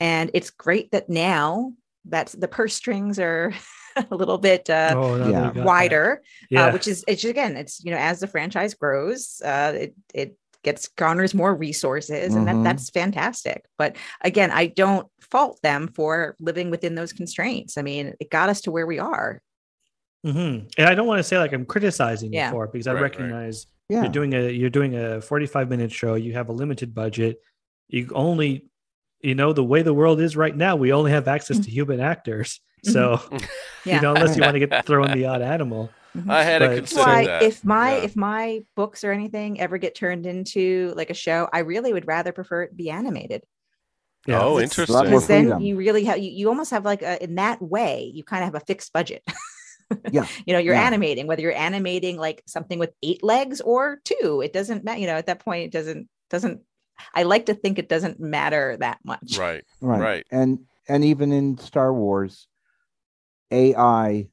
And 0.00 0.30
it's 0.32 0.50
great 0.50 0.92
that 0.92 1.10
now 1.10 1.72
that's 2.04 2.32
the 2.32 2.48
purse 2.48 2.74
strings 2.74 3.18
are 3.18 3.52
a 4.10 4.14
little 4.14 4.38
bit 4.38 4.68
uh 4.70 4.94
oh, 4.96 5.16
no, 5.16 5.24
yeah. 5.24 5.24
they 5.24 5.32
got 5.32 5.54
that. 5.54 5.64
wider 5.64 6.22
Yeah. 6.50 6.66
uh, 6.66 6.72
which 6.72 6.86
is 6.88 7.04
it's 7.08 7.24
again 7.24 7.56
it's 7.56 7.82
you 7.84 7.90
know 7.90 7.96
as 7.98 8.20
the 8.20 8.26
franchise 8.26 8.74
grows 8.74 9.40
uh 9.44 9.72
it 9.74 9.94
it 10.14 10.36
gets 10.64 10.88
garners 10.88 11.34
more 11.34 11.54
resources 11.54 12.34
and 12.34 12.46
that 12.48 12.54
Mhm. 12.56 12.64
that's 12.64 12.90
fantastic 12.90 13.64
but 13.78 13.96
again 14.22 14.50
i 14.50 14.66
don't 14.66 15.06
fault 15.20 15.60
them 15.62 15.88
for 15.88 16.34
living 16.40 16.70
within 16.70 16.94
those 16.96 17.12
constraints 17.12 17.78
i 17.78 17.82
mean 17.82 18.14
it 18.20 18.28
got 18.30 18.48
us 18.48 18.60
to 18.62 18.70
where 18.70 18.86
we 18.86 18.98
are 18.98 19.40
Mm-hmm. 20.26 20.66
And 20.76 20.88
I 20.88 20.96
don't 20.96 21.06
want 21.06 21.20
to 21.20 21.22
say 21.22 21.38
like 21.38 21.52
I'm 21.52 21.64
criticizing 21.64 22.32
Yeah. 22.32 22.46
you 22.48 22.52
for 22.52 22.64
it 22.64 22.72
because 22.72 22.88
I 22.88 22.92
Right, 22.92 23.02
right. 23.02 23.10
recognize 23.12 23.66
Yeah. 23.88 24.02
you're 24.02 24.10
doing 24.12 24.34
a 24.34 24.50
you're 24.50 24.68
doing 24.68 24.96
a 24.96 25.20
45 25.20 25.70
minute 25.70 25.92
show. 25.92 26.14
You 26.16 26.32
have 26.32 26.48
a 26.48 26.52
limited 26.52 26.92
budget. 26.92 27.40
You 27.86 28.08
only, 28.14 28.66
you 29.20 29.34
know, 29.34 29.52
the 29.52 29.64
way 29.64 29.82
the 29.82 29.94
world 29.94 30.20
is 30.20 30.36
right 30.36 30.56
now, 30.56 30.76
we 30.76 30.92
only 30.92 31.10
have 31.10 31.26
access 31.28 31.58
to 31.58 31.70
human 31.70 32.00
actors. 32.00 32.60
So 32.84 33.20
yeah 33.30 33.38
you 33.96 34.00
know, 34.00 34.14
unless 34.14 34.36
you 34.36 34.42
want 34.42 34.54
to 34.54 34.64
get 34.66 34.86
throw 34.86 35.04
in 35.04 35.12
the 35.18 35.26
odd 35.26 35.42
animal. 35.42 35.90
Mhm. 36.16 36.30
i 36.30 36.42
had 36.42 36.60
to 36.60 36.68
But- 36.68 36.76
consider 36.76 37.02
why 37.02 37.24
that 37.26 37.42
if 37.42 37.62
my 37.64 37.96
Yeah. 37.98 38.04
if 38.04 38.16
my 38.16 38.62
books 38.76 39.04
or 39.04 39.12
anything 39.12 39.60
ever 39.60 39.76
get 39.76 39.94
turned 39.94 40.24
into 40.24 40.94
like 40.96 41.10
a 41.10 41.14
show 41.14 41.48
i 41.52 41.58
really 41.58 41.92
would 41.92 42.06
rather 42.08 42.32
prefer 42.32 42.62
it 42.62 42.74
be 42.74 42.88
animated 42.88 43.42
Yeah. 44.26 44.40
oh 44.42 44.58
interesting 44.58 45.02
because 45.04 45.26
then 45.26 45.60
you 45.60 45.76
really 45.76 46.04
have 46.04 46.16
you, 46.18 46.30
you 46.30 46.48
almost 46.48 46.70
have 46.70 46.86
like 46.86 47.02
a, 47.02 47.22
in 47.22 47.34
that 47.34 47.60
way 47.60 48.10
you 48.14 48.24
kind 48.24 48.42
of 48.42 48.46
have 48.54 48.60
a 48.62 48.64
fixed 48.64 48.90
budget 48.94 49.22
Yeah. 50.10 50.26
you 50.46 50.54
know 50.54 50.58
you're 50.58 50.74
Yeah. 50.74 50.86
animating 50.86 51.26
whether 51.26 51.42
you're 51.42 51.52
animating 51.54 52.16
like 52.16 52.42
something 52.46 52.78
with 52.78 52.92
eight 53.02 53.22
legs 53.22 53.60
or 53.60 54.00
two 54.02 54.40
it 54.42 54.54
doesn't 54.54 54.84
matter 54.84 55.00
you 55.00 55.06
know 55.08 55.14
at 55.16 55.26
that 55.26 55.40
point 55.40 55.64
it 55.64 55.72
doesn't 55.72 56.08
doesn't 56.30 56.62
i 57.14 57.22
like 57.22 57.46
to 57.46 57.54
think 57.54 57.78
it 57.78 57.88
doesn't 57.88 58.20
matter 58.20 58.76
that 58.78 58.98
much 59.04 59.36
right 59.38 59.64
Right. 59.80 60.00
Right. 60.00 60.26
And 60.30 60.60
and 60.88 61.04
even 61.04 61.32
in 61.32 61.58
Star 61.58 61.92
Wars, 61.92 62.48
AI 63.50 64.28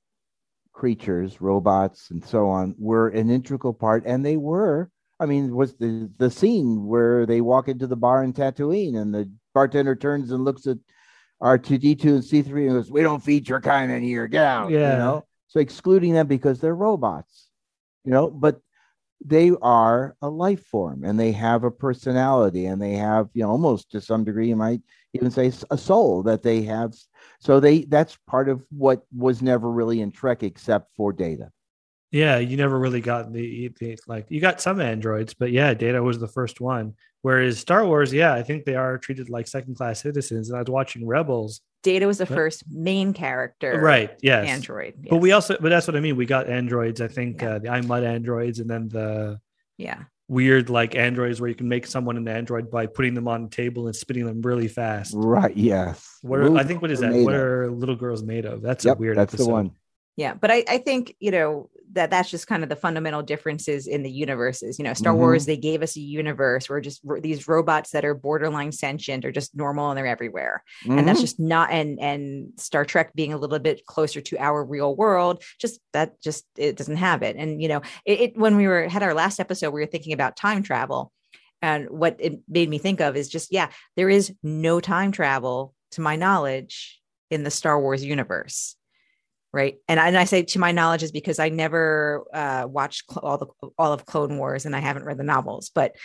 creatures, 0.73 1.41
robots, 1.41 2.09
and 2.11 2.23
so 2.23 2.47
on 2.47 2.75
were 2.77 3.09
an 3.09 3.29
integral 3.29 3.73
part, 3.73 4.03
and 4.05 4.25
they 4.25 4.37
were 4.37 4.89
I 5.19 5.25
mean, 5.25 5.55
was 5.55 5.75
the 5.75 6.09
the 6.17 6.29
scene 6.29 6.87
where 6.87 7.25
they 7.25 7.41
walk 7.41 7.67
into 7.67 7.87
the 7.87 7.95
bar 7.95 8.23
in 8.23 8.33
Tatooine 8.33 8.97
and 8.97 9.13
the 9.13 9.31
bartender 9.53 9.95
turns 9.95 10.31
and 10.31 10.43
looks 10.43 10.67
at 10.67 10.77
R2D2 11.41 12.03
and 12.05 12.23
C3 12.23 12.67
and 12.67 12.69
goes, 12.71 12.91
"We 12.91 13.01
don't 13.01 13.23
feed 13.23 13.47
your 13.47 13.61
kind 13.61 13.91
in 13.91 14.03
here. 14.03 14.27
Get 14.27 14.43
out." 14.43 14.71
Yeah. 14.71 14.91
You 14.91 14.97
know, 14.97 15.25
so 15.47 15.59
excluding 15.59 16.13
them 16.13 16.27
because 16.27 16.59
they're 16.59 16.75
robots. 16.75 17.49
You 18.03 18.11
know, 18.11 18.29
but 18.29 18.59
they 19.25 19.51
are 19.61 20.15
a 20.21 20.29
life 20.29 20.63
form 20.65 21.03
and 21.03 21.19
they 21.19 21.31
have 21.31 21.63
a 21.63 21.71
personality 21.71 22.67
and 22.67 22.81
they 22.81 22.93
have, 22.93 23.29
you 23.33 23.41
know, 23.43 23.49
almost 23.49 23.91
to 23.91 23.99
some 23.99 24.23
degree, 24.23 24.49
you 24.49 24.55
might 24.55 24.81
even 25.13 25.31
say 25.31 25.51
a 25.71 25.77
soul 25.77 26.21
that 26.23 26.43
they 26.43 26.61
have. 26.63 26.93
So 27.39 27.59
they 27.59 27.85
that's 27.85 28.17
part 28.27 28.49
of 28.49 28.63
what 28.69 29.03
was 29.15 29.41
never 29.41 29.69
really 29.71 30.01
in 30.01 30.11
Trek 30.11 30.43
except 30.43 30.91
for 30.95 31.11
Data. 31.11 31.51
Yeah, 32.11 32.37
you 32.37 32.55
never 32.55 32.79
really 32.79 33.01
got 33.01 33.33
the, 33.33 33.73
the 33.79 33.97
like 34.07 34.27
you 34.29 34.39
got 34.39 34.61
some 34.61 34.79
androids, 34.79 35.33
but 35.33 35.51
yeah, 35.51 35.73
Data 35.73 36.01
was 36.01 36.19
the 36.19 36.27
first 36.27 36.61
one. 36.61 36.93
Whereas 37.23 37.57
Star 37.57 37.85
Wars, 37.85 38.13
yeah, 38.13 38.33
I 38.33 38.43
think 38.43 38.63
they 38.63 38.75
are 38.75 38.99
treated 38.99 39.29
like 39.29 39.47
second 39.47 39.75
class 39.75 40.01
citizens. 40.01 40.49
And 40.49 40.57
I 40.57 40.61
was 40.61 40.69
watching 40.69 41.07
Rebels, 41.07 41.61
Data 41.85 42.07
was 42.07 42.17
the 42.17 42.25
But- 42.25 42.35
first 42.35 42.63
main 42.69 43.13
character. 43.13 43.79
right? 43.79 44.11
Yes, 44.21 44.47
Android. 44.49 44.95
But 45.09 45.17
we 45.17 45.31
also, 45.31 45.55
but 45.61 45.69
that's 45.69 45.87
what 45.87 45.95
I 45.95 45.99
mean. 45.99 46.15
We 46.17 46.25
got 46.25 46.49
androids. 46.49 46.99
I 46.99 47.07
think 47.07 47.41
Yeah. 47.41 47.51
uh, 47.51 47.59
the 47.59 47.69
I, 47.69 47.81
Mudd 47.81 48.03
androids, 48.03 48.59
and 48.59 48.67
then 48.69 48.89
the 48.89 49.39
Yeah. 49.77 49.99
weird 50.27 50.71
like 50.71 50.95
androids 50.95 51.39
where 51.39 51.47
you 51.47 51.55
can 51.55 51.67
make 51.69 51.85
someone 51.85 52.17
an 52.17 52.27
android 52.27 52.71
by 52.71 52.87
putting 52.87 53.13
them 53.13 53.27
on 53.27 53.43
a 53.45 53.47
table 53.49 53.85
and 53.85 53.95
spinning 53.95 54.25
them 54.25 54.41
really 54.41 54.67
fast. 54.67 55.13
Right. 55.15 55.55
Yes. 55.55 56.17
What 56.23 56.39
are, 56.39 56.57
I 56.57 56.63
think 56.63 56.81
what 56.81 56.89
is 56.89 57.01
that? 57.01 57.13
What 57.13 57.35
are 57.35 57.69
little 57.69 57.95
girls 57.95 58.23
made 58.23 58.45
of? 58.45 58.63
That's 58.63 58.83
Yep, 58.83 58.97
a 58.97 58.99
weird 58.99 59.17
that's 59.17 59.35
episode. 59.35 59.45
the 59.47 59.51
one. 59.53 59.71
Yeah, 60.17 60.33
but 60.33 60.49
I, 60.49 60.63
I 60.69 60.77
think 60.77 61.15
you 61.19 61.31
know 61.31 61.69
that 61.91 62.09
that's 62.09 62.29
just 62.29 62.47
kind 62.47 62.63
of 62.63 62.69
the 62.69 62.75
fundamental 62.75 63.21
differences 63.21 63.85
in 63.87 64.01
the 64.01 64.09
universes. 64.11 64.79
You 64.79 64.85
know, 64.85 64.93
Star 64.93 65.13
Mhm. 65.13 65.17
Wars 65.17 65.45
they 65.45 65.57
gave 65.57 65.81
us 65.83 65.95
a 65.97 66.01
universe 66.01 66.69
where 66.69 66.79
just 66.81 67.01
ro- 67.03 67.19
these 67.19 67.47
robots 67.47 67.91
that 67.91 68.05
are 68.05 68.13
borderline 68.13 68.71
sentient 68.71 69.25
are 69.25 69.31
just 69.31 69.55
normal 69.55 69.89
and 69.89 69.97
they're 69.97 70.07
everywhere, 70.07 70.63
and 70.85 71.05
that's 71.07 71.19
Mhm. 71.19 71.23
just 71.23 71.39
not. 71.39 71.69
And 71.71 71.99
and 71.99 72.53
Star 72.57 72.85
Trek 72.85 73.13
being 73.13 73.33
a 73.33 73.37
little 73.37 73.59
bit 73.59 73.85
closer 73.85 74.21
to 74.21 74.37
our 74.37 74.63
real 74.63 74.95
world, 74.95 75.43
just 75.59 75.79
that 75.91 76.21
just 76.21 76.45
it 76.57 76.77
doesn't 76.77 76.97
have 76.97 77.21
it. 77.21 77.35
And 77.37 77.61
you 77.61 77.67
know, 77.67 77.81
it, 78.05 78.19
it 78.21 78.37
when 78.37 78.55
we 78.55 78.67
were 78.67 78.87
had 78.87 79.03
our 79.03 79.13
last 79.13 79.39
episode, 79.39 79.71
we 79.71 79.81
were 79.81 79.85
thinking 79.87 80.13
about 80.13 80.37
time 80.37 80.63
travel, 80.63 81.11
and 81.61 81.89
what 81.89 82.15
it 82.19 82.39
made 82.47 82.69
me 82.69 82.77
think 82.77 83.01
of 83.01 83.17
is 83.17 83.27
just 83.27 83.51
yeah, 83.51 83.69
there 83.97 84.09
is 84.09 84.33
no 84.41 84.79
time 84.79 85.11
travel 85.11 85.73
to 85.91 86.01
my 86.01 86.15
knowledge 86.15 87.01
in 87.29 87.43
the 87.43 87.51
Star 87.51 87.79
Wars 87.81 88.03
universe 88.03 88.75
right 89.55 89.77
and 89.87 89.99
I, 89.99 90.07
and 90.09 90.17
I 90.17 90.25
say 90.25 90.43
to 90.43 90.59
my 90.59 90.71
knowledge 90.71 91.01
is 91.01 91.11
because 91.11 91.39
i 91.39 91.49
never 91.49 92.25
uh, 92.33 92.67
watched 92.69 93.03
cl- 93.09 93.25
all 93.25 93.37
the 93.37 93.47
all 93.79 93.93
of 93.93 94.05
clone 94.05 94.37
wars 94.37 94.65
and 94.65 94.75
i 94.75 94.79
haven't 94.79 95.05
read 95.05 95.17
the 95.17 95.23
novels 95.23 95.71
but 95.73 95.95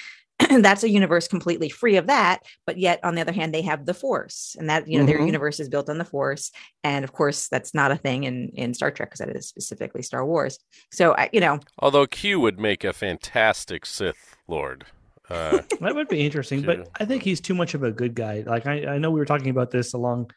that's 0.61 0.84
a 0.84 0.88
universe 0.88 1.28
completely 1.28 1.68
free 1.68 1.96
of 1.96 2.07
that 2.07 2.38
but 2.66 2.78
yet 2.78 2.98
on 3.05 3.14
the 3.14 3.20
other 3.20 3.32
hand 3.32 3.53
they 3.53 3.61
have 3.61 3.84
the 3.84 3.92
force 3.92 4.57
and 4.59 4.70
that 4.70 4.88
you 4.88 4.98
know 4.98 5.05
their 5.05 5.18
Mhm. 5.18 5.26
universe 5.26 5.61
is 5.61 5.68
built 5.68 5.90
on 5.90 5.98
the 5.98 6.05
force 6.05 6.51
and 6.84 7.05
of 7.05 7.12
course 7.12 7.48
that's 7.48 7.74
not 7.74 7.90
a 7.90 7.96
thing 7.96 8.24
in 8.24 8.48
in 8.55 8.72
star 8.72 8.90
trek 8.90 9.11
because 9.11 9.18
that 9.26 9.36
is 9.36 9.48
specifically 9.48 10.01
star 10.03 10.24
wars 10.24 10.59
so 10.92 11.12
I, 11.12 11.28
you 11.32 11.40
know 11.40 11.59
Although 11.78 12.07
Q 12.07 12.40
would 12.40 12.59
make 12.59 12.84
a 12.84 12.92
fantastic 12.94 13.84
Sith 13.84 14.36
Lord. 14.48 14.86
Uh, 15.28 15.61
That 15.80 15.94
would 15.94 16.09
be 16.09 16.24
interesting, 16.26 16.61
Yeah. 16.61 16.66
but 16.66 16.88
I 17.01 17.05
think 17.05 17.22
he's 17.22 17.40
too 17.40 17.55
much 17.55 17.74
of 17.74 17.82
a 17.84 17.92
good 17.92 18.14
guy. 18.14 18.42
Like 18.46 18.66
I, 18.66 18.94
I 18.94 18.98
know 18.98 19.11
we 19.12 19.20
were 19.20 19.26
talking 19.26 19.51
about 19.51 19.70
this 19.70 19.92
along 19.94 20.30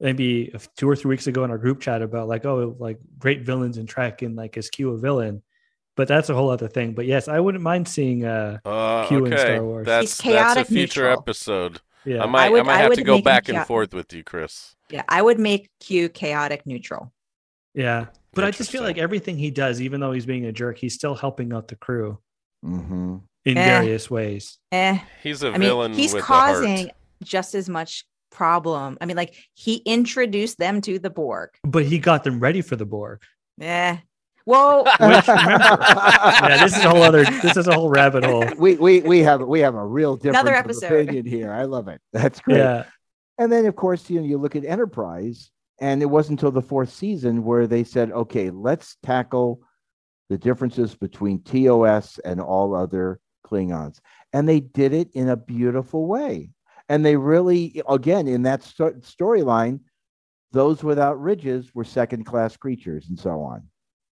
maybe 0.00 0.54
two 0.76 0.88
or 0.88 0.96
three 0.96 1.08
weeks 1.08 1.26
ago 1.26 1.44
in 1.44 1.50
our 1.50 1.58
group 1.58 1.80
chat 1.80 2.02
about 2.02 2.28
like 2.28 2.44
oh 2.46 2.76
like 2.78 2.98
great 3.18 3.42
villains 3.42 3.78
in 3.78 3.86
Trek 3.86 4.22
and 4.22 4.36
like 4.36 4.56
is 4.56 4.70
Q 4.70 4.90
a 4.90 4.98
villain, 4.98 5.42
but 5.96 6.08
that's 6.08 6.28
a 6.30 6.34
whole 6.34 6.50
other 6.50 6.68
thing. 6.68 6.94
But 6.94 7.06
yes, 7.06 7.28
I 7.28 7.40
wouldn't 7.40 7.62
mind 7.64 7.88
seeing 7.88 8.24
uh 8.24 8.58
uh, 8.64 9.06
Q 9.08 9.24
in 9.26 9.32
okay, 9.34 9.42
Star 9.42 9.64
Wars. 9.64 9.86
that's 9.86 10.02
He's 10.02 10.16
that's 10.18 10.20
a 10.20 10.22
chaotic 10.22 10.66
future 10.68 11.00
neutral. 11.02 11.18
episode. 11.18 11.80
yeah 12.04 12.22
I 12.22 12.26
might 12.26 12.46
I, 12.46 12.50
would- 12.50 12.66
might 12.66 12.74
I 12.74 12.78
have 12.78 12.88
would 12.90 12.96
to 12.98 13.04
go 13.04 13.14
make 13.14 13.20
him 13.20 13.24
back 13.24 13.48
and 13.48 13.66
forth 13.66 13.92
with 13.94 14.12
you, 14.12 14.22
Cris. 14.24 14.74
yeah 14.90 15.02
i 15.08 15.20
would 15.20 15.38
make 15.38 15.68
q 15.80 16.08
chaotic 16.08 16.64
neutral 16.66 17.12
yeah. 17.74 18.06
But 18.34 18.44
I 18.44 18.50
just 18.50 18.70
feel 18.70 18.82
like 18.82 18.98
everything 18.98 19.36
he 19.36 19.50
does, 19.50 19.80
even 19.80 20.00
though 20.00 20.12
he's 20.12 20.26
being 20.26 20.46
a 20.46 20.52
jerk, 20.52 20.78
he's 20.78 20.94
still 20.94 21.14
helping 21.14 21.52
out 21.52 21.68
the 21.68 21.76
crew 21.76 22.18
Mhm. 22.64 23.22
in 23.44 23.56
Eh. 23.58 23.64
various 23.80 24.10
ways. 24.10 24.58
eh 24.72 24.98
He's 25.22 25.42
a 25.42 25.48
I 25.52 25.58
villain 25.58 25.90
mean, 25.92 26.00
he's 26.00 26.12
with 26.14 26.22
a 26.22 26.26
causing 26.26 26.76
heart. 26.76 26.90
just 27.22 27.54
as 27.54 27.68
much 27.68 28.04
problem. 28.30 28.98
I 29.00 29.06
mean, 29.06 29.16
like 29.16 29.34
he 29.54 29.76
introduced 29.84 30.58
them 30.58 30.80
to 30.82 30.98
the 30.98 31.10
Borg. 31.10 31.50
But 31.64 31.84
he 31.84 31.98
got 31.98 32.24
them 32.24 32.40
ready 32.40 32.60
for 32.62 32.76
the 32.76 32.86
Borg. 32.86 33.22
Yeah. 33.56 33.98
Well, 34.46 34.84
Which 35.00 35.28
remember, 35.28 35.76
yeah, 35.80 36.64
this 36.64 36.74
is 36.76 36.82
a 36.84 36.88
whole 36.88 37.02
other. 37.02 37.24
This 37.24 37.56
is 37.58 37.66
a 37.66 37.74
whole 37.74 37.90
rabbit 37.90 38.24
hole. 38.24 38.46
we 38.56 38.76
we 38.76 39.00
we 39.00 39.18
have 39.20 39.42
we 39.42 39.60
have 39.60 39.74
a 39.74 39.84
real 39.86 40.16
different 40.16 40.36
Another 40.36 40.54
episode. 40.56 40.90
opinion 40.90 41.26
here. 41.26 41.52
I 41.52 41.64
love 41.64 41.88
it. 41.88 42.00
That's 42.14 42.40
great. 42.40 42.56
Yeah, 42.56 42.84
And 43.36 43.52
then 43.52 43.66
of 43.66 43.76
course 43.76 44.08
you 44.08 44.20
know 44.20 44.26
you 44.26 44.38
look 44.38 44.56
at 44.56 44.64
Enterprise, 44.64 45.50
and 45.82 46.00
it 46.00 46.06
wasn't 46.06 46.38
until 46.40 46.50
the 46.50 46.62
fourth 46.62 46.90
season 46.90 47.44
where 47.44 47.66
they 47.66 47.84
said, 47.84 48.10
okay, 48.10 48.48
let's 48.48 48.96
tackle 49.02 49.60
the 50.30 50.38
differences 50.38 50.94
between 50.94 51.42
TOS 51.42 52.18
and 52.24 52.40
all 52.40 52.74
other 52.74 53.20
Klingons, 53.46 53.98
and 54.32 54.48
they 54.48 54.60
did 54.60 54.94
it 54.94 55.10
in 55.12 55.28
a 55.28 55.36
beautiful 55.36 56.06
way. 56.06 56.50
And 56.88 57.04
they 57.04 57.16
really, 57.16 57.82
again, 57.88 58.26
in 58.26 58.42
that 58.42 58.62
sto- 58.62 58.92
storyline, 58.94 59.80
those 60.52 60.82
without 60.82 61.20
ridges 61.20 61.74
were 61.74 61.84
second-class 61.84 62.56
creatures, 62.56 63.08
and 63.08 63.18
so 63.18 63.40
on. 63.40 63.62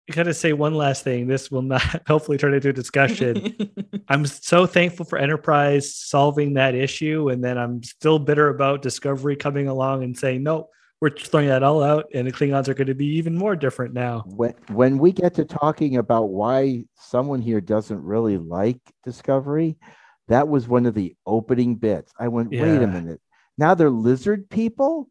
I 0.09 0.13
gotta 0.13 0.33
say 0.33 0.53
one 0.53 0.75
last 0.75 1.03
thing. 1.03 1.25
This 1.25 1.49
will 1.49 1.63
not 1.63 1.81
hopefully 2.07 2.37
turn 2.37 2.53
into 2.53 2.69
a 2.69 2.73
discussion. 2.73 3.73
I'm 4.09 4.25
so 4.25 4.65
thankful 4.67 5.05
for 5.05 5.17
Enterprise 5.17 5.95
solving 5.95 6.53
that 6.55 6.75
issue, 6.75 7.29
and 7.29 7.43
then 7.43 7.57
I'm 7.57 7.81
still 7.81 8.19
bitter 8.19 8.49
about 8.49 8.81
Discovery 8.81 9.35
coming 9.35 9.67
along 9.67 10.03
and 10.03 10.15
saying 10.15 10.43
no, 10.43 10.69
we're 11.01 11.09
throwing 11.09 11.47
that 11.47 11.63
all 11.63 11.81
out, 11.81 12.05
and 12.13 12.27
the 12.27 12.31
Klingons 12.31 12.67
are 12.67 12.73
going 12.73 12.87
to 12.87 12.93
be 12.95 13.07
even 13.17 13.35
more 13.35 13.55
different 13.55 13.93
now. 13.93 14.23
when 14.27 14.53
when 14.67 14.97
we 14.99 15.11
get 15.11 15.33
to 15.35 15.45
talking 15.45 15.97
about 15.97 16.25
why 16.25 16.83
someone 16.99 17.41
here 17.41 17.61
doesn't 17.61 18.01
really 18.03 18.37
like 18.37 18.79
discovery 19.03 19.77
that 20.27 20.47
was 20.47 20.67
one 20.67 20.85
of 20.85 20.93
the 20.93 21.15
opening 21.25 21.75
bits 21.75 22.13
i 22.19 22.27
went 22.27 22.49
wait 22.51 22.81
a 22.81 22.87
minute 22.87 23.21
now 23.57 23.73
they're 23.73 23.89
lizard 23.89 24.49
people 24.49 25.09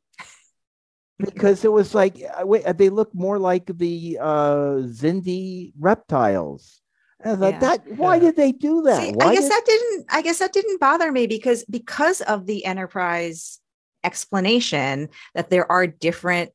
because 1.18 1.64
it 1.64 1.72
was 1.72 1.94
like 1.94 2.16
uh, 2.40 2.44
wait, 2.46 2.64
uh, 2.64 2.72
they 2.72 2.88
look 2.90 3.14
more 3.14 3.38
like 3.38 3.66
the 3.78 4.18
uh 4.20 4.82
Xindi 4.82 5.72
reptiles 5.78 6.80
and 7.20 7.32
I 7.32 7.36
thought 7.52 7.52
Yeah. 7.52 7.58
that 7.60 7.96
why 7.96 8.16
Yeah. 8.16 8.20
did 8.20 8.36
they 8.36 8.52
do 8.52 8.82
that 8.82 9.00
See, 9.00 9.14
I 9.20 9.32
guess 9.34 9.44
did- 9.44 9.52
that 9.52 9.62
didn't. 9.64 10.06
I 10.10 10.22
guess 10.22 10.38
that 10.40 10.52
didn't 10.52 10.80
bother 10.80 11.12
me 11.12 11.26
because 11.26 11.64
because 11.70 12.20
of 12.22 12.46
the 12.46 12.64
Enterprise 12.64 13.60
explanation 14.02 15.08
that 15.34 15.50
there 15.50 15.70
are 15.70 15.86
different 15.86 16.50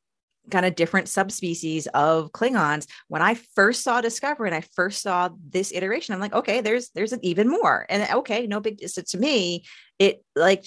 kind 0.50 0.66
of 0.66 0.74
different 0.74 1.08
subspecies 1.08 1.86
of 1.88 2.32
Klingons. 2.32 2.86
When 3.08 3.22
I 3.22 3.34
first 3.54 3.82
saw 3.82 4.00
Discovery 4.00 4.48
and 4.48 4.54
I 4.54 4.62
first 4.74 5.02
saw 5.02 5.30
this 5.48 5.72
iteration, 5.72 6.14
I'm 6.14 6.20
like, 6.20 6.34
okay, 6.34 6.60
there's 6.60 6.90
there's 6.90 7.12
an 7.12 7.20
even 7.22 7.48
more, 7.48 7.86
and 7.88 8.08
okay, 8.16 8.46
no 8.46 8.60
big. 8.60 8.86
So 8.88 9.02
to 9.02 9.18
me, 9.18 9.64
it 9.98 10.24
like 10.36 10.66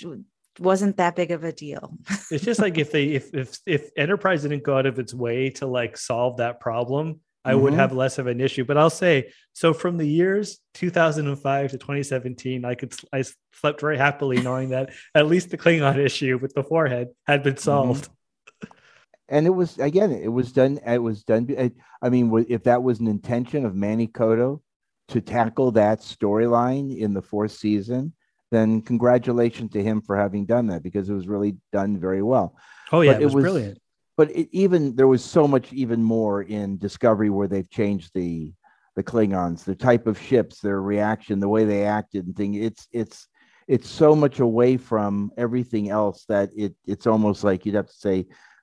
wasn't 0.59 0.97
that 0.97 1.15
big 1.15 1.31
of 1.31 1.43
a 1.43 1.51
deal. 1.51 1.97
It's 2.31 2.43
just 2.45 2.59
like 2.61 2.77
if 2.77 2.91
they 2.91 3.05
if 3.09 3.33
if 3.33 3.57
if 3.65 3.89
Enterprise 3.97 4.43
didn't 4.43 4.63
go 4.63 4.77
out 4.77 4.85
of 4.85 4.99
its 4.99 5.13
way 5.13 5.49
to 5.51 5.65
like 5.67 5.97
solve 5.97 6.37
that 6.37 6.59
problem, 6.59 7.19
I 7.45 7.55
would 7.55 7.73
Mhm. 7.73 7.77
have 7.77 7.91
less 7.91 8.17
of 8.19 8.27
an 8.27 8.39
issue. 8.39 8.63
But 8.63 8.77
I'll 8.77 8.89
say 8.89 9.31
so 9.53 9.73
from 9.73 9.97
the 9.97 10.07
years 10.07 10.59
2005 10.75 11.71
to 11.71 11.77
2017, 11.77 12.65
I 12.65 12.75
could 12.75 12.93
I 13.11 13.23
slept 13.53 13.81
very 13.81 13.97
happily 13.97 14.41
knowing 14.41 14.69
that 14.69 14.91
at 15.13 15.27
least 15.27 15.49
the 15.49 15.57
Klingon 15.57 15.97
issue 15.97 16.37
with 16.41 16.53
the 16.53 16.63
forehead 16.63 17.09
had 17.27 17.43
been 17.43 17.57
solved. 17.57 18.09
And 19.33 19.47
it 19.47 19.55
was 19.61 19.79
again 19.79 20.11
it 20.11 20.31
was 20.39 20.51
done 20.51 20.79
it 20.85 20.99
was 21.09 21.23
done 21.23 21.43
I- 21.57 21.71
i 22.05 22.07
mean 22.13 22.25
if 22.47 22.61
that 22.69 22.83
was 22.83 22.99
an 22.99 23.07
intention 23.07 23.65
of 23.65 23.73
Manny 23.75 24.07
Coto 24.07 24.61
to 25.13 25.19
tackle 25.21 25.71
that 25.71 25.99
storyline 26.01 26.95
in 27.05 27.13
the 27.13 27.21
fourth 27.31 27.51
season 27.51 28.13
then 28.51 28.81
congratulations 28.83 29.71
to 29.71 29.81
him 29.81 29.97
for 30.01 30.15
having 30.15 30.45
done 30.45 30.67
that 30.67 30.83
because 30.83 31.09
it 31.09 31.13
was 31.19 31.27
really 31.27 31.53
done 31.79 31.99
very 31.99 32.21
well 32.21 32.55
Oh 32.91 33.01
yeah, 33.01 33.13
it 33.13 33.21
it 33.23 33.25
was, 33.25 33.33
was- 33.35 33.43
brilliant. 33.43 33.77
but 34.19 34.29
it, 34.39 34.47
even 34.51 34.95
there 34.95 35.07
was 35.15 35.23
so 35.37 35.47
much 35.47 35.73
even 35.73 36.01
more 36.03 36.43
in 36.43 36.77
discovery 36.77 37.31
where 37.31 37.47
they've 37.49 37.69
changed 37.81 38.11
the 38.13 38.53
the 38.95 39.03
klingons 39.11 39.63
the 39.63 39.73
type 39.89 40.05
of 40.05 40.19
ships 40.29 40.59
their 40.59 40.79
reaction 40.93 41.39
the 41.39 41.49
way 41.55 41.63
they 41.65 41.83
acted 41.99 42.21
and 42.27 42.35
thing 42.35 42.53
it's 42.53 42.83
it's 42.91 43.27
it's 43.67 43.89
so 43.89 44.09
much 44.23 44.37
away 44.49 44.77
from 44.77 45.31
everything 45.45 45.85
else 45.89 46.19
that 46.33 46.49
it 46.55 46.73
it's 46.85 47.07
almost 47.07 47.43
like 47.43 47.65
you'd 47.65 47.73
have 47.81 47.87
to 47.95 48.01
say 48.07 48.17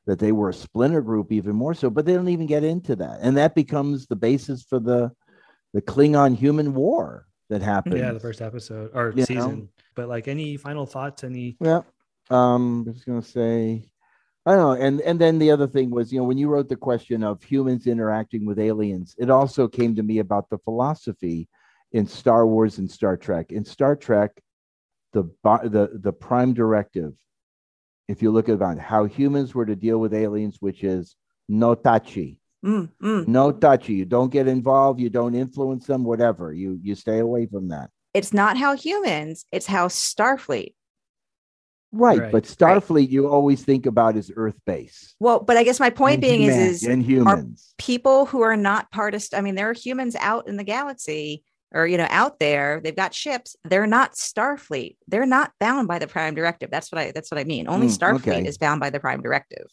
that 0.07 0.18
they 0.18 0.32
were 0.32 0.48
a 0.48 0.55
splinter 0.55 1.03
group 1.03 1.30
even 1.32 1.55
more 1.55 1.74
so 1.74 1.90
but 1.90 2.05
they 2.07 2.14
don't 2.14 2.28
even 2.28 2.46
get 2.46 2.64
into 2.64 2.96
that 2.96 3.18
and 3.22 3.36
that 3.36 3.55
becomes 3.55 4.07
the 4.07 4.16
basis 4.16 4.62
for 4.62 4.78
the 4.80 5.11
the 5.72 5.82
klingon 5.82 6.34
human 6.36 6.74
war 6.74 7.26
that 7.51 7.62
happened 7.62 7.98
Yeah, 7.98 8.12
the 8.12 8.20
first 8.20 8.40
episode 8.40 8.90
or 8.94 9.11
You 9.11 9.20
know? 9.20 9.24
season. 9.24 9.68
But 9.94 10.09
like 10.09 10.28
any 10.28 10.57
final 10.57 10.86
thoughts? 10.86 11.24
Any 11.24 11.57
Yeah. 11.61 11.82
Um, 12.30 12.84
I 12.86 12.92
was 12.92 13.05
gonna 13.05 13.22
say, 13.22 13.90
I 14.46 14.53
don't 14.55 14.61
know. 14.78 14.86
And 14.86 15.01
and 15.01 15.20
then 15.20 15.38
the 15.38 15.51
other 15.51 15.66
thing 15.66 15.90
was, 15.90 16.12
you 16.12 16.20
know, 16.20 16.24
when 16.24 16.38
you 16.38 16.48
wrote 16.48 16.68
the 16.68 16.76
question 16.76 17.22
of 17.24 17.42
humans 17.42 17.86
interacting 17.88 18.46
with 18.46 18.59
aliens, 18.59 19.14
it 19.18 19.30
also 19.30 19.66
came 19.68 19.96
to 19.96 20.03
me 20.03 20.20
about 20.20 20.48
the 20.48 20.59
philosophy 20.59 21.48
in 21.92 22.07
Star 22.07 22.46
Wars 22.46 22.78
and 22.78 22.88
Star 22.90 23.16
Trek. 23.16 23.51
In 23.51 23.64
Star 23.64 23.96
Trek, 23.96 24.40
the 25.12 25.24
the 25.44 25.90
the 26.01 26.12
prime 26.12 26.55
directive, 26.55 27.14
if 28.11 28.22
you 28.22 28.32
look 28.32 28.48
at 28.48 28.78
how 28.78 29.04
humans 29.04 29.54
were 29.54 29.64
to 29.66 29.76
deal 29.76 29.98
with 29.98 30.12
aliens, 30.12 30.56
which 30.61 30.82
is 30.82 31.14
no 31.48 31.74
touchy, 31.74 32.38
Mm, 32.64 32.90
mm. 33.02 33.26
no 33.26 33.52
touchy. 33.52 33.94
You 33.94 34.04
don't 34.04 34.30
get 34.30 34.46
involved. 34.46 35.00
You 35.00 35.08
don't 35.08 35.34
influence 35.34 35.86
them. 35.86 36.04
Whatever. 36.04 36.52
You 36.52 36.78
you 36.82 36.94
stay 36.94 37.20
away 37.20 37.46
from 37.46 37.68
that. 37.68 37.88
It's 38.12 38.34
not 38.34 38.58
how 38.58 38.76
humans, 38.76 39.46
it's 39.52 39.66
how 39.66 39.88
Starfleet. 39.88 40.74
Right, 41.92 42.18
Right. 42.20 42.32
but 42.32 42.44
Starfleet, 42.44 43.08
you 43.11 43.28
always 43.28 43.64
think 43.64 43.86
about 43.86 44.16
is 44.16 44.30
Earth 44.36 44.58
base. 44.66 45.14
Well, 45.20 45.40
but 45.40 45.56
I 45.56 45.62
guess 45.64 45.80
my 45.80 45.90
point 45.90 46.14
And 46.14 46.20
being 46.22 46.42
is, 46.42 46.54
human- 46.54 46.68
is 46.68 46.82
and 46.84 47.02
humans. 47.02 47.74
people 47.78 48.26
who 48.26 48.42
are 48.42 48.56
not 48.56 48.90
part 48.92 49.14
of, 49.14 49.24
I 49.32 49.40
mean, 49.40 49.54
there 49.54 49.70
are 49.70 49.72
humans 49.86 50.14
out 50.16 50.46
in 50.46 50.56
the 50.56 50.64
galaxy 50.64 51.42
or, 51.73 51.87
you 51.87 51.97
know, 51.97 52.07
out 52.11 52.39
there, 52.39 52.81
they've 52.83 52.97
got 52.97 53.14
ships. 53.14 53.57
They're 53.64 53.87
not 53.87 54.14
Starfleet. 54.14 54.97
They're 55.09 55.27
not 55.27 55.53
bound 55.61 55.89
by 55.89 55.99
the 55.99 56.07
prime 56.07 56.35
directive. 56.35 56.71
That's 56.71 56.91
what 56.91 57.01
I, 57.01 57.12
that's 57.12 57.31
what 57.31 57.39
I 57.39 57.45
mean. 57.45 57.68
Only 57.68 57.87
Mm, 57.87 57.99
Starfleet 57.99 58.29
okay. 58.29 58.45
is 58.45 58.59
bound 58.59 58.81
by 58.81 58.91
the 58.91 59.01
prime 59.01 59.23
directive. 59.23 59.66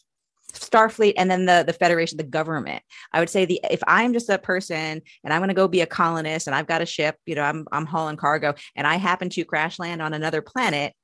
Starfleet 0.52 1.14
and 1.18 1.30
then 1.30 1.44
the 1.44 1.62
the 1.66 1.74
Federation, 1.74 2.16
the 2.16 2.22
government. 2.24 2.82
I 3.12 3.20
would 3.20 3.28
say 3.28 3.44
the 3.44 3.60
if 3.70 3.82
I'm 3.86 4.14
just 4.14 4.30
a 4.30 4.38
person 4.38 5.02
and 5.22 5.32
I'm 5.32 5.40
going 5.40 5.48
to 5.48 5.54
go 5.54 5.68
be 5.68 5.82
a 5.82 5.86
colonist 5.86 6.46
and 6.46 6.56
I've 6.56 6.66
got 6.66 6.80
a 6.80 6.86
ship, 6.86 7.16
you 7.26 7.34
know, 7.34 7.42
I'm 7.42 7.66
I'm 7.70 7.84
hauling 7.84 8.16
cargo 8.16 8.54
and 8.74 8.86
I 8.86 8.96
happen 8.96 9.28
to 9.30 9.44
crash 9.44 9.78
land 9.78 10.00
on 10.00 10.14
another 10.14 10.40
planet, 10.40 10.94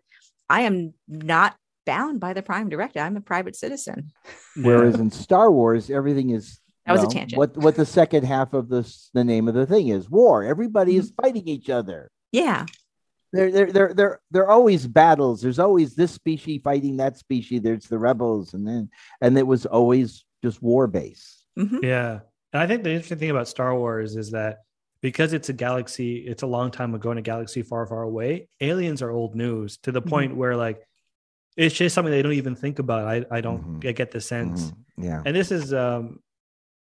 I 0.48 0.62
am 0.62 0.94
not 1.08 1.56
bound 1.84 2.20
by 2.20 2.32
the 2.32 2.42
prime 2.42 2.70
directive. 2.70 3.02
I'm 3.02 3.18
a 3.18 3.20
private 3.20 3.54
citizen. 3.54 4.12
Whereas 4.56 4.98
in 4.98 5.10
Star 5.10 5.50
Wars, 5.50 5.90
everything 5.90 6.30
is 6.30 6.60
That 6.86 6.92
was 6.92 7.02
a 7.04 7.06
tangent. 7.06 7.38
What 7.38 7.56
what 7.56 7.76
the 7.76 7.86
second 7.86 8.24
half 8.24 8.52
of 8.52 8.68
this 8.68 9.10
the 9.14 9.24
name 9.24 9.48
of 9.48 9.54
the 9.54 9.66
thing 9.66 9.88
is 9.88 10.10
war. 10.10 10.42
Everybody 10.44 10.96
is 10.96 11.10
Mm-hmm. 11.10 11.22
fighting 11.22 11.48
each 11.48 11.70
other. 11.70 12.10
Yeah. 12.32 12.66
There 13.32 13.50
there 13.50 13.72
there 13.72 13.94
there 13.94 14.20
there 14.30 14.42
are 14.44 14.50
always 14.50 14.86
battles. 14.86 15.40
There's 15.40 15.58
always 15.58 15.94
this 15.94 16.12
species 16.12 16.60
fighting 16.62 16.98
that 16.98 17.16
species. 17.16 17.62
There's 17.62 17.86
the 17.86 17.98
rebels, 17.98 18.54
and 18.54 18.66
then 18.66 18.90
and 19.20 19.36
it 19.38 19.46
was 19.46 19.66
always 19.66 20.24
just 20.42 20.62
war 20.62 20.86
base. 20.86 21.44
Mhm. 21.58 21.82
Yeah. 21.82 22.20
And 22.52 22.62
I 22.62 22.66
think 22.66 22.84
the 22.84 22.90
interesting 22.90 23.18
thing 23.18 23.30
about 23.30 23.48
Star 23.48 23.76
Wars 23.76 24.14
is 24.16 24.30
that 24.32 24.58
because 25.00 25.32
it's 25.32 25.48
a 25.48 25.52
galaxy, 25.52 26.18
it's 26.18 26.42
a 26.42 26.46
long 26.46 26.70
time 26.70 26.94
ago 26.94 27.10
in 27.10 27.18
a 27.18 27.22
galaxy 27.22 27.62
far, 27.62 27.86
far 27.86 28.02
away, 28.02 28.48
aliens 28.60 29.02
are 29.02 29.10
old 29.10 29.34
news 29.34 29.78
to 29.78 29.90
the 29.92 30.00
Mhm. 30.02 30.08
point 30.08 30.36
where 30.36 30.54
like 30.56 30.86
it's 31.56 31.74
just 31.74 31.94
something 31.94 32.10
they 32.12 32.22
don't 32.22 32.32
even 32.32 32.54
think 32.56 32.78
about. 32.78 33.06
I, 33.08 33.24
I 33.30 33.40
don't 33.40 33.80
Mhm. 33.80 33.88
I 33.88 33.92
get 33.92 34.10
the 34.12 34.20
sense. 34.20 34.70
Mhm. 34.70 34.74
Yeah. 34.98 35.22
And 35.24 35.34
this 35.34 35.50
is 35.50 35.72
um 35.72 36.20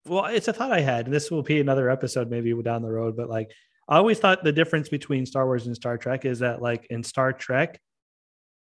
well, 0.09 0.27
it's 0.27 0.49
a 0.49 0.53
thought 0.53 0.73
I 0.73 0.81
had, 0.81 1.07
and 1.07 1.15
this 1.15 1.31
will 1.31 1.43
be 1.43 1.61
another 1.61 1.91
episode 1.91 2.31
maybe 2.31 2.53
down 2.63 2.83
the 2.83 2.91
road, 2.91 3.17
but 3.17 3.29
like 3.29 3.51
I 3.89 3.97
always 3.97 4.19
thought 4.19 4.43
the 4.43 4.53
difference 4.53 4.89
between 4.89 5.27
Star 5.27 5.47
Wars 5.47 5.67
and 5.67 5.77
Star 5.77 5.97
Trek 5.97 6.25
is 6.25 6.41
that 6.41 6.61
like 6.61 6.87
in 6.91 7.03
Star 7.03 7.33
Trek, 7.33 7.81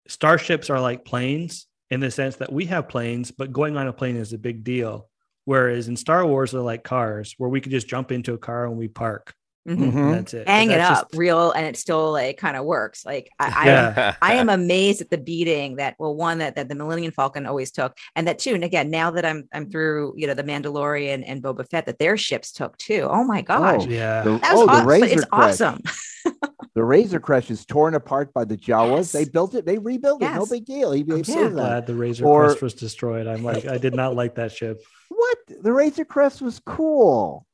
starships 0.08 0.70
are 0.70 0.80
like 0.80 1.06
planes 1.06 1.68
in 1.90 2.00
the 2.00 2.12
sense 2.12 2.36
that 2.38 2.52
we 2.52 2.66
have 2.66 2.90
planes, 2.90 3.32
but 3.32 3.52
going 3.52 3.78
on 3.78 3.88
a 3.88 3.94
plane 3.94 4.18
is 4.18 4.34
a 4.34 4.38
big 4.38 4.64
deal. 4.64 5.10
Whereas 5.46 5.88
in 5.88 5.96
Star 5.96 6.26
Wars, 6.26 6.52
they're 6.52 6.62
like 6.62 6.84
cars 6.84 7.36
where 7.38 7.50
we 7.50 7.62
could 7.62 7.72
just 7.72 7.88
jump 7.88 8.12
into 8.12 8.34
a 8.34 8.38
car 8.38 8.66
and 8.66 8.78
we 8.78 8.88
park. 8.88 9.34
Mhm. 9.68 9.82
And 9.82 9.94
Mhm. 9.94 10.12
that's 10.14 10.34
it. 10.36 10.48
Hang 10.48 10.70
it 10.70 10.80
up 10.80 11.10
just- 11.10 11.16
real 11.20 11.52
and 11.52 11.66
it 11.66 11.76
still 11.76 12.12
like 12.12 12.38
kind 12.38 12.56
of 12.56 12.66
works. 12.66 13.04
Like 13.06 13.30
I, 13.40 13.54
I 13.56 13.66
Yeah. 13.66 14.16
I 14.22 14.34
am 14.36 14.50
amazed 14.62 15.02
at 15.02 15.10
the 15.10 15.18
beating 15.18 15.78
that 15.78 15.96
well 15.98 16.16
one 16.16 16.38
that, 16.38 16.56
that 16.56 16.70
the 16.70 16.76
Millennium 16.76 17.12
Falcon 17.12 17.46
always 17.48 17.72
took 17.72 17.98
and 18.16 18.28
that 18.28 18.38
too 18.40 18.54
and 18.54 18.64
again 18.64 18.92
now 18.92 19.10
that 19.12 19.26
I'm 19.26 19.48
I'm 19.54 19.70
through 19.72 20.14
you 20.18 20.28
know 20.28 20.36
the 20.36 20.44
Mandalorian 20.44 21.24
and 21.26 21.42
Boba 21.42 21.68
Fett 21.70 21.88
that 21.88 21.98
their 22.00 22.16
ships 22.16 22.52
took 22.52 22.78
too 22.78 23.08
oh 23.10 23.24
my 23.24 23.42
gosh 23.42 23.84
Oh, 23.86 23.90
yeah. 23.90 24.22
The, 24.24 24.38
that 24.38 24.54
was 24.54 24.62
oh, 24.62 24.66
the 24.68 24.72
awesome 24.74 24.88
Razor 24.88 25.06
it's 25.06 25.26
Crest. 25.26 25.62
awesome 25.62 25.82
The 26.76 26.84
Razor 26.84 27.20
Crest 27.22 27.50
is 27.52 27.66
torn 27.66 27.96
apart 27.96 28.34
by 28.34 28.44
the 28.44 28.58
Jawas. 28.58 28.98
Yes. 28.98 29.12
They 29.14 29.24
built 29.26 29.56
it. 29.56 29.66
They 29.66 29.78
rebuilt 29.78 30.22
it. 30.22 30.30
No 30.34 30.46
big 30.46 30.66
deal. 30.66 30.92
He, 30.92 31.04
he 31.04 31.12
I'm 31.14 31.24
says 31.24 31.36
so 31.36 31.50
glad 31.52 31.88
the 31.88 31.96
Razor 31.96 32.26
Or- 32.26 32.46
Crest 32.48 32.62
was 32.62 32.74
destroyed. 32.74 33.28
I'm 33.28 33.44
like, 33.46 33.66
I 33.66 33.78
did 33.78 33.96
not 33.96 34.14
like 34.16 34.36
that 34.36 34.52
ship. 34.52 34.82
What? 35.10 35.38
The 35.62 35.72
Razor 35.72 36.04
Crest 36.04 36.42
was 36.42 36.60
cool. 36.66 37.46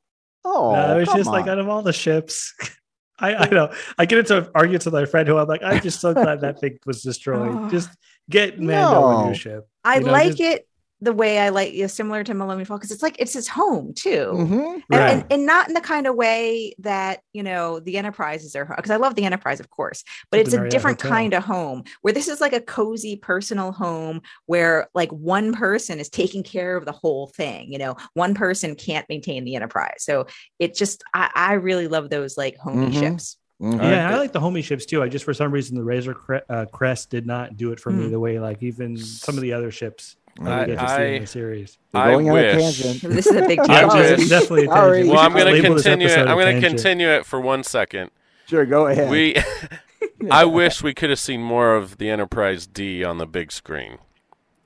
Oh, 0.44 0.72
No, 0.72 0.96
it 0.96 1.00
was 1.00 1.08
come 1.08 1.18
just 1.18 1.30
like 1.30 1.44
on. 1.44 1.50
out 1.50 1.58
of 1.58 1.68
all 1.68 1.82
the 1.82 1.92
ships. 1.92 2.54
I, 3.18 3.34
I 3.36 3.48
know. 3.50 3.72
I 3.98 4.06
get 4.06 4.18
into 4.18 4.50
arguments 4.54 4.84
with 4.86 4.94
my 4.94 5.04
friend 5.04 5.28
who 5.28 5.36
I'm 5.38 5.46
like, 5.46 5.62
I'm 5.62 5.80
just 5.80 6.00
so 6.00 6.12
glad 6.12 6.40
that 6.40 6.58
thing 6.58 6.78
was 6.86 7.02
destroyed. 7.02 7.70
Just 7.70 7.90
get 8.28 8.58
Mando 8.58 8.98
a 9.08 9.12
No. 9.12 9.28
new 9.28 9.34
ship. 9.34 9.68
I 9.84 9.96
You 9.98 10.06
know, 10.06 10.12
like 10.12 10.28
just- 10.36 10.40
it 10.40 10.68
the 11.02 11.12
way 11.12 11.40
I 11.40 11.48
like 11.48 11.72
you 11.74 11.82
know, 11.82 11.86
similar 11.88 12.22
to 12.22 12.32
Millennium 12.32 12.64
Falcon 12.64 12.78
because 12.78 12.92
it's 12.92 13.02
like 13.02 13.16
it's 13.18 13.32
his 13.34 13.48
home 13.48 13.92
too 13.92 14.30
Mhm. 14.34 14.74
and, 14.74 14.82
Right. 14.88 15.10
and, 15.14 15.24
and 15.32 15.44
not 15.46 15.66
in 15.66 15.74
the 15.74 15.80
kind 15.80 16.06
of 16.06 16.14
way 16.14 16.74
that 16.78 17.20
you 17.32 17.42
know 17.42 17.80
the 17.80 17.98
enterprise 17.98 18.44
is 18.44 18.52
their 18.52 18.64
home 18.64 18.76
because 18.76 18.92
i 18.92 18.96
love 18.96 19.16
the 19.16 19.24
enterprise 19.24 19.58
of 19.58 19.68
course 19.68 20.04
but 20.30 20.38
Like 20.38 20.46
it's 20.46 20.54
the 20.54 20.62
a 20.62 20.68
different 20.68 21.00
Hotel. 21.02 21.16
kind 21.18 21.34
of 21.34 21.42
home 21.42 21.82
where 22.02 22.12
this 22.14 22.28
is 22.28 22.40
like 22.40 22.52
a 22.52 22.60
cozy 22.60 23.16
personal 23.16 23.72
home 23.72 24.22
where 24.46 24.88
like 24.94 25.10
one 25.10 25.52
person 25.52 25.98
is 25.98 26.08
taking 26.08 26.44
care 26.44 26.76
of 26.76 26.84
the 26.84 26.92
whole 26.92 27.26
thing 27.26 27.72
you 27.72 27.78
know 27.78 27.96
one 28.14 28.32
person 28.34 28.76
can't 28.76 29.08
maintain 29.08 29.44
the 29.44 29.56
enterprise 29.56 29.98
so 29.98 30.26
it 30.60 30.74
just 30.76 31.02
i, 31.14 31.28
I 31.34 31.52
really 31.54 31.88
love 31.88 32.10
those 32.10 32.36
like 32.36 32.56
homey 32.58 32.86
Mhm. 32.94 33.00
ships 33.00 33.36
Mhm. 33.60 33.76
yeah, 33.76 34.06
and 34.06 34.14
I 34.14 34.18
like 34.18 34.32
the 34.32 34.40
homie 34.40 34.64
ships 34.64 34.86
too. 34.86 35.04
I 35.04 35.08
just 35.08 35.24
for 35.24 35.32
some 35.32 35.52
reason 35.52 35.76
the 35.76 35.84
Razor 35.84 36.14
Cre- 36.14 36.36
uh, 36.48 36.66
Crest 36.72 37.10
did 37.10 37.26
not 37.28 37.56
do 37.56 37.70
it 37.70 37.78
for 37.78 37.90
me 37.90 38.06
Mm. 38.06 38.10
the 38.10 38.18
way 38.18 38.40
like 38.40 38.60
even 38.60 38.96
some 38.96 39.36
of 39.36 39.40
the 39.42 39.52
other 39.52 39.70
ships 39.70 40.16
that 40.21 40.21
I- 40.40 40.60
we 40.60 40.66
get 40.66 40.78
to 40.80 40.88
see 40.88 40.94
I- 40.94 41.04
in 41.04 41.20
the 41.22 41.26
series. 41.26 41.78
We're 41.92 42.00
I 42.00 42.10
going 42.12 42.30
on 42.30 42.38
a 42.38 42.40
wish. 42.40 42.80
tangent. 42.82 43.02
this 43.14 43.26
is 43.26 43.36
a 43.36 43.46
big 43.46 43.58
Yeah, 43.58 43.64
I 43.64 43.66
tangent. 43.80 43.94
wish. 44.00 44.20
it's 44.20 44.28
definitely 44.28 44.64
a 44.64 44.68
Sorry. 44.68 44.90
tangent. 44.98 45.08
We 45.08 45.14
Well, 45.14 45.20
I'm 45.26 45.32
going 45.32 45.54
to 45.54 45.62
continue 45.68 46.06
it. 46.08 46.18
I'm 46.18 46.38
going 46.38 46.60
to 46.60 46.68
continue 46.68 47.08
it 47.08 47.26
for 47.26 47.40
one 47.40 47.62
second. 47.64 48.10
Sure, 48.46 48.64
go 48.66 48.86
ahead. 48.86 49.10
We, 49.10 49.36
I 50.30 50.44
wish 50.44 50.82
we 50.82 50.94
could 50.94 51.10
have 51.10 51.18
seen 51.18 51.42
more 51.42 51.74
of 51.76 51.98
the 51.98 52.08
Enterprise 52.10 52.66
D 52.66 53.02
on 53.04 53.18
the 53.18 53.26
big 53.26 53.52
screen. 53.52 53.98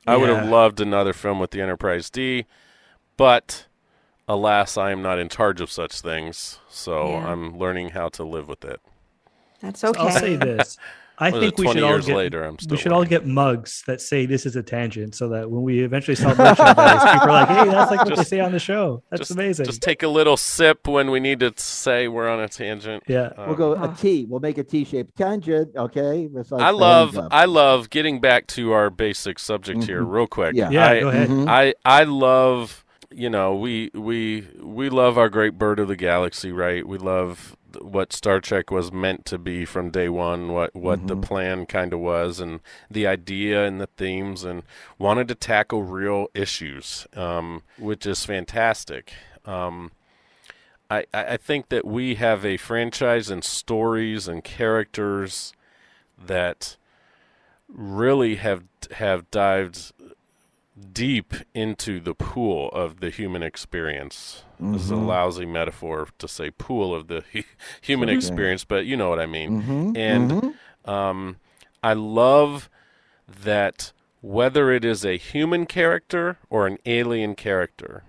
I 0.07 0.17
would 0.17 0.29
have 0.29 0.49
loved 0.49 0.81
another 0.81 1.13
film 1.13 1.41
with 1.41 1.51
the 1.51 1.61
Enterprise 1.61 2.11
D, 2.11 2.47
but 3.17 3.67
alas, 4.29 4.77
I 4.77 4.93
am 4.93 5.03
not 5.03 5.19
in 5.19 5.29
charge 5.29 5.61
of 5.61 5.71
such 5.71 6.01
things, 6.01 6.59
so 6.69 7.11
Yeah. 7.11 7.27
I'm 7.33 7.59
learning 7.59 7.91
how 7.91 8.09
to 8.11 8.23
live 8.25 8.47
with 8.49 8.65
it. 8.65 8.81
that's 9.61 9.81
So 9.81 9.93
I'll 9.99 10.11
say 10.13 10.37
this. 10.37 10.79
I 11.19 11.31
What 11.31 11.43
is 11.43 11.49
think 11.51 11.59
we 11.59 11.65
20 11.65 11.81
should 11.81 11.87
all 11.91 11.99
get 12.01 12.17
later, 12.17 12.45
I'm 12.45 12.59
still 12.59 12.77
we 12.77 12.81
should 12.83 12.93
all 12.93 13.05
get 13.05 13.27
mugs 13.27 13.83
that 13.87 14.01
say 14.01 14.27
this 14.27 14.45
is 14.45 14.55
a 14.57 14.63
tangent 14.63 15.15
so 15.15 15.31
that 15.31 15.51
when 15.51 15.63
we 15.63 15.81
eventually 15.83 16.15
sell 16.15 16.37
merchandise, 16.37 17.03
people 17.05 17.21
are 17.23 17.27
like, 17.29 17.49
hey, 17.49 17.65
that's 17.71 17.91
like 17.91 18.05
what 18.05 18.17
they 18.17 18.25
say 18.25 18.41
on 18.41 18.53
the 18.53 18.59
show. 18.59 19.03
That's 19.11 19.21
just, 19.21 19.31
amazing. 19.31 19.67
Just 19.67 19.81
take 19.83 20.03
a 20.03 20.09
little 20.09 20.37
sip 20.37 20.87
when 20.87 21.11
we 21.11 21.21
need 21.21 21.41
to 21.41 21.53
say 21.57 22.07
we're 22.09 22.29
on 22.29 22.41
a 22.41 22.49
tangent. 22.49 23.03
yeah. 23.07 23.31
Um, 23.37 23.47
we'll 23.49 23.57
go 23.57 23.73
a 23.75 23.89
Oh. 23.89 24.27
We'll 24.29 24.41
make 24.41 24.59
a 24.59 24.65
T-shaped 24.65 25.17
tangent. 25.17 25.75
Okay. 25.77 26.29
Like 26.33 26.47
I 26.53 26.71
love. 26.71 27.19
I 27.31 27.47
love 27.47 27.91
getting 27.91 28.21
back 28.21 28.47
to 28.49 28.73
our 28.73 28.91
basic 28.91 29.39
subject 29.39 29.85
here 29.85 30.03
Mhm. 30.03 30.11
real 30.13 30.27
quick. 30.27 30.55
Yeah. 30.55 30.71
Yeah, 30.71 30.89
I, 30.91 31.01
go 31.01 31.09
ahead. 31.09 31.29
Mhm. 31.29 31.49
I 31.49 31.75
I 31.85 32.05
love 32.05 32.85
you 33.11 33.31
know 33.31 33.55
we 33.55 33.91
we 33.95 34.47
we 34.61 34.91
love 34.91 35.17
our 35.17 35.29
great 35.29 35.57
bird 35.59 35.79
of 35.79 35.89
the 35.89 35.97
galaxy, 35.97 36.53
right? 36.53 36.87
We 36.87 36.99
love 36.99 37.39
th- 37.49 37.56
what 37.83 38.13
Star 38.13 38.41
Trek 38.41 38.71
was 38.71 38.93
meant 38.93 39.25
to 39.27 39.39
be 39.39 39.65
from 39.65 39.91
day 39.91 40.09
one, 40.09 40.53
what 40.53 40.75
what 40.75 41.07
the 41.07 41.17
Mhm. 41.17 41.23
plan 41.23 41.67
kind 41.67 41.93
of 41.93 42.01
was, 42.01 42.41
and 42.41 42.61
the 42.91 43.07
idea 43.07 43.65
and 43.65 43.81
the 43.81 43.87
themes, 43.97 44.45
and 44.45 44.63
wanted 44.99 45.29
to 45.29 45.35
tackle 45.35 45.83
real 45.83 46.29
issues, 46.35 47.07
um, 47.15 47.63
which 47.79 48.07
is 48.07 48.25
fantastic. 48.25 49.13
Um, 49.45 49.93
I, 50.91 51.07
I 51.15 51.25
I 51.25 51.37
think 51.37 51.69
that 51.71 51.85
we 51.85 52.15
have 52.17 52.45
a 52.45 52.57
franchise 52.57 53.31
and 53.31 53.43
stories 53.45 54.29
and 54.29 54.43
characters 54.45 55.53
that 56.19 56.77
really 57.69 58.37
have 58.37 58.63
have 58.93 59.29
dived 59.31 59.93
deep 60.93 61.33
into 61.55 62.01
the 62.01 62.15
pool 62.15 62.69
of 62.71 63.01
the 63.01 63.11
human 63.11 63.43
experience. 63.43 64.43
This 64.61 64.83
is 64.83 64.91
a 64.91 64.97
Mhm. 64.97 65.07
lousy 65.07 65.47
metaphor 65.47 66.09
to 66.19 66.29
say 66.29 66.51
pool 66.51 66.95
of 66.95 67.09
the 67.09 67.23
hu- 67.33 67.43
human 67.81 68.09
Okay. 68.09 68.17
experience, 68.17 68.65
but 68.65 68.85
you 68.87 68.97
know 68.97 69.09
what 69.09 69.19
I 69.21 69.27
mean. 69.27 69.63
Mhm, 69.63 69.95
And 69.97 70.31
mhm. 70.33 70.55
Um, 70.91 71.37
I 71.83 71.95
love 71.95 72.69
that 73.27 73.93
whether 74.21 74.71
it 74.71 74.85
is 74.85 75.05
a 75.05 75.17
human 75.17 75.67
character 75.67 76.39
or 76.51 76.67
an 76.67 76.79
alien 76.87 77.35
character, 77.35 78.05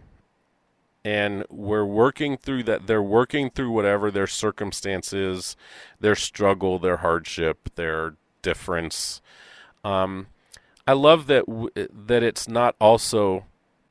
and 1.03 1.45
we're 1.49 1.85
working 1.85 2.37
through 2.37 2.63
that, 2.63 2.85
they're 2.87 3.01
working 3.01 3.49
through 3.49 3.71
whatever 3.71 4.11
their 4.11 4.27
circumstance 4.27 5.13
is, 5.13 5.55
their 5.99 6.15
struggle, 6.15 6.79
their 6.79 6.97
hardship, 6.97 7.69
their 7.75 8.15
difference. 8.41 9.21
Um, 9.83 10.27
I 10.87 10.93
love 10.93 11.27
that 11.27 11.45
w- 11.45 11.69
that 11.75 12.23
it's 12.23 12.47
not 12.47 12.75
also 12.79 13.45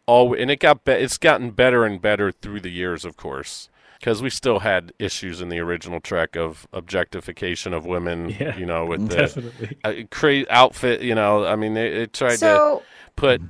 all, 0.06 0.34
and 0.34 0.50
it 0.50 0.60
got 0.60 0.84
be- 0.84 0.92
it's 0.92 1.18
gotten 1.18 1.50
better 1.50 1.84
and 1.84 2.00
better 2.00 2.32
through 2.32 2.60
the 2.60 2.70
years, 2.70 3.04
of 3.04 3.16
course 3.16 3.68
because 3.98 4.20
we 4.22 4.28
still 4.28 4.58
had 4.58 4.92
issues 4.98 5.40
in 5.40 5.48
the 5.48 5.58
original 5.58 6.00
Trek 6.00 6.36
of 6.36 6.68
objectification 6.72 7.72
of 7.72 7.86
women. 7.86 8.28
Yeah. 8.38 8.54
You 8.56 8.66
know, 8.66 8.84
with 8.84 9.08
the 9.08 9.74
uh, 9.82 9.94
crazy 10.10 10.48
outfit. 10.50 11.00
You 11.00 11.14
know, 11.14 11.46
I 11.46 11.56
mean, 11.56 11.72
they, 11.74 11.90
they 11.90 12.06
tried 12.06 12.38
to 12.40 12.82
put 13.16 13.40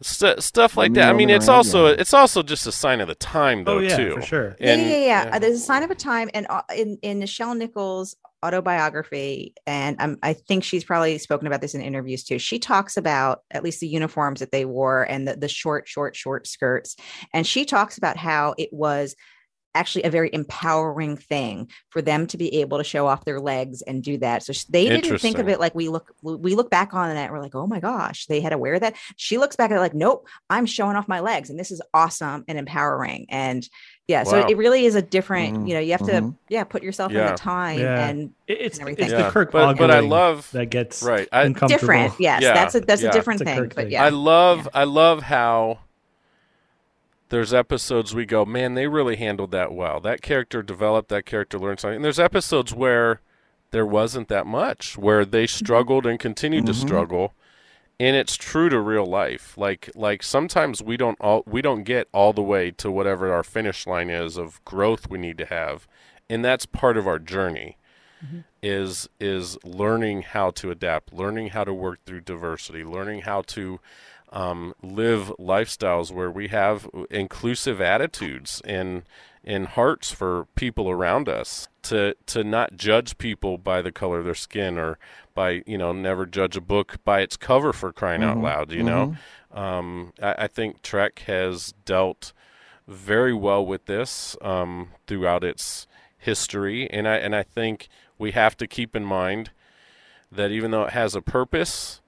St- 0.00 0.42
stuff 0.42 0.76
like 0.76 0.92
that. 0.94 1.08
I 1.08 1.12
mean, 1.12 1.30
it's 1.30 1.48
also 1.48 1.86
yeah. 1.88 1.96
it's 1.98 2.12
also 2.12 2.42
just 2.42 2.66
a 2.66 2.72
sign 2.72 3.00
of 3.00 3.08
the 3.08 3.14
time, 3.14 3.64
though, 3.64 3.76
oh 3.76 3.78
yeah, 3.80 3.96
too. 3.96 4.14
for 4.16 4.22
sure. 4.22 4.56
Yeah, 4.60 4.72
And- 4.72 4.82
yeah, 4.82 4.88
yeah, 4.88 5.24
yeah. 5.26 5.36
Uh, 5.36 5.38
There's 5.38 5.56
a 5.56 5.60
sign 5.60 5.82
of 5.82 5.90
a 5.90 5.94
time, 5.94 6.28
and 6.34 6.46
uh, 6.50 6.62
in 6.76 6.98
in 7.02 7.20
Nichelle 7.20 7.56
Nichols' 7.56 8.16
autobiography, 8.44 9.54
and 9.66 9.96
um, 10.00 10.18
I 10.22 10.34
think 10.34 10.64
she's 10.64 10.84
probably 10.84 11.18
spoken 11.18 11.46
about 11.46 11.60
this 11.60 11.74
in 11.74 11.80
interviews 11.80 12.24
too. 12.24 12.38
She 12.38 12.58
talks 12.58 12.96
about 12.96 13.40
at 13.50 13.64
least 13.64 13.80
the 13.80 13.88
uniforms 13.88 14.40
that 14.40 14.52
they 14.52 14.64
wore 14.64 15.02
and 15.02 15.26
the, 15.26 15.36
the 15.36 15.48
short, 15.48 15.88
short, 15.88 16.14
short 16.14 16.46
skirts, 16.46 16.96
and 17.32 17.46
she 17.46 17.64
talks 17.64 17.98
about 17.98 18.16
how 18.16 18.54
it 18.58 18.72
was 18.72 19.16
actually 19.74 20.04
a 20.04 20.10
very 20.10 20.30
empowering 20.32 21.16
thing 21.16 21.68
for 21.90 22.00
them 22.02 22.26
to 22.28 22.36
be 22.38 22.60
able 22.60 22.78
to 22.78 22.84
show 22.84 23.06
off 23.06 23.24
their 23.24 23.40
legs 23.40 23.82
and 23.82 24.02
do 24.02 24.18
that. 24.18 24.42
So 24.42 24.52
they 24.70 24.88
didn't 24.88 25.18
think 25.18 25.38
of 25.38 25.48
it 25.48 25.60
like 25.60 25.74
we 25.74 25.88
look 25.88 26.14
we 26.22 26.54
look 26.54 26.70
back 26.70 26.94
on 26.94 27.08
that 27.08 27.16
and 27.24 27.32
we're 27.32 27.40
like, 27.40 27.54
oh 27.54 27.66
my 27.66 27.80
gosh, 27.80 28.26
they 28.26 28.40
had 28.40 28.50
to 28.50 28.58
wear 28.58 28.78
that. 28.78 28.94
She 29.16 29.38
looks 29.38 29.56
back 29.56 29.70
at 29.70 29.76
it 29.76 29.80
like, 29.80 29.94
nope, 29.94 30.26
I'm 30.50 30.66
showing 30.66 30.96
off 30.96 31.08
my 31.08 31.20
legs, 31.20 31.50
and 31.50 31.58
this 31.58 31.70
is 31.70 31.80
awesome 31.92 32.44
and 32.48 32.58
empowering. 32.58 33.26
And 33.28 33.68
yeah, 34.06 34.24
so 34.24 34.46
it 34.46 34.58
really 34.58 34.84
is 34.84 34.96
a 34.96 35.02
different. 35.02 35.56
Mhm, 35.56 35.68
You 35.68 35.74
know, 35.74 35.80
you 35.80 35.92
have 35.92 36.06
to 36.06 36.12
mhm. 36.20 36.36
yeah 36.50 36.64
put 36.64 36.82
yourself 36.82 37.10
in 37.10 37.24
the 37.24 37.32
time 37.32 37.78
Yeah. 37.80 38.06
and 38.06 38.30
it's 38.46 38.78
and 38.78 38.88
it's 38.88 39.00
everything. 39.00 39.08
the 39.08 39.30
Kirk 39.30 39.50
but, 39.50 39.78
but 39.78 39.90
I 39.90 40.00
love 40.00 40.50
that 40.52 40.66
gets 40.66 41.02
right. 41.02 41.26
I 41.32 41.42
uncomfortable. 41.44 41.80
different. 41.80 42.20
Yes, 42.20 42.42
Yeah, 42.42 42.52
that's 42.52 42.74
a 42.74 42.80
that's 42.80 43.00
yeah. 43.02 43.08
a 43.08 43.12
different 43.12 43.40
a 43.40 43.44
thing. 43.44 43.56
Kirk 43.58 43.74
But 43.74 43.90
yeah, 43.90 44.04
I 44.04 44.10
love 44.10 44.68
I 44.74 44.84
love 44.84 45.22
how 45.22 45.78
there's 47.34 47.52
episodes 47.52 48.14
we 48.14 48.24
go, 48.24 48.44
man, 48.44 48.74
they 48.74 48.86
really 48.86 49.16
handled 49.16 49.50
that 49.50 49.72
well. 49.72 49.98
That 49.98 50.22
character 50.22 50.62
developed, 50.62 51.08
that 51.08 51.26
character 51.26 51.58
learned 51.58 51.80
something. 51.80 51.96
And 51.96 52.04
there's 52.04 52.20
episodes 52.20 52.72
where 52.72 53.20
there 53.72 53.84
wasn't 53.84 54.28
that 54.28 54.46
much, 54.46 54.96
where 54.96 55.24
they 55.24 55.48
struggled 55.48 56.06
and 56.06 56.20
continued 56.20 56.64
to 56.66 56.72
Mhm. 56.72 56.76
struggle. 56.76 57.34
And 57.98 58.14
it's 58.14 58.36
true 58.36 58.68
to 58.68 58.78
real 58.78 59.04
life. 59.04 59.58
Like 59.58 59.90
like 59.96 60.22
sometimes 60.22 60.80
we 60.80 60.96
don't 60.96 61.20
all 61.20 61.42
we 61.44 61.60
don't 61.60 61.82
get 61.82 62.06
all 62.12 62.32
the 62.32 62.40
way 62.40 62.70
to 62.70 62.88
whatever 62.88 63.32
our 63.32 63.42
finish 63.42 63.84
line 63.84 64.10
is 64.10 64.36
of 64.36 64.64
growth 64.64 65.10
we 65.10 65.18
need 65.18 65.38
to 65.38 65.46
have. 65.46 65.88
And 66.30 66.44
that's 66.44 66.66
part 66.66 66.96
of 66.96 67.08
our 67.08 67.18
journey 67.18 67.78
is 68.62 69.08
is 69.18 69.58
learning 69.64 70.22
how 70.22 70.50
to 70.52 70.70
adapt, 70.70 71.12
learning 71.12 71.48
how 71.48 71.64
to 71.64 71.74
work 71.74 71.98
through 72.06 72.20
diversity, 72.20 72.84
learning 72.84 73.22
how 73.22 73.42
to 73.42 73.80
um, 74.34 74.74
live 74.82 75.32
lifestyles 75.38 76.10
where 76.10 76.30
we 76.30 76.48
have 76.48 76.90
inclusive 77.10 77.80
attitudes 77.80 78.60
and 78.66 79.04
and 79.46 79.66
hearts 79.68 80.10
for 80.10 80.46
people 80.54 80.90
around 80.90 81.28
us. 81.28 81.68
To 81.84 82.14
to 82.26 82.42
not 82.44 82.76
judge 82.76 83.16
people 83.18 83.58
by 83.58 83.80
the 83.80 83.92
color 83.92 84.18
of 84.18 84.24
their 84.24 84.34
skin 84.34 84.76
or 84.78 84.98
by 85.34 85.62
you 85.66 85.78
know 85.78 85.92
never 85.92 86.26
judge 86.26 86.56
a 86.56 86.60
book 86.60 86.96
by 87.04 87.20
its 87.20 87.36
cover 87.36 87.72
for 87.72 87.92
crying 87.92 88.22
out 88.22 88.38
Mhm, 88.38 88.42
loud. 88.42 88.72
You 88.72 88.82
know, 88.82 89.16
um, 89.52 90.12
I, 90.20 90.34
I 90.38 90.46
think 90.48 90.82
Trek 90.82 91.20
has 91.26 91.72
dealt 91.84 92.32
very 92.88 93.32
well 93.34 93.64
with 93.64 93.86
this 93.86 94.36
um, 94.42 94.88
throughout 95.06 95.44
its 95.44 95.86
history, 96.18 96.90
and 96.90 97.06
I 97.06 97.16
and 97.16 97.36
I 97.36 97.42
think 97.44 97.88
we 98.18 98.32
have 98.32 98.56
to 98.56 98.66
keep 98.66 98.96
in 98.96 99.04
mind 99.04 99.50
that 100.32 100.50
even 100.50 100.70
though 100.70 100.84
it 100.84 100.92
has 100.92 101.14
a 101.14 101.22
purpose, 101.22 102.00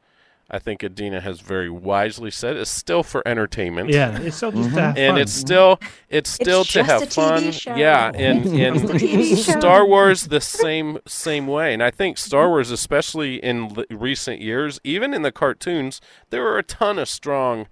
I 0.49 0.61
think 0.61 0.83
Adeena 0.83 1.23
has 1.23 1.41
very 1.41 1.69
wisely 1.69 2.31
said 2.31 2.57
it's 2.57 2.71
still 2.71 3.03
for 3.03 3.27
entertainment. 3.27 3.91
Yeah, 3.91 4.17
it's 4.21 4.37
still 4.37 4.53
just 4.53 4.71
to 4.71 4.77
Mhm. 4.77 4.81
have 4.81 4.97
And 4.99 5.13
fun. 5.15 5.21
it's 5.21 5.33
still 5.33 5.81
it's 6.09 6.31
still 6.31 6.63
to 6.65 6.71
just 6.73 6.91
have 6.91 7.03
a 7.03 7.07
TV 7.07 7.15
fun. 7.15 7.51
show. 7.53 7.75
Yeah, 7.75 8.13
and 8.15 8.47
and 8.47 8.77
It's 8.77 8.85
a 8.91 8.95
TV 8.95 9.37
show. 9.45 9.59
Star 9.59 9.85
Wars 9.85 10.29
the 10.29 10.41
same 10.41 10.99
same 11.07 11.49
way, 11.49 11.75
and 11.75 11.83
I 11.83 11.91
think 11.91 12.17
Star 12.17 12.49
Wars, 12.49 12.71
especially 12.71 13.43
in 13.43 13.77
l- 13.77 13.85
recent 13.91 14.41
years, 14.41 14.79
even 14.85 15.13
in 15.13 15.23
the 15.23 15.33
cartoons, 15.33 16.01
there 16.31 16.47
are 16.47 16.59
a 16.59 16.63
ton 16.63 16.99
of 17.01 17.09
strong 17.09 17.67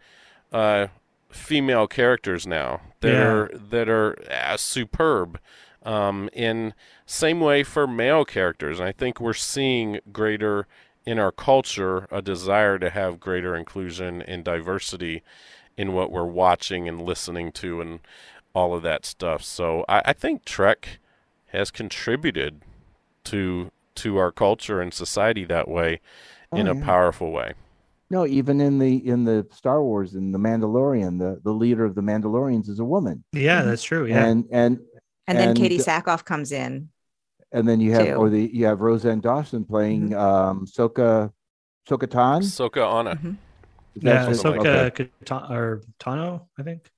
uh, 0.52 0.88
female 1.30 1.86
characters 1.86 2.44
now 2.46 2.80
that 3.00 3.12
Yeah. 3.12 3.22
are 3.28 3.50
that 3.70 3.88
are 3.88 4.16
uh, 4.30 4.56
superb. 4.56 5.38
Um, 5.86 6.30
in 6.32 6.72
same 7.04 7.40
way 7.40 7.62
for 7.62 7.86
male 7.86 8.24
characters, 8.24 8.78
and 8.80 8.88
I 8.88 8.92
think 8.92 9.20
we're 9.20 9.34
seeing 9.34 10.00
greater 10.12 10.66
in 11.06 11.18
our 11.18 11.32
culture 11.32 12.06
a 12.10 12.22
desire 12.22 12.78
to 12.78 12.90
have 12.90 13.20
greater 13.20 13.54
inclusion 13.54 14.22
and 14.22 14.44
diversity 14.44 15.22
in 15.76 15.92
what 15.92 16.10
we're 16.10 16.24
watching 16.24 16.88
and 16.88 17.02
listening 17.02 17.52
to 17.52 17.80
and 17.80 18.00
all 18.54 18.74
of 18.74 18.82
that 18.82 19.04
stuff. 19.04 19.42
So 19.42 19.84
I, 19.88 20.02
I 20.06 20.12
think 20.12 20.44
Trek 20.44 20.98
has 21.48 21.70
contributed 21.70 22.62
to 23.24 23.70
to 23.96 24.16
our 24.16 24.32
culture 24.32 24.80
and 24.80 24.92
society 24.92 25.44
that 25.44 25.68
way 25.68 26.00
oh, 26.52 26.56
in 26.56 26.68
Oh, 26.68 26.72
a 26.72 26.80
powerful 26.80 27.30
way. 27.30 27.52
No, 28.10 28.26
even 28.26 28.60
in 28.60 28.78
the 28.78 29.06
in 29.06 29.24
the 29.24 29.46
Star 29.50 29.82
Wars 29.82 30.14
in 30.14 30.32
the 30.32 30.38
Mandalorian, 30.38 31.18
the 31.18 31.40
the 31.42 31.52
leader 31.52 31.84
of 31.84 31.94
the 31.94 32.00
Mandalorians 32.02 32.68
is 32.68 32.78
a 32.78 32.84
woman, 32.84 33.24
yeah, 33.32 33.62
that's 33.62 33.82
true. 33.82 34.06
Yeah, 34.06 34.26
and 34.26 34.46
and 34.50 34.78
and 35.26 35.38
then 35.38 35.48
and- 35.50 35.58
Katee 35.58 35.78
Sackhoff 35.82 36.24
comes 36.24 36.52
in. 36.52 36.88
And 37.54 37.68
then 37.68 37.80
you 37.80 37.92
have 37.92 38.06
Too. 38.08 38.14
or 38.14 38.28
the 38.28 38.50
you 38.52 38.66
have 38.66 38.80
Rosario 38.80 39.20
Dawson 39.20 39.64
playing 39.64 40.10
Mm-hmm. 40.10 40.18
um 40.18 40.66
Soka 40.66 41.30
Soka 41.88 42.08
Tan. 42.10 42.42
Ahsoka 42.42 42.82
Anna. 42.98 43.14
Mhm. 43.16 43.36
Yeah, 43.94 44.26
that 44.26 44.36
something 44.36 44.64
like 44.64 44.96
Kata- 45.24 45.52
or 45.54 45.82
Tano, 46.00 46.48
I 46.58 46.62
think. 46.64 46.90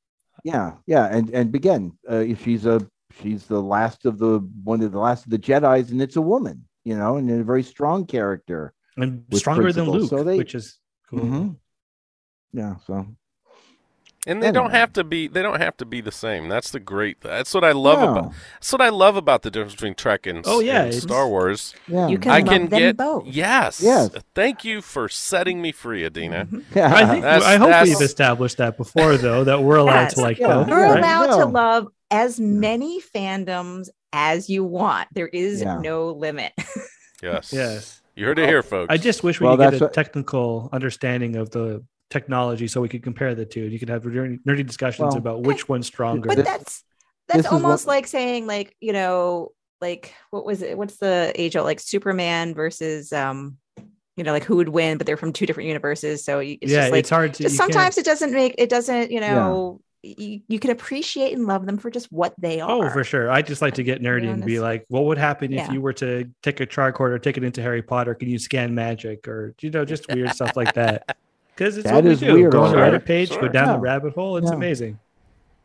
Yeah, 0.44 0.68
yeah, 0.86 1.04
and 1.14 1.28
and 1.30 1.54
again, 1.54 1.92
uh, 2.10 2.24
if 2.32 2.42
she's 2.44 2.64
a 2.64 2.78
she's 3.20 3.46
the 3.46 3.60
last 3.60 4.06
of 4.06 4.18
the 4.18 4.38
one 4.64 4.80
of 4.80 4.92
the 4.92 4.98
last 4.98 5.24
of 5.26 5.30
the 5.30 5.38
Jedi's, 5.38 5.90
and 5.90 6.00
it's 6.00 6.16
a 6.16 6.22
woman, 6.22 6.64
you 6.84 6.96
know, 6.96 7.16
and 7.18 7.30
a 7.30 7.44
very 7.44 7.62
strong 7.62 8.06
character. 8.06 8.72
and 8.96 9.24
With 9.28 9.40
stronger 9.40 9.70
than. 9.72 9.90
Luke, 9.90 10.08
So 10.08 10.24
they- 10.24 10.38
which 10.38 10.54
is 10.54 10.78
cool. 11.10 11.20
Mhm. 11.20 11.56
Yeah, 12.54 12.76
so 12.86 13.06
And 14.26 14.42
they 14.42 14.50
don't 14.50 14.72
have 14.72 14.92
to 14.94 15.04
be 15.04 15.28
they 15.28 15.40
don't 15.42 15.60
have 15.60 15.76
to 15.76 15.84
be 15.84 16.00
the 16.00 16.10
same. 16.10 16.48
That's 16.48 16.70
the 16.70 16.80
great 16.80 17.20
that's 17.20 17.54
what 17.54 17.62
I 17.64 17.72
love 17.72 18.00
No. 18.00 18.10
about 18.12 18.32
that's 18.54 18.72
what 18.72 18.80
I 18.80 18.88
love 18.88 19.16
about 19.16 19.42
the 19.42 19.50
difference 19.50 19.74
between 19.74 19.94
Trek 19.94 20.26
and, 20.26 20.42
Oh, 20.46 20.58
yeah, 20.60 20.82
and 20.84 20.94
Star 20.94 21.28
Wars. 21.28 21.74
yeah, 21.86 22.08
You 22.08 22.18
can 22.18 22.32
I 22.32 22.38
love 22.40 22.48
can 22.48 22.68
them 22.68 22.80
get 22.80 22.96
both. 22.96 23.26
Yes. 23.26 23.80
Yes. 23.82 24.10
Thank 24.34 24.64
you 24.64 24.82
for 24.82 25.08
setting 25.08 25.62
me 25.62 25.70
free, 25.72 26.02
Adeena. 26.02 26.64
Yeah. 26.74 26.92
I 26.94 27.06
think 27.06 27.22
That's- 27.22 27.44
I 27.44 27.56
hope 27.56 27.68
that's- 27.68 27.88
we've 27.88 28.00
established 28.00 28.56
that 28.58 28.76
before, 28.76 29.16
though, 29.16 29.44
that 29.44 29.62
we're 29.62 29.76
allowed 29.76 29.94
Yes. 30.02 30.14
to 30.14 30.20
like 30.20 30.38
Yeah. 30.38 30.46
both. 30.48 30.68
You're 30.68 30.78
right? 30.82 30.98
allowed 30.98 31.36
to 31.38 31.46
love 31.46 31.86
as 32.10 32.40
many 32.40 33.00
fandoms 33.00 33.88
as 34.12 34.50
you 34.50 34.64
want. 34.64 35.08
There 35.12 35.28
is 35.28 35.60
Yeah. 35.62 35.78
no 35.80 36.10
limit. 36.10 36.52
Yes. 37.22 37.50
Yes. 37.52 38.02
You 38.14 38.26
heard 38.26 38.38
it 38.38 38.46
here, 38.48 38.62
folks. 38.62 38.88
I 38.92 38.98
just 38.98 39.22
wish 39.24 39.40
we 39.40 39.46
Well, 39.46 39.56
could 39.56 39.70
get 39.72 39.80
a 39.80 39.84
what- 39.84 39.92
technical 39.94 40.68
understanding 40.72 41.36
of 41.36 41.50
the 41.50 41.82
technology 42.10 42.66
so 42.68 42.80
we 42.80 42.88
could 42.88 43.02
compare 43.02 43.34
the 43.34 43.44
two. 43.44 43.62
You 43.62 43.78
could 43.78 43.88
have 43.88 44.04
nerdy 44.04 44.38
nerdy 44.44 44.66
discussions 44.66 45.08
Well, 45.14 45.18
about 45.18 45.42
which 45.42 45.68
one's 45.68 45.86
stronger. 45.86 46.28
but 46.28 46.36
This- 46.36 46.46
that's 46.46 46.64
this 47.28 47.42
that's 47.42 47.46
almost 47.48 47.86
what- 47.86 47.92
like 47.94 48.06
saying 48.06 48.46
like 48.46 48.76
you 48.80 48.92
know 48.92 49.52
like 49.80 50.14
what 50.30 50.46
was 50.46 50.62
it 50.62 50.78
what's 50.78 50.96
the 50.98 51.32
age 51.34 51.56
old 51.56 51.64
like 51.66 51.80
superman 51.80 52.54
versus 52.54 53.12
um 53.12 53.58
you 54.16 54.22
know 54.24 54.32
like 54.32 54.44
who 54.44 54.56
would 54.56 54.68
win 54.68 54.96
but 54.96 55.06
they're 55.06 55.16
from 55.16 55.32
two 55.32 55.44
different 55.44 55.66
universes 55.66 56.24
so 56.24 56.38
it's 56.38 56.58
yeah, 56.62 56.82
just 56.82 56.92
like 56.92 56.98
it's 57.00 57.10
hard 57.10 57.34
to. 57.34 57.42
just 57.42 57.56
sometimes 57.56 57.98
it 57.98 58.04
doesn't 58.04 58.32
make 58.32 58.54
it 58.58 58.68
doesn't 58.70 59.10
you 59.10 59.20
know 59.20 59.80
you, 60.02 60.40
you 60.46 60.60
can 60.60 60.70
appreciate 60.70 61.32
and 61.32 61.46
love 61.46 61.66
them 61.66 61.76
for 61.78 61.90
just 61.90 62.12
what 62.12 62.32
they 62.38 62.60
are 62.60 62.86
Oh, 62.86 62.90
for 62.90 63.02
sure. 63.02 63.28
I 63.28 63.42
just 63.42 63.60
like 63.60 63.74
to 63.74 63.82
get 63.82 64.00
nerdy 64.00 64.32
and 64.32 64.44
be 64.44 64.60
like, 64.60 64.84
what 64.86 65.04
would 65.06 65.18
happen 65.18 65.52
if 65.52 65.56
Yeah. 65.66 65.72
you 65.72 65.80
were 65.80 65.94
to 65.94 66.30
take 66.44 66.60
a 66.60 66.66
tricorder, 66.66 67.20
take 67.20 67.36
it 67.36 67.42
into 67.42 67.60
Harry 67.60 67.82
Potter? 67.82 68.14
Can 68.14 68.28
you 68.28 68.38
scan 68.38 68.72
magic 68.72 69.26
or 69.26 69.56
you 69.60 69.70
know 69.70 69.84
just 69.84 70.06
weird 70.08 70.30
stuff 70.30 70.56
like 70.56 70.74
that? 70.74 71.16
Because 71.56 71.76
it's 71.78 71.84
That 71.86 71.94
what 71.94 72.04
we 72.04 72.14
do. 72.16 72.34
weird, 72.34 72.52
Go 72.52 72.62
on 72.64 72.72
the 72.72 72.76
sure. 72.78 72.98
Reddit 72.98 73.04
page, 73.06 73.30
go 73.30 73.40
Sure. 73.40 73.48
down 73.48 73.72
the 73.72 73.78
rabbit 73.78 74.12
hole. 74.14 74.36
It's 74.36 74.50
Yeah. 74.50 74.56
amazing. 74.56 74.98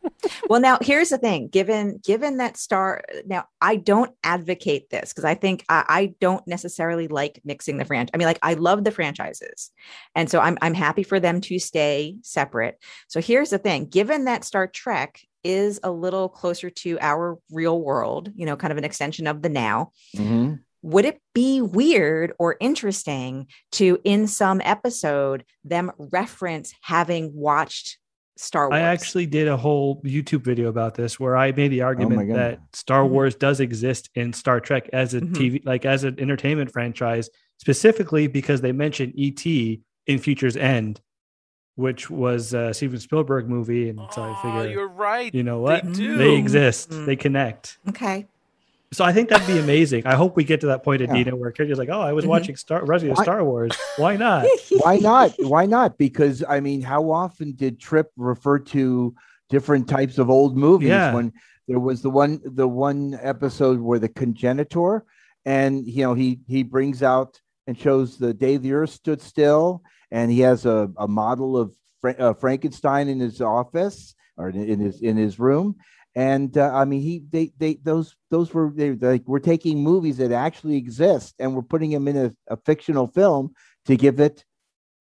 well 0.49 0.59
now 0.59 0.79
here's 0.81 1.09
the 1.09 1.17
thing 1.19 1.47
given 1.47 1.99
given 2.03 2.37
that 2.37 2.57
star 2.57 3.03
now 3.27 3.43
i 3.61 3.75
don't 3.75 4.09
advocate 4.23 4.89
this 4.89 5.11
because 5.13 5.25
i 5.25 5.35
think 5.35 5.63
I, 5.69 5.85
I 5.87 6.13
don't 6.19 6.41
necessarily 6.47 7.07
like 7.07 7.39
mixing 7.45 7.77
the 7.77 7.85
franchise 7.85 8.09
i 8.11 8.17
mean 8.17 8.25
like 8.25 8.39
i 8.41 8.55
love 8.55 8.83
the 8.83 8.89
franchises 8.89 9.69
and 10.15 10.27
so 10.27 10.39
I'm, 10.39 10.57
I'm 10.63 10.73
happy 10.73 11.03
for 11.03 11.19
them 11.19 11.39
to 11.41 11.59
stay 11.59 12.15
separate 12.23 12.79
so 13.09 13.21
here's 13.21 13.51
the 13.51 13.59
thing 13.59 13.85
given 13.85 14.25
that 14.25 14.43
star 14.43 14.65
trek 14.65 15.21
is 15.43 15.79
a 15.83 15.91
little 15.91 16.29
closer 16.29 16.71
to 16.71 16.97
our 16.99 17.37
real 17.51 17.79
world 17.79 18.31
you 18.33 18.47
know 18.47 18.55
kind 18.55 18.71
of 18.71 18.79
an 18.79 18.83
extension 18.85 19.27
of 19.27 19.43
the 19.43 19.49
now 19.49 19.91
Mhm. 20.17 20.61
Would 20.83 21.05
it 21.05 21.19
be 21.33 21.61
weird 21.61 22.33
or 22.39 22.57
interesting 22.59 23.47
to 23.73 23.99
in 24.03 24.27
some 24.27 24.61
episode 24.63 25.43
them 25.63 25.91
reference 25.97 26.73
having 26.81 27.31
watched 27.35 27.97
star 28.37 28.69
wars 28.69 28.77
I 28.79 28.81
actually 28.81 29.27
did 29.27 29.47
a 29.47 29.57
whole 29.57 30.01
YouTube 30.01 30.43
video 30.43 30.69
about 30.69 30.95
this 30.95 31.19
where 31.19 31.37
I 31.37 31.51
made 31.51 31.67
Oh 31.67 31.69
the 31.69 31.81
argument 31.83 32.19
goodness. 32.29 32.37
that 32.37 32.59
Star 32.75 33.03
Mhm. 33.03 33.09
Wars 33.09 33.35
does 33.35 33.59
exist 33.59 34.09
in 34.15 34.33
Star 34.33 34.59
Trek 34.59 34.89
as 34.93 35.13
a 35.13 35.21
Mhm. 35.21 35.33
TV, 35.35 35.61
like 35.65 35.85
as 35.85 36.03
an 36.03 36.19
entertainment 36.19 36.71
franchise, 36.71 37.29
specifically 37.59 38.25
because 38.27 38.61
they 38.61 38.71
mentioned 38.71 39.13
ET 39.15 39.45
in 40.07 40.17
Future's 40.17 40.57
End, 40.57 40.99
which 41.75 42.09
was 42.09 42.53
a 42.55 42.73
Steven 42.73 42.99
Spielberg 42.99 43.47
movie. 43.47 43.89
And 43.89 43.99
so 44.11 44.23
I 44.23 44.29
oh, 44.29 44.41
figure, 44.41 44.71
you're 44.73 44.87
right. 44.87 45.31
you 45.35 45.43
know 45.43 45.57
They 45.57 45.73
what? 45.81 45.91
do. 45.93 46.17
They 46.17 46.35
exist, 46.35 46.89
Mm. 46.89 47.05
they 47.05 47.15
connect. 47.15 47.77
okay 47.89 48.25
So 48.93 49.05
I 49.05 49.13
think 49.13 49.29
that'd 49.29 49.47
be 49.47 49.57
amazing. 49.57 50.05
I 50.05 50.15
hope 50.15 50.35
we 50.35 50.43
get 50.43 50.59
to 50.61 50.67
that 50.67 50.83
point 50.83 51.01
in 51.01 51.15
Yeah. 51.15 51.31
Where 51.31 51.51
Kirby's 51.51 51.77
like, 51.77 51.87
"Oh, 51.89 52.01
I 52.01 52.11
was 52.11 52.25
Mhm. 52.25 52.29
watching 52.29 52.55
Star 52.57 52.83
Resident 52.83 53.17
Why- 53.17 53.23
Star 53.23 53.43
Wars. 53.43 53.71
Why 53.97 54.17
not?" 54.17 54.45
Why 54.83 54.97
not? 54.97 55.33
Why 55.39 55.65
not? 55.65 55.97
Because 55.97 56.43
I 56.47 56.59
mean, 56.59 56.81
how 56.81 57.09
often 57.09 57.53
did 57.53 57.79
Trip 57.79 58.11
refer 58.17 58.59
to 58.59 59.15
different 59.49 59.87
types 59.87 60.17
of 60.17 60.29
old 60.29 60.57
movies 60.57 60.89
Yeah. 60.89 61.13
when 61.13 61.31
there 61.69 61.79
was 61.79 62.01
the 62.01 62.09
one 62.09 62.41
the 62.43 62.67
one 62.67 63.17
episode 63.21 63.79
where 63.79 63.99
the 63.99 64.09
cogenitor 64.09 65.05
and 65.45 65.87
you 65.87 66.03
know 66.03 66.13
he 66.13 66.41
he 66.47 66.61
brings 66.63 67.01
out 67.01 67.39
and 67.67 67.77
shows 67.77 68.17
the 68.17 68.33
day 68.33 68.57
the 68.57 68.73
earth 68.73 68.89
stood 68.89 69.21
still 69.21 69.83
and 70.11 70.29
he 70.31 70.41
has 70.41 70.65
a, 70.65 70.91
a 70.97 71.07
model 71.07 71.55
of 71.57 71.73
Fra- 72.01 72.15
uh, 72.19 72.33
Frankenstein 72.33 73.07
in 73.07 73.19
his 73.21 73.39
office 73.41 74.15
or 74.37 74.49
in 74.49 74.79
his 74.81 75.01
in 75.01 75.15
his 75.15 75.39
room 75.39 75.75
and 76.15 76.57
uh, 76.57 76.71
I 76.73 76.85
mean 76.85 77.01
he 77.01 77.23
they 77.29 77.51
they 77.57 77.75
those 77.83 78.15
those 78.29 78.53
were 78.53 78.71
they 78.75 78.91
like 78.93 79.23
we're 79.25 79.39
taking 79.39 79.83
movies 79.83 80.17
that 80.17 80.31
actually 80.31 80.77
exist 80.77 81.35
and 81.39 81.55
we're 81.55 81.61
putting 81.61 81.91
them 81.91 82.07
in 82.07 82.17
a, 82.17 82.33
a 82.47 82.57
fictional 82.57 83.07
film 83.07 83.53
to 83.85 83.95
give 83.95 84.19
it 84.19 84.43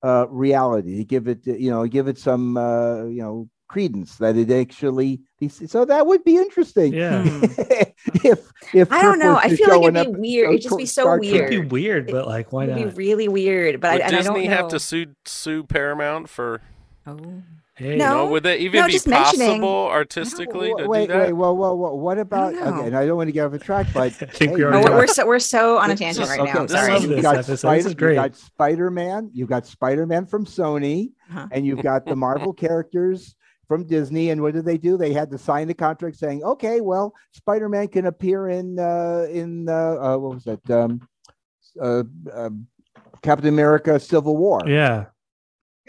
uh, 0.02 0.26
reality, 0.30 0.96
to 0.98 1.04
give 1.04 1.28
it, 1.28 1.46
you 1.46 1.70
know, 1.70 1.86
give 1.86 2.08
it 2.08 2.18
some, 2.18 2.56
uh, 2.56 3.04
you 3.04 3.22
know, 3.22 3.48
credence 3.68 4.16
that 4.16 4.36
it 4.36 4.50
actually. 4.50 5.20
So 5.48 5.84
that 5.84 6.06
would 6.06 6.24
be 6.24 6.36
interesting. 6.36 6.92
Yeah. 6.92 7.22
Hmm. 8.02 8.26
if 8.26 8.50
if 8.72 8.90
I 8.90 9.02
don't 9.02 9.18
know. 9.18 9.36
I 9.36 9.54
feel 9.54 9.68
like 9.68 9.94
it'd 9.94 10.14
be 10.14 10.20
weird. 10.20 10.48
It'd 10.48 10.62
just 10.62 10.78
be 10.78 10.86
so 10.86 11.02
Star 11.02 11.22
It'd 11.22 11.50
be 11.50 11.58
weird. 11.58 11.70
weird, 11.70 12.10
but 12.10 12.26
like, 12.26 12.50
why 12.50 12.64
It'd 12.64 12.76
be 12.76 12.84
really 12.94 13.28
weird. 13.28 13.78
But 13.78 13.92
Would 13.92 14.00
I, 14.00 14.06
and 14.06 14.16
I 14.16 14.18
Disney 14.20 14.34
don't 14.42 14.50
know. 14.50 14.56
have 14.56 14.68
to 14.68 14.80
sue 14.80 15.06
sue 15.26 15.64
Paramount 15.64 16.30
for? 16.30 16.62
Oh. 17.06 17.42
Hey, 17.80 17.96
No. 17.96 18.24
No, 18.26 18.26
would 18.26 18.42
that 18.42 18.58
even 18.60 18.80
no, 18.82 18.86
be 18.86 18.92
just 18.92 19.08
mentioning- 19.08 19.48
possible 19.62 19.86
artistically 19.88 20.74
to 20.76 20.86
wait, 20.86 21.06
do 21.06 21.14
that? 21.14 21.26
wait, 21.28 21.32
whoa, 21.32 21.52
whoa, 21.54 21.74
whoa! 21.74 21.94
What 21.94 22.18
about? 22.18 22.52
know. 22.52 22.60
Okay, 22.74 22.88
and 22.88 22.96
I 22.96 23.06
don't 23.06 23.16
want 23.16 23.28
to 23.28 23.32
get 23.32 23.46
off 23.46 23.52
the 23.52 23.58
track, 23.58 23.86
but 23.94 24.02
I 24.02 24.10
think 24.10 24.52
we 24.52 24.60
hey, 24.60 24.64
already 24.66 24.76
Oh, 24.76 24.80
you 24.80 24.84
we're, 24.84 24.90
got- 24.90 24.96
we're 24.96 25.06
so 25.06 25.26
we're 25.26 25.38
so 25.38 25.78
on 25.78 25.90
a 25.90 25.96
tangent 25.96 26.24
is- 26.24 26.28
right 26.28 26.40
okay, 26.40 26.52
now. 26.52 26.60
I'm 26.60 26.68
sorry. 26.68 26.90
I 26.90 26.94
love 26.94 27.02
You 27.04 27.08
this 27.08 27.22
got 27.22 27.34
episode. 27.36 27.52
This 27.52 27.60
Spider, 27.60 27.88
is 27.88 27.94
great. 27.94 28.10
You 28.16 28.20
got 28.20 28.36
Spider 28.36 28.90
Man. 28.90 29.30
You 29.32 29.46
got 29.46 29.66
Spider 29.66 30.04
Man 30.06 30.26
from 30.26 30.44
Sony, 30.44 31.12
Uh-huh. 31.30 31.46
and 31.52 31.64
you've 31.64 31.82
got 31.82 32.04
the 32.04 32.14
Marvel 32.16 32.52
characters 32.64 33.34
from 33.66 33.86
Disney. 33.86 34.28
And 34.28 34.42
what 34.42 34.52
did 34.52 34.66
they 34.66 34.76
do? 34.76 34.98
They 34.98 35.14
had 35.14 35.30
to 35.30 35.38
sign 35.38 35.70
a 35.70 35.74
contract 35.74 36.16
saying, 36.16 36.44
"Okay, 36.44 36.82
well, 36.82 37.14
Spider 37.32 37.70
Man 37.70 37.88
can 37.88 38.04
appear 38.06 38.48
in 38.50 38.78
uh, 38.78 39.26
in 39.30 39.68
uh, 39.70 39.72
uh, 39.72 40.16
what 40.18 40.34
was 40.34 40.44
that? 40.44 40.70
Um, 40.70 41.00
uh, 41.80 42.02
uh, 42.30 42.50
Captain 43.22 43.48
America: 43.48 43.98
Civil 43.98 44.36
War." 44.36 44.60
Yeah. 44.66 45.06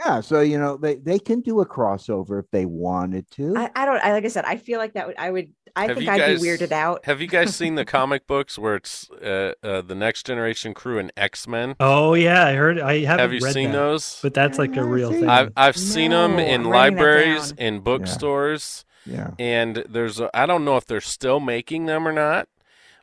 Yeah, 0.03 0.22
so 0.22 0.41
you 0.41 0.57
know 0.57 0.78
they 0.78 0.95
they 0.95 1.19
can 1.19 1.41
do 1.41 1.61
a 1.61 1.65
crossover 1.68 2.40
if 2.40 2.49
they 2.52 2.65
wanted 2.65 3.30
to. 3.32 3.56
I, 3.56 3.69
I 3.76 3.86
don't. 3.86 4.03
I 4.03 4.14
like 4.14 4.26
I 4.26 4.30
said. 4.30 4.45
I 4.45 4.57
feel 4.57 4.80
like 4.80 4.94
that 4.94 5.06
would. 5.07 5.15
I 5.18 5.30
would. 5.30 5.52
I 5.76 5.86
Have 5.88 5.95
think 5.98 6.07
you 6.07 6.11
I'd 6.11 6.18
guys- 6.19 6.41
be 6.41 6.48
weirded 6.48 6.72
out. 6.72 7.06
Have 7.06 7.22
you 7.22 7.28
guys 7.28 7.56
seen 7.56 7.76
the 7.76 7.86
comic 7.98 8.26
books 8.28 8.57
where 8.57 8.76
it's 8.76 9.10
uh, 9.11 9.53
uh, 9.64 9.82
the 9.82 9.94
Next 9.95 10.26
Generation 10.26 10.73
crew 10.73 10.98
and 10.98 11.11
X 11.15 11.48
Men? 11.48 11.76
Oh 11.80 12.14
yeah, 12.15 12.45
I 12.45 12.53
heard. 12.56 12.80
I 12.80 12.99
haven't 13.06 13.19
Have 13.19 13.34
you 13.34 13.40
read 13.41 13.53
seen 13.53 13.72
that, 13.72 13.78
those? 13.78 14.19
but 14.23 14.34
that's 14.34 14.57
like 14.57 14.76
a 14.76 14.84
real 14.84 15.11
thing. 15.11 15.30
I've 15.30 15.52
I've 15.56 15.78
seen 15.78 16.11
them 16.11 16.40
in 16.40 16.61
I'm 16.61 16.68
writing 16.68 16.95
that 16.98 17.02
libraries, 17.03 17.52
in 17.57 17.80
bookstores, 17.82 18.86
yeah, 19.06 19.32
and 19.40 19.84
there's 19.88 20.19
a, 20.19 20.30
I 20.36 20.45
don't 20.45 20.65
know 20.65 20.78
if 20.78 20.86
they're 20.86 20.99
still 20.99 21.40
making 21.40 21.86
them 21.86 22.07
or 22.07 22.11
not, 22.11 22.48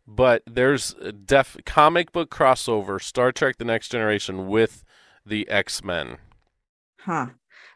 but 0.07 0.43
there's 0.47 0.95
a 1.01 1.12
def 1.12 1.57
comic 1.65 2.12
book 2.12 2.29
crossover 2.31 3.01
Star 3.01 3.31
Trek: 3.33 3.57
The 3.59 3.65
Next 3.65 3.89
Generation 3.91 4.49
with 4.49 4.85
the 5.25 5.49
X 5.49 5.83
Men. 5.85 6.19
Huh. 7.09 7.26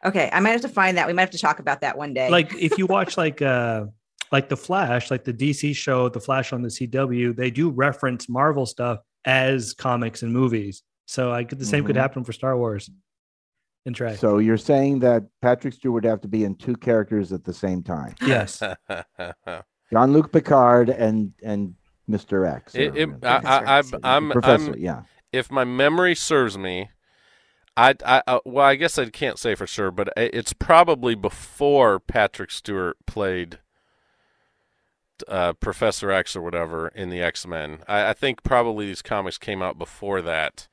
Okay. 0.04 0.28
I 0.32 0.40
might 0.40 0.50
have 0.50 0.60
to 0.60 0.68
find 0.68 0.96
that. 0.98 1.06
We 1.06 1.12
might 1.14 1.22
have 1.22 1.30
to 1.30 1.38
talk 1.38 1.58
about 1.58 1.80
that 1.80 1.96
one 1.96 2.12
day. 2.12 2.28
like 2.28 2.52
if 2.54 2.76
you 2.76 2.86
watch 2.86 3.16
like 3.24 3.40
uh 3.40 3.86
like 4.30 4.48
the 4.48 4.56
Flash, 4.56 5.10
like 5.10 5.24
the 5.24 5.32
DC 5.32 5.74
show, 5.76 6.08
the 6.08 6.20
Flash 6.20 6.52
on 6.52 6.62
the 6.62 6.68
CW, 6.68 7.34
they 7.36 7.50
do 7.50 7.70
reference 7.70 8.28
Marvel 8.28 8.66
stuff 8.66 8.98
as 9.24 9.72
comics 9.74 10.22
and 10.22 10.32
movies. 10.32 10.82
So 11.06 11.32
I 11.32 11.44
could 11.44 11.58
the 11.58 11.64
same 11.66 11.84
could 11.84 11.96
Mhm. 11.96 12.00
happen 12.00 12.24
for 12.24 12.32
Star 12.32 12.56
Wars. 12.56 12.90
In 13.84 13.94
Trek. 13.94 14.16
so 14.18 14.38
you're 14.38 14.56
saying 14.58 15.00
that 15.00 15.24
Patrick 15.40 15.74
Stewart 15.74 15.94
would 15.94 16.04
have 16.04 16.20
to 16.20 16.28
be 16.28 16.44
in 16.44 16.54
two 16.54 16.76
characters 16.76 17.32
at 17.32 17.42
the 17.42 17.52
same 17.52 17.82
time, 17.82 18.14
yes. 18.24 18.62
Jean 19.92 20.12
Luc 20.12 20.30
Picard 20.32 20.88
and 20.88 21.32
and 21.42 21.74
Mister 22.06 22.46
X. 22.46 22.74
It- 22.74 22.96
it- 22.96 23.08
I, 23.24 23.36
I, 23.36 23.40
Professor 23.82 23.98
I, 24.04 24.16
I'm, 24.16 24.30
Professor. 24.30 24.72
I'm, 24.74 24.78
yeah, 24.78 25.02
if 25.32 25.50
my 25.50 25.64
memory 25.64 26.14
serves 26.14 26.56
me, 26.56 26.90
I, 27.76 27.94
I, 28.04 28.22
uh, 28.26 28.40
well, 28.44 28.66
I 28.66 28.74
guess 28.74 28.98
I 28.98 29.08
can't 29.08 29.38
say 29.38 29.54
for 29.54 29.66
sure, 29.66 29.90
but 29.90 30.12
it's 30.16 30.52
probably 30.52 31.14
before 31.14 31.98
Patrick 31.98 32.50
Stewart 32.50 32.98
played 33.06 33.60
uh, 35.26 35.54
Professor 35.54 36.10
X 36.10 36.36
or 36.36 36.42
whatever 36.42 36.88
in 36.88 37.08
the 37.10 37.22
X 37.22 37.46
Men. 37.46 37.78
I, 37.88 38.10
I 38.10 38.12
think 38.12 38.42
probably 38.42 38.86
these 38.86 39.02
comics 39.02 39.38
came 39.38 39.62
out 39.62 39.78
before 39.78 40.20
that. 40.22 40.68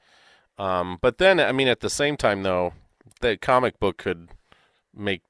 Um, 0.58 0.98
but 1.02 1.20
then, 1.20 1.40
I 1.40 1.54
mean, 1.54 1.70
at 1.70 1.80
the 1.80 1.90
same 1.90 2.18
time, 2.18 2.44
though, 2.44 2.74
the 3.22 3.38
comic 3.38 3.80
book 3.80 3.98
could 3.98 4.30
make 4.94 5.22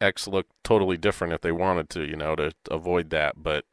X 0.00 0.26
look 0.26 0.46
totally 0.64 0.96
different 0.96 1.32
if 1.32 1.42
they 1.42 1.52
wanted 1.52 1.88
to, 1.90 2.04
you 2.04 2.16
know, 2.16 2.34
to, 2.34 2.52
avoid 2.70 3.10
that. 3.10 3.40
But, 3.40 3.64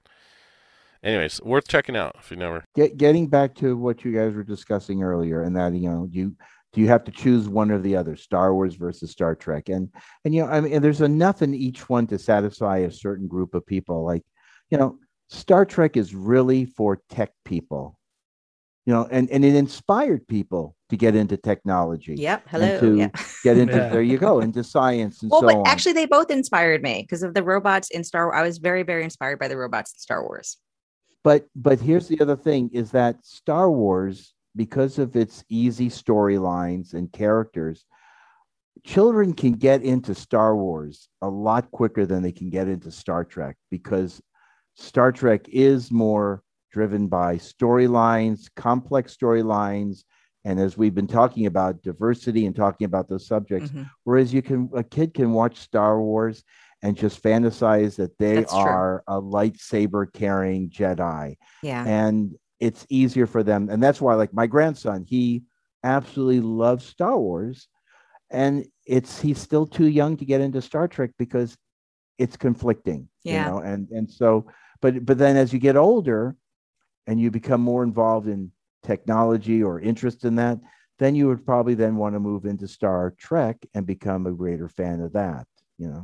anyways, 1.04 1.42
worth 1.42 1.68
checking 1.68 1.98
out 1.98 2.16
if 2.20 2.30
you 2.30 2.38
never. 2.38 2.66
Get, 2.76 2.98
getting 2.98 3.28
back 3.28 3.56
to 3.56 3.76
what 3.76 4.06
you 4.06 4.14
guys 4.14 4.36
were 4.36 4.44
discussing 4.44 5.02
earlier, 5.02 5.42
and 5.42 5.56
that 5.56 5.74
you 5.74 5.90
know, 5.90 6.08
you 6.12 6.36
do 6.74 6.82
you 6.82 6.88
have 6.88 7.04
to 7.06 7.12
choose 7.12 7.48
one 7.48 7.72
or 7.72 7.80
the 7.80 7.96
other, 7.96 8.16
Star 8.16 8.54
Wars 8.54 8.76
versus 8.76 9.12
Star 9.12 9.36
Trek, 9.36 9.70
and 9.70 9.90
and 10.26 10.34
you 10.34 10.42
know, 10.44 10.50
I 10.50 10.60
mean, 10.62 10.82
there's 10.82 11.02
enough 11.02 11.42
in 11.42 11.54
each 11.54 11.88
one 11.88 12.08
to 12.08 12.18
satisfy 12.18 12.80
a 12.80 12.92
certain 12.92 13.28
group 13.28 13.54
of 13.54 13.66
people. 13.66 14.04
Like, 14.04 14.24
you 14.70 14.78
know, 14.78 14.98
Star 15.30 15.66
Trek 15.66 15.96
is 15.98 16.16
really 16.16 16.66
for 16.66 17.00
tech 17.10 17.32
people, 17.46 17.98
you 18.86 18.94
know, 18.94 19.08
and 19.12 19.30
and 19.30 19.46
it 19.46 19.56
inspired 19.56 20.28
people 20.28 20.76
to 20.90 20.98
get 20.98 21.16
into 21.16 21.38
technology, 21.38 22.16
Yep. 22.16 22.50
Hello. 22.50 22.80
to 22.80 22.98
Yeah. 22.98 23.10
get 23.44 23.58
into 23.58 23.78
Yeah. 23.78 23.90
there 23.90 24.02
you 24.02 24.18
go 24.18 24.40
into 24.40 24.64
science 24.64 25.22
and 25.22 25.32
Well, 25.32 25.42
so 25.42 25.48
but 25.48 25.56
on. 25.58 25.68
actually, 25.68 25.94
they 25.94 26.06
both 26.08 26.30
inspired 26.32 26.82
me 26.82 27.02
because 27.04 27.24
of 27.24 27.34
the 27.36 27.44
robots 27.44 27.90
in 27.92 28.04
Star. 28.04 28.34
I 28.34 28.42
was 28.44 28.58
very, 28.58 28.84
very 28.84 29.04
inspired 29.04 29.38
by 29.40 29.48
the 29.48 29.58
robots 29.58 29.94
in 29.94 30.00
Star 30.00 30.24
Wars. 30.24 30.58
but 31.24 31.46
but 31.56 31.80
here's 31.80 32.08
the 32.08 32.20
other 32.20 32.36
thing 32.36 32.70
is 32.74 32.92
that 32.92 33.24
Star 33.26 33.72
Wars 33.72 34.33
because 34.56 35.00
of 35.00 35.16
its 35.16 35.44
easy 35.50 35.90
storylines 35.90 36.94
and 36.94 37.12
characters 37.12 37.86
children 38.84 39.34
can 39.34 39.54
get 39.54 39.84
into 39.84 40.14
Star 40.16 40.56
Wars 40.56 41.08
a 41.22 41.30
lot 41.30 41.70
quicker 41.72 42.06
than 42.06 42.22
they 42.24 42.32
can 42.32 42.50
get 42.50 42.68
into 42.68 42.92
Star 42.92 43.24
Trek 43.24 43.56
because 43.70 44.22
Star 44.76 45.12
Trek 45.12 45.48
is 45.48 45.92
more 45.92 46.42
driven 46.72 47.08
by 47.08 47.36
storylines, 47.38 48.50
complex 48.56 49.16
storylines 49.16 50.04
and 50.46 50.60
as 50.60 50.76
we've 50.76 50.96
been 50.96 51.08
talking 51.08 51.46
about 51.46 51.82
diversity 51.84 52.46
and 52.46 52.56
talking 52.56 52.84
about 52.86 53.08
those 53.08 53.28
subjects 53.28 53.70
Mhm. 53.70 53.88
whereas 54.04 54.34
you 54.34 54.42
can 54.42 54.70
a 54.74 54.84
kid 54.84 55.14
can 55.14 55.32
watch 55.34 55.58
Star 55.60 56.02
Wars 56.02 56.44
and 56.82 56.98
just 56.98 57.24
fantasize 57.24 57.96
that 57.96 58.18
they 58.18 58.36
That's 58.38 58.52
true. 58.52 58.60
are 58.62 59.04
a 59.08 59.22
lightsaber 59.22 60.12
carrying 60.12 60.70
Jedi 60.70 61.38
Yeah. 61.62 61.86
and 61.86 62.36
it's 62.66 62.86
easier 62.90 63.28
for 63.34 63.44
them 63.50 63.62
and 63.72 63.80
that's 63.84 64.02
why 64.04 64.14
like 64.16 64.34
my 64.42 64.48
grandson 64.56 65.00
he 65.14 65.44
absolutely 65.84 66.40
loves 66.64 66.84
Star 66.96 67.18
Wars 67.26 67.58
and 68.42 68.54
it's 68.96 69.14
he's 69.26 69.40
still 69.48 69.66
too 69.78 69.88
young 70.00 70.14
to 70.18 70.26
get 70.32 70.40
into 70.46 70.62
Star 70.62 70.88
Trek 70.88 71.12
because 71.24 71.50
it's 72.24 72.38
conflicting 72.48 73.02
Yeah. 73.24 73.34
you 73.34 73.42
know 73.52 73.58
and 73.72 73.82
and 73.98 74.06
so 74.20 74.30
but 74.82 74.92
but 75.08 75.18
then 75.24 75.36
as 75.44 75.52
you 75.54 75.60
get 75.60 75.76
older 75.90 76.22
and 77.08 77.16
you 77.22 77.30
become 77.40 77.62
more 77.72 77.84
involved 77.90 78.28
in 78.36 78.52
technology 78.92 79.60
or 79.68 79.74
interest 79.92 80.20
in 80.30 80.36
that 80.36 80.58
then 81.00 81.16
you 81.16 81.26
would 81.28 81.44
probably 81.52 81.74
then 81.74 81.96
want 82.02 82.14
to 82.16 82.20
move 82.30 82.44
into 82.46 82.68
Star 82.68 83.02
Trek 83.28 83.58
and 83.74 83.86
become 83.96 84.26
a 84.26 84.32
greater 84.42 84.70
fan 84.70 84.98
of 85.02 85.12
that 85.22 85.46
you 85.82 85.88
know 85.92 86.04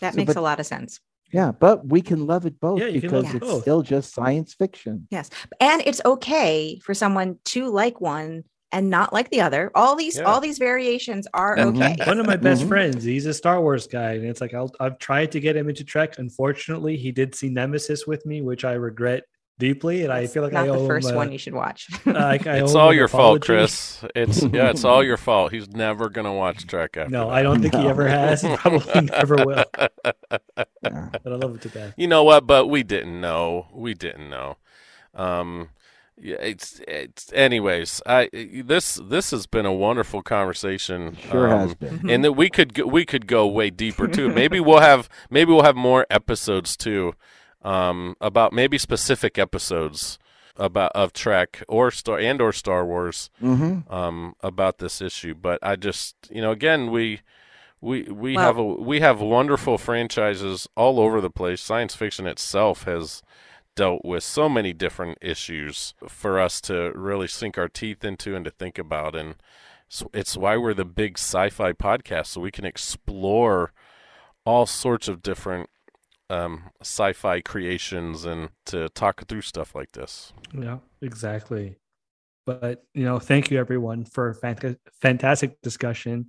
That 0.00 0.14
So, 0.14 0.16
makes 0.18 0.32
but- 0.34 0.40
a 0.44 0.48
lot 0.50 0.60
of 0.60 0.66
sense. 0.74 0.92
Yeah 1.32 1.52
but 1.52 1.86
we 1.88 2.00
can 2.00 2.26
love 2.26 2.46
it 2.46 2.58
both 2.60 2.80
Yeah, 2.80 2.90
because 2.90 3.32
it's 3.34 3.46
both. 3.46 3.62
still 3.62 3.82
just 3.82 4.14
science 4.14 4.54
fiction 4.54 5.06
Yes. 5.10 5.30
And 5.60 5.82
it's 5.86 6.00
okay 6.04 6.78
for 6.84 6.94
someone 6.94 7.38
to 7.46 7.68
like 7.70 8.00
one 8.00 8.44
and 8.72 8.88
not 8.88 9.12
like 9.12 9.28
the 9.30 9.40
other. 9.40 9.70
All 9.74 9.96
these, 9.96 10.16
Yeah. 10.18 10.24
all 10.24 10.40
these 10.40 10.58
variations 10.58 11.26
are 11.34 11.56
Mhm. 11.56 11.74
okay. 11.76 11.96
One 12.06 12.20
of 12.20 12.26
my 12.26 12.36
best 12.48 12.62
Mhm. 12.64 12.68
friends, 12.68 13.02
he's 13.04 13.26
a 13.26 13.34
Star 13.34 13.60
Wars 13.60 13.86
guy, 13.88 14.12
and 14.12 14.24
it's 14.24 14.40
like 14.40 14.54
I'll, 14.54 14.70
I've 14.78 14.98
tried 14.98 15.32
to 15.32 15.40
get 15.40 15.56
him 15.56 15.68
into 15.68 15.82
Trek. 15.84 16.18
Unfortunately, 16.18 16.96
he 16.96 17.10
did 17.10 17.34
see 17.34 17.48
Nemesis 17.48 18.06
with 18.06 18.24
me, 18.26 18.42
which 18.42 18.64
I 18.64 18.74
regret 18.74 19.24
deeply, 19.60 20.02
and 20.02 20.12
I 20.12 20.26
feel 20.26 20.42
like 20.42 20.52
not 20.52 20.64
I 20.64 20.68
owe 20.68 20.82
the 20.82 20.88
first 20.88 21.08
him, 21.08 21.14
uh, 21.14 21.18
one 21.18 21.30
you 21.30 21.38
should 21.38 21.54
watch. 21.54 21.88
like, 22.06 22.48
I 22.48 22.58
It's 22.58 22.74
all 22.74 22.90
an 22.90 22.96
your 22.96 23.06
fault, 23.06 23.44
apology. 23.44 23.46
Cris. 23.46 24.04
It's 24.16 24.42
yeah, 24.52 24.70
it's 24.70 24.84
all 24.84 25.04
your 25.04 25.16
fault. 25.16 25.52
He's 25.52 25.68
never 25.68 26.08
gonna 26.08 26.34
watch 26.34 26.66
Trek 26.66 26.96
after. 26.96 27.10
No, 27.10 27.28
that. 27.28 27.34
I 27.34 27.42
don't 27.42 27.62
think 27.62 27.74
he 27.74 27.86
ever 27.86 28.08
has. 28.08 28.42
He 28.42 28.48
probably 28.56 29.02
never 29.02 29.36
will. 29.36 29.64
But 29.72 30.16
I 30.82 31.28
love 31.28 31.54
it 31.54 31.62
to 31.62 31.68
death. 31.68 31.94
You 31.96 32.08
know 32.08 32.24
what? 32.24 32.46
But 32.46 32.66
we 32.66 32.82
didn't 32.82 33.20
know. 33.20 33.68
We 33.72 33.94
didn't 33.94 34.28
know. 34.28 34.56
Um, 35.14 35.68
yeah, 36.20 36.36
it's 36.40 36.80
it's. 36.88 37.32
Anyways, 37.32 38.02
I 38.06 38.28
this 38.32 39.00
this 39.02 39.30
has 39.30 39.46
been 39.46 39.66
a 39.66 39.72
wonderful 39.72 40.22
conversation. 40.22 41.16
sure 41.30 41.52
um, 41.52 41.60
has 41.60 41.74
been 41.74 42.10
and 42.10 42.24
that 42.24 42.32
we 42.32 42.50
could 42.50 42.74
go, 42.74 42.86
we 42.86 43.04
could 43.04 43.26
go 43.26 43.46
way 43.46 43.70
deeper 43.70 44.08
too. 44.08 44.28
Maybe 44.30 44.58
we'll 44.58 44.80
have 44.80 45.08
maybe 45.30 45.52
we'll 45.52 45.64
have 45.64 45.76
more 45.76 46.06
episodes 46.10 46.76
too 46.76 47.14
um, 47.62 48.16
about 48.20 48.52
maybe 48.52 48.78
specific 48.78 49.38
episodes 49.38 50.18
about 50.56 50.92
of 50.94 51.12
Trek 51.12 51.62
or 51.68 51.90
Star 51.90 52.18
and 52.18 52.40
or 52.40 52.52
Star 52.52 52.84
Wars 52.84 53.30
Mm-hmm. 53.42 53.92
um, 53.92 54.34
about 54.40 54.78
this 54.78 55.00
issue. 55.00 55.34
But 55.34 55.58
I 55.62 55.76
just, 55.76 56.16
you 56.30 56.40
know, 56.42 56.50
again, 56.50 56.90
we 56.90 57.20
we 57.80 58.02
we 58.02 58.34
Well- 58.36 58.44
have 58.44 58.58
a 58.58 58.64
we 58.64 59.00
have 59.00 59.20
wonderful 59.20 59.78
franchises 59.78 60.68
all 60.76 61.00
over 61.00 61.20
the 61.20 61.30
place. 61.30 61.60
Science 61.62 61.94
fiction 61.94 62.26
itself 62.26 62.84
has 62.84 63.22
dealt 63.76 64.04
with 64.04 64.22
so 64.24 64.48
many 64.48 64.72
different 64.72 65.16
issues 65.22 65.94
for 66.08 66.38
us 66.40 66.60
to 66.62 66.92
really 66.94 67.28
sink 67.28 67.56
our 67.56 67.68
teeth 67.68 68.04
into 68.04 68.34
and 68.34 68.44
to 68.44 68.50
think 68.50 68.78
about 68.78 69.14
and 69.14 69.36
so 69.88 70.10
it's 70.12 70.36
why 70.36 70.56
we're 70.56 70.74
the 70.74 70.84
big 70.84 71.16
sci-fi 71.16 71.72
podcast 71.72 72.26
so 72.26 72.40
we 72.40 72.50
can 72.50 72.64
explore 72.64 73.72
all 74.44 74.66
sorts 74.66 75.06
of 75.08 75.22
different 75.22 75.70
um, 76.30 76.70
sci-fi 76.80 77.40
creations 77.40 78.24
and 78.24 78.50
to 78.66 78.88
talk 78.90 79.26
through 79.28 79.42
stuff 79.42 79.74
like 79.74 79.92
this 79.92 80.32
Yeah, 80.56 80.78
exactly. 81.02 81.76
But 82.46 82.84
you 82.94 83.04
know, 83.04 83.18
thank 83.18 83.50
you 83.50 83.58
everyone 83.58 84.04
for 84.04 84.30
a 84.30 84.34
fant- 84.34 84.76
fantastic 85.02 85.60
discussion. 85.60 86.26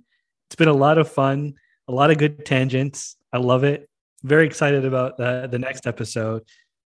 It's 0.48 0.56
been 0.56 0.68
a 0.68 0.72
lot 0.72 0.98
of 0.98 1.10
fun, 1.10 1.54
a 1.88 1.92
lot 1.92 2.10
of 2.10 2.18
good 2.18 2.44
tangents. 2.44 3.16
I 3.32 3.38
love 3.38 3.64
it. 3.64 3.88
Very 4.22 4.46
excited 4.46 4.84
about 4.84 5.16
the, 5.16 5.48
the 5.50 5.58
next 5.58 5.86
episode. 5.86 6.42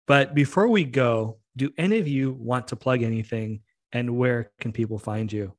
But 0.07 0.33
before 0.33 0.67
we 0.67 0.83
go, 0.83 1.37
do 1.57 1.69
any 1.77 1.99
of 1.99 2.07
you 2.07 2.31
want 2.31 2.69
to 2.69 2.75
plug 2.75 3.03
anything 3.03 3.61
and 3.91 4.17
where 4.17 4.51
can 4.59 4.71
people 4.71 4.97
find 4.97 5.31
you? 5.31 5.53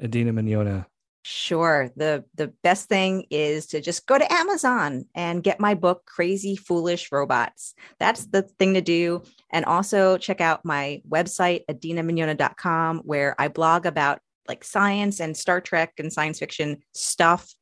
Adeena 0.00 0.30
Mignogna. 0.30 0.86
Sure. 1.26 1.90
The 1.96 2.22
the 2.34 2.48
best 2.62 2.86
thing 2.86 3.24
is 3.30 3.68
to 3.68 3.80
just 3.80 4.06
go 4.06 4.18
to 4.18 4.30
Amazon 4.32 5.06
and 5.14 5.42
get 5.42 5.58
my 5.58 5.72
book 5.72 6.04
Crazy 6.04 6.54
Foolish 6.54 7.10
Robots. 7.10 7.74
That's 7.98 8.26
the 8.26 8.42
thing 8.42 8.74
to 8.74 8.82
do. 8.82 9.22
And 9.50 9.64
also 9.64 10.18
check 10.18 10.42
out 10.42 10.66
my 10.66 11.00
website 11.08 11.62
adeenamignogna.com 11.70 12.98
where 13.04 13.34
I 13.38 13.48
blog 13.48 13.86
about 13.86 14.18
like 14.46 14.64
science 14.64 15.18
and 15.18 15.34
Star 15.34 15.62
Trek 15.62 15.94
and 15.96 16.12
science 16.12 16.38
fiction 16.38 16.82
stuff 16.92 17.54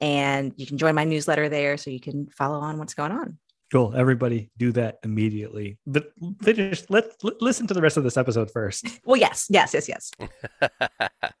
and 0.00 0.54
you 0.56 0.66
can 0.66 0.78
join 0.78 0.94
my 0.94 1.04
newsletter 1.04 1.50
there 1.50 1.76
so 1.76 1.90
you 1.90 2.00
can 2.00 2.26
follow 2.28 2.58
on 2.60 2.78
what's 2.78 2.94
going 2.94 3.12
on. 3.12 3.38
Cool. 3.70 3.94
Everybody 3.94 4.50
do 4.56 4.72
that 4.72 4.98
immediately. 5.04 5.78
But 5.86 6.12
finish. 6.42 6.82
Let's 6.88 7.14
l- 7.24 7.36
listen 7.40 7.68
to 7.68 7.74
the 7.74 7.80
rest 7.80 7.96
of 7.96 8.02
this 8.02 8.16
episode 8.16 8.50
first. 8.50 8.86
Well, 9.04 9.16
yes, 9.16 9.46
yes, 9.48 9.74
yes, 9.74 9.88
yes. 9.88 10.10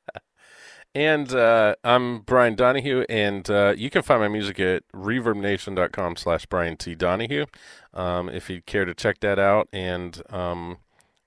and 0.94 1.32
uh, 1.32 1.76
I'm 1.84 2.20
Brian 2.20 2.54
Donahue, 2.54 3.04
and 3.08 3.48
uh, 3.48 3.74
you 3.76 3.90
can 3.90 4.02
find 4.02 4.20
my 4.20 4.28
music 4.28 4.58
at 4.58 4.82
reverbnation.com 4.92 6.16
slash 6.16 6.46
Brian 6.46 6.76
T. 6.76 6.94
Donahue 6.94 7.46
um, 7.94 8.28
if 8.28 8.50
you'd 8.50 8.66
care 8.66 8.84
to 8.84 8.94
check 8.94 9.20
that 9.20 9.38
out. 9.38 9.68
And 9.72 10.20
um, 10.30 10.78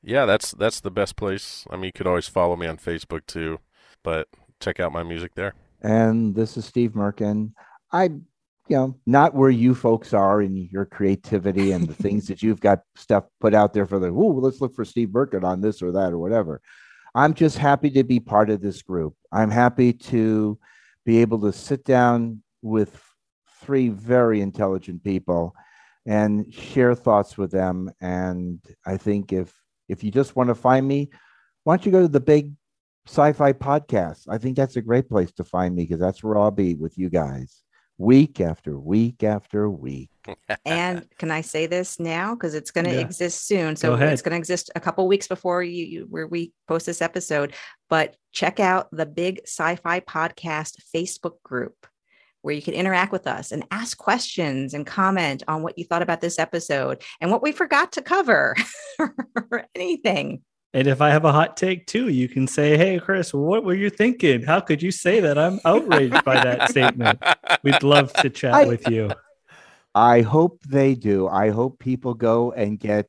yeah, 0.04 0.26
that's 0.26 0.52
that's 0.52 0.82
the 0.82 0.92
best 0.92 1.16
place. 1.16 1.66
I 1.70 1.76
mean, 1.76 1.86
you 1.86 1.92
could 1.94 2.08
always 2.08 2.28
follow 2.28 2.56
me 2.56 2.68
on 2.68 2.78
Facebook 2.78 3.26
too, 3.26 3.60
but 4.04 4.28
check 4.60 4.80
out 4.80 4.92
my 4.92 5.04
music 5.04 5.36
there. 5.36 5.54
And 5.82 6.36
this 6.36 6.58
is 6.58 6.66
Steve 6.66 6.92
Merkin. 6.92 7.54
I, 7.92 8.06
you 8.06 8.78
know, 8.78 8.96
not 9.06 9.36
where 9.36 9.50
you 9.50 9.76
folks 9.76 10.14
are 10.14 10.42
in 10.42 10.56
your 10.56 10.86
creativity 10.86 11.72
and 11.72 11.88
the 11.88 11.94
things 11.94 12.28
that 12.28 12.42
you've 12.42 12.62
got 12.62 12.80
stuff 12.96 13.26
put 13.40 13.54
out 13.54 13.74
there 13.74 13.86
for 13.86 14.00
the, 14.00 14.08
oh, 14.08 14.40
let's 14.42 14.62
look 14.62 14.76
for 14.76 14.86
Steve 14.86 15.10
Merkin 15.10 15.44
on 15.44 15.62
this 15.62 15.82
or 15.82 15.92
that 15.94 16.12
or 16.12 16.18
whatever. 16.18 16.62
I'm 17.16 17.34
just 17.34 17.58
happy 17.58 17.90
to 17.92 18.04
be 18.04 18.20
part 18.20 18.50
of 18.50 18.62
this 18.62 18.82
group. 18.82 19.16
I'm 19.32 19.52
happy 19.52 19.94
to 19.94 20.58
be 21.06 21.20
able 21.20 21.42
to 21.42 21.54
sit 21.54 21.86
down 21.86 22.42
with 22.62 23.00
three 23.62 23.90
very 23.90 24.42
intelligent 24.42 25.04
people 25.04 25.54
and 26.06 26.54
share 26.54 26.96
thoughts 26.96 27.38
with 27.38 27.52
them. 27.52 27.92
And 28.02 28.60
I 28.86 28.98
think 28.98 29.32
if 29.32 29.54
if 29.90 30.04
you 30.04 30.12
just 30.12 30.36
want 30.36 30.48
to 30.48 30.56
find 30.56 30.88
me, 30.88 31.10
why 31.64 31.76
don't 31.76 31.86
you 31.86 31.92
go 31.92 32.02
to 32.02 32.08
the 32.08 32.20
big 32.20 32.54
sci-fi 33.06 33.54
podcast? 33.54 34.24
I 34.30 34.38
think 34.38 34.56
that's 34.56 34.78
a 34.78 34.82
great 34.82 35.10
place 35.10 35.32
to 35.34 35.44
find 35.44 35.76
me 35.76 35.84
because 35.84 36.00
that's 36.00 36.24
where 36.24 36.38
I'll 36.38 36.52
be 36.52 36.74
with 36.76 36.98
you 36.98 37.10
guys 37.10 37.64
week 37.98 38.42
after 38.42 38.78
week 38.80 39.24
after 39.24 39.70
week. 39.70 40.10
and 40.66 41.06
can 41.18 41.32
I 41.32 41.42
say 41.42 41.66
this 41.68 42.00
now 42.00 42.34
because 42.34 42.56
it's 42.56 42.72
going 42.72 42.86
to 42.86 42.94
Yeah. 42.94 43.02
exist 43.02 43.46
soon? 43.46 43.76
So 43.76 43.94
ahead. 43.94 44.14
it's 44.14 44.22
going 44.22 44.32
to 44.32 44.38
exist 44.38 44.72
a 44.76 44.80
couple 44.80 45.08
weeks 45.08 45.28
before 45.28 45.62
you, 45.64 45.86
you 45.86 46.08
where 46.10 46.28
we 46.28 46.54
post 46.68 46.86
this 46.86 47.02
episode. 47.02 47.54
But 47.90 48.16
check 48.32 48.60
out 48.60 48.88
the 48.92 49.06
Big 49.06 49.42
Sci-Fi 49.46 50.00
Podcast 50.02 50.78
Facebook 50.96 51.42
group 51.44 51.76
where 52.42 52.54
you 52.54 52.62
can 52.62 52.74
interact 52.74 53.14
with 53.14 53.26
us 53.26 53.52
and 53.54 53.66
ask 53.72 53.98
questions 53.98 54.74
and 54.74 54.86
comment 54.86 55.44
on 55.48 55.64
what 55.64 55.78
you 55.78 55.86
thought 55.86 56.02
about 56.02 56.20
this 56.20 56.38
episode 56.38 57.02
and 57.22 57.32
what 57.32 57.42
we 57.42 57.54
forgot 57.54 57.94
to 57.94 58.02
cover 58.02 58.54
or 59.00 59.66
anything. 59.76 60.42
And 60.76 60.88
if 60.88 61.02
I 61.02 61.10
have 61.12 61.24
a 61.26 61.32
hot 61.32 61.56
take 61.56 61.86
too, 61.86 62.08
you 62.10 62.28
can 62.28 62.48
say, 62.48 62.78
Hey, 62.78 63.00
Cris, 63.00 63.34
what 63.34 63.64
were 63.64 63.76
you 63.76 63.90
thinking? 63.90 64.42
How 64.42 64.60
could 64.60 64.82
you 64.82 64.92
say 64.92 65.20
that? 65.20 65.38
I'm 65.38 65.60
outraged 65.66 66.24
by 66.24 66.36
that 66.44 66.70
statement. 66.70 67.22
We'd 67.62 67.84
love 67.84 68.12
to 68.14 68.30
chat 68.30 68.54
I- 68.54 68.66
with 68.66 68.88
you. 68.90 69.12
I 69.96 70.22
hope 70.22 70.60
they 70.64 70.96
do. 70.96 71.28
I 71.28 71.52
hope 71.52 71.78
people 71.78 72.16
go 72.16 72.52
and 72.54 72.80
get 72.80 73.08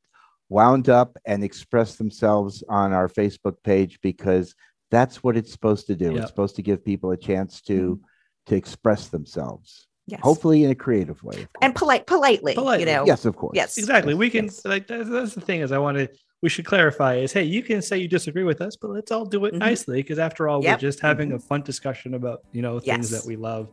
wound 0.50 0.90
up 0.90 1.16
and 1.24 1.42
express 1.42 1.96
themselves 1.96 2.62
on 2.68 2.92
our 2.92 3.08
Facebook 3.08 3.56
page 3.64 3.98
because 4.02 4.54
that's 4.90 5.24
what 5.24 5.34
it's 5.36 5.50
supposed 5.50 5.86
to 5.86 5.96
do. 5.96 6.12
Yeah. 6.12 6.18
It's 6.20 6.28
supposed 6.28 6.56
to 6.56 6.62
give 6.62 6.84
people 6.84 7.10
a 7.12 7.16
chance 7.16 7.62
to 7.62 7.96
mm-hmm. 7.96 8.04
to 8.50 8.54
express 8.54 9.08
themselves, 9.08 9.86
Yes. 10.06 10.20
hopefully 10.22 10.64
in 10.64 10.70
a 10.70 10.74
creative 10.74 11.22
way. 11.24 11.46
and 11.62 11.74
polite, 11.74 12.06
politely, 12.06 12.52
Politely. 12.54 12.80
you 12.80 12.94
know. 12.94 13.06
yes, 13.06 13.24
of 13.24 13.34
course. 13.34 13.52
Yes. 13.56 13.78
Exactly. 13.78 14.12
Yes, 14.12 14.18
We 14.18 14.28
can 14.28 14.44
yes. 14.44 14.64
like 14.66 14.86
that's, 14.86 15.08
that's 15.08 15.34
the 15.34 15.40
thing 15.40 15.62
is 15.62 15.72
I 15.72 15.78
want 15.78 15.96
to 15.96 16.08
we 16.44 16.50
should 16.50 16.66
clarify 16.66 17.14
is 17.14 17.32
hey, 17.32 17.42
you 17.42 17.62
can 17.62 17.80
say 17.80 17.96
you 17.96 18.06
disagree 18.06 18.44
with 18.44 18.60
us, 18.60 18.76
but 18.76 18.90
let's 18.90 19.10
all 19.10 19.24
do 19.24 19.46
it 19.46 19.54
Mhm. 19.54 19.58
nicely 19.68 20.02
because 20.02 20.18
after 20.18 20.46
all, 20.46 20.62
Yep. 20.62 20.76
we're 20.76 20.80
just 20.88 21.00
having 21.00 21.32
a 21.32 21.38
fun 21.38 21.62
discussion 21.62 22.12
about 22.14 22.42
you 22.52 22.60
know 22.60 22.78
things 22.78 23.10
Yes. 23.10 23.22
that 23.22 23.26
we 23.26 23.36
love. 23.36 23.64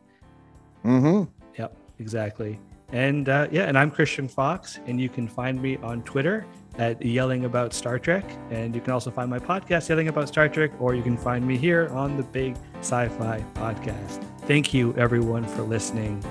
Mm-hmm. 0.84 1.30
Yep, 1.58 1.76
exactly. 1.98 2.58
And 2.90 3.28
uh, 3.28 3.46
yeah, 3.50 3.64
and 3.68 3.76
I'm 3.78 3.90
Christian 3.90 4.26
Fox, 4.26 4.80
and 4.86 4.98
you 4.98 5.10
can 5.10 5.28
find 5.28 5.60
me 5.60 5.76
on 5.82 6.02
Twitter 6.02 6.46
at 6.78 7.04
Yelling 7.04 7.44
About 7.44 7.74
Star 7.74 7.98
Trek, 7.98 8.24
and 8.50 8.74
you 8.74 8.80
can 8.80 8.92
also 8.92 9.10
find 9.10 9.28
my 9.28 9.38
podcast 9.38 9.88
Yelling 9.90 10.08
About 10.08 10.28
Star 10.28 10.48
Trek, 10.48 10.70
or 10.80 10.94
you 10.94 11.02
can 11.02 11.16
find 11.18 11.46
me 11.46 11.58
here 11.58 11.88
on 11.92 12.16
the 12.16 12.22
Big 12.22 12.56
Sci-Fi 12.80 13.44
Podcast. 13.54 14.24
Thank 14.46 14.72
you, 14.72 14.94
everyone, 14.96 15.44
for 15.44 15.62
listening, 15.62 16.22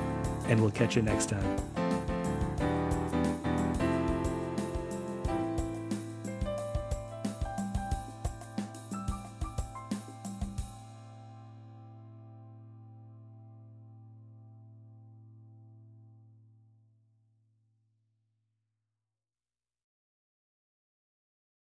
and 0.48 0.60
we'll 0.60 0.72
catch 0.72 0.96
you 0.96 1.04
next 1.04 1.30
time. 1.30 1.71